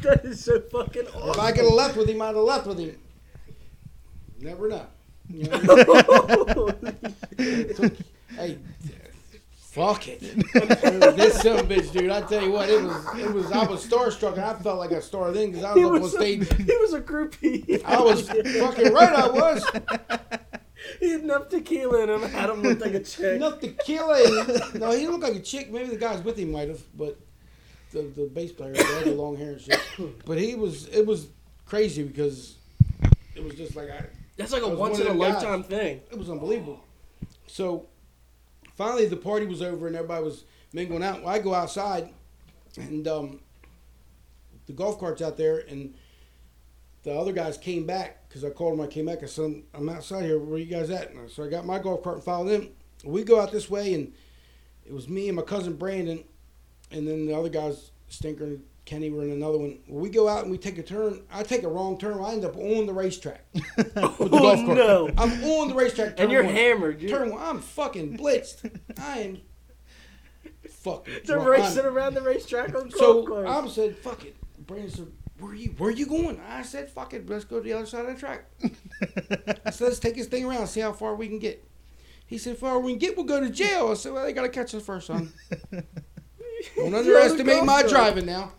that 0.00 0.24
is 0.24 0.42
so 0.42 0.58
fucking 0.58 1.06
awesome. 1.08 1.30
If. 1.32 1.38
I 1.38 1.52
could 1.52 1.64
have 1.64 1.74
left 1.74 1.98
with 1.98 2.08
him, 2.08 2.22
I'd 2.22 2.28
have 2.28 2.36
left 2.36 2.66
with 2.66 2.78
him. 2.78 2.96
Never 4.40 4.70
know. 4.70 4.86
You 5.28 5.48
know 5.48 5.58
what 8.36 8.42
I 8.44 8.46
mean? 8.48 8.74
It 8.84 8.86
took- 8.86 8.92
hey, 8.92 9.38
fuck 9.72 10.06
it. 10.08 10.20
this 11.16 11.44
of 11.44 11.66
bitch, 11.66 11.92
dude. 11.92 12.10
I 12.10 12.20
tell 12.22 12.42
you 12.42 12.52
what, 12.52 12.68
it 12.68 12.82
was, 12.82 13.18
it 13.18 13.32
was. 13.32 13.50
I 13.52 13.64
was 13.64 13.86
starstruck, 13.86 14.34
and 14.34 14.42
I 14.42 14.54
felt 14.54 14.78
like 14.78 14.90
a 14.90 15.00
star 15.00 15.32
then 15.32 15.50
because 15.50 15.64
I 15.64 15.72
was 15.72 15.78
he 15.78 15.84
up 15.84 15.92
on 15.92 16.02
a, 16.02 16.08
stage. 16.08 16.54
he 16.54 16.76
was 16.76 16.92
a 16.92 17.00
groupie. 17.00 17.82
I 17.84 18.00
was 18.00 18.28
fucking 18.28 18.92
right. 18.92 19.12
I 19.12 19.28
was. 19.28 19.64
He 21.00 21.10
had 21.10 21.20
enough 21.22 21.48
tequila 21.48 22.02
in 22.02 22.10
him. 22.10 22.22
Had 22.22 22.50
him 22.50 22.60
look 22.62 22.80
like 22.80 22.94
a 22.94 23.00
chick. 23.00 23.36
Enough 23.36 23.60
tequila. 23.60 24.20
And, 24.24 24.80
no, 24.80 24.90
he 24.90 25.06
looked 25.06 25.22
like 25.22 25.36
a 25.36 25.40
chick. 25.40 25.70
Maybe 25.70 25.88
the 25.88 25.96
guys 25.96 26.22
with 26.22 26.36
him 26.36 26.52
might 26.52 26.68
have, 26.68 26.82
but 26.96 27.18
the 27.92 28.02
the 28.02 28.30
bass 28.32 28.52
player 28.52 28.74
had 28.74 29.04
the 29.04 29.12
long 29.12 29.36
hair 29.36 29.52
and 29.52 29.60
shit. 29.60 29.80
But 30.26 30.38
he 30.38 30.54
was. 30.54 30.88
It 30.88 31.06
was 31.06 31.28
crazy 31.66 32.02
because 32.02 32.56
it 33.34 33.42
was 33.42 33.54
just 33.54 33.74
like 33.76 33.90
I. 33.90 34.04
That's 34.36 34.52
like 34.52 34.62
a 34.62 34.68
once 34.68 34.98
in 34.98 35.06
a 35.06 35.10
them 35.10 35.18
guys. 35.18 35.34
lifetime 35.34 35.62
thing. 35.62 36.00
It 36.10 36.18
was 36.18 36.28
unbelievable. 36.28 36.82
So 37.46 37.86
finally, 38.76 39.06
the 39.06 39.16
party 39.16 39.46
was 39.46 39.62
over 39.62 39.86
and 39.86 39.96
everybody 39.96 40.24
was 40.24 40.44
mingling 40.72 41.02
out. 41.02 41.22
Well, 41.22 41.34
I 41.34 41.38
go 41.38 41.54
outside, 41.54 42.10
and 42.76 43.06
um, 43.06 43.40
the 44.66 44.72
golf 44.72 44.98
carts 44.98 45.22
out 45.22 45.36
there, 45.36 45.58
and 45.68 45.94
the 47.02 47.12
other 47.12 47.32
guys 47.32 47.58
came 47.58 47.86
back 47.86 48.28
because 48.28 48.44
I 48.44 48.50
called 48.50 48.78
them. 48.78 48.84
I 48.84 48.88
came 48.88 49.06
back. 49.06 49.22
I 49.22 49.26
said, 49.26 49.62
"I'm 49.74 49.88
outside 49.88 50.24
here. 50.24 50.38
Where 50.38 50.58
you 50.58 50.66
guys 50.66 50.90
at?" 50.90 51.10
And 51.10 51.30
so 51.30 51.44
I 51.44 51.48
got 51.48 51.66
my 51.66 51.78
golf 51.78 52.02
cart 52.02 52.16
and 52.16 52.24
followed 52.24 52.48
them. 52.48 52.68
We 53.04 53.24
go 53.24 53.40
out 53.40 53.52
this 53.52 53.68
way, 53.68 53.94
and 53.94 54.12
it 54.86 54.92
was 54.92 55.08
me 55.08 55.28
and 55.28 55.36
my 55.36 55.42
cousin 55.42 55.74
Brandon, 55.74 56.24
and 56.90 57.06
then 57.06 57.26
the 57.26 57.36
other 57.36 57.48
guys, 57.48 57.90
Stinker 58.08 58.58
Kenny, 58.84 59.10
were 59.10 59.22
in 59.22 59.30
another 59.30 59.58
one. 59.58 59.78
We 59.88 60.08
go 60.10 60.28
out 60.28 60.42
and 60.42 60.50
we 60.50 60.58
take 60.58 60.76
a 60.76 60.82
turn. 60.82 61.22
I 61.32 61.42
take 61.44 61.62
a 61.62 61.68
wrong 61.68 61.98
turn. 61.98 62.18
I 62.22 62.32
end 62.32 62.44
up 62.44 62.56
on 62.56 62.86
the 62.86 62.92
racetrack 62.92 63.44
oh, 63.54 64.16
with 64.18 64.30
the 64.30 64.36
Oh, 64.36 64.40
golf 64.40 64.56
cart. 64.66 64.76
no. 64.76 65.10
I'm 65.16 65.44
on 65.44 65.68
the 65.68 65.74
racetrack. 65.74 66.16
turn 66.16 66.24
And 66.24 66.32
you're 66.32 66.42
one. 66.44 66.52
hammered. 66.54 67.00
You're, 67.00 67.10
Turn 67.18 67.30
one. 67.30 67.40
I'm 67.42 67.60
fucking 67.60 68.18
blitzed. 68.18 68.80
I 69.00 69.18
am 69.20 69.40
fucking. 70.68 71.14
they're 71.26 71.36
drunk. 71.36 71.48
racing 71.48 71.84
I'm- 71.84 71.94
around 71.96 72.14
the 72.14 72.22
racetrack 72.22 72.74
on 72.74 72.88
golf 72.88 72.94
so 72.96 73.22
carts. 73.24 73.50
I 73.50 73.68
said, 73.68 73.96
"Fuck 73.98 74.24
it." 74.24 74.36
Brandon 74.66 74.90
said, 74.90 75.06
"Where 75.38 75.54
you? 75.54 75.70
Where 75.78 75.90
you 75.90 76.06
going?" 76.06 76.40
I 76.48 76.62
said, 76.62 76.90
"Fuck 76.90 77.14
it. 77.14 77.28
Let's 77.28 77.44
go 77.44 77.58
to 77.58 77.62
the 77.62 77.72
other 77.74 77.86
side 77.86 78.04
of 78.06 78.14
the 78.14 78.18
track." 78.20 78.46
I 79.64 79.70
said, 79.70 79.84
"Let's 79.86 79.98
take 80.00 80.16
this 80.16 80.26
thing 80.26 80.44
around, 80.44 80.66
see 80.66 80.80
how 80.80 80.92
far 80.92 81.14
we 81.14 81.28
can 81.28 81.38
get." 81.38 81.64
He 82.26 82.36
said, 82.38 82.58
"Far 82.58 82.80
we 82.80 82.92
can 82.92 82.98
get, 82.98 83.16
we'll 83.16 83.26
go 83.26 83.38
to 83.40 83.48
jail." 83.50 83.90
I 83.90 83.94
said, 83.94 84.12
"Well, 84.12 84.24
they 84.24 84.32
gotta 84.32 84.48
catch 84.48 84.74
us 84.74 84.82
first, 84.84 85.06
son. 85.06 85.32
Don't 86.76 86.94
underestimate 86.94 87.64
my 87.64 87.82
driving 87.82 88.26
now." 88.26 88.52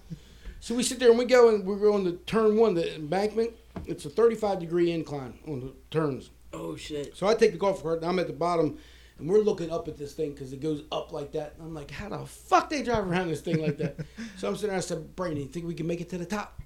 So 0.59 0.73
we 0.75 0.83
sit 0.83 0.97
there 0.99 1.09
and 1.09 1.19
we 1.19 1.25
go 1.25 1.49
and 1.49 1.65
we're 1.65 1.75
going 1.75 2.05
to 2.05 2.13
turn 2.25 2.55
one, 2.55 2.73
the 2.73 2.95
embankment. 2.95 3.51
It's 3.85 4.05
a 4.05 4.09
35 4.09 4.59
degree 4.59 4.91
incline 4.91 5.37
on 5.45 5.59
the 5.59 5.73
turns. 5.91 6.29
oh 6.53 6.77
shit. 6.77 7.17
So 7.17 7.27
I 7.27 7.33
take 7.35 7.51
the 7.51 7.57
golf 7.57 7.83
cart 7.83 7.97
and 8.01 8.05
I'm 8.09 8.17
at 8.19 8.27
the 8.27 8.33
bottom 8.33 8.77
and 9.19 9.29
we're 9.29 9.39
looking 9.39 9.71
up 9.71 9.87
at 9.89 9.97
this 9.97 10.13
thing 10.13 10.31
because 10.31 10.53
it 10.53 10.61
goes 10.61 10.83
up 10.91 11.11
like 11.11 11.33
that. 11.33 11.55
And 11.57 11.67
I'm 11.67 11.73
like, 11.73 11.91
how 11.91 12.07
the 12.09 12.25
fuck 12.25 12.69
they 12.69 12.81
drive 12.81 13.05
around 13.09 13.27
this 13.27 13.41
thing 13.41 13.61
like 13.61 13.77
that? 13.77 13.97
so 14.37 14.47
I'm 14.47 14.55
sitting 14.55 14.69
there, 14.69 14.77
I 14.77 14.81
said, 14.81 15.15
Brandon, 15.17 15.41
you 15.41 15.47
think 15.49 15.65
we 15.67 15.73
can 15.73 15.85
make 15.85 15.99
it 15.99 16.09
to 16.11 16.17
the 16.17 16.25
top? 16.25 16.61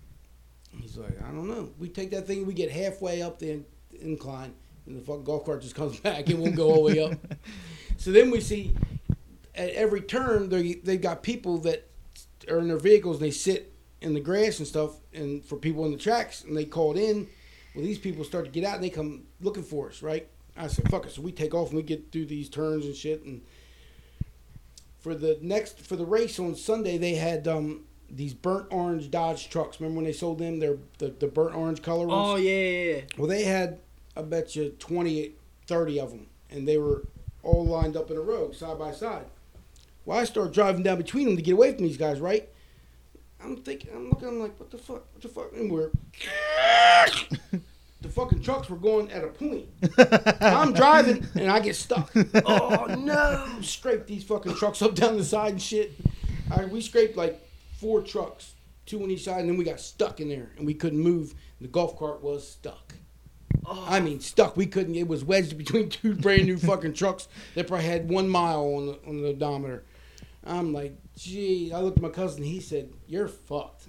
And 0.71 0.81
he's 0.81 0.95
like, 0.97 1.19
I 1.23 1.31
don't 1.31 1.47
know. 1.47 1.71
We 1.79 1.89
take 1.89 2.11
that 2.11 2.27
thing, 2.27 2.45
we 2.45 2.53
get 2.53 2.69
halfway 2.69 3.23
up 3.23 3.39
the 3.39 3.51
in- 3.51 3.65
incline 3.99 4.53
and 4.85 4.95
the 4.95 5.01
fucking 5.01 5.23
golf 5.23 5.43
cart 5.45 5.61
just 5.61 5.75
comes 5.75 5.99
back. 6.01 6.29
It 6.29 6.38
won't 6.38 6.55
go 6.55 6.67
all 6.67 6.75
the 6.88 6.93
way 6.93 7.03
up. 7.03 7.13
So 7.97 8.11
then 8.11 8.29
we 8.29 8.41
see 8.41 8.75
at 9.58 9.72
every 9.72 10.01
turn, 10.01 10.49
they, 10.49 10.76
they 10.76 10.97
got 10.97 11.24
people 11.24 11.58
that 11.60 11.89
are 12.49 12.60
in 12.60 12.68
their 12.68 12.78
vehicles 12.78 13.18
and 13.18 13.26
they 13.26 13.32
sit 13.32 13.74
in 14.01 14.14
the 14.14 14.20
grass 14.20 14.60
and 14.60 14.68
stuff 14.68 14.91
and 15.14 15.43
for 15.43 15.58
people 15.58 15.84
in 15.86 15.91
the 15.91 15.97
tracks 15.97 16.43
and 16.43 16.55
they 16.55 16.66
called 16.66 16.97
in. 16.97 17.28
Well 17.76 17.84
these 17.84 17.97
people 17.97 18.24
start 18.24 18.45
to 18.45 18.51
get 18.51 18.64
out 18.64 18.76
and 18.76 18.84
they 18.84 18.89
come 18.89 19.24
looking 19.41 19.64
for 19.64 19.89
us 19.89 20.01
right? 20.01 20.28
I 20.55 20.68
said 20.68 20.89
fuck 20.89 21.05
it. 21.05 21.12
So 21.12 21.22
we 21.22 21.32
take 21.32 21.53
off 21.53 21.70
and 21.70 21.78
we 21.78 21.84
get 21.84 22.12
through 22.12 22.28
these 22.28 22.49
turns 22.49 22.86
and 22.86 22.95
shit 22.95 23.24
and 23.24 23.41
for 24.99 25.16
the 25.16 25.38
next 25.41 25.80
for 25.82 25.95
the 25.95 26.05
race 26.05 26.39
on 26.39 26.55
sunday 26.55 26.97
they 26.97 27.16
had 27.16 27.47
um 27.47 27.86
these 28.10 28.34
burnt 28.34 28.68
orange 28.72 29.12
dodge 29.12 29.49
trucks. 29.49 29.80
Remember 29.80 29.97
when 29.97 30.05
they 30.05 30.14
sold 30.14 30.39
them 30.39 30.60
they're 30.60 30.78
the, 30.97 31.10
the 31.10 31.28
burnt 31.28 31.55
orange 31.55 31.82
color 31.82 32.08
ones? 32.08 32.30
Oh 32.30 32.36
yeah, 32.36 32.51
yeah, 32.51 32.95
yeah. 32.95 33.01
well, 33.18 33.28
they 33.28 33.43
had, 33.43 33.80
I 34.16 34.22
bet 34.22 34.55
you, 34.55 34.70
20, 34.80 35.34
30 35.68 35.99
of 35.99 36.12
them, 36.12 36.28
and 36.49 36.68
they 36.68 36.78
were 36.78 37.03
all 37.43 37.66
lined 37.66 37.97
up 37.97 38.10
in 38.10 38.18
a 38.18 38.22
row, 38.22 38.51
side 38.51 38.80
by 38.80 38.91
side. 38.91 39.26
Well, 40.08 40.18
I 40.18 40.24
start 40.24 40.53
driving 40.53 40.84
down 40.84 40.97
between 40.97 41.26
them 41.26 41.36
to 41.36 41.41
get 41.41 41.51
away 41.51 41.74
from 41.74 41.84
these 41.84 41.97
guys, 41.97 42.22
right? 42.22 42.47
I'm 43.43 43.58
thinking, 43.58 43.91
I'm 43.93 44.10
looking, 44.10 44.30
I'm 44.30 44.39
like, 44.39 44.58
what 44.58 44.72
the 44.72 44.78
fuck, 44.78 45.03
what 45.12 45.22
the 45.22 45.28
fuck? 45.28 45.51
And 45.53 45.70
we're, 45.70 45.91
the 48.01 48.08
fucking 48.08 48.41
trucks 48.41 48.70
were 48.70 48.78
going 48.78 49.12
at 49.12 49.26
a 49.26 49.28
point. 49.28 49.66
I'm 50.41 50.72
driving, 50.72 51.28
and 51.36 51.51
I 51.51 51.60
get 51.60 51.76
stuck. 51.76 52.10
Oh 52.45 52.86
no. 52.97 53.62
Scrape 53.62 54.08
these 54.08 54.24
fucking 54.24 54.55
trucks 54.55 54.82
up 54.82 54.95
down 54.95 55.18
the 55.18 55.26
side 55.26 55.51
and 55.51 55.62
shit. 55.62 55.91
All 56.51 56.60
right, 56.60 56.70
we 56.70 56.80
scraped 56.80 57.18
like 57.18 57.45
four 57.74 58.01
trucks, 58.01 58.53
two 58.86 59.03
on 59.03 59.12
each 59.12 59.26
side, 59.26 59.41
and 59.41 59.49
then 59.49 59.58
we 59.58 59.66
got 59.66 59.82
stuck 59.82 60.22
in 60.22 60.30
there, 60.30 60.51
and 60.55 60.66
we 60.66 60.74
couldn't 60.74 60.99
move. 60.99 61.36
The 61.60 61.68
golf 61.68 61.99
cart 61.99 62.24
was 62.24 62.47
stuck. 62.47 62.93
Oh. 63.66 63.86
I 63.89 63.99
mean, 63.99 64.22
stuck. 64.22 64.55
We 64.55 64.68
couldn't. 64.68 64.95
It 64.95 65.10
was 65.10 65.26
wedged 65.26 65.58
between 65.58 65.89
two 65.89 66.16
brand 66.16 66.45
new 66.45 66.58
fucking 66.58 66.93
trucks 66.93 67.28
that 67.55 67.68
probably 67.68 67.88
had 67.88 68.10
one 68.10 68.30
mile 68.30 68.74
on 68.74 68.86
the 68.86 68.99
on 69.05 69.22
the 69.22 69.28
odometer. 69.32 69.84
I'm 70.48 70.74
like, 70.74 70.95
gee. 71.16 71.72
I 71.74 71.80
looked 71.80 71.98
at 71.98 72.04
my 72.04 72.10
cousin. 72.10 72.43
He 72.43 72.60
said, 72.60 72.91
"You're 73.08 73.28
fucked." 73.28 73.86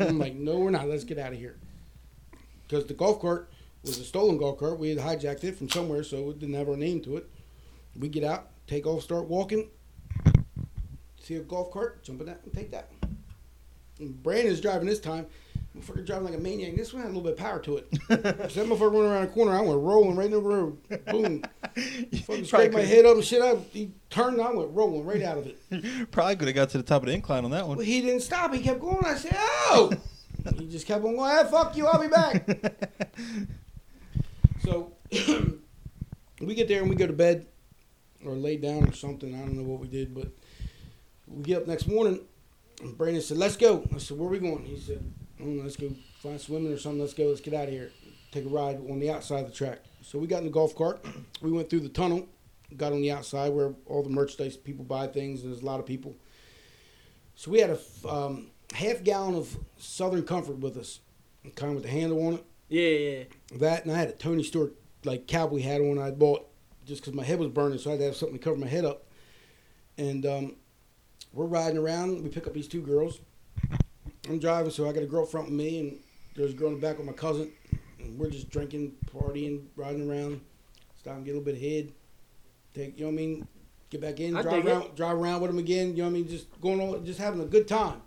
I'm 0.00 0.18
like, 0.18 0.34
"No, 0.34 0.58
we're 0.58 0.70
not. 0.70 0.88
Let's 0.88 1.04
get 1.04 1.18
out 1.18 1.32
of 1.32 1.38
here." 1.38 1.56
Because 2.66 2.86
the 2.86 2.94
golf 2.94 3.20
cart 3.20 3.50
was 3.82 3.98
a 3.98 4.04
stolen 4.04 4.38
golf 4.38 4.58
cart. 4.58 4.78
We 4.78 4.90
had 4.90 4.98
hijacked 4.98 5.44
it 5.44 5.56
from 5.56 5.68
somewhere, 5.68 6.02
so 6.02 6.30
it 6.30 6.38
didn't 6.38 6.54
have 6.54 6.68
our 6.68 6.76
name 6.76 7.00
to 7.02 7.16
it. 7.16 7.28
We 7.98 8.08
get 8.08 8.24
out, 8.24 8.50
take 8.66 8.86
off, 8.86 9.02
start 9.02 9.26
walking. 9.26 9.68
See 11.20 11.34
a 11.36 11.40
golf 11.40 11.72
cart, 11.72 12.02
jump 12.02 12.20
in 12.20 12.26
that 12.26 12.40
and 12.44 12.52
take 12.52 12.70
that. 12.70 12.90
And 13.98 14.22
Brandon's 14.22 14.60
driving 14.60 14.86
this 14.86 15.00
time. 15.00 15.26
Motherfucker 15.80 16.04
driving 16.04 16.24
like 16.24 16.34
a 16.34 16.38
maniac. 16.38 16.76
This 16.76 16.92
one 16.92 17.02
had 17.02 17.08
a 17.08 17.12
little 17.14 17.22
bit 17.22 17.32
of 17.32 17.38
power 17.38 17.58
to 17.60 17.78
it. 17.78 17.88
so 18.08 18.16
that 18.16 18.36
motherfucker 18.48 18.92
went 18.92 19.06
around 19.06 19.22
the 19.22 19.32
corner. 19.32 19.52
I 19.52 19.60
went 19.60 19.80
rolling 19.80 20.16
right 20.16 20.26
in 20.26 20.32
the 20.32 20.40
road. 20.40 20.78
Boom. 21.06 21.42
Fucking 22.26 22.44
scraped 22.44 22.74
my 22.74 22.80
head 22.80 23.06
up 23.06 23.14
and 23.14 23.24
shit. 23.24 23.42
I, 23.42 23.56
he 23.72 23.92
turned 24.10 24.38
and 24.38 24.46
I 24.46 24.52
went 24.52 24.70
rolling 24.72 25.04
right 25.04 25.22
out 25.22 25.38
of 25.38 25.46
it. 25.46 26.10
Probably 26.10 26.36
could 26.36 26.48
have 26.48 26.54
got 26.54 26.70
to 26.70 26.78
the 26.78 26.84
top 26.84 27.02
of 27.02 27.06
the 27.06 27.14
incline 27.14 27.44
on 27.44 27.50
that 27.52 27.66
one. 27.66 27.76
But 27.76 27.86
he 27.86 28.00
didn't 28.00 28.20
stop. 28.20 28.52
He 28.52 28.60
kept 28.60 28.80
going. 28.80 29.04
I 29.04 29.14
said, 29.14 29.34
"Oh!" 29.36 29.92
he 30.58 30.68
just 30.68 30.86
kept 30.86 31.04
on 31.04 31.16
going. 31.16 31.30
"Ah, 31.30 31.44
fuck 31.44 31.76
you. 31.76 31.86
I'll 31.86 32.00
be 32.00 32.08
back. 32.08 32.46
so 34.64 34.92
we 36.40 36.54
get 36.54 36.68
there 36.68 36.80
and 36.80 36.90
we 36.90 36.96
go 36.96 37.06
to 37.06 37.12
bed 37.12 37.46
or 38.24 38.34
lay 38.34 38.56
down 38.56 38.88
or 38.88 38.92
something. 38.92 39.34
I 39.34 39.38
don't 39.38 39.56
know 39.56 39.62
what 39.62 39.80
we 39.80 39.88
did, 39.88 40.14
but 40.14 40.28
we 41.26 41.42
get 41.42 41.62
up 41.62 41.66
next 41.66 41.86
morning. 41.86 42.20
And 42.82 42.96
Brandon 42.96 43.22
said, 43.22 43.38
"Let's 43.38 43.56
go." 43.56 43.86
I 43.94 43.98
said, 43.98 44.18
"Where 44.18 44.28
are 44.28 44.32
we 44.32 44.38
going?" 44.38 44.64
He 44.64 44.78
said, 44.78 45.04
know, 45.40 45.62
"Let's 45.62 45.76
go 45.76 45.90
find 46.22 46.40
swimming 46.40 46.72
or 46.72 46.78
something. 46.78 47.00
Let's 47.00 47.14
go. 47.14 47.26
Let's 47.26 47.40
get 47.40 47.54
out 47.54 47.68
of 47.68 47.70
here. 47.70 47.92
Take 48.32 48.44
a 48.44 48.48
ride 48.48 48.76
on 48.88 49.00
the 49.00 49.10
outside 49.10 49.40
of 49.40 49.46
the 49.46 49.54
track." 49.54 49.80
So 50.02 50.18
we 50.18 50.26
got 50.26 50.38
in 50.38 50.44
the 50.44 50.50
golf 50.50 50.74
cart. 50.74 51.04
We 51.42 51.50
went 51.50 51.70
through 51.70 51.80
the 51.80 51.88
tunnel. 51.88 52.28
Got 52.76 52.92
on 52.92 53.00
the 53.00 53.10
outside 53.10 53.48
where 53.48 53.72
all 53.86 54.02
the 54.02 54.10
merchandise 54.10 54.56
people 54.56 54.84
buy 54.84 55.06
things. 55.06 55.42
There's 55.42 55.62
a 55.62 55.66
lot 55.66 55.80
of 55.80 55.86
people. 55.86 56.14
So 57.34 57.50
we 57.50 57.60
had 57.60 57.70
a 57.70 58.08
um, 58.08 58.48
half 58.72 59.02
gallon 59.02 59.34
of 59.34 59.56
Southern 59.78 60.22
Comfort 60.22 60.58
with 60.58 60.76
us, 60.76 61.00
kind 61.56 61.70
of 61.70 61.76
with 61.76 61.84
the 61.84 61.90
handle 61.90 62.26
on 62.26 62.34
it. 62.34 62.44
Yeah, 62.68 62.88
yeah. 62.88 63.24
That 63.58 63.84
and 63.84 63.92
I 63.94 63.98
had 63.98 64.08
a 64.08 64.12
Tony 64.12 64.42
Stewart 64.42 64.74
like 65.04 65.26
cowboy 65.26 65.62
hat 65.62 65.80
on 65.80 65.98
I 65.98 66.10
bought 66.10 66.46
just 66.86 67.02
because 67.02 67.14
my 67.14 67.24
head 67.24 67.38
was 67.38 67.48
burning, 67.48 67.78
so 67.78 67.90
I 67.90 67.92
had 67.92 68.00
to 68.00 68.06
have 68.06 68.16
something 68.16 68.38
to 68.38 68.44
cover 68.44 68.56
my 68.56 68.68
head 68.68 68.84
up. 68.84 69.06
And 69.96 70.24
um, 70.26 70.56
we're 71.32 71.46
riding 71.46 71.78
around. 71.78 72.22
We 72.22 72.28
pick 72.28 72.46
up 72.46 72.54
these 72.54 72.68
two 72.68 72.82
girls. 72.82 73.20
I'm 74.28 74.38
driving, 74.38 74.70
so 74.70 74.88
I 74.88 74.92
got 74.92 75.02
a 75.02 75.06
girl 75.06 75.24
front 75.24 75.46
with 75.46 75.54
me, 75.56 75.80
and 75.80 75.98
there's 76.36 76.52
a 76.52 76.54
girl 76.54 76.68
in 76.68 76.74
the 76.74 76.80
back 76.80 76.98
with 76.98 77.06
my 77.06 77.12
cousin. 77.12 77.50
And 77.98 78.18
we're 78.18 78.30
just 78.30 78.50
drinking, 78.50 78.92
partying, 79.14 79.64
riding 79.76 80.08
around. 80.08 80.40
Stop 80.98 81.16
and 81.16 81.24
get 81.24 81.32
a 81.32 81.38
little 81.38 81.44
bit 81.44 81.54
of 81.54 81.60
head. 81.60 81.92
Take, 82.74 82.98
you 82.98 83.04
know 83.04 83.10
what 83.10 83.14
I 83.14 83.16
mean? 83.16 83.48
Get 83.90 84.00
back 84.00 84.20
in, 84.20 84.36
I 84.36 84.42
drive 84.42 84.54
dig 84.54 84.66
it. 84.66 84.68
around, 84.68 84.94
drive 84.94 85.16
around 85.16 85.40
with 85.40 85.50
them 85.50 85.58
again. 85.58 85.90
You 85.90 85.98
know 85.98 86.04
what 86.04 86.10
I 86.10 86.12
mean? 86.12 86.28
Just 86.28 86.60
going 86.60 86.80
on, 86.80 87.04
just 87.04 87.18
having 87.18 87.40
a 87.40 87.46
good 87.46 87.66
time. 87.66 88.02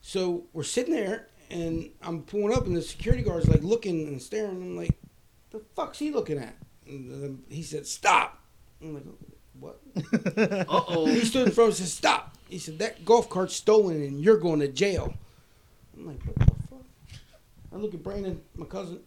So 0.00 0.44
we're 0.52 0.64
sitting 0.64 0.94
there, 0.94 1.28
and 1.50 1.90
I'm 2.02 2.22
pulling 2.22 2.56
up, 2.56 2.66
and 2.66 2.76
the 2.76 2.82
security 2.82 3.22
guard's 3.22 3.48
like 3.48 3.62
looking 3.62 4.08
and 4.08 4.20
staring. 4.20 4.56
I'm 4.56 4.76
like, 4.76 4.98
"The 5.50 5.60
fuck's 5.76 5.98
he 5.98 6.10
looking 6.10 6.38
at?" 6.38 6.56
And 6.86 7.22
then 7.22 7.42
he 7.48 7.62
said, 7.62 7.86
"Stop." 7.86 8.42
I'm 8.82 8.94
like, 8.94 9.04
"What?" 9.60 9.80
Uh 10.36 10.64
oh. 10.68 11.06
he 11.06 11.24
stood 11.24 11.48
in 11.48 11.52
front 11.52 11.68
and 11.68 11.76
said, 11.76 11.88
"Stop." 11.88 12.36
He 12.50 12.58
said, 12.58 12.78
"That 12.78 13.04
golf 13.04 13.28
cart's 13.28 13.54
stolen, 13.54 14.02
and 14.02 14.20
you're 14.20 14.38
going 14.38 14.60
to 14.60 14.68
jail." 14.68 15.14
I'm 15.96 16.06
like, 16.06 16.22
"What 16.24 16.36
the 16.36 16.44
fuck?" 16.68 16.84
I 17.72 17.76
look 17.76 17.94
at 17.94 18.02
Brandon, 18.02 18.40
my 18.56 18.66
cousin, 18.66 19.00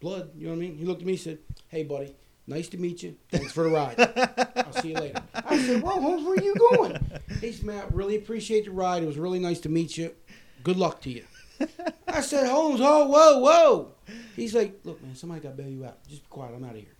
blood. 0.00 0.30
You 0.36 0.46
know 0.46 0.52
what 0.52 0.56
I 0.56 0.60
mean? 0.60 0.76
He 0.76 0.84
looked 0.84 1.02
at 1.02 1.06
me, 1.06 1.12
and 1.12 1.20
said, 1.20 1.38
"Hey, 1.68 1.84
buddy." 1.84 2.14
Nice 2.44 2.68
to 2.70 2.76
meet 2.76 3.04
you. 3.04 3.14
Thanks 3.30 3.52
for 3.52 3.62
the 3.62 3.70
ride. 3.70 3.94
I'll 4.56 4.82
see 4.82 4.88
you 4.88 4.96
later. 4.96 5.22
I 5.32 5.56
said, 5.58 5.80
"Well, 5.80 6.00
Holmes, 6.00 6.24
where 6.24 6.34
are 6.34 6.42
you 6.42 6.54
going?" 6.56 6.98
He 7.40 7.52
said, 7.52 7.64
"Man, 7.64 7.80
I 7.80 7.86
really 7.92 8.16
appreciate 8.16 8.64
the 8.64 8.72
ride. 8.72 9.04
It 9.04 9.06
was 9.06 9.16
really 9.16 9.38
nice 9.38 9.60
to 9.60 9.68
meet 9.68 9.96
you. 9.96 10.12
Good 10.64 10.76
luck 10.76 11.00
to 11.02 11.10
you." 11.10 11.24
I 12.08 12.20
said, 12.20 12.48
Holmes, 12.48 12.80
oh, 12.82 13.06
whoa, 13.06 13.38
whoa. 13.38 13.92
He's 14.36 14.54
like, 14.54 14.80
look, 14.84 15.02
man, 15.02 15.14
somebody 15.14 15.40
got 15.40 15.56
to 15.56 15.62
bail 15.62 15.70
you 15.70 15.84
out. 15.84 16.06
Just 16.08 16.22
be 16.22 16.28
quiet. 16.28 16.54
I'm 16.54 16.64
out 16.64 16.70
of 16.70 16.76
here. 16.76 16.94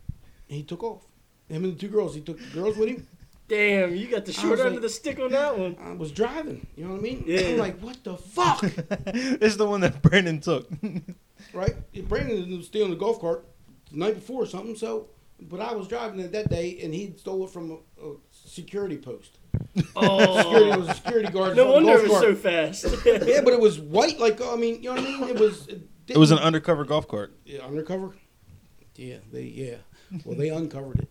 And 0.48 0.56
he 0.56 0.62
took 0.62 0.82
off. 0.82 1.02
Him 1.48 1.64
and 1.64 1.74
the 1.74 1.78
two 1.78 1.88
girls. 1.88 2.14
He 2.14 2.20
took 2.20 2.38
the 2.38 2.46
girls 2.46 2.76
with 2.76 2.88
him. 2.88 3.06
Damn, 3.48 3.94
you 3.94 4.08
got 4.08 4.24
the 4.24 4.32
I 4.32 4.34
short 4.34 4.60
end 4.60 4.68
like- 4.70 4.76
of 4.76 4.82
the 4.82 4.88
stick 4.88 5.18
on 5.18 5.30
that 5.32 5.58
one. 5.58 5.76
I 5.82 5.92
was 5.92 6.10
driving. 6.12 6.66
You 6.76 6.84
know 6.84 6.92
what 6.92 7.00
I 7.00 7.02
mean? 7.02 7.24
Yeah. 7.26 7.40
I'm 7.40 7.58
like, 7.58 7.78
what 7.80 8.02
the 8.02 8.16
fuck? 8.16 8.60
this 8.60 9.52
is 9.52 9.56
the 9.56 9.66
one 9.66 9.80
that 9.82 10.00
Brandon 10.00 10.40
took. 10.40 10.68
right? 11.52 11.74
Brandon 12.08 12.56
was 12.56 12.66
stealing 12.66 12.90
the 12.90 12.96
golf 12.96 13.20
cart 13.20 13.44
the 13.90 13.98
night 13.98 14.14
before 14.14 14.44
or 14.44 14.46
something. 14.46 14.76
So, 14.76 15.08
but 15.40 15.60
I 15.60 15.74
was 15.74 15.88
driving 15.88 16.20
it 16.20 16.32
that 16.32 16.48
day, 16.48 16.78
and 16.82 16.94
he 16.94 17.14
stole 17.18 17.44
it 17.44 17.50
from 17.50 17.72
a, 17.72 18.04
a 18.06 18.14
security 18.30 18.96
post. 18.96 19.38
Oh. 19.96 20.36
security 20.42 20.70
it 20.70 20.78
was 20.78 20.88
a 20.88 20.94
security 20.94 21.30
guard. 21.30 21.56
No 21.56 21.72
wonder 21.72 21.92
golf 21.92 22.04
it 22.04 22.08
was 22.08 22.12
cart. 22.12 22.24
so 22.24 22.34
fast. 22.34 22.84
yeah, 23.26 23.40
but 23.42 23.52
it 23.52 23.60
was 23.60 23.78
white. 23.78 24.18
Like 24.18 24.40
I 24.40 24.56
mean, 24.56 24.82
you 24.82 24.94
know 24.94 25.00
what 25.00 25.00
I 25.00 25.18
mean? 25.18 25.28
It 25.28 25.38
was. 25.38 25.66
It, 25.66 25.82
it 26.08 26.16
was 26.16 26.30
an 26.30 26.38
undercover 26.38 26.84
golf 26.84 27.06
cart. 27.08 27.34
Yeah, 27.44 27.60
undercover. 27.60 28.14
Yeah, 28.96 29.18
they 29.32 29.42
yeah. 29.44 29.76
Well, 30.24 30.36
they 30.36 30.48
uncovered 30.50 31.00
it. 31.00 31.08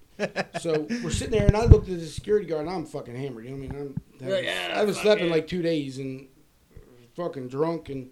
So 0.59 0.87
we're 1.03 1.09
sitting 1.11 1.31
there, 1.31 1.47
and 1.47 1.55
I 1.57 1.65
looked 1.65 1.89
at 1.89 1.99
the 1.99 2.05
security 2.05 2.45
guard, 2.45 2.67
and 2.67 2.69
I'm 2.69 2.85
fucking 2.85 3.15
hammered. 3.15 3.45
You 3.45 3.51
know 3.51 3.57
what 3.57 3.75
I 3.75 3.79
mean? 3.79 3.81
I'm, 3.81 4.01
I 4.21 4.23
haven't, 4.23 4.43
Yeah, 4.43 4.71
I 4.73 4.77
haven't 4.79 4.93
slept 4.95 5.21
in 5.21 5.29
like 5.29 5.47
two 5.47 5.61
days, 5.61 5.97
and 5.97 6.27
fucking 7.15 7.47
drunk, 7.47 7.89
and 7.89 8.09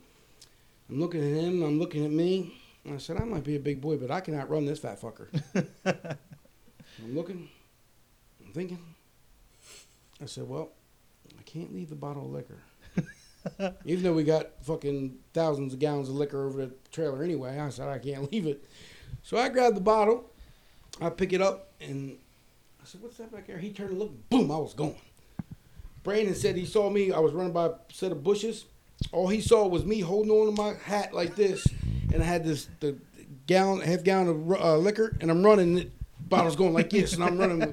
I'm 0.89 0.99
looking 0.99 1.21
at 1.21 1.43
him, 1.43 1.63
I'm 1.63 1.79
looking 1.79 2.05
at 2.05 2.11
me. 2.11 2.55
And 2.85 2.95
I 2.95 2.97
said, 2.97 3.17
I 3.21 3.25
might 3.25 3.43
be 3.43 3.55
a 3.55 3.59
big 3.59 3.81
boy, 3.81 3.97
but 3.97 4.09
I 4.09 4.19
can 4.21 4.35
outrun 4.35 4.65
this 4.65 4.79
fat 4.79 4.99
fucker. 4.99 5.27
I'm 5.85 7.15
looking, 7.15 7.49
I'm 8.45 8.51
thinking. 8.53 8.79
I 10.21 10.25
said, 10.25 10.47
well, 10.47 10.71
I 11.37 11.43
can't 11.43 11.73
leave 11.73 11.89
the 11.89 11.95
bottle 11.95 12.25
of 12.25 12.31
liquor. 12.31 12.59
Even 13.85 14.03
though 14.03 14.13
we 14.13 14.23
got 14.23 14.63
fucking 14.63 15.17
thousands 15.33 15.73
of 15.73 15.79
gallons 15.79 16.09
of 16.09 16.15
liquor 16.15 16.45
over 16.45 16.65
the 16.65 16.73
trailer 16.91 17.23
anyway, 17.23 17.59
I 17.59 17.69
said, 17.69 17.87
I 17.87 17.99
can't 17.99 18.31
leave 18.31 18.47
it. 18.47 18.63
So 19.23 19.37
I 19.37 19.49
grabbed 19.49 19.75
the 19.75 19.81
bottle, 19.81 20.29
I 21.01 21.09
pick 21.09 21.33
it 21.33 21.41
up, 21.41 21.68
and 21.81 22.17
I 22.81 22.85
said, 22.85 23.01
What's 23.01 23.17
that 23.17 23.31
back 23.31 23.47
there? 23.47 23.57
He 23.57 23.71
turned 23.71 23.91
and 23.91 23.99
looked, 23.99 24.29
boom, 24.29 24.51
I 24.51 24.57
was 24.57 24.73
gone. 24.73 24.95
Brandon 26.03 26.35
said 26.35 26.55
he 26.55 26.65
saw 26.65 26.89
me, 26.89 27.11
I 27.11 27.19
was 27.19 27.33
running 27.33 27.53
by 27.53 27.67
a 27.67 27.71
set 27.91 28.11
of 28.11 28.23
bushes. 28.23 28.65
All 29.11 29.27
he 29.27 29.41
saw 29.41 29.67
was 29.67 29.85
me 29.85 30.01
holding 30.01 30.31
on 30.31 30.55
to 30.55 30.61
my 30.61 30.73
hat 30.73 31.13
like 31.13 31.35
this, 31.35 31.65
and 32.13 32.21
I 32.21 32.25
had 32.25 32.43
this 32.43 32.67
the 32.79 32.97
gallon, 33.47 33.81
half 33.81 34.03
gallon 34.03 34.27
of 34.27 34.61
uh, 34.61 34.77
liquor, 34.77 35.17
and 35.21 35.31
I'm 35.31 35.43
running, 35.43 35.75
the 35.75 35.89
bottle's 36.19 36.55
going 36.55 36.73
like 36.73 36.89
this, 36.89 37.13
and 37.13 37.23
I'm 37.23 37.37
running. 37.37 37.63
I'm 37.63 37.71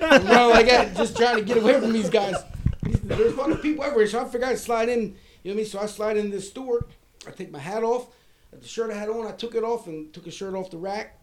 running 0.00 0.50
like 0.50 0.66
that, 0.66 0.96
just 0.96 1.16
trying 1.16 1.36
to 1.36 1.42
get 1.42 1.56
away 1.56 1.80
from 1.80 1.92
these 1.92 2.10
guys. 2.10 2.36
There's 2.82 3.34
fucking 3.34 3.58
people 3.58 3.84
everywhere, 3.84 4.06
so 4.06 4.20
I 4.20 4.24
figured 4.24 4.44
I'd 4.44 4.58
slide 4.58 4.88
in. 4.88 5.00
You 5.00 5.06
know 5.06 5.14
what 5.42 5.52
I 5.52 5.54
mean? 5.54 5.66
So 5.66 5.80
I 5.80 5.86
slide 5.86 6.16
in 6.16 6.30
this 6.30 6.48
store. 6.48 6.86
I 7.26 7.30
take 7.30 7.50
my 7.50 7.58
hat 7.58 7.82
off. 7.82 8.08
The 8.52 8.66
shirt 8.66 8.90
I 8.90 8.94
had 8.94 9.08
on, 9.08 9.26
I 9.26 9.32
took 9.32 9.54
it 9.54 9.62
off 9.62 9.86
and 9.86 10.12
took 10.12 10.26
a 10.26 10.30
shirt 10.30 10.54
off 10.54 10.70
the 10.70 10.78
rack, 10.78 11.17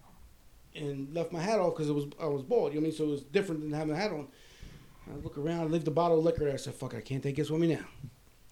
and 0.75 1.13
left 1.13 1.31
my 1.31 1.39
hat 1.39 1.59
off 1.59 1.73
because 1.73 1.89
it 1.89 1.93
was 1.93 2.05
I 2.19 2.25
was 2.27 2.43
bald. 2.43 2.73
You 2.73 2.79
know 2.79 2.87
what 2.87 2.87
I 2.87 2.89
mean? 2.89 2.97
So 2.97 3.03
it 3.05 3.11
was 3.11 3.23
different 3.23 3.61
than 3.61 3.71
having 3.71 3.93
a 3.93 3.97
hat 3.97 4.11
on. 4.11 4.27
I 5.11 5.15
look 5.17 5.37
around, 5.37 5.61
I 5.61 5.63
leave 5.65 5.85
the 5.85 5.91
bottle 5.91 6.17
of 6.17 6.23
liquor. 6.23 6.49
I 6.51 6.55
said, 6.55 6.73
"Fuck, 6.73 6.95
I 6.95 7.01
can't 7.01 7.21
take 7.21 7.35
this 7.35 7.49
with 7.49 7.61
me 7.61 7.67
now." 7.67 7.85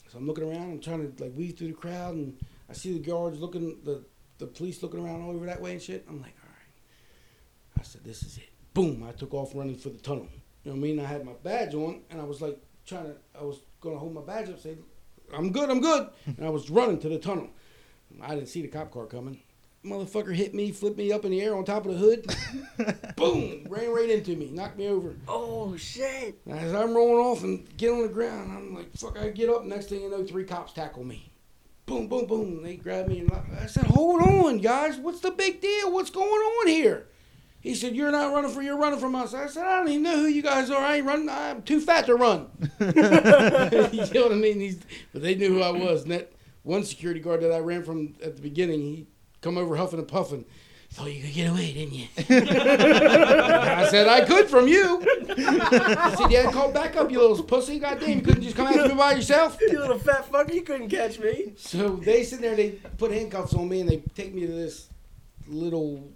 So 0.09 0.19
I'm 0.19 0.27
looking 0.27 0.43
around. 0.43 0.71
I'm 0.71 0.79
trying 0.79 1.11
to 1.11 1.23
like 1.23 1.35
weave 1.35 1.57
through 1.57 1.69
the 1.69 1.73
crowd, 1.73 2.15
and 2.15 2.37
I 2.69 2.73
see 2.73 2.93
the 2.93 2.99
guards 2.99 3.39
looking, 3.39 3.79
the 3.83 4.03
the 4.37 4.45
police 4.45 4.81
looking 4.83 5.03
around 5.03 5.23
all 5.23 5.35
over 5.35 5.45
that 5.45 5.61
way 5.61 5.73
and 5.73 5.81
shit. 5.81 6.05
I'm 6.07 6.21
like, 6.21 6.35
all 6.43 6.49
right. 6.49 7.79
I 7.79 7.83
said, 7.83 8.03
this 8.03 8.23
is 8.23 8.37
it. 8.37 8.49
Boom! 8.73 9.03
I 9.07 9.11
took 9.11 9.33
off 9.33 9.55
running 9.55 9.75
for 9.75 9.89
the 9.89 9.99
tunnel. 9.99 10.27
You 10.63 10.71
know 10.71 10.77
what 10.77 10.85
I 10.85 10.89
mean? 10.89 10.99
I 10.99 11.05
had 11.05 11.25
my 11.25 11.33
badge 11.43 11.73
on, 11.73 12.01
and 12.09 12.21
I 12.21 12.23
was 12.23 12.41
like 12.41 12.59
trying 12.85 13.05
to. 13.05 13.15
I 13.39 13.43
was 13.43 13.59
gonna 13.81 13.97
hold 13.97 14.13
my 14.13 14.21
badge 14.21 14.49
up, 14.49 14.59
say, 14.59 14.77
"I'm 15.33 15.51
good, 15.51 15.69
I'm 15.69 15.81
good," 15.81 16.09
and 16.25 16.45
I 16.45 16.49
was 16.49 16.69
running 16.69 16.99
to 16.99 17.09
the 17.09 17.19
tunnel. 17.19 17.49
I 18.21 18.35
didn't 18.35 18.49
see 18.49 18.61
the 18.61 18.67
cop 18.67 18.91
car 18.91 19.05
coming. 19.07 19.41
Motherfucker 19.85 20.33
hit 20.33 20.53
me, 20.53 20.71
flipped 20.71 20.97
me 20.97 21.11
up 21.11 21.25
in 21.25 21.31
the 21.31 21.41
air 21.41 21.55
on 21.55 21.65
top 21.65 21.85
of 21.85 21.91
the 21.91 21.97
hood. 21.97 22.25
Boom! 23.17 23.67
Ran 23.69 23.91
right 23.91 24.09
into 24.09 24.35
me, 24.35 24.49
knocked 24.49 24.77
me 24.77 24.87
over. 24.87 25.13
Oh 25.27 25.75
shit! 25.75 26.39
As 26.49 26.73
I'm 26.73 26.95
rolling 26.95 27.25
off 27.25 27.43
and 27.43 27.65
get 27.75 27.91
on 27.91 28.03
the 28.03 28.07
ground, 28.07 28.51
I'm 28.51 28.73
like, 28.73 28.95
fuck, 28.95 29.19
I 29.19 29.29
get 29.29 29.49
up. 29.49 29.65
Next 29.65 29.87
thing 29.87 30.01
you 30.01 30.09
know, 30.09 30.23
three 30.23 30.45
cops 30.45 30.71
tackle 30.71 31.03
me. 31.03 31.33
Boom, 31.85 32.07
boom, 32.07 32.27
boom. 32.27 32.63
They 32.63 32.77
grab 32.77 33.07
me 33.07 33.19
and 33.19 33.31
I 33.59 33.65
said, 33.65 33.83
hold 33.83 34.21
on, 34.21 34.59
guys. 34.59 34.97
What's 34.97 35.19
the 35.19 35.31
big 35.31 35.59
deal? 35.59 35.91
What's 35.91 36.09
going 36.09 36.29
on 36.29 36.67
here? 36.67 37.07
He 37.59 37.75
said, 37.75 37.95
you're 37.95 38.11
not 38.11 38.33
running 38.33 38.51
for, 38.51 38.61
you're 38.61 38.77
running 38.77 38.99
from 38.99 39.15
us. 39.15 39.33
I 39.33 39.47
said, 39.47 39.65
I 39.65 39.77
don't 39.77 39.89
even 39.89 40.03
know 40.03 40.17
who 40.17 40.27
you 40.27 40.41
guys 40.41 40.69
are. 40.69 40.81
I 40.81 40.97
ain't 40.97 41.05
running. 41.05 41.29
I'm 41.29 41.61
too 41.61 41.81
fat 41.81 42.05
to 42.05 42.15
run. 42.15 42.47
you 42.79 42.91
know 42.93 44.23
what 44.23 44.31
I 44.31 44.35
mean? 44.35 44.59
He's, 44.59 44.79
but 45.11 45.21
they 45.21 45.35
knew 45.35 45.55
who 45.55 45.61
I 45.61 45.71
was. 45.71 46.03
And 46.03 46.11
that 46.11 46.31
one 46.63 46.83
security 46.83 47.19
guard 47.19 47.41
that 47.41 47.51
I 47.51 47.59
ran 47.59 47.83
from 47.83 48.15
at 48.23 48.35
the 48.35 48.41
beginning, 48.41 48.81
he 48.81 49.07
come 49.43 49.57
over 49.57 49.75
huffing 49.75 49.99
and 49.99 50.07
puffing. 50.07 50.45
Thought 50.89 51.11
you 51.11 51.23
could 51.23 51.33
get 51.33 51.49
away, 51.49 51.73
didn't 51.73 51.93
you? 51.95 52.07
I 52.17 53.87
said 53.89 54.07
I 54.07 54.23
could 54.25 54.47
from 54.47 54.67
you. 54.67 55.03
I 55.27 56.15
said, 56.15 56.31
"Yeah, 56.31 56.51
call 56.51 56.71
back 56.71 56.95
up, 56.95 57.11
you 57.11 57.19
little 57.19 57.43
pussy. 57.43 57.79
Goddamn, 57.79 58.19
you 58.19 58.21
couldn't 58.21 58.43
just 58.43 58.55
come 58.55 58.67
after 58.67 58.89
me 58.89 58.93
by 58.93 59.13
yourself." 59.13 59.57
You 59.59 59.79
little 59.79 59.97
fat 59.97 60.31
fucker, 60.31 60.53
you 60.53 60.61
couldn't 60.61 60.89
catch 60.89 61.19
me. 61.19 61.53
So 61.57 61.95
they 61.95 62.23
sit 62.23 62.41
there, 62.41 62.55
they 62.55 62.71
put 62.99 63.11
handcuffs 63.11 63.55
on 63.55 63.69
me, 63.69 63.81
and 63.81 63.89
they 63.89 64.03
take 64.15 64.35
me 64.35 64.41
to 64.45 64.51
this 64.51 64.87
little 65.47 66.11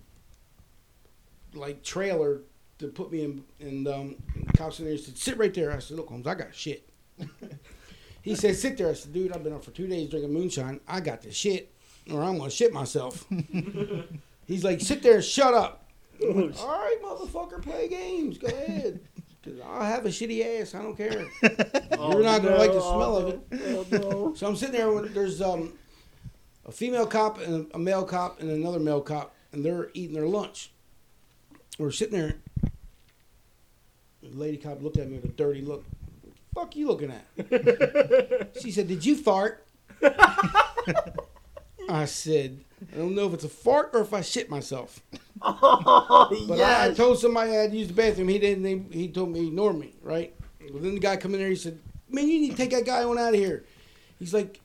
like 1.56 1.82
trailer 1.82 2.42
to 2.78 2.88
put 2.90 3.12
me 3.12 3.24
in. 3.24 3.44
And 3.60 3.88
um, 3.88 4.16
the 4.36 4.54
cops 4.54 4.78
in 4.80 4.86
there 4.86 4.98
said, 5.00 5.18
"Sit 5.18 5.40
right 5.40 5.54
there." 5.56 5.72
I 5.72 5.80
said, 5.80 5.98
"Look, 5.98 6.10
Holmes, 6.10 6.28
I 6.28 6.36
got 6.36 6.54
shit." 6.54 6.88
he 8.22 8.36
said, 8.36 8.56
"Sit 8.56 8.78
there." 8.78 8.90
I 8.90 8.94
said, 8.94 9.12
"Dude, 9.12 9.32
I've 9.32 9.44
been 9.44 9.54
up 9.54 9.66
for 9.66 9.72
two 9.72 9.88
days 9.88 10.08
drinking 10.08 10.34
moonshine. 10.34 10.82
I 10.88 11.00
got 11.00 11.24
the 11.24 11.32
shit, 11.32 11.74
or 12.12 12.24
I'm 12.24 12.38
gonna 12.38 12.50
shit 12.50 12.74
myself." 12.74 13.26
He's 14.48 14.64
like, 14.64 14.82
"Sit 14.82 15.02
there, 15.04 15.16
and 15.16 15.24
shut 15.24 15.54
up." 15.54 15.84
I'm 16.22 16.48
like, 16.50 16.60
All 16.60 16.68
right, 16.70 16.98
motherfucker, 17.04 17.62
play 17.62 17.88
games. 17.88 18.38
Go 18.38 18.48
ahead. 18.68 19.00
'Cause 19.44 19.54
I'll 19.66 19.86
have 19.86 20.06
a 20.06 20.10
shitty 20.10 20.62
ass. 20.62 20.76
I 20.76 20.82
don't 20.82 20.96
care. 20.98 21.26
Oh, 21.98 22.12
You're 22.14 22.24
not 22.24 22.42
gonna 22.44 22.58
like 22.58 22.72
the 22.74 22.80
no. 22.80 22.96
smell 22.96 23.18
of 23.18 23.28
it. 23.30 23.40
Oh, 23.54 23.86
no. 23.92 24.34
So 24.36 24.46
I'm 24.48 24.56
sitting 24.58 24.76
there 24.76 24.92
when 24.92 25.14
there's 25.14 25.42
um, 25.42 25.74
a 26.66 26.72
female 26.72 27.06
cop 27.08 27.40
and 27.40 27.70
a 27.74 27.80
male 27.80 28.04
cop 28.04 28.42
and 28.42 28.50
another 28.52 28.80
male 28.80 29.00
cop, 29.00 29.34
and 29.54 29.64
they're 29.64 29.90
eating 29.94 30.16
their 30.16 30.28
lunch. 30.28 30.72
We're 31.80 31.92
sitting 31.92 32.18
there. 32.20 32.36
The 34.22 34.30
lady 34.38 34.58
cop 34.58 34.82
looked 34.82 34.98
at 34.98 35.08
me 35.08 35.16
with 35.18 35.26
a 35.26 35.34
dirty 35.34 35.62
look. 35.62 35.86
Fuck 36.54 36.76
you 36.76 36.88
looking 36.88 37.12
at? 37.12 38.52
she 38.62 38.72
said, 38.72 38.88
"Did 38.90 39.06
you 39.06 39.16
fart?" 39.16 39.64
I 41.90 42.06
said, 42.06 42.60
"I 42.94 42.98
don't 42.98 43.16
know 43.16 43.28
if 43.28 43.34
it's 43.34 43.44
a 43.44 43.50
fart 43.50 43.92
or 43.94 44.02
if 44.02 44.14
I 44.14 44.22
shit 44.22 44.50
myself." 44.50 45.02
Oh, 45.40 46.46
But 46.48 46.60
I, 46.60 46.88
I 46.88 46.94
told 46.96 47.20
somebody 47.20 47.52
I 47.52 47.56
had 47.56 47.72
to 47.72 47.78
use 47.78 47.90
the 47.90 47.94
bathroom. 47.94 48.28
He 48.28 48.40
didn't. 48.40 48.66
He, 48.92 49.02
he 49.02 49.08
told 49.08 49.30
me 49.30 49.48
ignore 49.48 49.72
me. 49.72 49.94
Right. 50.02 50.34
Well, 50.72 50.82
then 50.82 50.96
the 50.96 51.00
guy 51.00 51.16
come 51.16 51.34
in 51.36 51.40
there. 51.40 51.50
He 51.50 51.56
said, 51.56 51.78
"Man, 52.10 52.28
you 52.28 52.40
need 52.40 52.52
to 52.52 52.58
take 52.58 52.72
that 52.72 52.86
guy 52.86 53.04
on 53.04 53.20
out 53.20 53.36
of 53.36 53.40
here." 53.40 53.64
He's 54.18 54.34
like, 54.34 54.60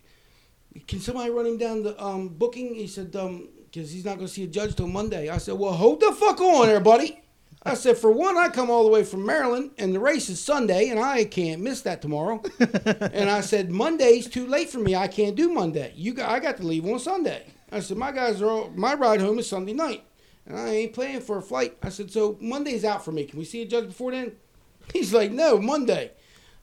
"Can 0.89 1.01
somebody 1.01 1.31
run 1.31 1.47
him 1.47 1.59
down 1.59 1.83
the 1.83 2.03
um, 2.03 2.29
booking?" 2.29 2.75
He 2.75 2.87
said, 2.87 3.15
um, 3.17 3.49
"Cause 3.75 3.91
he's 3.93 4.05
not 4.05 4.17
gonna 4.17 4.29
see 4.29 4.45
a 4.45 4.47
judge 4.47 4.75
till 4.75 4.89
Monday." 4.89 5.29
I 5.29 5.37
said, 5.39 5.59
"Well, 5.59 5.75
hold 5.75 6.01
the 6.01 6.13
fuck 6.13 6.41
on 6.41 6.67
there, 6.69 6.81
buddy." 6.81 7.22
I 7.65 7.75
said, 7.75 7.97
"For 7.97 8.11
one, 8.11 8.37
I 8.37 8.49
come 8.49 8.71
all 8.71 8.85
the 8.85 8.91
way 8.91 9.05
from 9.05 9.25
Maryland, 9.25 9.71
and 9.79 9.95
the 9.95 10.01
race 10.01 10.29
is 10.29 10.43
Sunday, 10.43 10.89
and 10.89 10.99
I 10.99 11.25
can't 11.25 11.63
miss 11.63 11.83
that 11.83 12.03
tomorrow." 12.03 12.43
and 12.59 13.31
I 13.31 13.41
said, 13.41 13.71
"Monday's 13.71 14.29
too 14.29 14.47
late 14.47 14.71
for 14.71 14.79
me. 14.79 14.97
I 14.97 15.09
can't 15.09 15.37
do 15.37 15.53
Monday. 15.53 15.93
You 15.95 16.15
got, 16.15 16.31
I 16.31 16.41
got 16.41 16.57
to 16.59 16.67
leave 16.67 16.87
on 16.87 16.99
Sunday." 16.99 17.47
I 17.71 17.81
said, 17.81 17.97
"My 17.97 18.13
guys 18.13 18.43
are 18.43 18.51
all, 18.51 18.71
my 18.75 18.95
ride 18.95 19.21
home 19.21 19.39
is 19.39 19.49
Sunday 19.49 19.73
night." 19.73 20.05
And 20.47 20.59
I 20.59 20.69
ain't 20.71 20.93
playing 20.93 21.21
for 21.21 21.39
a 21.39 21.43
flight. 21.43 21.77
I 21.83 21.89
said, 21.89 22.11
so 22.11 22.37
Monday's 22.41 22.85
out 22.85 23.05
for 23.05 23.13
me. 23.13 23.25
Can 23.25 23.39
we 23.39 23.45
see 23.45 23.63
a 23.63 23.67
judge 23.67 23.87
before 23.87 24.11
then? 24.11 24.33
He's 24.93 25.15
like, 25.15 25.31
no, 25.31 25.59
Monday. 25.59 26.13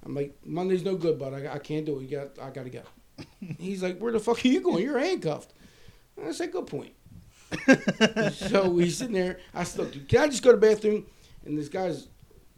I'm 0.04 0.16
like, 0.16 0.36
Monday's 0.46 0.84
no 0.84 0.96
good, 0.96 1.18
bud. 1.18 1.34
I, 1.34 1.56
I 1.56 1.60
can't 1.60 1.86
do 1.86 2.00
it. 2.00 2.04
You 2.04 2.18
got, 2.18 2.40
I 2.40 2.50
gotta 2.50 2.70
go. 2.70 2.82
He's 3.58 3.82
like, 3.82 4.00
where 4.00 4.12
the 4.12 4.20
fuck 4.20 4.44
are 4.44 4.48
you 4.48 4.62
going? 4.62 4.84
You're 4.84 5.00
handcuffed. 5.00 5.54
I 6.24 6.32
said, 6.32 6.52
good 6.52 6.68
point. 6.68 6.94
So 8.32 8.78
he's 8.78 8.98
sitting 8.98 9.14
there. 9.14 9.40
I 9.54 9.64
said, 9.64 9.86
look, 9.86 10.08
can 10.08 10.22
I 10.22 10.28
just 10.28 10.44
go 10.44 10.52
to 10.52 10.58
the 10.58 10.68
bathroom? 10.68 11.06
And 11.46 11.58
this 11.58 11.70
guy's 11.70 12.08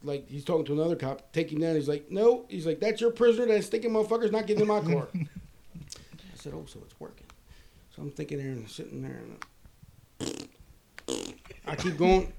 like, 0.04 0.28
he's 0.30 0.44
talking 0.44 0.66
to 0.66 0.74
another 0.74 0.96
cop. 0.96 1.36
Him 1.36 1.60
down. 1.60 1.76
He's 1.76 1.88
like, 1.88 2.12
no. 2.12 2.46
He's 2.50 2.66
like, 2.66 2.80
that's 2.80 3.00
your 3.02 3.12
prisoner. 3.12 3.46
That 3.46 3.64
stinking 3.64 3.92
motherfucker's 3.92 4.32
not 4.32 4.48
getting 4.48 4.62
in 4.62 4.68
my 4.68 4.82
car. 4.94 5.08
I 5.14 5.26
said, 6.36 6.54
oh, 6.54 6.66
so 6.68 6.80
it's 6.86 7.00
working. 7.00 7.28
So 7.96 8.02
I'm 8.02 8.12
thinking 8.12 8.38
there 8.38 8.48
and 8.48 8.70
sitting 8.70 9.02
there 9.02 9.22
and. 9.22 10.48
I 11.66 11.76
keep 11.76 11.98
going. 11.98 12.34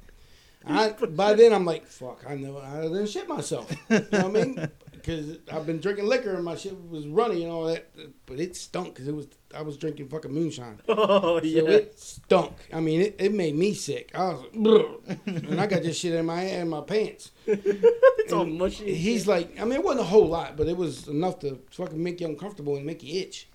I, 0.65 0.91
by 0.91 1.35
then 1.35 1.53
I'm 1.53 1.65
like, 1.65 1.87
fuck, 1.87 2.25
I 2.29 2.37
know 2.37 2.59
I 2.59 2.83
didn't 2.83 3.09
shit 3.09 3.29
myself. 3.29 3.71
You 3.91 3.99
know 3.99 4.07
what 4.11 4.25
I 4.25 4.29
mean? 4.29 4.71
Because 5.03 5.39
I've 5.53 5.67
been 5.67 5.81
drinking 5.81 6.07
liquor 6.07 6.35
and 6.35 6.45
my 6.45 6.55
shit 6.55 6.75
was 6.89 7.07
runny 7.09 7.43
and 7.43 7.53
all 7.53 7.65
that, 7.67 7.89
but 8.27 8.39
it 8.39 8.55
stunk 8.57 8.95
because 8.95 9.09
it 9.09 9.15
was 9.15 9.27
I 9.55 9.63
was 9.63 9.77
drinking 9.77 10.09
fucking 10.09 10.33
moonshine. 10.33 10.81
Oh, 10.89 11.41
So 11.41 11.45
yeah. 11.47 11.63
it 11.63 11.99
stunk. 11.99 12.53
I 12.73 12.81
mean, 12.81 13.01
it, 13.03 13.17
it 13.19 13.35
made 13.35 13.55
me 13.57 13.75
sick. 13.75 14.13
I 14.15 14.29
was 14.29 14.45
like, 14.55 15.19
and 15.27 15.61
I 15.61 15.67
got 15.67 15.83
this 15.83 15.99
shit 15.99 16.15
in 16.15 16.25
my 16.27 16.43
in 16.43 16.69
my 16.69 16.81
pants. 16.83 17.33
It's 17.47 18.33
all 18.33 18.47
mushy. 18.47 18.95
He's 18.95 19.27
like, 19.27 19.61
I 19.61 19.65
mean, 19.65 19.73
it 19.73 19.85
wasn't 19.85 20.03
a 20.03 20.09
whole 20.09 20.29
lot, 20.29 20.57
but 20.57 20.69
it 20.69 20.77
was 20.77 21.09
enough 21.09 21.41
to 21.41 21.59
fucking 21.73 22.01
make 22.01 22.21
you 22.21 22.29
uncomfortable 22.29 22.77
and 22.77 22.87
make 22.87 23.03
you 23.03 23.21
itch. 23.21 23.49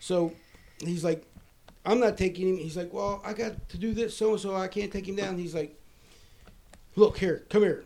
So 0.00 0.32
he's 0.78 1.04
like, 1.04 1.26
I'm 1.84 2.00
not 2.00 2.16
taking 2.16 2.48
him. 2.48 2.56
He's 2.56 2.76
like, 2.76 2.90
well, 2.92 3.20
I 3.22 3.34
got 3.34 3.68
to 3.68 3.76
do 3.76 3.92
this 3.92 4.16
so 4.16 4.30
and 4.32 4.40
so. 4.40 4.56
I 4.56 4.66
can't 4.68 4.90
take 4.90 5.06
him 5.06 5.16
down. 5.16 5.36
He's 5.36 5.54
like, 5.54 5.78
look 6.96 7.18
here, 7.18 7.44
come 7.50 7.62
here. 7.62 7.84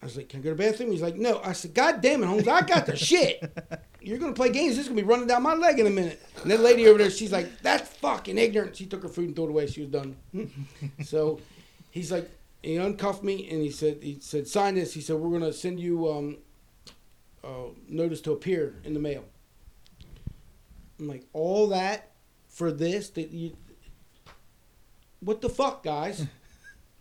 I 0.00 0.04
was 0.06 0.16
like, 0.16 0.28
can 0.28 0.40
I 0.40 0.42
go 0.44 0.50
to 0.50 0.54
the 0.56 0.62
bathroom? 0.70 0.92
He's 0.92 1.02
like, 1.02 1.16
no. 1.16 1.40
I 1.42 1.52
said, 1.52 1.74
God 1.74 2.00
damn 2.00 2.22
it, 2.22 2.26
Holmes, 2.26 2.46
I 2.46 2.62
got 2.62 2.86
the 2.86 2.96
shit. 2.96 3.42
You're 4.00 4.18
gonna 4.18 4.32
play 4.32 4.48
games. 4.50 4.76
This 4.76 4.84
is 4.86 4.88
gonna 4.88 5.00
be 5.02 5.06
running 5.06 5.26
down 5.26 5.42
my 5.42 5.54
leg 5.54 5.80
in 5.80 5.86
a 5.86 5.90
minute. 5.90 6.22
And 6.42 6.50
that 6.52 6.60
lady 6.60 6.86
over 6.86 6.98
there, 6.98 7.10
she's 7.10 7.32
like, 7.32 7.60
that's 7.62 7.88
fucking 7.96 8.38
ignorant. 8.38 8.76
She 8.76 8.86
took 8.86 9.02
her 9.02 9.08
food 9.08 9.26
and 9.26 9.34
threw 9.36 9.46
it 9.46 9.50
away. 9.50 9.66
She 9.66 9.80
was 9.80 9.90
done. 9.90 10.16
so 11.04 11.40
he's 11.90 12.12
like, 12.12 12.30
he 12.62 12.76
uncuffed 12.76 13.24
me 13.24 13.48
and 13.50 13.60
he 13.60 13.70
said, 13.70 13.98
he 14.02 14.18
said, 14.20 14.46
sign 14.46 14.76
this. 14.76 14.94
He 14.94 15.00
said, 15.00 15.16
we're 15.16 15.36
gonna 15.36 15.52
send 15.52 15.80
you 15.80 16.08
um, 16.12 16.38
uh, 17.42 17.70
notice 17.88 18.20
to 18.22 18.32
appear 18.32 18.76
in 18.84 18.94
the 18.94 19.00
mail. 19.00 19.24
I'm 21.00 21.08
like, 21.08 21.24
all 21.32 21.68
that 21.68 22.12
for 22.48 22.70
this? 22.70 23.10
That 23.10 23.30
you? 23.30 23.56
What 25.20 25.40
the 25.40 25.48
fuck, 25.48 25.82
guys? 25.82 26.24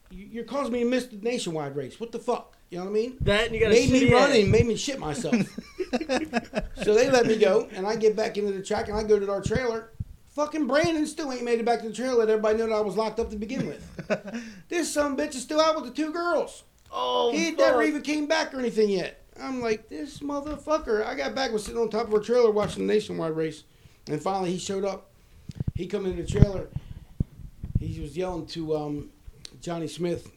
You- 0.09 0.25
You're 0.31 0.45
causing 0.45 0.71
me 0.71 0.79
to 0.79 0.89
miss 0.89 1.05
the 1.07 1.17
nationwide 1.17 1.75
race. 1.75 1.99
What 1.99 2.13
the 2.13 2.19
fuck? 2.19 2.55
You 2.69 2.79
know 2.79 2.85
what 2.85 2.89
I 2.89 2.93
mean? 2.93 3.17
That 3.21 3.45
and 3.45 3.55
you 3.55 3.61
got 3.61 3.71
made 3.71 3.89
me 3.89 4.11
run 4.11 4.31
and 4.31 4.51
made 4.51 4.65
me 4.65 4.75
shit 4.75 4.99
myself. 4.99 5.35
so 6.83 6.93
they 6.93 7.09
let 7.09 7.25
me 7.25 7.37
go, 7.37 7.69
and 7.71 7.87
I 7.87 7.95
get 7.95 8.15
back 8.15 8.37
into 8.37 8.51
the 8.51 8.61
track, 8.61 8.89
and 8.89 8.97
I 8.97 9.03
go 9.03 9.17
to 9.17 9.31
our 9.31 9.41
trailer. 9.41 9.91
Fucking 10.29 10.67
Brandon 10.67 11.07
still 11.07 11.31
ain't 11.31 11.43
made 11.43 11.59
it 11.59 11.65
back 11.65 11.81
to 11.81 11.87
the 11.87 11.93
trailer. 11.93 12.19
Let 12.19 12.29
everybody 12.29 12.57
know 12.57 12.67
that 12.67 12.75
I 12.75 12.81
was 12.81 12.97
locked 12.97 13.19
up 13.19 13.29
to 13.29 13.37
begin 13.37 13.67
with. 13.67 13.83
this 14.69 14.93
some 14.93 15.15
bitch 15.15 15.33
is 15.33 15.41
still 15.41 15.61
out 15.61 15.75
with 15.75 15.85
the 15.85 15.91
two 15.91 16.11
girls. 16.11 16.63
Oh, 16.91 17.31
he 17.31 17.51
fuck. 17.51 17.59
never 17.59 17.83
even 17.83 18.01
came 18.01 18.27
back 18.27 18.53
or 18.53 18.59
anything 18.59 18.89
yet. 18.89 19.23
I'm 19.41 19.61
like, 19.61 19.87
this 19.87 20.19
motherfucker. 20.19 21.05
I 21.05 21.15
got 21.15 21.33
back, 21.33 21.51
was 21.51 21.63
sitting 21.63 21.79
on 21.79 21.89
top 21.89 22.07
of 22.07 22.13
our 22.13 22.19
trailer 22.19 22.51
watching 22.51 22.85
the 22.85 22.93
nationwide 22.93 23.35
race, 23.35 23.63
and 24.07 24.21
finally 24.21 24.51
he 24.51 24.57
showed 24.57 24.83
up. 24.83 25.09
He 25.73 25.87
come 25.87 26.05
into 26.05 26.21
the 26.21 26.27
trailer. 26.27 26.67
He 27.79 27.99
was 27.99 28.17
yelling 28.17 28.45
to 28.47 28.75
um, 28.75 29.09
Johnny 29.61 29.87
Smith. 29.87 30.31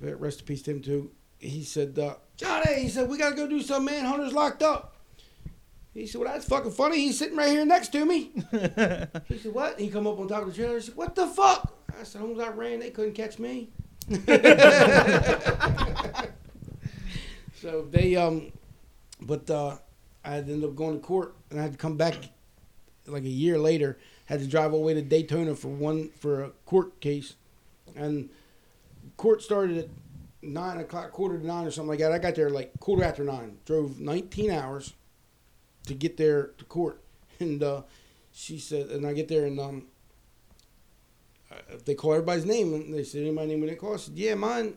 Rest 0.00 0.40
in 0.40 0.46
peace 0.46 0.62
to 0.62 0.70
him 0.72 0.82
too. 0.82 1.10
He 1.42 1.64
said, 1.64 1.98
uh, 1.98 2.14
Johnny, 2.36 2.82
he 2.82 2.88
said, 2.88 3.08
we 3.08 3.18
gotta 3.18 3.34
go 3.34 3.48
do 3.48 3.60
some 3.60 3.84
man. 3.84 4.04
Hunter's 4.04 4.32
locked 4.32 4.62
up. 4.62 4.94
He 5.92 6.06
said, 6.06 6.20
well, 6.20 6.32
that's 6.32 6.46
fucking 6.46 6.70
funny. 6.70 6.98
He's 6.98 7.18
sitting 7.18 7.36
right 7.36 7.50
here 7.50 7.66
next 7.66 7.88
to 7.88 8.04
me. 8.04 8.30
he 9.28 9.38
said, 9.38 9.52
what? 9.52 9.78
He 9.78 9.88
come 9.90 10.06
up 10.06 10.20
on 10.20 10.28
top 10.28 10.42
of 10.42 10.48
the 10.48 10.54
trailer. 10.54 10.76
He 10.76 10.82
said, 10.82 10.94
what 10.96 11.16
the 11.16 11.26
fuck? 11.26 11.74
I 12.00 12.04
said, 12.04 12.20
Holmes, 12.20 12.38
I 12.38 12.48
ran. 12.48 12.78
They 12.78 12.90
couldn't 12.90 13.14
catch 13.14 13.40
me. 13.40 13.70
so 17.60 17.82
they, 17.90 18.16
um, 18.16 18.52
but 19.20 19.50
uh, 19.50 19.76
I 20.24 20.36
ended 20.36 20.64
up 20.64 20.76
going 20.76 20.98
to 20.98 21.04
court, 21.04 21.34
and 21.50 21.58
I 21.58 21.64
had 21.64 21.72
to 21.72 21.78
come 21.78 21.96
back 21.96 22.14
like 23.06 23.24
a 23.24 23.28
year 23.28 23.58
later. 23.58 23.98
Had 24.26 24.40
to 24.40 24.46
drive 24.46 24.72
all 24.72 24.78
the 24.78 24.86
way 24.86 24.94
to 24.94 25.02
Daytona 25.02 25.56
for 25.56 25.68
one 25.68 26.08
for 26.10 26.44
a 26.44 26.50
court 26.66 27.00
case, 27.00 27.34
and 27.96 28.30
court 29.16 29.42
started 29.42 29.76
at 29.76 29.88
nine 30.42 30.78
o'clock, 30.78 31.12
quarter 31.12 31.38
to 31.38 31.46
nine 31.46 31.66
or 31.66 31.70
something 31.70 31.90
like 31.90 32.00
that. 32.00 32.12
I 32.12 32.18
got 32.18 32.34
there 32.34 32.50
like 32.50 32.78
quarter 32.80 33.04
after 33.04 33.24
nine. 33.24 33.58
Drove 33.64 34.00
19 34.00 34.50
hours 34.50 34.94
to 35.86 35.94
get 35.94 36.16
there 36.16 36.48
to 36.58 36.64
court, 36.64 37.02
and 37.40 37.62
uh, 37.62 37.82
she 38.32 38.58
said, 38.58 38.88
and 38.88 39.06
I 39.06 39.12
get 39.12 39.28
there 39.28 39.46
and 39.46 39.58
um, 39.60 39.86
uh, 41.52 41.76
they 41.84 41.94
call 41.94 42.12
everybody's 42.12 42.46
name, 42.46 42.74
and 42.74 42.94
they 42.94 43.04
said, 43.04 43.22
"Anybody 43.22 43.48
name 43.48 43.60
we 43.60 43.66
didn't 43.66 43.80
call?" 43.80 43.94
I 43.94 43.98
said, 43.98 44.14
"Yeah, 44.14 44.34
mine." 44.34 44.74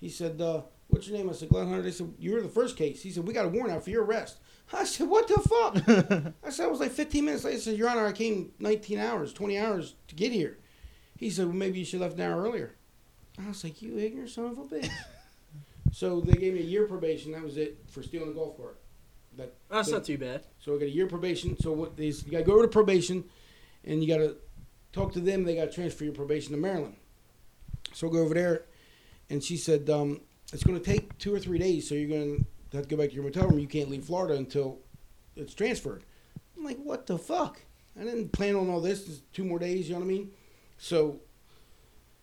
He 0.00 0.08
said, 0.08 0.40
uh, 0.40 0.62
"What's 0.88 1.06
your 1.06 1.16
name?" 1.16 1.30
I 1.30 1.32
said, 1.32 1.48
"Glenn 1.48 1.68
Hunter." 1.68 1.82
They 1.82 1.90
said, 1.90 2.12
"You 2.18 2.34
were 2.34 2.42
the 2.42 2.48
first 2.48 2.76
case." 2.76 3.02
He 3.02 3.10
said, 3.10 3.26
"We 3.26 3.34
got 3.34 3.44
a 3.44 3.48
warrant 3.48 3.72
out 3.72 3.84
for 3.84 3.90
your 3.90 4.04
arrest." 4.04 4.38
I 4.72 4.84
said, 4.84 5.08
"What 5.08 5.28
the 5.28 5.34
fuck?" 5.34 6.34
I 6.44 6.50
said, 6.50 6.64
"It 6.64 6.70
was 6.70 6.80
like 6.80 6.92
15 6.92 7.24
minutes 7.24 7.44
later." 7.44 7.56
I 7.56 7.60
said, 7.60 7.78
"Your 7.78 7.88
Honor, 7.88 8.06
I 8.06 8.12
came 8.12 8.52
19 8.58 8.98
hours, 8.98 9.32
20 9.32 9.58
hours 9.58 9.94
to 10.08 10.14
get 10.14 10.32
here." 10.32 10.58
He 11.16 11.30
said, 11.30 11.46
"Well, 11.46 11.54
maybe 11.54 11.78
you 11.78 11.84
should 11.84 12.00
have 12.00 12.10
left 12.10 12.20
an 12.20 12.32
hour 12.32 12.42
earlier." 12.42 12.74
I 13.38 13.48
was 13.48 13.64
like, 13.64 13.80
"You 13.82 13.98
ignorant 13.98 14.30
son 14.30 14.46
of 14.46 14.58
a 14.58 14.62
bitch." 14.64 14.88
so 15.92 16.20
they 16.20 16.32
gave 16.34 16.54
me 16.54 16.60
a 16.60 16.64
year 16.64 16.86
probation. 16.86 17.32
That 17.32 17.42
was 17.42 17.56
it 17.56 17.78
for 17.90 18.02
stealing 18.02 18.30
a 18.30 18.32
golf 18.32 18.56
cart. 18.56 18.78
That 19.36 19.54
That's 19.70 19.88
that- 19.88 19.94
not 19.94 20.04
too 20.04 20.18
bad. 20.18 20.42
so 20.60 20.74
I 20.74 20.78
got 20.78 20.84
a 20.86 20.90
year 20.90 21.06
probation. 21.06 21.56
So 21.58 21.72
what 21.72 21.96
these 21.96 22.24
you 22.24 22.30
got 22.32 22.38
to 22.38 22.44
go 22.44 22.52
over 22.54 22.62
to 22.62 22.68
probation, 22.68 23.24
and 23.84 24.02
you 24.02 24.08
got 24.08 24.18
to 24.22 24.36
talk 24.92 25.12
to 25.14 25.20
them. 25.20 25.44
They 25.44 25.54
got 25.56 25.66
to 25.66 25.72
transfer 25.72 26.04
your 26.04 26.12
probation 26.14 26.52
to 26.52 26.58
Maryland. 26.58 26.96
So 27.94 28.08
I 28.08 28.12
go 28.12 28.18
over 28.18 28.34
there, 28.34 28.64
and 29.30 29.42
she 29.42 29.56
said 29.56 29.88
um, 29.90 30.20
it's 30.52 30.62
going 30.64 30.78
to 30.78 30.84
take 30.84 31.18
two 31.18 31.34
or 31.34 31.38
three 31.38 31.58
days. 31.58 31.88
So 31.88 31.94
you're 31.94 32.08
going 32.08 32.46
to 32.70 32.76
have 32.76 32.86
to 32.88 32.94
go 32.96 33.00
back 33.00 33.10
to 33.10 33.14
your 33.14 33.24
motel 33.24 33.48
room. 33.48 33.58
You 33.58 33.66
can't 33.66 33.90
leave 33.90 34.04
Florida 34.04 34.34
until 34.34 34.78
it's 35.36 35.54
transferred. 35.54 36.04
I'm 36.56 36.64
like, 36.64 36.78
what 36.78 37.06
the 37.06 37.18
fuck? 37.18 37.60
I 37.98 38.04
didn't 38.04 38.32
plan 38.32 38.56
on 38.56 38.68
all 38.70 38.80
this. 38.80 39.06
It's 39.08 39.20
two 39.32 39.44
more 39.44 39.58
days. 39.58 39.88
You 39.88 39.94
know 39.94 40.00
what 40.00 40.06
I 40.06 40.08
mean? 40.08 40.30
So 40.78 41.20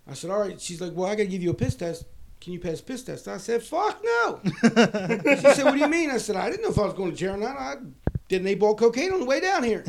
I 0.10 0.14
said, 0.14 0.32
all 0.32 0.40
right. 0.40 0.60
She's 0.60 0.82
like, 0.82 0.94
well, 0.94 1.08
I 1.08 1.16
got 1.16 1.24
to 1.24 1.28
give 1.28 1.44
you 1.44 1.52
a 1.52 1.56
piss 1.56 1.76
test. 1.76 2.06
Can 2.42 2.54
you 2.54 2.60
pass 2.60 2.82
piss 2.82 3.04
test? 3.04 3.28
I 3.28 3.38
said, 3.38 3.62
fuck 3.62 4.02
no. 4.04 4.40
she 4.44 4.62
said, 4.62 5.66
what 5.66 5.74
do 5.74 5.80
you 5.80 5.88
mean? 5.88 6.10
I 6.10 6.18
said, 6.18 6.36
I 6.36 6.50
didn't 6.50 6.64
know 6.64 6.70
if 6.70 6.80
I 6.80 6.86
was 6.86 6.94
going 6.94 7.12
to 7.12 7.18
jail 7.18 7.34
or 7.34 7.38
not. 7.38 7.58
I 7.58 7.76
did 8.28 8.42
an 8.42 8.48
eight 8.48 8.60
ball 8.60 8.76
cocaine 8.76 9.12
on 9.12 9.20
the 9.20 9.26
way 9.26 9.40
down 9.40 9.64
here. 9.64 9.84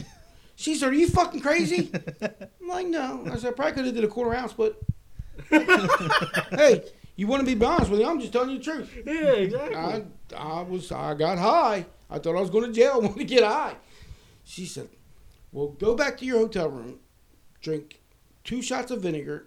She 0.56 0.74
said, 0.74 0.90
are 0.90 0.94
you 0.94 1.08
fucking 1.08 1.40
crazy? 1.40 1.90
I'm 2.20 2.68
like, 2.68 2.86
no. 2.86 3.24
I 3.30 3.36
said, 3.36 3.52
I 3.52 3.52
probably 3.52 3.72
could 3.72 3.84
have 3.86 3.94
did 3.94 4.04
a 4.04 4.08
quarter 4.08 4.34
ounce, 4.34 4.52
but 4.52 4.78
hey, 5.50 6.84
you 7.16 7.26
want 7.26 7.46
to 7.46 7.56
be 7.56 7.64
honest 7.64 7.90
with 7.90 8.00
me? 8.00 8.06
I'm 8.06 8.20
just 8.20 8.32
telling 8.32 8.50
you 8.50 8.58
the 8.58 8.64
truth. 8.64 8.98
Yeah, 9.06 9.32
exactly. 9.32 9.76
I, 9.76 10.02
I 10.36 10.62
was, 10.62 10.90
I 10.92 11.14
got 11.14 11.38
high. 11.38 11.86
I 12.10 12.18
thought 12.18 12.36
I 12.36 12.40
was 12.40 12.50
going 12.50 12.66
to 12.66 12.72
jail. 12.72 12.92
I 12.94 12.98
wanted 12.98 13.18
to 13.18 13.24
get 13.24 13.44
high. 13.44 13.76
She 14.44 14.66
said, 14.66 14.88
well, 15.52 15.68
go 15.68 15.94
back 15.94 16.18
to 16.18 16.24
your 16.24 16.38
hotel 16.38 16.68
room, 16.68 16.98
drink 17.60 18.00
two 18.44 18.60
shots 18.60 18.90
of 18.90 19.02
vinegar 19.02 19.46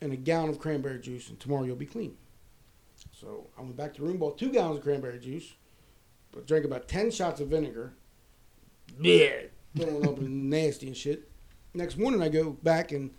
and 0.00 0.12
a 0.12 0.16
gallon 0.16 0.50
of 0.50 0.58
cranberry 0.58 1.00
juice, 1.00 1.28
and 1.28 1.38
tomorrow 1.40 1.64
you'll 1.64 1.76
be 1.76 1.86
clean. 1.86 2.16
So 3.12 3.48
I 3.56 3.62
went 3.62 3.76
back 3.76 3.94
to 3.94 4.00
the 4.00 4.06
room, 4.06 4.18
bought 4.18 4.38
two 4.38 4.50
gallons 4.50 4.78
of 4.78 4.84
cranberry 4.84 5.18
juice, 5.18 5.54
but 6.32 6.46
drank 6.46 6.64
about 6.64 6.88
ten 6.88 7.10
shots 7.10 7.40
of 7.40 7.48
vinegar. 7.48 7.94
Yeah, 9.00 9.42
up 9.80 10.18
and 10.18 10.50
nasty 10.50 10.86
and 10.86 10.96
shit. 10.96 11.30
Next 11.74 11.98
morning 11.98 12.22
I 12.22 12.28
go 12.28 12.50
back 12.50 12.92
and 12.92 13.10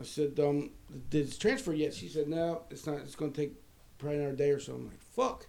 I 0.00 0.04
said, 0.04 0.38
um, 0.40 0.70
"Did 1.10 1.28
it 1.28 1.40
transfer 1.40 1.72
yet?" 1.72 1.94
She 1.94 2.08
said, 2.08 2.28
"No, 2.28 2.62
it's 2.70 2.86
not. 2.86 2.98
It's 2.98 3.16
going 3.16 3.32
to 3.32 3.40
take 3.40 3.54
probably 3.98 4.18
another 4.18 4.36
day 4.36 4.50
or 4.50 4.60
so." 4.60 4.74
I'm 4.74 4.86
like, 4.88 5.00
"Fuck." 5.00 5.46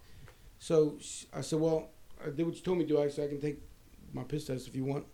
So 0.58 0.98
I 1.32 1.40
said, 1.40 1.60
"Well, 1.60 1.90
I 2.24 2.30
did 2.30 2.46
what 2.46 2.54
you 2.54 2.62
told 2.62 2.78
me 2.78 2.84
to 2.84 2.88
do. 2.88 3.00
I 3.00 3.08
said 3.08 3.26
I 3.26 3.28
can 3.28 3.40
take 3.40 3.60
my 4.12 4.24
piss 4.24 4.46
test 4.46 4.68
if 4.68 4.74
you 4.74 4.84
want, 4.84 5.06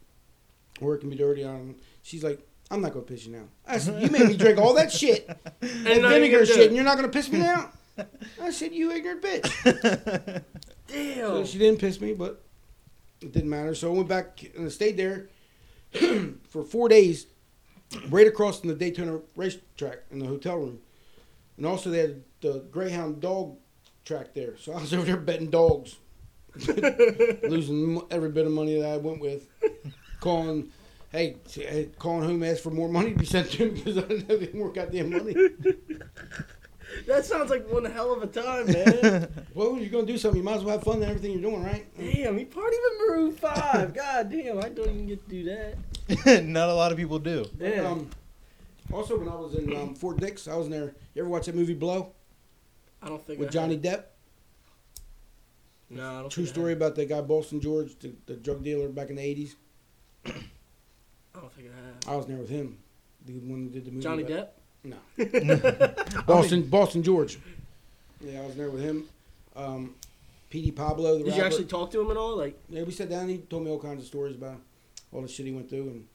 or 0.80 0.94
it 0.94 0.98
can 0.98 1.10
be 1.10 1.16
dirty 1.16 1.44
on." 1.44 1.76
She's 2.02 2.24
like, 2.24 2.46
"I'm 2.74 2.82
not 2.82 2.92
to 2.92 3.00
piss 3.00 3.26
you 3.26 3.32
now." 3.32 3.44
I 3.66 3.78
said, 3.78 4.02
"You 4.02 4.10
made 4.10 4.28
me 4.28 4.36
drink 4.36 4.58
all 4.58 4.74
that 4.74 4.92
shit 4.92 5.28
and, 5.62 6.02
now 6.02 6.08
vinegar 6.08 6.40
gonna 6.40 6.46
shit, 6.46 6.66
and 6.66 6.76
you're 6.76 6.84
not 6.84 6.98
going 6.98 7.10
to 7.10 7.16
piss 7.16 7.30
me 7.30 7.38
now?" 7.38 7.70
I 8.42 8.50
said, 8.50 8.72
"You 8.72 8.90
ignorant 8.92 9.22
bitch." 9.22 10.42
Damn. 10.88 11.16
So 11.16 11.44
she 11.44 11.58
didn't 11.58 11.80
piss 11.80 12.00
me, 12.00 12.12
but 12.12 12.44
it 13.20 13.32
didn't 13.32 13.50
matter. 13.50 13.74
So 13.74 13.92
I 13.92 13.96
went 13.96 14.08
back 14.08 14.44
and 14.56 14.66
I 14.66 14.68
stayed 14.68 14.96
there 14.96 15.28
for 16.48 16.62
four 16.62 16.88
days, 16.88 17.26
right 18.10 18.26
across 18.26 18.60
from 18.60 18.68
the 18.68 18.74
Daytona 18.74 19.20
racetrack 19.36 20.00
in 20.10 20.18
the 20.18 20.26
hotel 20.26 20.56
room. 20.56 20.80
And 21.56 21.66
also 21.66 21.90
they 21.90 21.98
had 21.98 22.22
the 22.40 22.64
Greyhound 22.70 23.20
dog 23.20 23.56
track 24.04 24.34
there. 24.34 24.56
So 24.58 24.72
I 24.72 24.80
was 24.80 24.92
over 24.94 25.04
there 25.04 25.16
betting 25.16 25.50
dogs, 25.50 25.96
losing 26.66 28.02
every 28.10 28.30
bit 28.30 28.46
of 28.46 28.52
money 28.52 28.80
that 28.80 28.90
I 28.90 28.96
went 28.96 29.20
with, 29.20 29.46
calling. 30.20 30.70
Hey, 31.14 31.36
hey, 31.48 31.90
calling 31.96 32.26
home, 32.28 32.42
ask 32.42 32.60
for 32.60 32.72
more 32.72 32.88
money 32.88 33.12
to 33.12 33.16
be 33.16 33.24
sent 33.24 33.48
to 33.52 33.68
him 33.68 33.74
because 33.74 33.96
I 33.96 34.00
didn't 34.00 34.28
have 34.28 34.42
any 34.42 34.52
more 34.52 34.72
goddamn 34.72 35.10
money. 35.10 35.34
That 37.08 37.24
sounds 37.24 37.50
like 37.50 37.68
one 37.68 37.84
hell 37.86 38.12
of 38.12 38.22
a 38.22 38.26
time, 38.26 38.66
man. 38.66 39.28
Well, 39.54 39.78
you're 39.78 39.88
gonna 39.90 40.06
do 40.06 40.18
something. 40.18 40.38
You 40.38 40.44
might 40.44 40.56
as 40.56 40.64
well 40.64 40.76
have 40.76 40.84
fun 40.84 41.02
in 41.02 41.08
everything 41.08 41.32
you're 41.32 41.40
doing, 41.40 41.64
right? 41.64 41.86
damn, 41.96 42.36
he 42.36 42.44
partied 42.44 42.70
with 42.70 43.08
Maroon 43.08 43.32
Five. 43.32 43.94
God 43.94 44.30
damn, 44.30 44.58
I 44.58 44.68
don't 44.68 44.90
even 44.90 45.06
get 45.06 45.24
to 45.24 45.30
do 45.30 45.44
that. 45.44 46.44
Not 46.44 46.68
a 46.68 46.74
lot 46.74 46.92
of 46.92 46.98
people 46.98 47.18
do. 47.18 47.46
Yeah. 47.58 47.88
Um, 47.88 48.10
also, 48.92 49.18
when 49.18 49.28
I 49.28 49.34
was 49.34 49.54
in 49.54 49.74
um, 49.74 49.94
Fort 49.94 50.18
Dix, 50.18 50.46
I 50.46 50.56
was 50.56 50.66
in 50.66 50.72
there. 50.72 50.94
You 51.14 51.22
ever 51.22 51.28
watch 51.28 51.46
that 51.46 51.54
movie 51.54 51.74
Blow 51.74 52.12
I 53.02 53.08
don't 53.08 53.24
think 53.26 53.40
with 53.40 53.48
I 53.48 53.52
Johnny 53.52 53.74
have. 53.74 53.82
Depp? 53.82 54.04
No, 55.90 56.18
I 56.18 56.20
don't. 56.20 56.30
True 56.30 56.44
think 56.44 56.54
story 56.54 56.72
have. 56.72 56.78
about 56.78 56.94
that 56.96 57.08
guy 57.08 57.20
Boston 57.22 57.60
George, 57.60 57.98
the, 57.98 58.14
the 58.26 58.34
drug 58.34 58.62
dealer 58.62 58.88
back 58.88 59.10
in 59.10 59.16
the 59.16 59.22
'80s. 60.26 60.34
I 61.34 61.40
don't 61.40 61.52
think 61.52 61.68
I 61.70 61.86
have. 61.86 62.14
I 62.14 62.16
was 62.16 62.26
there 62.26 62.36
with 62.36 62.48
him, 62.48 62.78
the 63.26 63.32
one 63.34 63.64
who 63.64 63.68
did 63.70 63.84
the 63.84 63.90
movie. 63.90 64.02
Johnny 64.02 64.24
Depp. 64.24 64.48
No. 64.84 64.96
Boston 66.26 66.62
Boston 66.62 67.02
George. 67.02 67.38
Yeah, 68.20 68.40
I 68.42 68.46
was 68.46 68.54
there 68.56 68.70
with 68.70 68.82
him. 68.82 69.04
Um, 69.56 69.94
P.D. 70.50 70.72
Pablo, 70.72 71.18
the 71.18 71.24
Did 71.24 71.26
rapper. 71.30 71.38
you 71.40 71.44
actually 71.46 71.64
talk 71.64 71.90
to 71.92 72.00
him 72.00 72.10
at 72.10 72.16
all? 72.16 72.36
Like, 72.36 72.58
Yeah, 72.68 72.82
we 72.84 72.92
sat 72.92 73.08
down. 73.10 73.28
He 73.28 73.38
told 73.38 73.64
me 73.64 73.70
all 73.70 73.78
kinds 73.78 74.00
of 74.02 74.06
stories 74.06 74.36
about 74.36 74.56
all 75.12 75.22
the 75.22 75.28
shit 75.28 75.46
he 75.46 75.52
went 75.52 75.68
through 75.68 75.88
and 75.88 76.06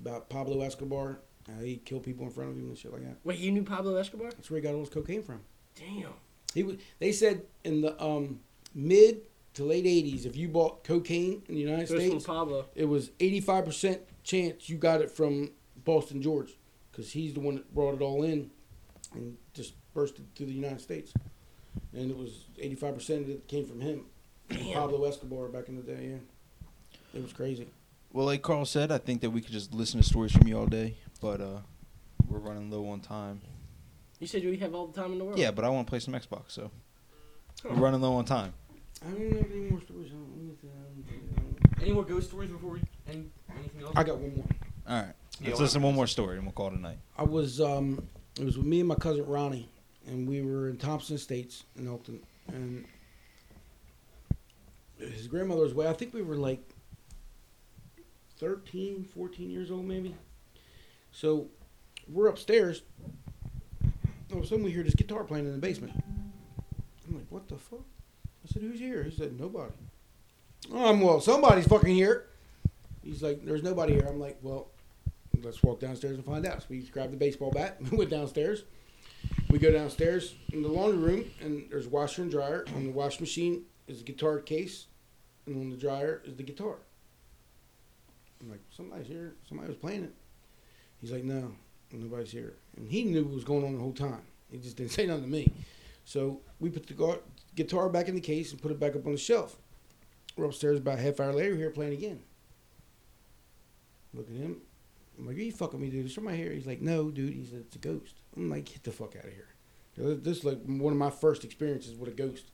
about 0.00 0.28
Pablo 0.28 0.60
Escobar. 0.62 1.18
How 1.46 1.60
he 1.62 1.76
killed 1.76 2.04
people 2.04 2.24
in 2.26 2.32
front 2.32 2.50
of 2.50 2.56
him 2.56 2.68
and 2.68 2.78
shit 2.78 2.92
like 2.92 3.02
that. 3.02 3.16
wait, 3.24 3.38
you 3.38 3.50
knew 3.50 3.62
Pablo 3.64 3.96
Escobar? 3.96 4.30
That's 4.30 4.50
where 4.50 4.60
he 4.60 4.62
got 4.66 4.74
all 4.74 4.80
his 4.80 4.88
cocaine 4.88 5.22
from. 5.22 5.40
Damn. 5.76 6.12
He 6.54 6.62
was, 6.62 6.76
they 6.98 7.12
said 7.12 7.42
in 7.64 7.80
the 7.80 8.00
um, 8.02 8.40
mid 8.74 9.22
to 9.54 9.64
late 9.64 9.84
'80s, 9.84 10.24
if 10.24 10.36
you 10.36 10.48
bought 10.48 10.84
cocaine 10.84 11.42
in 11.48 11.54
the 11.54 11.60
United 11.60 11.90
It 11.90 11.94
was 11.94 12.02
from 12.02 12.10
States, 12.10 12.26
Pablo. 12.26 12.64
it 12.74 12.84
was 12.84 13.10
85 13.20 13.64
percent 13.64 14.00
chance 14.22 14.68
you 14.68 14.76
got 14.76 15.00
it 15.00 15.10
from 15.10 15.50
Boston 15.84 16.22
George, 16.22 16.52
because 16.90 17.12
he's 17.12 17.34
the 17.34 17.40
one 17.40 17.56
that 17.56 17.74
brought 17.74 17.94
it 17.94 18.02
all 18.02 18.22
in 18.22 18.50
and 19.14 19.36
dispersed 19.54 20.18
it 20.18 20.34
to 20.36 20.44
the 20.46 20.52
United 20.52 20.80
States. 20.80 21.12
And 21.94 22.10
it 22.10 22.16
was 22.16 22.46
85 22.58 22.94
percent 22.94 23.26
that 23.26 23.48
came 23.48 23.66
from 23.66 23.80
him, 23.80 24.04
Damn. 24.48 24.72
Pablo 24.74 25.04
Escobar 25.04 25.48
back 25.48 25.68
in 25.68 25.76
the 25.76 25.82
day. 25.82 26.10
Yeah, 26.12 27.18
it 27.18 27.22
was 27.22 27.32
crazy. 27.32 27.66
Well, 28.12 28.26
like 28.26 28.42
Carl 28.42 28.66
said, 28.66 28.92
I 28.92 28.98
think 28.98 29.22
that 29.22 29.30
we 29.30 29.40
could 29.40 29.52
just 29.52 29.72
listen 29.72 29.98
to 30.00 30.06
stories 30.06 30.32
from 30.32 30.46
you 30.46 30.58
all 30.58 30.66
day, 30.66 30.96
but 31.20 31.40
uh, 31.40 31.58
we're 32.28 32.38
running 32.40 32.70
low 32.70 32.86
on 32.88 33.00
time. 33.00 33.40
You 34.20 34.26
said 34.26 34.44
we 34.44 34.56
have 34.58 34.74
all 34.74 34.86
the 34.86 35.00
time 35.00 35.12
in 35.12 35.18
the 35.18 35.24
world. 35.24 35.38
Yeah, 35.38 35.50
but 35.50 35.64
I 35.64 35.68
want 35.70 35.86
to 35.86 35.90
play 35.90 35.98
some 35.98 36.14
Xbox, 36.14 36.50
so 36.52 36.70
Huh. 37.62 37.70
we're 37.74 37.80
running 37.82 38.00
low 38.02 38.12
on 38.14 38.24
time. 38.24 38.52
I 39.06 39.10
don't 39.10 39.32
have 39.32 39.50
any 39.50 39.70
more 39.70 39.80
stories. 39.80 40.10
I 40.12 40.14
don't- 40.14 41.82
Any 41.82 41.92
more 41.92 42.04
ghost 42.04 42.28
stories 42.28 42.50
before 42.50 42.70
we 42.72 42.80
any 43.12 43.24
anything 43.58 43.82
else? 43.82 43.92
I 43.96 44.04
got 44.04 44.18
one 44.18 44.36
more. 44.36 44.44
All 44.88 44.96
right, 44.96 45.12
Yeah, 45.40 45.48
let's 45.48 45.60
listen 45.60 45.80
to 45.80 45.86
one 45.86 45.94
more 45.94 46.06
story, 46.06 46.36
and 46.36 46.44
we'll 46.44 46.52
call 46.52 46.68
it 46.68 46.74
a 46.74 46.80
night. 46.80 46.98
I 47.16 47.22
was 47.22 47.60
um, 47.60 48.06
it 48.38 48.44
was 48.44 48.56
with 48.56 48.66
me 48.66 48.80
and 48.80 48.88
my 48.88 48.94
cousin 48.94 49.24
Ronnie, 49.26 49.68
and 50.06 50.28
we 50.28 50.42
were 50.42 50.68
in 50.68 50.76
Thompson 50.76 51.16
Estates 51.16 51.64
in 51.76 51.86
Elkton, 51.86 52.20
and 52.48 52.84
his 54.98 55.26
grandmother 55.28 55.62
was 55.62 55.72
away. 55.72 55.88
I 55.88 55.92
think 55.92 56.14
we 56.14 56.22
were 56.22 56.36
like 56.36 56.60
13, 58.38 59.04
14 59.14 59.50
years 59.50 59.70
old, 59.70 59.84
maybe. 59.84 60.14
So 61.12 61.46
we're 62.08 62.28
upstairs. 62.28 62.82
All 64.32 64.38
of 64.38 64.44
a 64.44 64.46
sudden, 64.46 64.64
we 64.64 64.72
hear 64.72 64.82
this 64.82 64.94
guitar 64.94 65.24
playing 65.24 65.46
in 65.46 65.52
the 65.52 65.58
basement. 65.58 65.92
I'm 67.06 67.14
like, 67.14 67.26
what 67.28 67.48
the 67.48 67.56
fuck? 67.56 67.84
I 68.44 68.48
said, 68.52 68.62
who's 68.62 68.80
here? 68.80 69.04
He 69.04 69.14
said, 69.14 69.38
nobody. 69.38 69.72
Oh, 70.72 70.88
I'm 70.88 71.00
well, 71.00 71.20
somebody's 71.20 71.66
fucking 71.66 71.94
here. 71.94 72.26
He's 73.02 73.22
like, 73.22 73.44
there's 73.44 73.62
nobody 73.62 73.94
here. 73.94 74.06
I'm 74.08 74.20
like, 74.20 74.38
well, 74.42 74.68
let's 75.42 75.62
walk 75.62 75.80
downstairs 75.80 76.16
and 76.16 76.24
find 76.24 76.46
out. 76.46 76.62
So 76.62 76.66
we 76.70 76.82
grabbed 76.82 77.12
the 77.12 77.16
baseball 77.16 77.50
bat 77.50 77.76
and 77.78 77.90
went 77.98 78.10
downstairs. 78.10 78.64
We 79.50 79.58
go 79.58 79.70
downstairs 79.70 80.34
in 80.52 80.62
the 80.62 80.68
laundry 80.68 80.98
room, 80.98 81.24
and 81.40 81.66
there's 81.70 81.86
washer 81.86 82.22
and 82.22 82.30
dryer. 82.30 82.64
On 82.74 82.84
the 82.84 82.92
wash 82.92 83.20
machine 83.20 83.64
is 83.86 84.00
a 84.00 84.04
guitar 84.04 84.38
case, 84.38 84.86
and 85.46 85.56
on 85.56 85.70
the 85.70 85.76
dryer 85.76 86.22
is 86.24 86.36
the 86.36 86.42
guitar. 86.42 86.76
I'm 88.40 88.50
like, 88.50 88.60
somebody's 88.74 89.06
here. 89.06 89.34
Somebody 89.48 89.68
was 89.68 89.76
playing 89.76 90.04
it. 90.04 90.14
He's 91.00 91.12
like, 91.12 91.24
no, 91.24 91.52
nobody's 91.92 92.30
here. 92.30 92.54
And 92.76 92.88
he 92.88 93.04
knew 93.04 93.24
what 93.24 93.34
was 93.34 93.44
going 93.44 93.64
on 93.64 93.74
the 93.74 93.80
whole 93.80 93.92
time. 93.92 94.22
He 94.50 94.58
just 94.58 94.76
didn't 94.76 94.90
say 94.92 95.06
nothing 95.06 95.24
to 95.24 95.30
me. 95.30 95.52
So 96.04 96.40
we 96.58 96.70
put 96.70 96.86
the 96.86 97.20
guitar 97.54 97.88
back 97.88 98.08
in 98.08 98.14
the 98.14 98.20
case 98.20 98.52
and 98.52 98.60
put 98.60 98.72
it 98.72 98.80
back 98.80 98.96
up 98.96 99.06
on 99.06 99.12
the 99.12 99.18
shelf. 99.18 99.56
We're 100.36 100.46
upstairs 100.46 100.78
about 100.78 100.98
half 100.98 101.20
hour 101.20 101.32
later, 101.32 101.56
here 101.56 101.70
playing 101.70 101.92
again. 101.92 102.20
Look 104.14 104.28
at 104.28 104.36
him. 104.36 104.58
I'm 105.18 105.26
like, 105.26 105.36
are 105.36 105.40
you 105.40 105.52
fucking 105.52 105.80
me, 105.80 105.90
dude? 105.90 106.06
Is 106.06 106.18
my 106.18 106.34
hair? 106.34 106.52
He's 106.52 106.66
like, 106.66 106.80
no, 106.80 107.10
dude. 107.10 107.32
He 107.34 107.44
said, 107.44 107.60
it's 107.66 107.76
a 107.76 107.78
ghost. 107.78 108.14
I'm 108.36 108.50
like, 108.50 108.64
get 108.66 108.82
the 108.82 108.92
fuck 108.92 109.14
out 109.16 109.24
of 109.24 109.32
here. 109.32 109.48
This 109.96 110.38
is 110.38 110.44
like 110.44 110.58
one 110.64 110.92
of 110.92 110.98
my 110.98 111.10
first 111.10 111.44
experiences 111.44 111.94
with 111.96 112.08
a 112.08 112.12
ghost. 112.12 112.50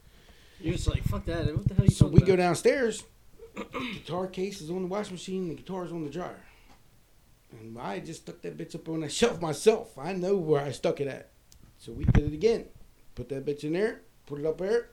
You're 0.60 0.74
just 0.74 0.88
like, 0.88 1.04
fuck 1.04 1.24
that. 1.26 1.46
What 1.56 1.68
the 1.68 1.74
hell 1.74 1.84
you 1.84 1.90
So 1.90 2.08
we 2.08 2.18
go 2.20 2.34
about? 2.34 2.36
downstairs. 2.42 3.04
guitar 3.92 4.26
case 4.26 4.60
is 4.60 4.70
on 4.70 4.82
the 4.82 4.88
washing 4.88 5.14
machine. 5.14 5.48
The 5.48 5.54
guitar 5.54 5.84
is 5.84 5.92
on 5.92 6.04
the 6.04 6.10
dryer. 6.10 6.44
And 7.60 7.78
I 7.78 8.00
just 8.00 8.22
stuck 8.22 8.42
that 8.42 8.58
bitch 8.58 8.74
up 8.74 8.88
on 8.88 9.00
that 9.00 9.12
shelf 9.12 9.40
myself. 9.40 9.96
I 9.98 10.12
know 10.12 10.36
where 10.36 10.60
I 10.62 10.72
stuck 10.72 11.00
it 11.00 11.06
at. 11.08 11.30
So 11.78 11.92
we 11.92 12.04
did 12.04 12.24
it 12.24 12.34
again. 12.34 12.64
Put 13.14 13.28
that 13.28 13.46
bitch 13.46 13.62
in 13.62 13.72
there. 13.72 14.02
Put 14.26 14.40
it 14.40 14.46
up 14.46 14.58
there. 14.58 14.90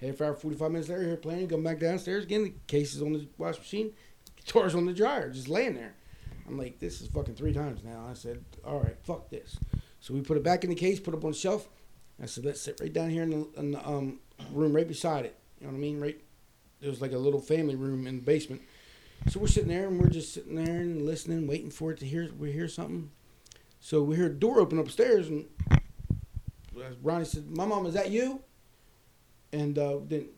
Half 0.00 0.20
hour, 0.20 0.34
45 0.34 0.70
minutes 0.72 0.88
later, 0.90 1.04
here 1.04 1.16
playing. 1.16 1.48
Come 1.48 1.62
back 1.62 1.78
downstairs 1.78 2.24
again. 2.24 2.42
The 2.44 2.52
case 2.66 2.94
is 2.94 3.00
on 3.02 3.12
the 3.14 3.26
washing 3.38 3.60
machine. 3.60 3.92
Guitar's 4.46 4.74
on 4.74 4.86
the 4.86 4.92
dryer, 4.92 5.30
just 5.30 5.48
laying 5.48 5.74
there. 5.74 5.94
I'm 6.46 6.56
like, 6.56 6.78
this 6.78 7.00
is 7.00 7.08
fucking 7.08 7.34
three 7.34 7.52
times 7.52 7.82
now. 7.82 8.06
I 8.08 8.14
said, 8.14 8.44
all 8.64 8.78
right, 8.80 8.96
fuck 9.02 9.28
this. 9.28 9.58
So 10.00 10.14
we 10.14 10.20
put 10.20 10.36
it 10.36 10.44
back 10.44 10.62
in 10.62 10.70
the 10.70 10.76
case, 10.76 11.00
put 11.00 11.14
it 11.14 11.16
up 11.16 11.24
on 11.24 11.32
the 11.32 11.36
shelf. 11.36 11.68
I 12.22 12.26
said, 12.26 12.44
let's 12.44 12.60
sit 12.60 12.78
right 12.80 12.92
down 12.92 13.10
here 13.10 13.24
in 13.24 13.30
the, 13.30 13.48
in 13.56 13.72
the 13.72 13.86
um, 13.86 14.20
room 14.52 14.74
right 14.74 14.86
beside 14.86 15.24
it. 15.24 15.36
You 15.60 15.66
know 15.66 15.72
what 15.72 15.78
I 15.78 15.80
mean? 15.80 16.00
Right. 16.00 16.20
There 16.80 16.90
was 16.90 17.00
like 17.00 17.12
a 17.12 17.18
little 17.18 17.40
family 17.40 17.74
room 17.74 18.06
in 18.06 18.16
the 18.16 18.22
basement. 18.22 18.62
So 19.28 19.40
we're 19.40 19.48
sitting 19.48 19.68
there 19.68 19.88
and 19.88 20.00
we're 20.00 20.08
just 20.08 20.32
sitting 20.32 20.54
there 20.54 20.76
and 20.76 21.02
listening, 21.04 21.46
waiting 21.46 21.70
for 21.70 21.90
it 21.90 21.98
to 21.98 22.06
hear 22.06 22.30
we 22.38 22.52
hear 22.52 22.68
something. 22.68 23.10
So 23.80 24.02
we 24.02 24.16
hear 24.16 24.26
a 24.26 24.34
door 24.34 24.60
open 24.60 24.78
upstairs 24.78 25.28
and 25.28 25.46
Ronnie 27.02 27.24
said, 27.24 27.50
"My 27.50 27.64
mom, 27.64 27.86
is 27.86 27.94
that 27.94 28.10
you?" 28.10 28.42
And 29.52 29.78
uh, 29.78 29.98
then 30.06 30.28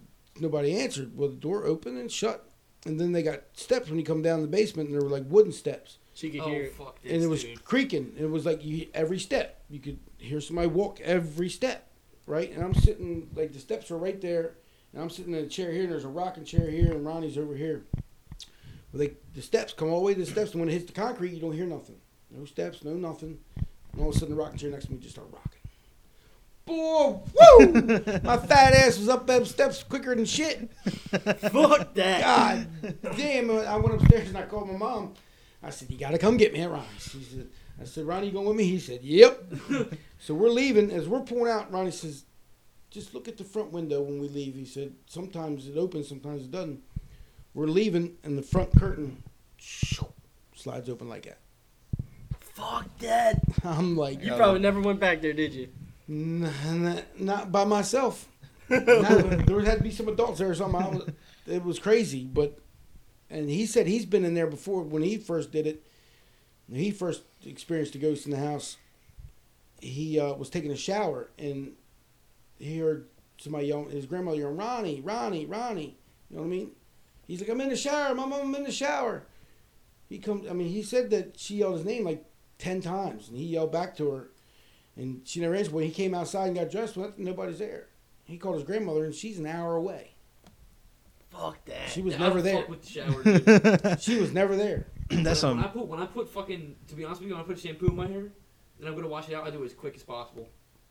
nobody 0.41 0.79
answered. 0.79 1.17
Well, 1.17 1.29
the 1.29 1.37
door 1.37 1.65
opened 1.65 1.99
and 1.99 2.11
shut, 2.11 2.49
and 2.89 2.99
then 3.01 3.13
they 3.13 3.23
got 3.23 3.43
steps 3.55 3.89
when 3.89 3.99
you 3.99 4.05
come 4.05 4.23
down 4.23 4.43
the 4.43 4.49
basement, 4.49 4.89
and 4.89 4.95
there 4.99 5.03
were 5.03 5.11
like 5.15 5.25
wooden 5.29 5.53
steps, 5.53 5.99
So 6.15 6.27
you 6.27 6.33
could 6.33 6.41
Oh 6.43 6.49
hear 6.49 6.63
it. 6.65 6.73
fuck 6.75 7.01
this, 7.03 7.13
and 7.13 7.23
it 7.23 7.27
was 7.29 7.45
dude. 7.45 7.65
creaking. 7.65 8.13
And 8.17 8.25
it 8.25 8.31
was 8.31 8.45
like 8.47 8.65
you 8.65 8.87
every 8.95 9.19
step 9.19 9.63
you 9.71 9.79
could 9.81 9.99
hear 10.19 10.41
somebody 10.41 10.69
walk 10.69 11.01
every 11.03 11.49
step, 11.49 11.89
right? 12.27 12.51
And 12.51 12.63
I'm 12.65 12.75
sitting 12.75 13.31
like 13.37 13.53
the 13.53 13.59
steps 13.61 13.91
are 13.91 13.99
right 13.99 14.21
there, 14.21 14.55
and 14.93 15.03
I'm 15.03 15.11
sitting 15.11 15.35
in 15.35 15.45
a 15.45 15.49
chair 15.49 15.71
here, 15.73 15.83
and 15.85 15.93
there's 15.93 16.05
a 16.05 16.09
rocking 16.09 16.45
chair 16.45 16.71
here, 16.71 16.93
and 16.93 17.05
Ronnie's 17.07 17.39
over 17.39 17.55
here. 17.55 17.85
Well, 18.93 19.01
they 19.01 19.13
the 19.35 19.43
steps 19.43 19.73
come 19.75 19.89
all 19.91 20.01
the 20.01 20.07
way 20.07 20.15
to 20.15 20.21
the 20.21 20.27
steps, 20.27 20.53
and 20.53 20.61
when 20.61 20.69
it 20.69 20.73
hits 20.73 20.87
the 20.87 20.93
concrete, 20.93 21.33
you 21.33 21.41
don't 21.41 21.53
hear 21.53 21.67
nothing. 21.67 21.97
No 22.31 22.45
steps, 22.45 22.83
no 22.85 22.95
nothing. 22.95 23.39
And 23.93 24.03
all 24.03 24.11
of 24.11 24.17
a 24.17 24.19
sudden, 24.19 24.35
the 24.35 24.41
rocking 24.41 24.59
chair 24.59 24.71
next 24.71 24.87
to 24.87 24.93
me 24.93 24.99
just 24.99 25.15
started 25.15 25.33
rocking. 25.33 25.48
Boy, 26.69 27.21
woo! 27.35 27.73
My 28.23 28.37
fat 28.47 28.75
ass 28.75 28.99
was 28.99 29.09
up 29.09 29.27
them 29.27 29.45
steps 29.45 29.83
quicker 29.83 30.15
than 30.15 30.25
shit. 30.25 30.71
Fuck 30.81 31.95
that. 31.95 32.21
God 32.23 33.17
damn! 33.17 33.51
I 33.51 33.77
went 33.77 34.01
upstairs 34.01 34.29
and 34.29 34.39
I 34.39 34.43
called 34.43 34.69
my 34.69 34.77
mom. 34.77 35.15
I 35.63 35.71
said, 35.71 35.91
"You 35.91 35.99
got 35.99 36.11
to 36.11 36.19
come 36.19 36.37
get 36.37 36.53
me 36.53 36.61
at 36.61 36.71
Ronnie's." 36.71 37.09
She 37.11 37.23
said, 37.23 37.49
"I 37.81 37.85
said, 37.85 38.07
Ronnie, 38.07 38.27
you 38.27 38.33
going 38.33 38.47
with 38.47 38.57
me?" 38.57 38.65
He 38.65 38.79
said, 38.79 39.03
"Yep." 39.03 39.55
so 40.21 40.35
we're 40.35 40.51
leaving. 40.51 40.91
As 40.91 41.09
we're 41.09 41.21
pulling 41.23 41.51
out, 41.51 41.73
Ronnie 41.73 41.91
says, 41.91 42.25
just 42.91 43.15
look 43.15 43.29
at 43.29 43.37
the 43.37 43.45
front 43.45 43.73
window 43.73 44.01
when 44.01 44.21
we 44.21 44.29
leave. 44.29 44.55
He 44.55 44.65
said, 44.65 44.95
sometimes 45.07 45.69
it 45.69 45.77
opens, 45.77 46.09
sometimes 46.09 46.43
it 46.43 46.51
doesn't. 46.51 46.81
We're 47.55 47.67
leaving, 47.67 48.17
and 48.25 48.39
the 48.39 48.43
front 48.43 48.71
curtain 48.79 49.23
slides 50.55 50.89
open 50.89 51.09
like 51.09 51.25
that. 51.25 51.39
Fuck 52.41 52.99
that. 52.99 53.43
I'm 53.65 53.97
like, 53.97 54.23
You 54.23 54.35
probably 54.35 54.61
never 54.61 54.81
went 54.81 55.01
back 55.01 55.21
there, 55.23 55.33
did 55.33 55.55
you? 55.55 55.69
Not 56.09 57.53
by 57.53 57.65
myself. 57.65 58.27
Not- 58.71 59.47
there 59.47 59.61
had 59.61 59.79
to 59.79 59.85
be 59.85 59.91
some 59.91 60.09
adults 60.09 60.39
there 60.39 60.51
or 60.51 60.55
something. 60.55 60.83
I 60.83 60.89
was, 60.89 61.11
it 61.47 61.65
was 61.65 61.79
crazy, 61.79 62.25
but 62.25 62.59
and 63.31 63.49
he 63.49 63.67
said 63.67 63.87
he's 63.87 64.07
been 64.07 64.25
in 64.25 64.35
there 64.35 64.47
before 64.47 64.83
when 64.83 65.03
he 65.03 65.19
first 65.19 65.53
did 65.53 65.67
it. 65.67 65.85
He 66.73 66.91
first 66.91 67.23
experienced 67.45 67.95
a 67.95 67.99
ghost 67.99 68.27
in 68.27 68.33
the 68.33 68.39
house. 68.39 68.77
He 69.81 70.19
uh, 70.19 70.35
was 70.35 70.51
taking 70.51 70.71
a 70.71 70.77
shower 70.77 71.31
and 71.39 71.73
he 72.59 72.79
heard 72.79 73.09
somebody 73.39 73.69
yelling. 73.69 73.91
His 73.91 74.07
grandmother 74.07 74.39
yelling, 74.39 74.57
"Ronnie, 74.57 75.01
Ronnie, 75.01 75.47
Ronnie." 75.47 75.97
You 76.31 76.37
know 76.37 76.43
what 76.43 76.49
I 76.49 76.51
mean? 76.51 76.71
He's 77.27 77.41
like, 77.41 77.49
"I'm 77.49 77.61
in 77.61 77.69
the 77.69 77.77
shower, 77.77 78.15
my 78.15 78.27
Mom. 78.27 78.41
I'm 78.49 78.55
in 78.55 78.65
the 78.65 78.73
shower." 78.73 79.25
He 80.09 80.19
comes. 80.19 80.49
I 80.49 80.53
mean, 80.53 80.69
he 80.69 80.83
said 80.83 81.11
that 81.11 81.39
she 81.39 81.57
yelled 81.57 81.77
his 81.77 81.85
name 81.85 82.05
like 82.05 82.25
ten 82.59 82.81
times, 82.81 83.29
and 83.29 83.37
he 83.37 83.45
yelled 83.45 83.73
back 83.73 83.97
to 83.99 84.11
her. 84.11 84.31
And 84.99 85.23
she 85.25 85.41
never 85.41 85.55
answered. 85.55 85.73
When 85.73 85.85
he 85.85 85.91
came 85.91 86.13
outside 86.15 86.49
and 86.49 86.57
got 86.57 86.71
dressed, 86.71 86.97
well, 86.97 87.13
nobody's 87.17 87.59
there. 87.61 87.87
He 88.25 88.37
called 88.37 88.57
his 88.57 88.65
grandmother, 88.65 89.05
and 89.05 89.15
she's 89.15 89.39
an 89.39 89.47
hour 89.47 89.77
away. 89.77 90.11
Fuck 91.31 91.65
that. 91.67 91.89
She 91.91 92.03
was 92.03 92.15
I 92.15 92.19
never 92.19 92.43
don't 92.43 92.45
there. 92.45 92.57
fuck 92.59 92.69
with 92.69 92.83
the 92.83 92.89
shower, 92.89 93.23
dude. 93.93 94.01
She 94.03 94.19
was 94.19 94.33
never 94.33 94.57
there. 94.57 94.87
That's 95.11 95.43
when 95.43 95.59
I 95.59 95.63
some. 95.63 95.71
put 95.73 95.87
when 95.87 96.01
I 96.01 96.07
put 96.07 96.29
fucking 96.29 96.75
to 96.89 96.95
be 96.95 97.05
honest 97.05 97.21
with 97.21 97.29
you, 97.31 97.37
when 97.37 97.45
I 97.45 97.47
put 97.47 97.59
shampoo 97.59 97.87
in 97.87 97.97
my 97.97 98.07
hair, 98.09 98.25
then 98.81 98.89
I'm 98.89 98.95
gonna 98.95 99.09
wash 99.09 99.29
it 99.29 99.35
out. 99.35 99.47
I 99.47 99.51
do 99.51 99.63
it 99.63 99.67
as 99.67 99.75
quick 99.75 99.95
as 99.95 100.03
possible. 100.03 100.49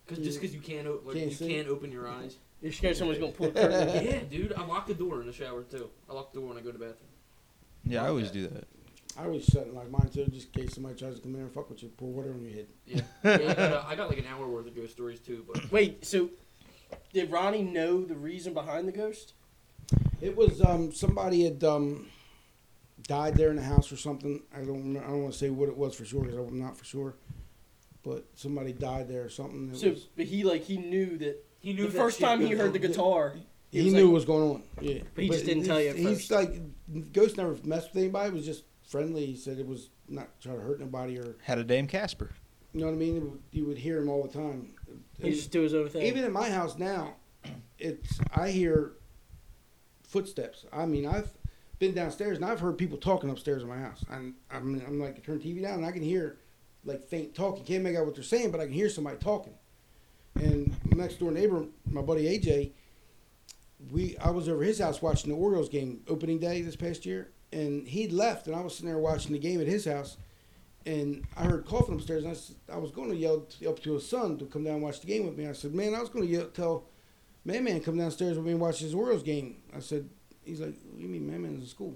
Cause 0.08 0.20
just 0.20 0.40
because 0.40 0.56
you 0.56 0.62
can't 0.62 0.88
o- 0.88 1.02
like, 1.04 1.16
Can't 1.18 1.30
you 1.32 1.36
see. 1.36 1.50
can't 1.50 1.68
open 1.68 1.92
your 1.92 2.08
eyes. 2.08 2.38
You're 2.62 2.72
scared 2.72 2.96
someone's 2.96 3.20
gonna 3.20 3.34
pull 3.34 3.48
a 3.48 3.52
curtain. 3.52 4.06
yeah, 4.06 4.20
dude. 4.30 4.54
I 4.54 4.66
lock 4.66 4.88
the 4.88 4.94
door 4.94 5.20
in 5.20 5.28
the 5.28 5.34
shower 5.34 5.64
too. 5.64 5.90
I 6.10 6.14
lock 6.14 6.32
the 6.32 6.40
door 6.40 6.48
when 6.50 6.58
I 6.58 6.62
go 6.62 6.72
to 6.72 6.78
the 6.78 6.86
bathroom. 6.86 7.10
Yeah, 7.84 8.06
I 8.06 8.08
always 8.08 8.32
do 8.32 8.48
that. 8.48 8.68
I 9.18 9.26
always 9.26 9.46
shut 9.46 9.74
like 9.74 9.90
mine 9.90 10.10
too, 10.14 10.26
just 10.28 10.56
in 10.56 10.64
case 10.64 10.76
somebody 10.76 10.96
tries 10.96 11.16
to 11.16 11.22
come 11.22 11.34
in 11.36 11.42
and 11.42 11.52
fuck 11.52 11.70
with 11.70 11.82
you, 11.82 11.90
pour 11.90 12.10
water 12.12 12.32
on 12.32 12.44
your 12.44 12.54
head. 12.54 12.68
Yeah, 12.86 13.02
yeah 13.24 13.32
I, 13.34 13.38
got 13.38 13.58
a, 13.58 13.86
I 13.88 13.96
got 13.96 14.10
like 14.10 14.20
an 14.20 14.26
hour 14.28 14.48
worth 14.48 14.68
of 14.68 14.76
ghost 14.76 14.94
stories 14.94 15.20
too. 15.20 15.44
But 15.52 15.72
Wait, 15.72 16.06
so 16.06 16.30
did 17.14 17.32
Ronnie 17.32 17.64
know 17.64 18.04
the 18.04 18.16
reason 18.16 18.54
behind 18.54 18.88
the 18.88 18.92
ghost? 18.92 19.34
It 20.22 20.36
was 20.36 20.62
um 20.62 20.92
somebody 20.92 21.44
had 21.46 21.64
um 21.64 22.08
died 23.04 23.36
there 23.36 23.50
in 23.50 23.56
the 23.56 23.64
house 23.64 23.92
or 23.92 23.98
something. 23.98 24.42
I 24.54 24.58
don't 24.60 24.68
remember, 24.84 25.08
I 25.08 25.12
don't 25.12 25.22
want 25.24 25.34
to 25.34 25.40
say 25.40 25.50
what 25.50 25.70
it 25.70 25.78
was 25.78 25.96
for 25.96 26.06
sure 26.06 26.24
because 26.24 26.38
I'm 26.38 26.60
not 26.60 26.78
for 26.78 26.86
sure. 26.86 27.16
But 28.04 28.26
somebody 28.36 28.72
died 28.74 29.08
there 29.10 29.24
or 29.24 29.30
something. 29.30 29.72
It 29.72 29.78
So, 29.78 29.90
was, 29.90 30.04
but 30.16 30.26
he 30.26 30.44
like 30.44 30.64
he 30.64 30.78
knew 30.78 31.18
that 31.18 31.44
he 31.60 31.74
knew 31.74 31.88
the 31.88 31.92
first 31.98 32.20
time 32.20 32.40
he 32.42 32.52
heard 32.52 32.72
the 32.74 32.80
on. 32.84 32.92
guitar. 32.92 33.34
he 33.72 33.84
was 33.84 33.94
knew 33.94 34.02
like- 34.02 34.06
what 34.10 34.14
was 34.14 34.26
going 34.26 34.52
on. 34.52 34.64
Yeah, 34.80 35.00
But 35.16 35.24
he 35.24 35.30
just 35.32 35.46
didn't 35.46 35.64
tell 35.66 35.82
you 35.82 35.90
at 35.90 35.96
he's, 35.98 36.28
first. 36.28 36.32
Like 36.32 37.12
Ghost 37.14 37.36
never 37.38 37.58
messed 37.64 37.94
with 37.94 38.04
anybody. 38.04 38.30
It 38.30 38.34
was 38.36 38.46
just 38.46 38.64
friendly. 38.88 39.26
He 39.26 39.36
said 39.36 39.60
it 39.60 39.68
was 39.68 39.90
not 40.10 40.30
trying 40.42 40.58
to 40.58 40.64
hurt 40.64 40.80
nobody 40.80 41.20
or 41.20 41.36
Had 41.44 41.60
a 41.60 41.64
damn 41.64 41.86
Casper. 41.88 42.32
you 42.74 42.80
know 42.82 42.88
what 42.88 42.94
I 42.94 42.98
mean. 42.98 43.40
You 43.52 43.66
would 43.66 43.78
hear 43.78 43.98
him 44.00 44.10
all 44.10 44.24
the 44.24 44.34
time. 44.34 44.74
He 45.22 45.32
just 45.32 45.52
do 45.52 45.62
his 45.62 45.74
own 45.74 45.90
thing. 45.90 46.04
Even 46.04 46.24
in 46.24 46.32
my 46.32 46.50
house 46.50 46.78
now, 46.78 47.16
it's 47.78 48.20
I 48.36 48.50
hear 48.50 48.94
footsteps. 50.04 50.66
I 50.72 50.86
mean, 50.86 51.06
I've 51.06 51.30
been 51.80 51.94
downstairs 51.94 52.38
and 52.38 52.46
I've 52.46 52.60
heard 52.60 52.78
people 52.78 52.98
talking 52.98 53.30
upstairs 53.30 53.62
in 53.64 53.70
my 53.70 53.78
house. 53.78 54.04
And 54.10 54.34
I'm, 54.52 54.82
I'm 54.88 55.00
like, 55.00 55.18
I 55.18 55.20
turn 55.20 55.40
TV 55.40 55.62
down 55.62 55.76
and 55.76 55.86
I 55.86 55.92
can 55.92 56.02
hear 56.02 56.38
like 56.86 57.04
faint 57.04 57.36
talking. 57.36 57.64
Can't 57.66 57.84
make 57.84 57.96
out 57.96 58.06
what 58.06 58.16
they're 58.16 58.24
saying, 58.24 58.52
but 58.52 58.60
I 58.62 58.66
can 58.66 58.74
hear 58.74 58.90
somebody 58.90 59.18
talking. 59.18 59.54
And 60.36 60.76
my 60.86 61.04
next 61.04 61.16
door 61.20 61.32
neighbor, 61.32 61.66
my 61.90 62.02
buddy 62.02 62.26
AJ, 62.40 62.72
we 63.92 64.18
I 64.18 64.30
was 64.32 64.48
over 64.48 64.64
his 64.64 64.80
house 64.80 65.02
watching 65.02 65.32
the 65.32 65.36
Orioles 65.38 65.70
game 65.70 66.02
opening 66.08 66.40
day 66.40 66.62
this 66.62 66.76
past 66.76 67.06
year, 67.06 67.32
and 67.58 67.88
he'd 67.88 68.12
left, 68.12 68.48
and 68.48 68.56
I 68.56 68.62
was 68.62 68.74
sitting 68.76 68.90
there 68.90 68.98
watching 69.00 69.34
the 69.34 69.40
game 69.40 69.60
at 69.62 69.68
his 69.68 69.86
house, 69.86 70.18
and 70.86 71.26
I 71.36 71.44
heard 71.46 71.66
coughing 71.66 71.96
upstairs, 71.96 72.24
and 72.24 72.32
I, 72.32 72.36
s- 72.36 72.54
I 72.72 72.78
was 72.78 72.92
going 72.92 73.10
to 73.10 73.16
yell 73.16 73.46
up 73.68 73.82
to 73.84 73.94
his 73.94 74.08
son 74.08 74.38
to 74.38 74.46
come 74.46 74.64
down 74.64 74.76
and 74.76 74.84
watch 74.84 75.02
the 75.02 75.08
game 75.08 75.26
with 75.26 75.38
me. 75.38 75.48
I 75.48 75.54
said, 75.54 75.74
"Man, 75.74 75.94
I 75.96 76.00
was 76.00 76.10
going 76.10 76.26
to 76.26 76.32
yell, 76.32 76.46
tell 76.48 76.86
Man 77.46 77.64
Man 77.64 77.82
come 77.82 77.98
downstairs 77.98 78.38
with 78.38 78.46
me 78.46 78.52
and 78.54 78.62
watch 78.62 78.80
his 78.80 78.94
Orioles 78.94 79.24
game." 79.24 79.58
I 79.76 79.80
said, 79.80 80.10
"He's 80.46 80.62
like, 80.62 80.76
what 80.86 80.98
do 80.98 81.02
you 81.04 81.10
mean 81.10 81.26
Man 81.28 81.42
Man's 81.42 81.62
in 81.64 81.68
school?" 81.68 81.96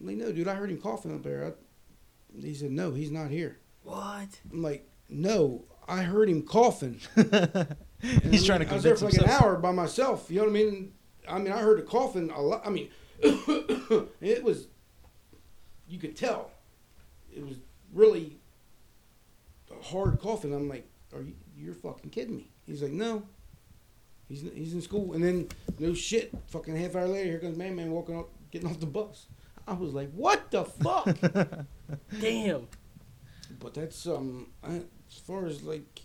I'm 0.00 0.06
like, 0.06 0.16
"No, 0.16 0.32
dude, 0.32 0.48
I 0.48 0.54
heard 0.54 0.70
him 0.70 0.78
coughing 0.80 1.14
up 1.14 1.22
there." 1.22 1.46
I, 1.46 2.40
he 2.40 2.54
said, 2.54 2.70
"No, 2.70 2.92
he's 2.92 3.10
not 3.10 3.30
here." 3.30 3.58
what? 3.84 4.28
I'm 4.52 4.62
like, 4.62 4.88
"No, 5.08 5.64
I 5.88 6.02
heard 6.02 6.28
him 6.28 6.42
coughing." 6.42 7.00
He's 8.30 8.44
trying 8.44 8.60
to 8.60 8.68
I 8.70 8.74
was 8.74 8.82
there 8.82 8.96
for 8.96 9.04
like 9.04 9.14
an 9.18 9.28
hour 9.28 9.56
by 9.56 9.70
myself. 9.70 10.26
You 10.28 10.38
know 10.38 10.42
what 10.44 10.50
I 10.50 10.54
mean? 10.54 10.92
I 11.28 11.38
mean, 11.38 11.52
I 11.52 11.58
heard 11.60 11.78
the 11.78 11.82
coughing 11.82 12.30
a 12.30 12.40
lot. 12.40 12.62
I 12.66 12.70
mean, 12.70 12.88
it 14.20 14.42
was. 14.42 14.66
You 15.88 15.98
could 15.98 16.16
tell, 16.16 16.50
it 17.34 17.44
was 17.44 17.56
really 17.92 18.38
a 19.70 19.82
hard 19.82 20.20
coughing. 20.20 20.54
I'm 20.54 20.68
like, 20.68 20.86
"Are 21.14 21.22
you? 21.22 21.34
You're 21.56 21.74
fucking 21.74 22.10
kidding 22.10 22.36
me?" 22.36 22.48
He's 22.66 22.82
like, 22.82 22.92
"No." 22.92 23.22
He's 24.28 24.42
he's 24.54 24.72
in 24.72 24.80
school, 24.80 25.12
and 25.12 25.22
then 25.22 25.48
no 25.78 25.92
shit. 25.92 26.32
Fucking 26.48 26.74
half 26.74 26.96
hour 26.96 27.06
later, 27.06 27.30
here 27.30 27.38
comes 27.38 27.56
Man 27.58 27.76
Man 27.76 27.90
walking 27.90 28.18
up, 28.18 28.30
getting 28.50 28.68
off 28.70 28.80
the 28.80 28.86
bus. 28.86 29.26
I 29.66 29.74
was 29.74 29.92
like, 29.92 30.10
"What 30.12 30.50
the 30.50 30.64
fuck?" 30.64 31.06
Damn. 32.20 32.66
but 33.60 33.74
that's 33.74 34.06
um, 34.06 34.46
I, 34.64 34.76
as 35.10 35.18
far 35.26 35.44
as 35.46 35.62
like, 35.62 36.00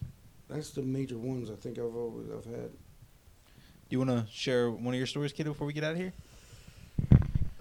that's 0.49 0.71
the 0.71 0.81
major 0.81 1.17
ones 1.17 1.49
I 1.49 1.55
think 1.55 1.79
I've 1.79 1.95
always 1.95 2.27
I've 2.29 2.45
had. 2.45 2.71
Do 2.71 3.91
You 3.91 3.99
want 3.99 4.09
to 4.09 4.25
share 4.29 4.69
one 4.69 4.93
of 4.93 4.97
your 4.97 5.07
stories, 5.07 5.31
kiddo, 5.31 5.51
before 5.51 5.65
we 5.65 5.71
get 5.71 5.85
out 5.85 5.93
of 5.93 5.97
here? 5.97 6.11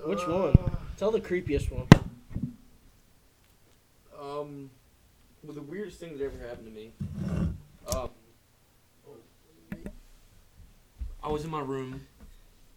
Which 0.07 0.20
Uh, 0.20 0.53
one? 0.53 0.77
Tell 0.97 1.11
the 1.11 1.20
creepiest 1.20 1.69
one. 1.73 1.89
Um, 4.16 4.70
well, 5.43 5.53
the 5.53 5.62
weirdest 5.62 5.99
thing 5.99 6.16
that 6.16 6.24
ever 6.24 6.39
happened 6.39 6.66
to 6.66 6.73
me. 6.73 6.93
Um, 7.93 8.11
I 11.24 11.28
was 11.28 11.45
in 11.45 11.51
my 11.51 11.61
room. 11.61 12.07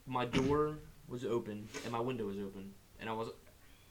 My 0.08 0.26
door 0.26 0.80
was 1.08 1.24
open 1.24 1.68
and 1.84 1.92
my 1.92 2.00
window 2.00 2.26
was 2.26 2.40
open, 2.40 2.74
and 3.00 3.08
I 3.08 3.14
was 3.14 3.30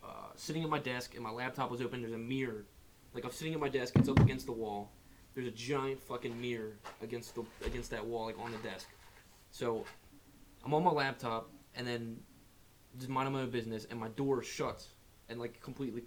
uh, 0.02 0.09
sitting 0.35 0.65
at 0.65 0.69
my 0.69 0.81
desk 0.81 1.15
and 1.15 1.23
my 1.23 1.31
laptop 1.31 1.70
was 1.70 1.81
open. 1.81 2.01
There's 2.01 2.15
a 2.15 2.19
mirror, 2.19 2.65
like 3.15 3.24
I'm 3.24 3.31
sitting 3.31 3.55
at 3.55 3.60
my 3.60 3.69
desk. 3.69 3.94
It's 3.94 4.09
up 4.09 4.19
against 4.19 4.47
the 4.47 4.52
wall. 4.52 4.90
There's 5.36 5.47
a 5.47 5.52
giant 5.52 6.02
fucking 6.02 6.40
mirror 6.40 6.73
against 7.02 7.36
the 7.36 7.44
against 7.65 7.93
that 7.93 8.05
wall, 8.05 8.27
like 8.27 8.39
on 8.40 8.51
the 8.51 8.59
desk. 8.59 8.89
So 9.52 9.85
I'm 10.65 10.74
on 10.74 10.82
my 10.82 10.90
laptop 10.90 11.48
and 11.77 11.86
then 11.86 12.19
just 12.98 13.08
minding 13.08 13.32
my 13.32 13.42
own 13.42 13.50
business, 13.50 13.86
and 13.90 13.98
my 13.98 14.08
door 14.08 14.42
shuts 14.42 14.88
and 15.28 15.38
like 15.38 15.60
completely. 15.60 16.02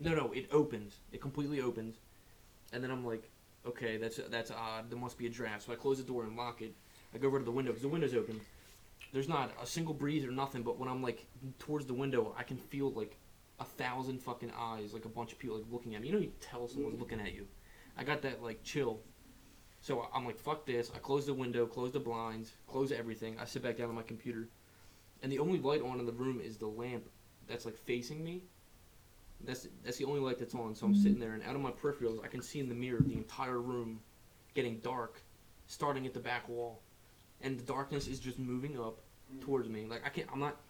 No, 0.00 0.14
no, 0.14 0.32
it 0.32 0.48
opens. 0.52 0.96
It 1.12 1.20
completely 1.20 1.60
opens, 1.60 1.96
and 2.72 2.82
then 2.82 2.90
I'm 2.90 3.06
like, 3.06 3.30
okay, 3.66 3.96
that's 3.96 4.20
that's 4.30 4.50
odd. 4.50 4.90
There 4.90 4.98
must 4.98 5.18
be 5.18 5.26
a 5.26 5.30
draft. 5.30 5.64
So 5.64 5.72
I 5.72 5.76
close 5.76 5.98
the 5.98 6.04
door 6.04 6.24
and 6.24 6.36
lock 6.36 6.62
it. 6.62 6.74
I 7.14 7.18
go 7.18 7.28
over 7.28 7.38
to 7.38 7.44
the 7.44 7.50
window 7.50 7.70
because 7.70 7.82
the 7.82 7.88
window's 7.88 8.14
open. 8.14 8.40
There's 9.12 9.28
not 9.28 9.52
a 9.62 9.66
single 9.66 9.94
breeze 9.94 10.24
or 10.24 10.32
nothing, 10.32 10.62
but 10.62 10.78
when 10.78 10.88
I'm 10.88 11.02
like 11.02 11.26
towards 11.58 11.86
the 11.86 11.94
window, 11.94 12.34
I 12.36 12.42
can 12.42 12.56
feel 12.56 12.90
like 12.90 13.16
a 13.60 13.64
thousand 13.64 14.20
fucking 14.20 14.52
eyes, 14.58 14.92
like 14.92 15.04
a 15.04 15.08
bunch 15.08 15.32
of 15.32 15.38
people 15.38 15.56
like 15.56 15.66
looking 15.70 15.94
at 15.94 16.02
me. 16.02 16.08
You 16.08 16.14
know, 16.14 16.20
you 16.20 16.32
tell 16.40 16.66
someone's 16.68 16.98
looking 16.98 17.20
at 17.20 17.32
you. 17.32 17.46
I 17.96 18.02
got 18.04 18.22
that 18.22 18.42
like 18.42 18.62
chill. 18.64 19.00
So 19.80 20.08
I'm 20.14 20.24
like, 20.24 20.38
fuck 20.38 20.66
this. 20.66 20.90
I 20.94 20.98
close 20.98 21.26
the 21.26 21.34
window, 21.34 21.66
close 21.66 21.92
the 21.92 22.00
blinds, 22.00 22.52
close 22.66 22.90
everything. 22.90 23.36
I 23.38 23.44
sit 23.44 23.62
back 23.62 23.76
down 23.76 23.90
on 23.90 23.94
my 23.94 24.02
computer, 24.02 24.48
and 25.24 25.32
the 25.32 25.38
only 25.38 25.58
light 25.58 25.80
on 25.80 25.98
in 25.98 26.04
the 26.04 26.12
room 26.12 26.38
is 26.38 26.58
the 26.58 26.66
lamp 26.66 27.08
that's 27.48 27.64
like 27.64 27.78
facing 27.78 28.22
me. 28.22 28.42
That's 29.42 29.66
that's 29.82 29.96
the 29.96 30.04
only 30.04 30.20
light 30.20 30.38
that's 30.38 30.54
on. 30.54 30.74
So 30.74 30.84
I'm 30.84 30.94
sitting 30.94 31.12
mm-hmm. 31.12 31.20
there, 31.22 31.32
and 31.32 31.42
out 31.42 31.54
of 31.54 31.62
my 31.62 31.70
peripherals, 31.70 32.22
I 32.22 32.28
can 32.28 32.42
see 32.42 32.60
in 32.60 32.68
the 32.68 32.74
mirror 32.74 33.00
the 33.00 33.14
entire 33.14 33.58
room 33.58 34.00
getting 34.52 34.80
dark, 34.80 35.22
starting 35.66 36.04
at 36.04 36.12
the 36.12 36.20
back 36.20 36.46
wall, 36.46 36.82
and 37.40 37.58
the 37.58 37.62
darkness 37.62 38.06
is 38.06 38.20
just 38.20 38.38
moving 38.38 38.78
up 38.78 38.98
mm. 39.34 39.40
towards 39.40 39.66
me. 39.66 39.86
Like 39.86 40.02
I 40.04 40.10
can't, 40.10 40.28
I'm 40.30 40.40
not. 40.40 40.60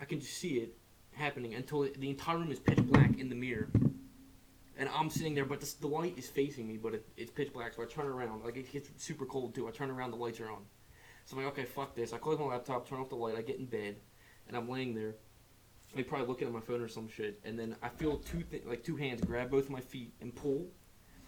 I 0.00 0.06
can 0.06 0.18
just 0.18 0.36
see 0.36 0.56
it 0.58 0.74
happening 1.12 1.54
until 1.54 1.84
it, 1.84 2.00
the 2.00 2.10
entire 2.10 2.36
room 2.36 2.50
is 2.50 2.58
pitch 2.58 2.78
black 2.78 3.20
in 3.20 3.28
the 3.28 3.36
mirror, 3.36 3.68
and 4.76 4.88
I'm 4.92 5.08
sitting 5.08 5.36
there, 5.36 5.44
but 5.44 5.60
the, 5.60 5.72
the 5.82 5.86
light 5.86 6.18
is 6.18 6.28
facing 6.28 6.66
me, 6.66 6.78
but 6.78 6.94
it, 6.94 7.06
it's 7.16 7.30
pitch 7.30 7.52
black. 7.52 7.74
So 7.74 7.82
I 7.84 7.86
turn 7.86 8.06
around, 8.06 8.44
like 8.44 8.56
it 8.56 8.72
gets 8.72 8.90
super 8.96 9.24
cold 9.24 9.54
too. 9.54 9.68
I 9.68 9.70
turn 9.70 9.88
around, 9.88 10.10
the 10.10 10.16
lights 10.16 10.40
are 10.40 10.50
on. 10.50 10.62
So 11.30 11.36
I'm 11.36 11.44
like, 11.44 11.52
okay, 11.52 11.64
fuck 11.64 11.94
this. 11.94 12.12
I 12.12 12.18
close 12.18 12.40
my 12.40 12.46
laptop, 12.46 12.88
turn 12.88 12.98
off 12.98 13.08
the 13.08 13.14
light, 13.14 13.36
I 13.36 13.42
get 13.42 13.60
in 13.60 13.66
bed, 13.66 13.94
and 14.48 14.56
I'm 14.56 14.68
laying 14.68 14.96
there. 14.96 15.14
I'm 15.96 16.02
probably 16.02 16.26
looking 16.26 16.48
at 16.48 16.52
my 16.52 16.60
phone 16.60 16.80
or 16.80 16.88
some 16.88 17.08
shit, 17.08 17.38
and 17.44 17.56
then 17.56 17.76
I 17.84 17.88
feel 17.88 18.16
two 18.16 18.42
th- 18.42 18.64
like 18.66 18.82
two 18.82 18.96
hands 18.96 19.20
grab 19.20 19.48
both 19.48 19.70
my 19.70 19.78
feet 19.78 20.12
and 20.20 20.34
pull. 20.34 20.66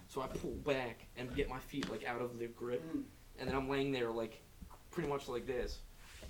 So 0.09 0.21
I 0.21 0.27
pull 0.27 0.57
back 0.67 1.07
and 1.17 1.33
get 1.37 1.49
my 1.49 1.61
feet 1.61 1.89
like 1.89 2.05
out 2.05 2.21
of 2.21 2.41
the 2.41 2.49
grip, 2.49 2.83
and 3.39 3.49
then 3.49 3.55
I'm 3.55 3.69
laying 3.69 3.93
there 3.93 4.11
like 4.11 4.43
pretty 4.91 5.09
much 5.09 5.29
like 5.29 5.47
this, 5.47 5.79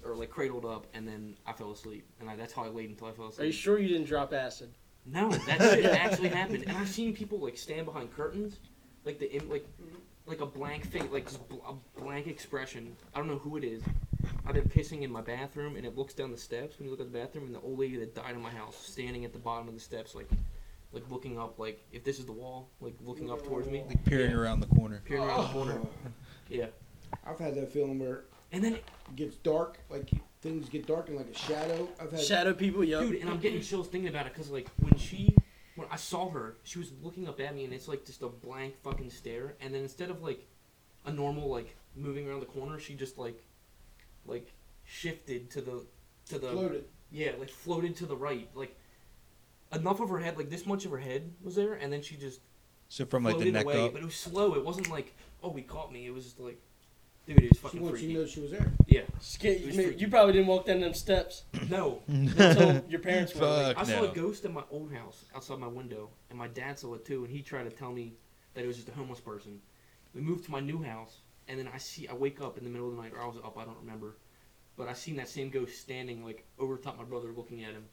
or 0.05 0.17
like 0.17 0.29
cradled 0.29 0.67
up, 0.67 0.87
and 0.93 1.09
then 1.09 1.35
I 1.47 1.55
fell 1.55 1.73
asleep, 1.73 2.07
and 2.21 2.29
I, 2.29 2.37
that's 2.37 2.53
how 2.53 2.65
I 2.65 2.69
laid 2.69 2.91
until 2.91 3.09
I 3.09 3.13
fell 3.13 3.29
asleep. 3.29 3.43
Are 3.43 3.47
you 3.47 3.53
sure 3.53 3.79
you 3.79 3.89
didn't 3.89 4.07
drop 4.07 4.35
acid? 4.35 4.75
No, 5.07 5.31
that 5.31 5.61
shit 5.61 5.87
actually 5.87 6.29
happened, 6.29 6.65
and 6.67 6.77
I've 6.77 6.91
seen 6.91 7.15
people 7.15 7.39
like 7.39 7.57
stand 7.57 7.87
behind 7.87 8.15
curtains, 8.15 8.59
like 9.07 9.19
the 9.19 9.33
im- 9.33 9.49
like 9.49 9.65
mm-hmm. 9.83 9.97
Like 10.27 10.41
a 10.41 10.47
blank 10.47 10.87
face, 10.91 11.05
like 11.11 11.25
just 11.27 11.47
bl- 11.49 11.57
a 11.69 12.01
blank 12.01 12.27
expression. 12.27 12.97
I 13.15 13.19
don't 13.19 13.29
know 13.29 13.39
who 13.39 13.57
it 13.57 13.65
is. 13.65 13.83
I've 14.47 14.55
been 14.55 14.69
pissing 14.69 15.03
in 15.03 15.11
my 15.11 15.21
bathroom, 15.21 15.77
and 15.77 15.85
it 15.85 15.97
looks 15.97 16.15
down 16.15 16.31
the 16.31 16.39
steps 16.39 16.79
when 16.79 16.87
you 16.87 16.91
look 16.91 17.01
at 17.01 17.13
the 17.13 17.19
bathroom, 17.19 17.47
and 17.47 17.55
the 17.55 17.61
old 17.61 17.79
lady 17.79 17.97
that 17.99 18.15
died 18.15 18.35
in 18.35 18.41
my 18.41 18.51
house 18.51 18.77
standing 18.77 19.25
at 19.25 19.33
the 19.33 19.39
bottom 19.39 19.67
of 19.69 19.75
the 19.75 19.81
steps, 19.81 20.15
like, 20.15 20.29
like 20.93 21.03
looking 21.11 21.39
up, 21.39 21.59
like 21.59 21.85
if 21.93 22.05
this 22.05 22.19
is 22.19 22.27
the 22.27 22.33
wall, 22.33 22.69
like 22.81 22.95
looking 23.05 23.31
up 23.31 23.45
towards 23.45 23.69
me, 23.69 23.83
Like 23.87 24.05
peering 24.05 24.31
Yeah. 24.31 24.37
around 24.37 24.61
the 24.61 24.67
corner. 24.67 25.03
peering 25.05 25.25
around 25.25 25.43
the 25.49 25.49
corner. 25.53 25.81
Yeah, 26.49 26.67
I've 27.27 27.39
had 27.39 27.55
that 27.57 27.73
feeling 27.73 27.99
where 27.99 28.25
and 28.53 28.63
then 28.63 28.75
it 28.75 28.85
gets 29.17 29.37
dark, 29.37 29.79
like 29.91 30.11
things 30.43 30.69
get 30.69 30.87
dark 30.87 31.09
and 31.09 31.17
like 31.17 31.31
a 31.31 31.39
shadow. 31.39 31.89
I've 32.01 32.11
had 32.13 32.21
Shadow 32.21 32.53
people, 32.53 32.85
yeah. 32.85 33.01
dude, 33.01 33.17
and 33.23 33.31
I'm 33.31 33.39
getting 33.39 33.61
chills 33.63 33.89
thinking 33.89 34.09
about 34.11 34.27
it 34.27 34.35
because 34.35 34.51
like 34.51 34.69
when 34.81 34.97
she, 34.99 35.35
when 35.83 35.93
I 35.93 35.97
saw 35.97 36.31
her, 36.31 36.57
she 36.65 36.79
was 36.79 36.93
looking 37.03 37.29
up 37.29 37.41
at 37.41 37.55
me, 37.55 37.65
and 37.65 37.73
it's 37.73 37.89
like 37.89 38.05
just 38.05 38.23
a 38.23 38.29
blank 38.29 38.75
fucking 38.83 39.11
stare. 39.11 39.55
And 39.61 39.75
then 39.75 39.83
instead 39.83 40.11
of 40.11 40.23
like 40.23 40.47
a 41.05 41.13
normal 41.13 41.49
like 41.49 41.77
moving 41.97 42.29
around 42.29 42.41
the 42.41 42.47
corner, 42.47 42.79
she 42.79 42.95
just 42.95 43.19
like, 43.19 43.43
like 44.27 44.53
shifted 44.85 45.51
to 45.51 45.61
the, 45.61 45.85
to 46.29 46.39
the 46.39 46.51
floated. 46.51 46.85
yeah, 47.11 47.33
like 47.39 47.51
floated 47.51 47.97
to 47.97 48.07
the 48.07 48.17
right, 48.17 48.49
like 48.55 48.77
enough 49.73 50.01
of 50.01 50.09
her 50.09 50.19
head, 50.19 50.37
like 50.37 50.51
this 50.51 50.67
much 50.67 50.85
of 50.85 50.91
her 50.91 50.99
head 50.99 51.33
was 51.43 51.55
there, 51.55 51.75
and 51.75 51.93
then 51.93 52.03
she 52.03 52.17
just 52.17 52.41
So 52.89 53.05
from 53.05 53.25
like 53.25 53.35
the 53.35 53.39
floated 53.51 53.55
neck 53.55 53.65
away. 53.65 53.87
up. 53.87 53.93
But 53.93 54.03
it 54.03 54.07
was 54.07 54.15
slow. 54.15 54.55
It 54.55 54.65
wasn't 54.65 54.91
like 54.91 55.15
oh 55.43 55.53
he 55.53 55.63
caught 55.63 55.93
me. 55.93 56.07
It 56.07 56.15
was 56.15 56.25
just 56.25 56.41
like, 56.41 56.61
dude, 57.27 57.39
it 57.39 57.43
was 57.43 57.51
She 57.53 57.59
fucking 57.59 57.83
wants 57.83 58.01
you 58.03 58.09
freaky. 58.09 58.15
to 58.15 58.21
know 58.21 58.27
she 58.27 58.41
was 58.41 58.51
there. 58.51 58.73
Yeah, 58.87 59.01
Sca- 59.21 59.61
It 59.61 59.67
was 59.67 59.77
you, 59.77 59.83
freaky. 59.85 60.01
you 60.01 60.09
probably 60.09 60.33
didn't 60.35 60.49
walk 60.49 60.67
down 60.67 60.81
them 60.81 60.95
steps 60.95 61.45
no. 61.71 62.03
until 62.09 62.85
your 62.89 63.01
parents 63.01 63.35
were. 63.37 63.41
Fuck 63.41 63.79
I 63.79 63.85
saw 63.85 64.03
no. 64.03 64.11
a 64.11 64.15
ghost 64.15 64.45
in 64.45 64.53
my 64.53 64.65
old 64.71 64.93
house 64.93 65.25
outside 65.35 65.59
my 65.59 65.67
window, 65.69 66.11
and 66.31 66.39
my 66.39 66.49
dad 66.49 66.79
saw 66.79 66.95
it 66.95 67.05
too. 67.05 67.25
And 67.25 67.33
he 67.33 67.43
tried 67.43 67.65
to 67.65 67.71
tell 67.71 67.93
me 67.93 68.15
that 68.55 68.65
it 68.65 68.67
was 68.67 68.77
just 68.77 68.89
a 68.89 68.93
homeless 68.93 69.21
person. 69.21 69.61
We 70.15 70.21
moved 70.21 70.45
to 70.45 70.51
my 70.51 70.61
new 70.61 70.83
house, 70.83 71.19
and 71.49 71.59
then 71.59 71.69
I 71.73 71.79
see 71.79 72.07
I 72.09 72.15
wake 72.15 72.41
up 72.41 72.59
in 72.59 72.65
the 72.65 72.71
middle 72.71 72.89
of 72.91 72.97
the 72.97 73.03
night, 73.03 73.13
or 73.17 73.23
I 73.23 73.27
was 73.27 73.37
up, 73.39 73.57
I 73.57 73.65
don't 73.65 73.79
remember, 73.81 74.17
but 74.77 74.89
I 74.89 74.93
seen 74.93 75.17
that 75.17 75.29
same 75.29 75.49
ghost 75.51 75.81
standing 75.81 76.25
like 76.25 76.45
over 76.59 76.77
top 76.77 76.99
my 76.99 77.05
brother, 77.05 77.29
looking 77.35 77.65
at 77.65 77.71
him, 77.73 77.85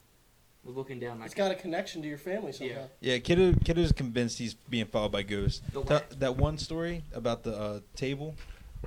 was 0.65 0.75
looking 0.75 0.99
down. 0.99 1.13
and 1.13 1.23
I 1.23 1.25
It's 1.27 1.33
got 1.35 1.51
a 1.51 1.55
connection 1.55 2.01
to 2.01 2.07
your 2.09 2.17
family 2.17 2.51
somehow. 2.51 2.87
Yeah. 2.99 3.13
Yeah, 3.13 3.19
Kiddo, 3.19 3.53
Kiddo's 3.63 3.93
convinced 3.93 4.37
he's 4.39 4.53
being 4.53 4.85
followed 4.85 5.13
by 5.13 5.23
ghosts. 5.23 5.61
The 5.71 5.83
Tell- 5.83 5.97
la- 6.09 6.15
that 6.17 6.35
one 6.35 6.57
story 6.57 7.03
about 7.13 7.43
the 7.43 7.55
uh, 7.55 7.79
table. 7.95 8.35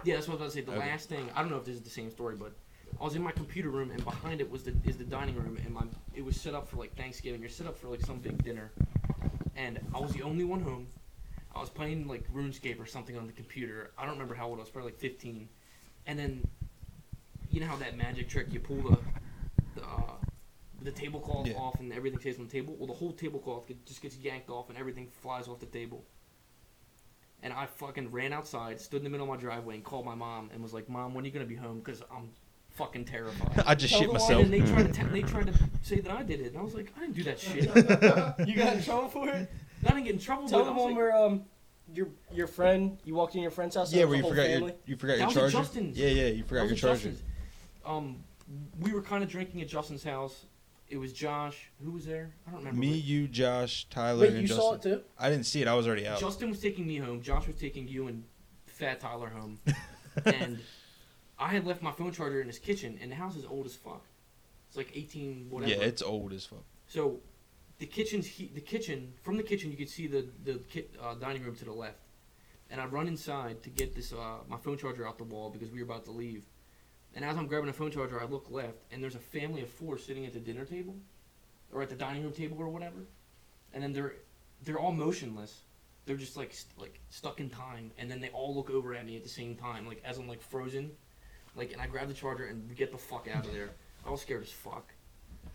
Yeah, 0.04 0.14
that's 0.14 0.26
what 0.28 0.40
I 0.40 0.44
was 0.44 0.54
about 0.56 0.64
to 0.64 0.70
say. 0.70 0.72
The 0.72 0.78
Okay. 0.78 0.90
last 0.90 1.08
thing, 1.08 1.30
I 1.34 1.42
don't 1.42 1.50
know 1.50 1.58
if 1.58 1.64
this 1.64 1.76
is 1.76 1.82
the 1.82 1.90
same 1.90 2.10
story, 2.10 2.34
but 2.36 2.52
I 3.00 3.04
was 3.04 3.14
in 3.14 3.22
my 3.22 3.32
computer 3.32 3.70
room, 3.70 3.90
and 3.90 4.02
behind 4.04 4.40
it 4.40 4.50
was 4.50 4.64
the 4.64 4.74
is 4.84 4.96
the 4.96 5.04
dining 5.04 5.36
room, 5.36 5.56
and 5.64 5.72
my 5.72 5.84
it 6.14 6.24
was 6.24 6.40
set 6.40 6.54
up 6.54 6.68
for 6.68 6.76
like 6.76 6.94
Thanksgiving 6.96 7.44
or 7.44 7.48
set 7.48 7.66
up 7.66 7.76
for 7.78 7.88
like 7.88 8.00
some 8.00 8.18
big 8.18 8.42
dinner, 8.42 8.72
and 9.56 9.78
I 9.94 10.00
was 10.00 10.12
the 10.12 10.22
only 10.22 10.44
one 10.44 10.60
home. 10.60 10.88
I 11.54 11.60
was 11.60 11.70
playing 11.70 12.08
like 12.08 12.30
RuneScape 12.32 12.80
or 12.80 12.86
something 12.86 13.16
on 13.16 13.26
the 13.26 13.32
computer. 13.32 13.92
I 13.98 14.02
don't 14.02 14.12
remember 14.14 14.34
how 14.34 14.48
old 14.48 14.58
I 14.58 14.60
was, 14.62 14.70
probably 14.70 14.92
like 14.92 15.00
15, 15.00 15.48
and 16.06 16.18
then 16.18 16.46
you 17.50 17.60
know 17.60 17.66
how 17.66 17.76
that 17.76 17.96
magic 17.96 18.28
trick 18.28 18.52
you 18.52 18.60
pull 18.60 18.82
the 18.82 18.98
the 19.74 19.82
uh, 19.82 20.14
the 20.82 20.90
tablecloth 20.90 21.46
Yeah. 21.46 21.54
off 21.58 21.78
and 21.80 21.92
everything 21.92 22.18
stays 22.18 22.38
on 22.38 22.46
the 22.46 22.50
table. 22.52 22.74
Well, 22.76 22.88
the 22.88 22.94
whole 22.94 23.12
tablecloth 23.12 23.70
just 23.84 24.02
gets 24.02 24.16
yanked 24.16 24.50
off 24.50 24.68
and 24.68 24.76
everything 24.78 25.06
flies 25.08 25.46
off 25.48 25.60
the 25.60 25.66
table. 25.66 26.04
And 27.42 27.52
I 27.52 27.66
fucking 27.66 28.10
ran 28.12 28.32
outside, 28.32 28.80
stood 28.80 28.98
in 28.98 29.04
the 29.04 29.10
middle 29.10 29.24
of 29.26 29.30
my 29.30 29.36
driveway, 29.36 29.74
and 29.74 29.84
called 29.84 30.04
my 30.04 30.14
mom 30.14 30.50
and 30.52 30.62
was 30.62 30.72
like, 30.72 30.88
"Mom, 30.88 31.12
when 31.14 31.24
are 31.24 31.26
you 31.26 31.32
gonna 31.32 31.44
be 31.44 31.56
home? 31.56 31.80
Because 31.80 32.00
I'm 32.14 32.30
fucking 32.70 33.04
terrified." 33.04 33.62
I 33.66 33.74
just 33.74 33.92
Tell 33.92 34.00
shit 34.00 34.08
the 34.08 34.12
one 34.12 34.20
myself. 34.22 34.42
and 34.44 34.52
then 34.52 34.60
they 34.60 34.70
tried 34.72 34.92
to 34.94 35.00
te- 35.00 35.08
they 35.08 35.22
tried 35.22 35.46
to 35.48 35.54
say 35.82 36.00
that 36.00 36.12
I 36.12 36.22
did 36.22 36.40
it, 36.40 36.48
and 36.52 36.58
I 36.58 36.62
was 36.62 36.74
like, 36.74 36.92
"I 36.96 37.00
didn't 37.00 37.14
do 37.16 37.24
that 37.24 37.40
shit. 37.40 37.64
You 38.48 38.56
got 38.56 38.76
in 38.76 38.82
trouble 38.82 39.08
for 39.08 39.28
it? 39.28 39.50
I 39.84 39.88
didn't 39.88 40.04
get 40.04 40.14
in 40.14 40.20
trouble." 40.20 40.48
Tell 40.48 40.60
but 40.60 40.64
I 40.64 40.66
them 40.66 40.76
was 40.76 40.82
one 40.84 40.92
like, 40.92 40.98
where 40.98 41.16
um 41.16 41.44
your 41.92 42.08
your 42.32 42.46
friend 42.46 42.96
you 43.04 43.14
walked 43.14 43.34
in 43.34 43.42
your 43.42 43.50
friend's 43.50 43.74
house. 43.74 43.90
and 43.90 43.98
yeah, 43.98 44.04
where 44.06 44.16
you 44.16 44.22
forgot 44.22 44.46
family? 44.46 44.68
your 44.70 44.76
you 44.86 44.96
forgot 44.96 45.18
your 45.18 45.26
was 45.26 45.52
charger. 45.52 45.80
Yeah, 45.80 46.06
yeah, 46.08 46.26
you 46.28 46.44
forgot 46.44 46.62
your 46.62 46.70
was 46.70 46.80
charger. 46.80 47.12
Um, 47.84 48.22
we 48.78 48.92
were 48.92 49.02
kind 49.02 49.24
of 49.24 49.28
drinking 49.30 49.60
at 49.62 49.68
Justin's 49.68 50.04
house. 50.04 50.44
It 50.92 50.98
was 51.00 51.14
Josh. 51.14 51.70
Who 51.82 51.92
was 51.92 52.04
there? 52.04 52.34
I 52.46 52.50
don't 52.50 52.58
remember. 52.58 52.78
Me, 52.78 52.90
but 52.90 53.02
you, 53.02 53.26
Josh, 53.26 53.86
Tyler, 53.88 54.20
Wait, 54.20 54.32
and 54.32 54.42
you 54.42 54.46
Justin. 54.46 54.62
saw 54.62 54.74
it 54.74 54.82
too? 54.82 55.00
I 55.18 55.30
didn't 55.30 55.46
see 55.46 55.62
it. 55.62 55.66
I 55.66 55.72
was 55.72 55.86
already 55.86 56.06
out. 56.06 56.20
Justin 56.20 56.50
was 56.50 56.60
taking 56.60 56.86
me 56.86 56.98
home. 56.98 57.22
Josh 57.22 57.46
was 57.46 57.56
taking 57.56 57.88
you 57.88 58.08
and 58.08 58.24
Fat 58.66 59.00
Tyler 59.00 59.30
home. 59.30 59.58
and 60.26 60.58
I 61.38 61.48
had 61.48 61.66
left 61.66 61.80
my 61.80 61.92
phone 61.92 62.12
charger 62.12 62.42
in 62.42 62.46
his 62.46 62.58
kitchen, 62.58 62.98
and 63.00 63.10
the 63.10 63.16
house 63.16 63.36
is 63.36 63.46
old 63.46 63.64
as 63.64 63.74
fuck. 63.74 64.04
It's 64.68 64.76
like 64.76 64.94
18 64.94 65.46
whatever. 65.48 65.72
yeah, 65.72 65.78
it's 65.78 66.02
old 66.02 66.30
as 66.34 66.44
fuck. 66.44 66.62
So 66.88 67.20
the 67.78 67.86
kitchen's 67.86 68.26
he- 68.26 68.50
the 68.54 68.60
kitchen 68.60 69.14
from 69.22 69.38
the 69.38 69.42
kitchen 69.42 69.70
you 69.70 69.78
can 69.78 69.86
see 69.86 70.06
the 70.06 70.26
the 70.44 70.58
ki- 70.70 70.88
uh, 71.02 71.14
dining 71.14 71.42
room 71.42 71.56
to 71.56 71.64
the 71.64 71.72
left, 71.72 72.00
and 72.70 72.82
I 72.82 72.84
run 72.84 73.08
inside 73.08 73.62
to 73.62 73.70
get 73.70 73.94
this 73.94 74.12
uh, 74.12 74.40
my 74.46 74.58
phone 74.58 74.76
charger 74.76 75.08
out 75.08 75.16
the 75.16 75.24
wall 75.24 75.48
because 75.48 75.70
we 75.70 75.78
were 75.82 75.86
about 75.90 76.04
to 76.04 76.10
leave. 76.10 76.44
And 77.14 77.24
as 77.24 77.36
I'm 77.36 77.46
grabbing 77.46 77.68
a 77.68 77.72
phone 77.72 77.90
charger, 77.90 78.20
I 78.20 78.24
look 78.24 78.46
left, 78.50 78.78
and 78.90 79.02
there's 79.02 79.14
a 79.14 79.20
family 79.20 79.62
of 79.62 79.68
four 79.68 79.98
sitting 79.98 80.24
at 80.24 80.32
the 80.32 80.40
dinner 80.40 80.64
table, 80.64 80.96
or 81.72 81.82
at 81.82 81.88
the 81.90 81.94
dining 81.94 82.22
room 82.22 82.32
table 82.32 82.56
or 82.58 82.68
whatever, 82.68 83.00
and 83.74 83.82
then 83.82 83.92
they're 83.92 84.14
they're 84.64 84.78
all 84.78 84.92
motionless. 84.92 85.60
They're 86.06 86.16
just 86.16 86.36
like 86.36 86.52
st- 86.52 86.78
like 86.80 87.00
stuck 87.10 87.38
in 87.40 87.50
time, 87.50 87.90
and 87.98 88.10
then 88.10 88.20
they 88.20 88.30
all 88.30 88.54
look 88.54 88.70
over 88.70 88.94
at 88.94 89.04
me 89.06 89.16
at 89.16 89.22
the 89.22 89.28
same 89.28 89.54
time, 89.56 89.86
like 89.86 90.00
as 90.04 90.18
I'm 90.18 90.26
like 90.26 90.40
frozen, 90.40 90.90
like 91.54 91.72
and 91.72 91.80
I 91.82 91.86
grab 91.86 92.08
the 92.08 92.14
charger 92.14 92.46
and 92.46 92.74
get 92.76 92.92
the 92.92 92.98
fuck 92.98 93.28
out 93.32 93.46
of 93.46 93.52
there. 93.52 93.70
I 94.06 94.10
was 94.10 94.22
scared 94.22 94.42
as 94.42 94.50
fuck. 94.50 94.92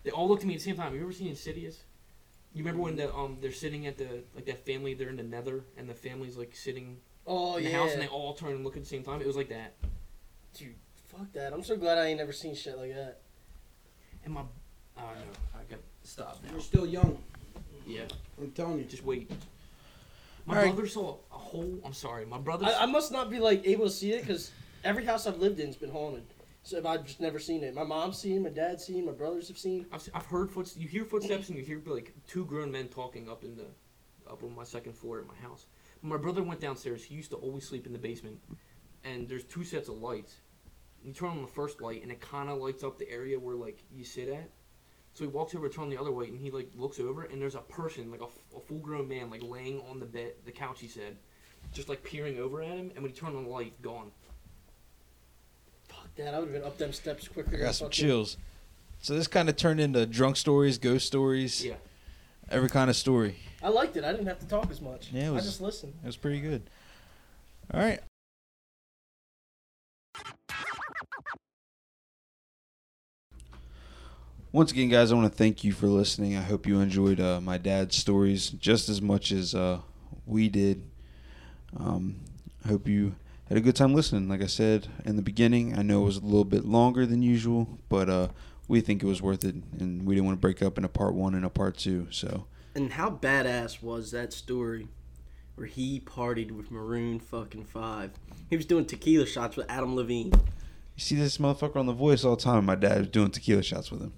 They 0.03 0.11
all 0.11 0.27
looked 0.27 0.43
at 0.43 0.47
me 0.47 0.53
at 0.53 0.59
the 0.59 0.65
same 0.65 0.75
time. 0.77 0.93
You 0.95 1.01
ever 1.01 1.11
seen 1.11 1.27
Insidious? 1.27 1.83
You 2.53 2.63
remember 2.63 2.83
when 2.83 2.95
the 2.95 3.13
um 3.13 3.37
they're 3.41 3.51
sitting 3.51 3.87
at 3.87 3.97
the 3.97 4.23
like 4.35 4.45
that 4.45 4.65
family 4.65 4.93
they're 4.93 5.09
in 5.09 5.17
the 5.17 5.23
Nether 5.23 5.63
and 5.75 5.89
the 5.89 5.93
family's 5.93 6.37
like 6.37 6.55
sitting 6.55 6.97
Oh 7.25 7.57
in 7.57 7.65
the 7.65 7.71
yeah. 7.71 7.77
house 7.79 7.91
and 7.93 8.01
they 8.01 8.07
all 8.07 8.33
turn 8.33 8.51
and 8.51 8.63
look 8.63 8.77
at 8.77 8.83
the 8.83 8.87
same 8.87 9.03
time. 9.03 9.21
It 9.21 9.27
was 9.27 9.35
like 9.35 9.49
that. 9.49 9.73
Dude, 10.53 10.75
fuck 11.17 11.31
that. 11.33 11.53
I'm 11.53 11.63
so 11.63 11.75
glad 11.75 11.97
I 11.97 12.07
ain't 12.07 12.19
never 12.19 12.31
seen 12.31 12.55
shit 12.55 12.77
like 12.77 12.93
that. 12.93 13.19
And 14.25 14.33
my 14.33 14.41
oh 14.41 15.01
know. 15.01 15.05
I 15.55 15.63
got 15.69 15.79
to 15.79 16.07
stop 16.09 16.39
now. 16.43 16.51
You're 16.51 16.61
still 16.61 16.85
young. 16.85 17.17
Yeah, 17.85 18.01
I'm 18.39 18.51
telling 18.51 18.79
you. 18.79 18.85
just 18.85 19.03
wait. 19.03 19.31
My 20.45 20.57
All 20.57 20.63
right. 20.63 20.73
brother 20.73 20.87
saw 20.87 21.17
a 21.31 21.37
whole. 21.37 21.79
I'm 21.85 21.93
sorry, 21.93 22.25
my 22.25 22.37
brother. 22.37 22.65
I, 22.65 22.83
I 22.83 22.85
must 22.85 23.11
not 23.11 23.29
be 23.29 23.39
like 23.39 23.65
able 23.65 23.85
to 23.85 23.91
see 23.91 24.11
it 24.11 24.21
because 24.21 24.51
every 24.83 25.05
house 25.05 25.27
I've 25.27 25.37
lived 25.37 25.59
in's 25.59 25.75
been 25.75 25.91
haunted. 25.91 26.23
So 26.63 26.85
I've 26.85 27.05
just 27.05 27.21
never 27.21 27.39
seen 27.39 27.63
it. 27.63 27.73
My 27.73 27.83
mom's 27.83 28.17
seen, 28.17 28.43
my 28.43 28.49
dad's 28.49 28.83
seen, 28.83 29.05
my 29.05 29.13
brothers 29.13 29.47
have 29.47 29.57
seen. 29.57 29.85
I've, 29.91 30.07
I've 30.13 30.25
heard 30.25 30.51
footsteps. 30.51 30.81
You 30.81 30.89
hear 30.89 31.05
footsteps 31.05 31.47
and 31.47 31.57
you 31.57 31.63
hear 31.63 31.81
like 31.85 32.13
two 32.27 32.45
grown 32.45 32.71
men 32.71 32.89
talking 32.89 33.29
up 33.29 33.45
in 33.45 33.55
the 33.55 33.67
up 34.29 34.43
on 34.43 34.53
my 34.53 34.65
second 34.65 34.93
floor 34.93 35.19
at 35.19 35.27
my 35.27 35.35
house. 35.35 35.67
My 36.01 36.17
brother 36.17 36.43
went 36.43 36.59
downstairs. 36.59 37.03
He 37.03 37.15
used 37.15 37.31
to 37.31 37.37
always 37.37 37.65
sleep 37.65 37.87
in 37.87 37.93
the 37.93 37.99
basement, 37.99 38.37
and 39.05 39.29
there's 39.29 39.45
two 39.45 39.63
sets 39.63 39.87
of 39.87 39.95
lights. 40.01 40.35
You 41.07 41.13
turn 41.13 41.29
on 41.29 41.41
the 41.41 41.47
first 41.47 41.79
light, 41.81 42.03
and 42.03 42.11
it 42.11 42.19
kind 42.19 42.49
of 42.49 42.57
lights 42.59 42.83
up 42.83 42.99
the 42.99 43.09
area 43.09 43.39
where 43.39 43.55
like 43.55 43.81
you 43.95 44.03
sit 44.03 44.27
at. 44.27 44.49
So 45.13 45.23
he 45.23 45.29
walks 45.29 45.55
over, 45.55 45.69
to 45.69 45.73
turn 45.73 45.89
the 45.89 45.97
other 45.97 46.09
light, 46.11 46.29
and 46.31 46.39
he 46.39 46.51
like 46.51 46.69
looks 46.75 46.99
over, 46.99 47.23
and 47.23 47.41
there's 47.41 47.55
a 47.55 47.59
person, 47.61 48.11
like 48.11 48.19
a, 48.19 48.25
f- 48.25 48.37
a 48.55 48.59
full-grown 48.59 49.07
man, 49.07 49.31
like 49.31 49.41
laying 49.41 49.79
on 49.89 49.99
the 50.01 50.05
bed, 50.05 50.33
the 50.45 50.51
couch. 50.51 50.81
He 50.81 50.87
said, 50.89 51.15
just 51.73 51.87
like 51.87 52.03
peering 52.03 52.37
over 52.39 52.61
at 52.61 52.67
him. 52.77 52.91
And 52.93 53.03
when 53.03 53.05
he 53.13 53.17
turned 53.17 53.37
on 53.37 53.45
the 53.45 53.49
light, 53.49 53.81
gone. 53.81 54.11
Fuck 55.87 56.13
that. 56.17 56.33
I 56.35 56.39
would 56.39 56.49
have 56.49 56.53
been 56.53 56.63
up 56.67 56.77
them 56.77 56.91
steps 56.91 57.27
quicker. 57.29 57.49
I 57.49 57.51
than 57.51 57.59
got 57.61 57.75
some 57.75 57.85
fucking- 57.87 58.05
chills. 58.05 58.37
So 58.99 59.15
this 59.15 59.27
kind 59.27 59.47
of 59.47 59.55
turned 59.55 59.79
into 59.79 60.05
drunk 60.05 60.35
stories, 60.35 60.77
ghost 60.77 61.07
stories, 61.07 61.63
Yeah. 61.65 61.75
every 62.49 62.69
kind 62.69 62.89
of 62.89 62.95
story. 62.97 63.37
I 63.63 63.69
liked 63.69 63.95
it. 63.95 64.03
I 64.03 64.11
didn't 64.11 64.27
have 64.27 64.39
to 64.39 64.47
talk 64.47 64.69
as 64.69 64.81
much. 64.81 65.11
Yeah, 65.13 65.29
it 65.29 65.31
was- 65.31 65.43
I 65.43 65.47
just 65.47 65.61
listened. 65.61 65.93
It 66.03 66.05
was 66.05 66.17
pretty 66.17 66.41
good. 66.41 66.69
All 67.73 67.79
right. 67.79 68.01
Once 74.51 74.71
again, 74.71 74.89
guys, 74.89 75.11
I 75.11 75.15
want 75.15 75.31
to 75.31 75.37
thank 75.37 75.63
you 75.63 75.71
for 75.73 75.87
listening. 75.87 76.37
I 76.37 76.41
hope 76.41 76.65
you 76.65 76.79
enjoyed 76.79 77.19
uh, 77.19 77.41
my 77.41 77.57
dad's 77.57 77.97
stories 77.97 78.49
just 78.49 78.87
as 78.89 79.01
much 79.01 79.31
as 79.31 79.53
uh, 79.53 79.81
we 80.25 80.47
did. 80.49 80.89
Um, 81.75 82.21
I 82.63 82.69
hope 82.69 82.87
you 82.87 83.15
had 83.49 83.57
a 83.57 83.61
good 83.61 83.75
time 83.75 83.93
listening. 83.93 84.29
Like 84.29 84.41
I 84.41 84.47
said 84.47 84.87
in 85.05 85.15
the 85.15 85.21
beginning, 85.21 85.77
I 85.77 85.81
know 85.81 86.01
it 86.03 86.05
was 86.05 86.17
a 86.17 86.25
little 86.25 86.45
bit 86.45 86.65
longer 86.65 87.05
than 87.05 87.21
usual, 87.21 87.77
but 87.89 88.09
uh, 88.09 88.29
we 88.67 88.79
think 88.79 89.03
it 89.03 89.05
was 89.05 89.21
worth 89.21 89.43
it, 89.43 89.55
and 89.79 90.05
we 90.05 90.15
didn't 90.15 90.25
want 90.25 90.37
to 90.37 90.41
break 90.41 90.61
up 90.61 90.77
in 90.77 90.85
a 90.85 90.89
part 90.89 91.13
one 91.13 91.35
and 91.35 91.45
a 91.45 91.49
part 91.49 91.77
two. 91.77 92.07
So 92.09 92.47
And 92.73 92.93
how 92.93 93.09
badass 93.09 93.83
was 93.83 94.11
that 94.11 94.31
story 94.31 94.87
where 95.55 95.67
he 95.67 95.99
partied 95.99 96.51
with 96.51 96.71
Maroon 96.71 97.19
fucking 97.19 97.65
Five? 97.65 98.11
He 98.49 98.55
was 98.55 98.65
doing 98.65 98.85
tequila 98.85 99.25
shots 99.25 99.57
with 99.57 99.69
Adam 99.69 99.93
Levine. 99.93 100.31
you 100.31 100.39
see 101.03 101.15
this 101.15 101.37
motherfucker 101.37 101.75
on 101.75 101.85
The 101.85 101.93
Voice 101.93 102.23
all 102.23 102.37
the 102.37 102.41
time. 102.43 102.65
My 102.65 102.75
dad 102.75 102.99
was 102.99 103.07
doing 103.09 103.29
tequila 103.29 103.61
shots 103.61 103.91
with 103.91 104.01
him. 104.01 104.13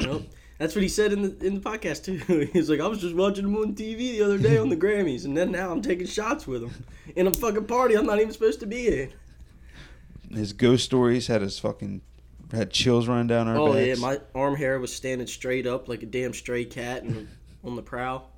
Nope. 0.00 0.22
That's 0.58 0.74
what 0.74 0.82
he 0.82 0.88
said 0.88 1.12
in 1.14 1.22
the 1.22 1.46
in 1.46 1.54
the 1.54 1.60
podcast 1.60 2.04
too. 2.04 2.48
He's 2.52 2.68
like, 2.68 2.80
I 2.80 2.86
was 2.86 3.00
just 3.00 3.14
watching 3.14 3.46
him 3.46 3.56
on 3.56 3.74
TV 3.74 4.12
the 4.12 4.22
other 4.22 4.38
day 4.38 4.58
on 4.58 4.68
the 4.68 4.76
Grammys, 4.76 5.24
and 5.24 5.34
then 5.34 5.50
now 5.50 5.70
I'm 5.70 5.80
taking 5.80 6.06
shots 6.06 6.46
with 6.46 6.62
him 6.62 6.84
in 7.16 7.26
a 7.26 7.32
fucking 7.32 7.64
party 7.64 7.94
I'm 7.94 8.04
not 8.04 8.20
even 8.20 8.32
supposed 8.32 8.60
to 8.60 8.66
be 8.66 8.88
in. 8.88 9.12
His 10.30 10.52
ghost 10.52 10.84
stories 10.84 11.28
had 11.28 11.42
us 11.42 11.58
fucking 11.58 12.02
had 12.52 12.70
chills 12.70 13.08
running 13.08 13.26
down 13.26 13.48
our 13.48 13.56
Oh 13.56 13.74
yeah, 13.74 13.94
my 13.94 14.20
arm 14.34 14.54
hair 14.54 14.78
was 14.78 14.94
standing 14.94 15.26
straight 15.26 15.66
up 15.66 15.88
like 15.88 16.02
a 16.02 16.06
damn 16.06 16.34
stray 16.34 16.66
cat 16.66 17.04
and 17.04 17.26
on 17.64 17.74
the 17.74 17.82
prowl. 17.82 18.30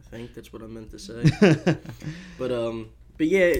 I 0.00 0.10
think 0.10 0.34
that's 0.34 0.52
what 0.52 0.62
I 0.62 0.66
meant 0.66 0.90
to 0.90 0.98
say. 0.98 1.24
But 2.38 2.50
um, 2.50 2.90
but 3.16 3.28
yeah, 3.28 3.54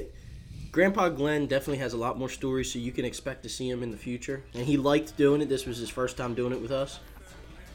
Grandpa 0.73 1.11
Glenn 1.11 1.47
definitely 1.47 1.79
has 1.79 1.93
a 1.93 1.97
lot 1.97 2.19
more 2.19 2.29
stories, 2.29 2.73
so 2.73 2.81
you 2.81 2.91
can 2.91 3.05
expect 3.05 3.45
to 3.45 3.49
see 3.49 3.71
him 3.71 3.85
in 3.85 3.93
the 3.93 3.97
future. 3.97 4.43
And 4.55 4.67
he 4.67 4.77
liked 4.77 5.17
doing 5.17 5.41
it. 5.41 5.49
This 5.49 5.65
was 5.65 5.79
his 5.79 5.89
first 5.89 6.17
time 6.17 6.35
doing 6.35 6.53
it 6.53 6.61
with 6.61 6.73
us. 6.73 6.99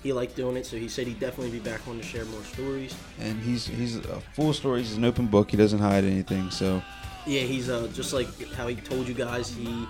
He 0.02 0.14
liked 0.14 0.36
doing 0.36 0.56
it, 0.56 0.66
so 0.66 0.78
he 0.78 0.88
said 0.88 1.08
he'd 1.08 1.20
definitely 1.20 1.52
be 1.52 1.60
back 1.60 1.86
on 1.88 1.98
to 1.98 2.04
share 2.04 2.24
more 2.26 2.44
stories. 2.44 2.96
And 3.20 3.42
he's 3.42 3.68
he's 3.68 3.98
a 3.98 4.22
full 4.34 4.54
stories. 4.54 4.88
He's 4.90 4.98
an 4.98 5.06
open 5.06 5.28
book. 5.28 5.52
He 5.52 5.58
doesn't 5.58 5.80
hide 5.80 6.06
anything. 6.06 6.50
So 6.52 6.82
Yeah, 7.26 7.42
he's 7.42 7.70
uh, 7.70 7.90
just 7.94 8.14
like 8.14 8.28
how 8.54 8.68
he 8.68 8.76
told 8.76 9.08
you 9.08 9.14
guys. 9.14 9.50
He 9.50 9.86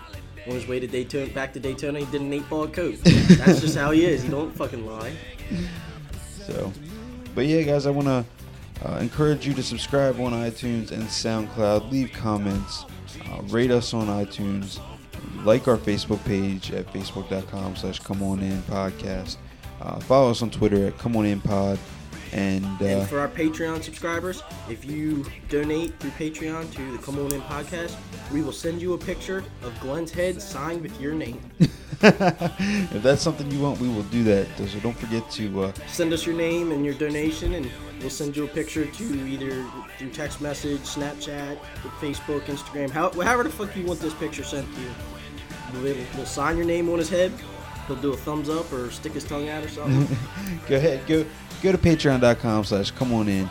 on 0.47 0.53
his 0.53 0.67
way 0.67 0.79
to 0.79 0.87
Daytona, 0.87 1.31
back 1.33 1.53
to 1.53 1.59
Daytona, 1.59 1.99
he 1.99 2.05
did 2.05 2.21
an 2.21 2.33
eight 2.33 2.49
ball 2.49 2.67
coat. 2.67 2.95
That's 3.03 3.61
just 3.61 3.77
how 3.77 3.91
he 3.91 4.05
is. 4.05 4.23
He 4.23 4.29
don't 4.29 4.55
fucking 4.55 4.85
lie. 4.85 5.13
So, 6.45 6.71
but 7.35 7.45
yeah, 7.45 7.61
guys, 7.61 7.85
I 7.85 7.91
want 7.91 8.07
to 8.07 8.25
uh, 8.85 8.97
encourage 8.97 9.45
you 9.45 9.53
to 9.53 9.63
subscribe 9.63 10.19
on 10.19 10.31
iTunes 10.31 10.91
and 10.91 11.03
SoundCloud. 11.03 11.91
Leave 11.91 12.11
comments, 12.13 12.85
uh, 13.29 13.41
rate 13.43 13.71
us 13.71 13.93
on 13.93 14.07
iTunes, 14.07 14.79
like 15.43 15.67
our 15.67 15.77
Facebook 15.77 16.23
page 16.25 16.71
at 16.71 16.91
facebook.com 16.91 17.75
slash 17.75 17.99
come 17.99 18.23
on 18.23 18.39
in 18.39 18.61
podcast. 18.63 19.37
Uh, 19.81 19.99
follow 20.01 20.29
us 20.29 20.41
on 20.41 20.49
Twitter 20.49 20.87
at 20.87 20.97
come 20.97 21.15
on 21.15 21.25
in 21.25 21.41
pod. 21.41 21.79
And, 22.31 22.65
uh, 22.79 22.85
And 22.85 23.09
for 23.09 23.19
our 23.19 23.27
Patreon 23.27 23.81
subscribers, 23.81 24.43
if 24.69 24.85
you 24.85 25.25
donate 25.49 25.97
through 25.99 26.11
Patreon 26.11 26.71
to 26.75 26.91
the 26.91 26.97
Come 26.99 27.17
On 27.17 27.33
In 27.33 27.41
podcast, 27.41 27.95
we 28.31 28.41
will 28.41 28.51
send 28.51 28.81
you 28.81 28.93
a 28.93 28.97
picture 28.97 29.43
of 29.63 29.79
Glenn's 29.79 30.11
head 30.11 30.39
signed 30.41 30.81
with 30.81 30.99
your 31.01 31.15
name. 31.15 31.39
if 31.59 33.01
that's 33.01 33.21
something 33.21 33.49
you 33.51 33.59
want, 33.59 33.79
we 33.79 33.89
will 33.89 34.03
do 34.03 34.23
that. 34.25 34.47
So 34.57 34.79
don't 34.79 34.95
forget 34.95 35.29
to 35.31 35.63
uh, 35.63 35.73
Send 35.87 36.13
us 36.13 36.25
your 36.25 36.35
name 36.35 36.71
and 36.71 36.85
your 36.85 36.93
donation, 36.93 37.55
and 37.55 37.69
we'll 37.99 38.11
send 38.11 38.37
you 38.37 38.45
a 38.45 38.47
picture 38.47 38.85
to 38.85 39.03
either 39.27 39.65
through 39.97 40.11
text 40.11 40.39
message, 40.39 40.81
Snapchat, 40.81 41.57
Facebook, 41.99 42.41
Instagram, 42.41 42.91
however 42.91 43.43
the 43.43 43.49
fuck 43.49 43.75
you 43.75 43.85
want 43.85 43.99
this 43.99 44.13
picture 44.13 44.43
sent 44.43 44.71
to 44.75 44.81
you. 44.81 44.91
We'll, 45.73 45.95
we'll 46.15 46.25
sign 46.25 46.57
your 46.57 46.65
name 46.65 46.89
on 46.89 46.99
his 46.99 47.09
head. 47.09 47.31
He'll 47.89 47.97
do 47.97 48.13
a 48.13 48.17
thumbs 48.17 48.49
up 48.49 48.71
or 48.71 48.91
stick 48.91 49.13
his 49.13 49.23
tongue 49.23 49.49
out 49.49 49.63
or 49.63 49.67
something. 49.67 50.15
go 50.69 50.75
ahead, 50.75 51.07
go 51.07 51.25
go 51.63 51.71
to 51.71 51.77
patreon.com 51.77 52.63
slash 52.63 52.91
come 52.91 53.11
on 53.11 53.27
in 53.27 53.49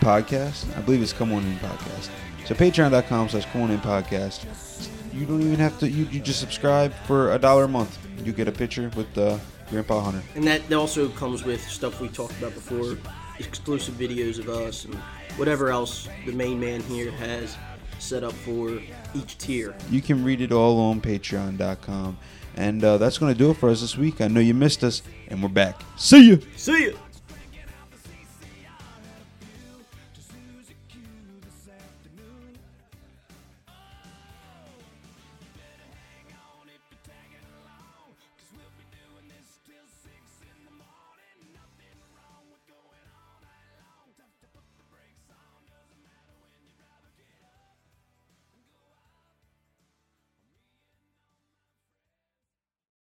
podcast. 0.00 0.74
I 0.74 0.80
believe 0.80 1.02
it's 1.02 1.12
come 1.12 1.32
on 1.32 1.44
in 1.44 1.54
podcast. 1.58 2.08
So 2.46 2.54
patreon.com 2.54 3.28
slash 3.28 3.44
come 3.52 3.60
on 3.60 3.70
in 3.70 3.78
podcast. 3.80 4.88
You 5.12 5.26
don't 5.26 5.42
even 5.42 5.56
have 5.56 5.78
to 5.80 5.90
you, 5.90 6.06
you 6.06 6.18
just 6.18 6.40
subscribe 6.40 6.94
for 7.06 7.32
a 7.32 7.38
dollar 7.38 7.64
a 7.64 7.68
month. 7.68 7.98
You 8.24 8.32
get 8.32 8.48
a 8.48 8.52
picture 8.52 8.90
with 8.96 9.18
uh, 9.18 9.36
Grandpa 9.68 10.00
Hunter. 10.00 10.22
And 10.34 10.44
that 10.44 10.72
also 10.72 11.10
comes 11.10 11.44
with 11.44 11.60
stuff 11.60 12.00
we 12.00 12.08
talked 12.08 12.38
about 12.38 12.54
before, 12.54 12.96
exclusive 13.38 13.96
videos 13.96 14.38
of 14.38 14.48
us 14.48 14.86
and 14.86 14.94
whatever 15.36 15.68
else 15.68 16.08
the 16.24 16.32
main 16.32 16.58
man 16.58 16.80
here 16.84 17.10
has 17.10 17.54
set 17.98 18.24
up 18.24 18.32
for 18.32 18.80
each 19.14 19.36
tier. 19.36 19.76
You 19.90 20.00
can 20.00 20.24
read 20.24 20.40
it 20.40 20.52
all 20.52 20.80
on 20.80 21.02
patreon.com. 21.02 22.16
And 22.58 22.82
uh, 22.82 22.98
that's 22.98 23.18
going 23.18 23.32
to 23.32 23.38
do 23.38 23.50
it 23.50 23.56
for 23.56 23.70
us 23.70 23.82
this 23.82 23.96
week. 23.96 24.20
I 24.20 24.26
know 24.26 24.40
you 24.40 24.52
missed 24.52 24.82
us, 24.82 25.02
and 25.28 25.40
we're 25.40 25.48
back. 25.48 25.80
See 25.96 26.26
you. 26.26 26.40
See 26.56 26.88
ya. 26.88 26.92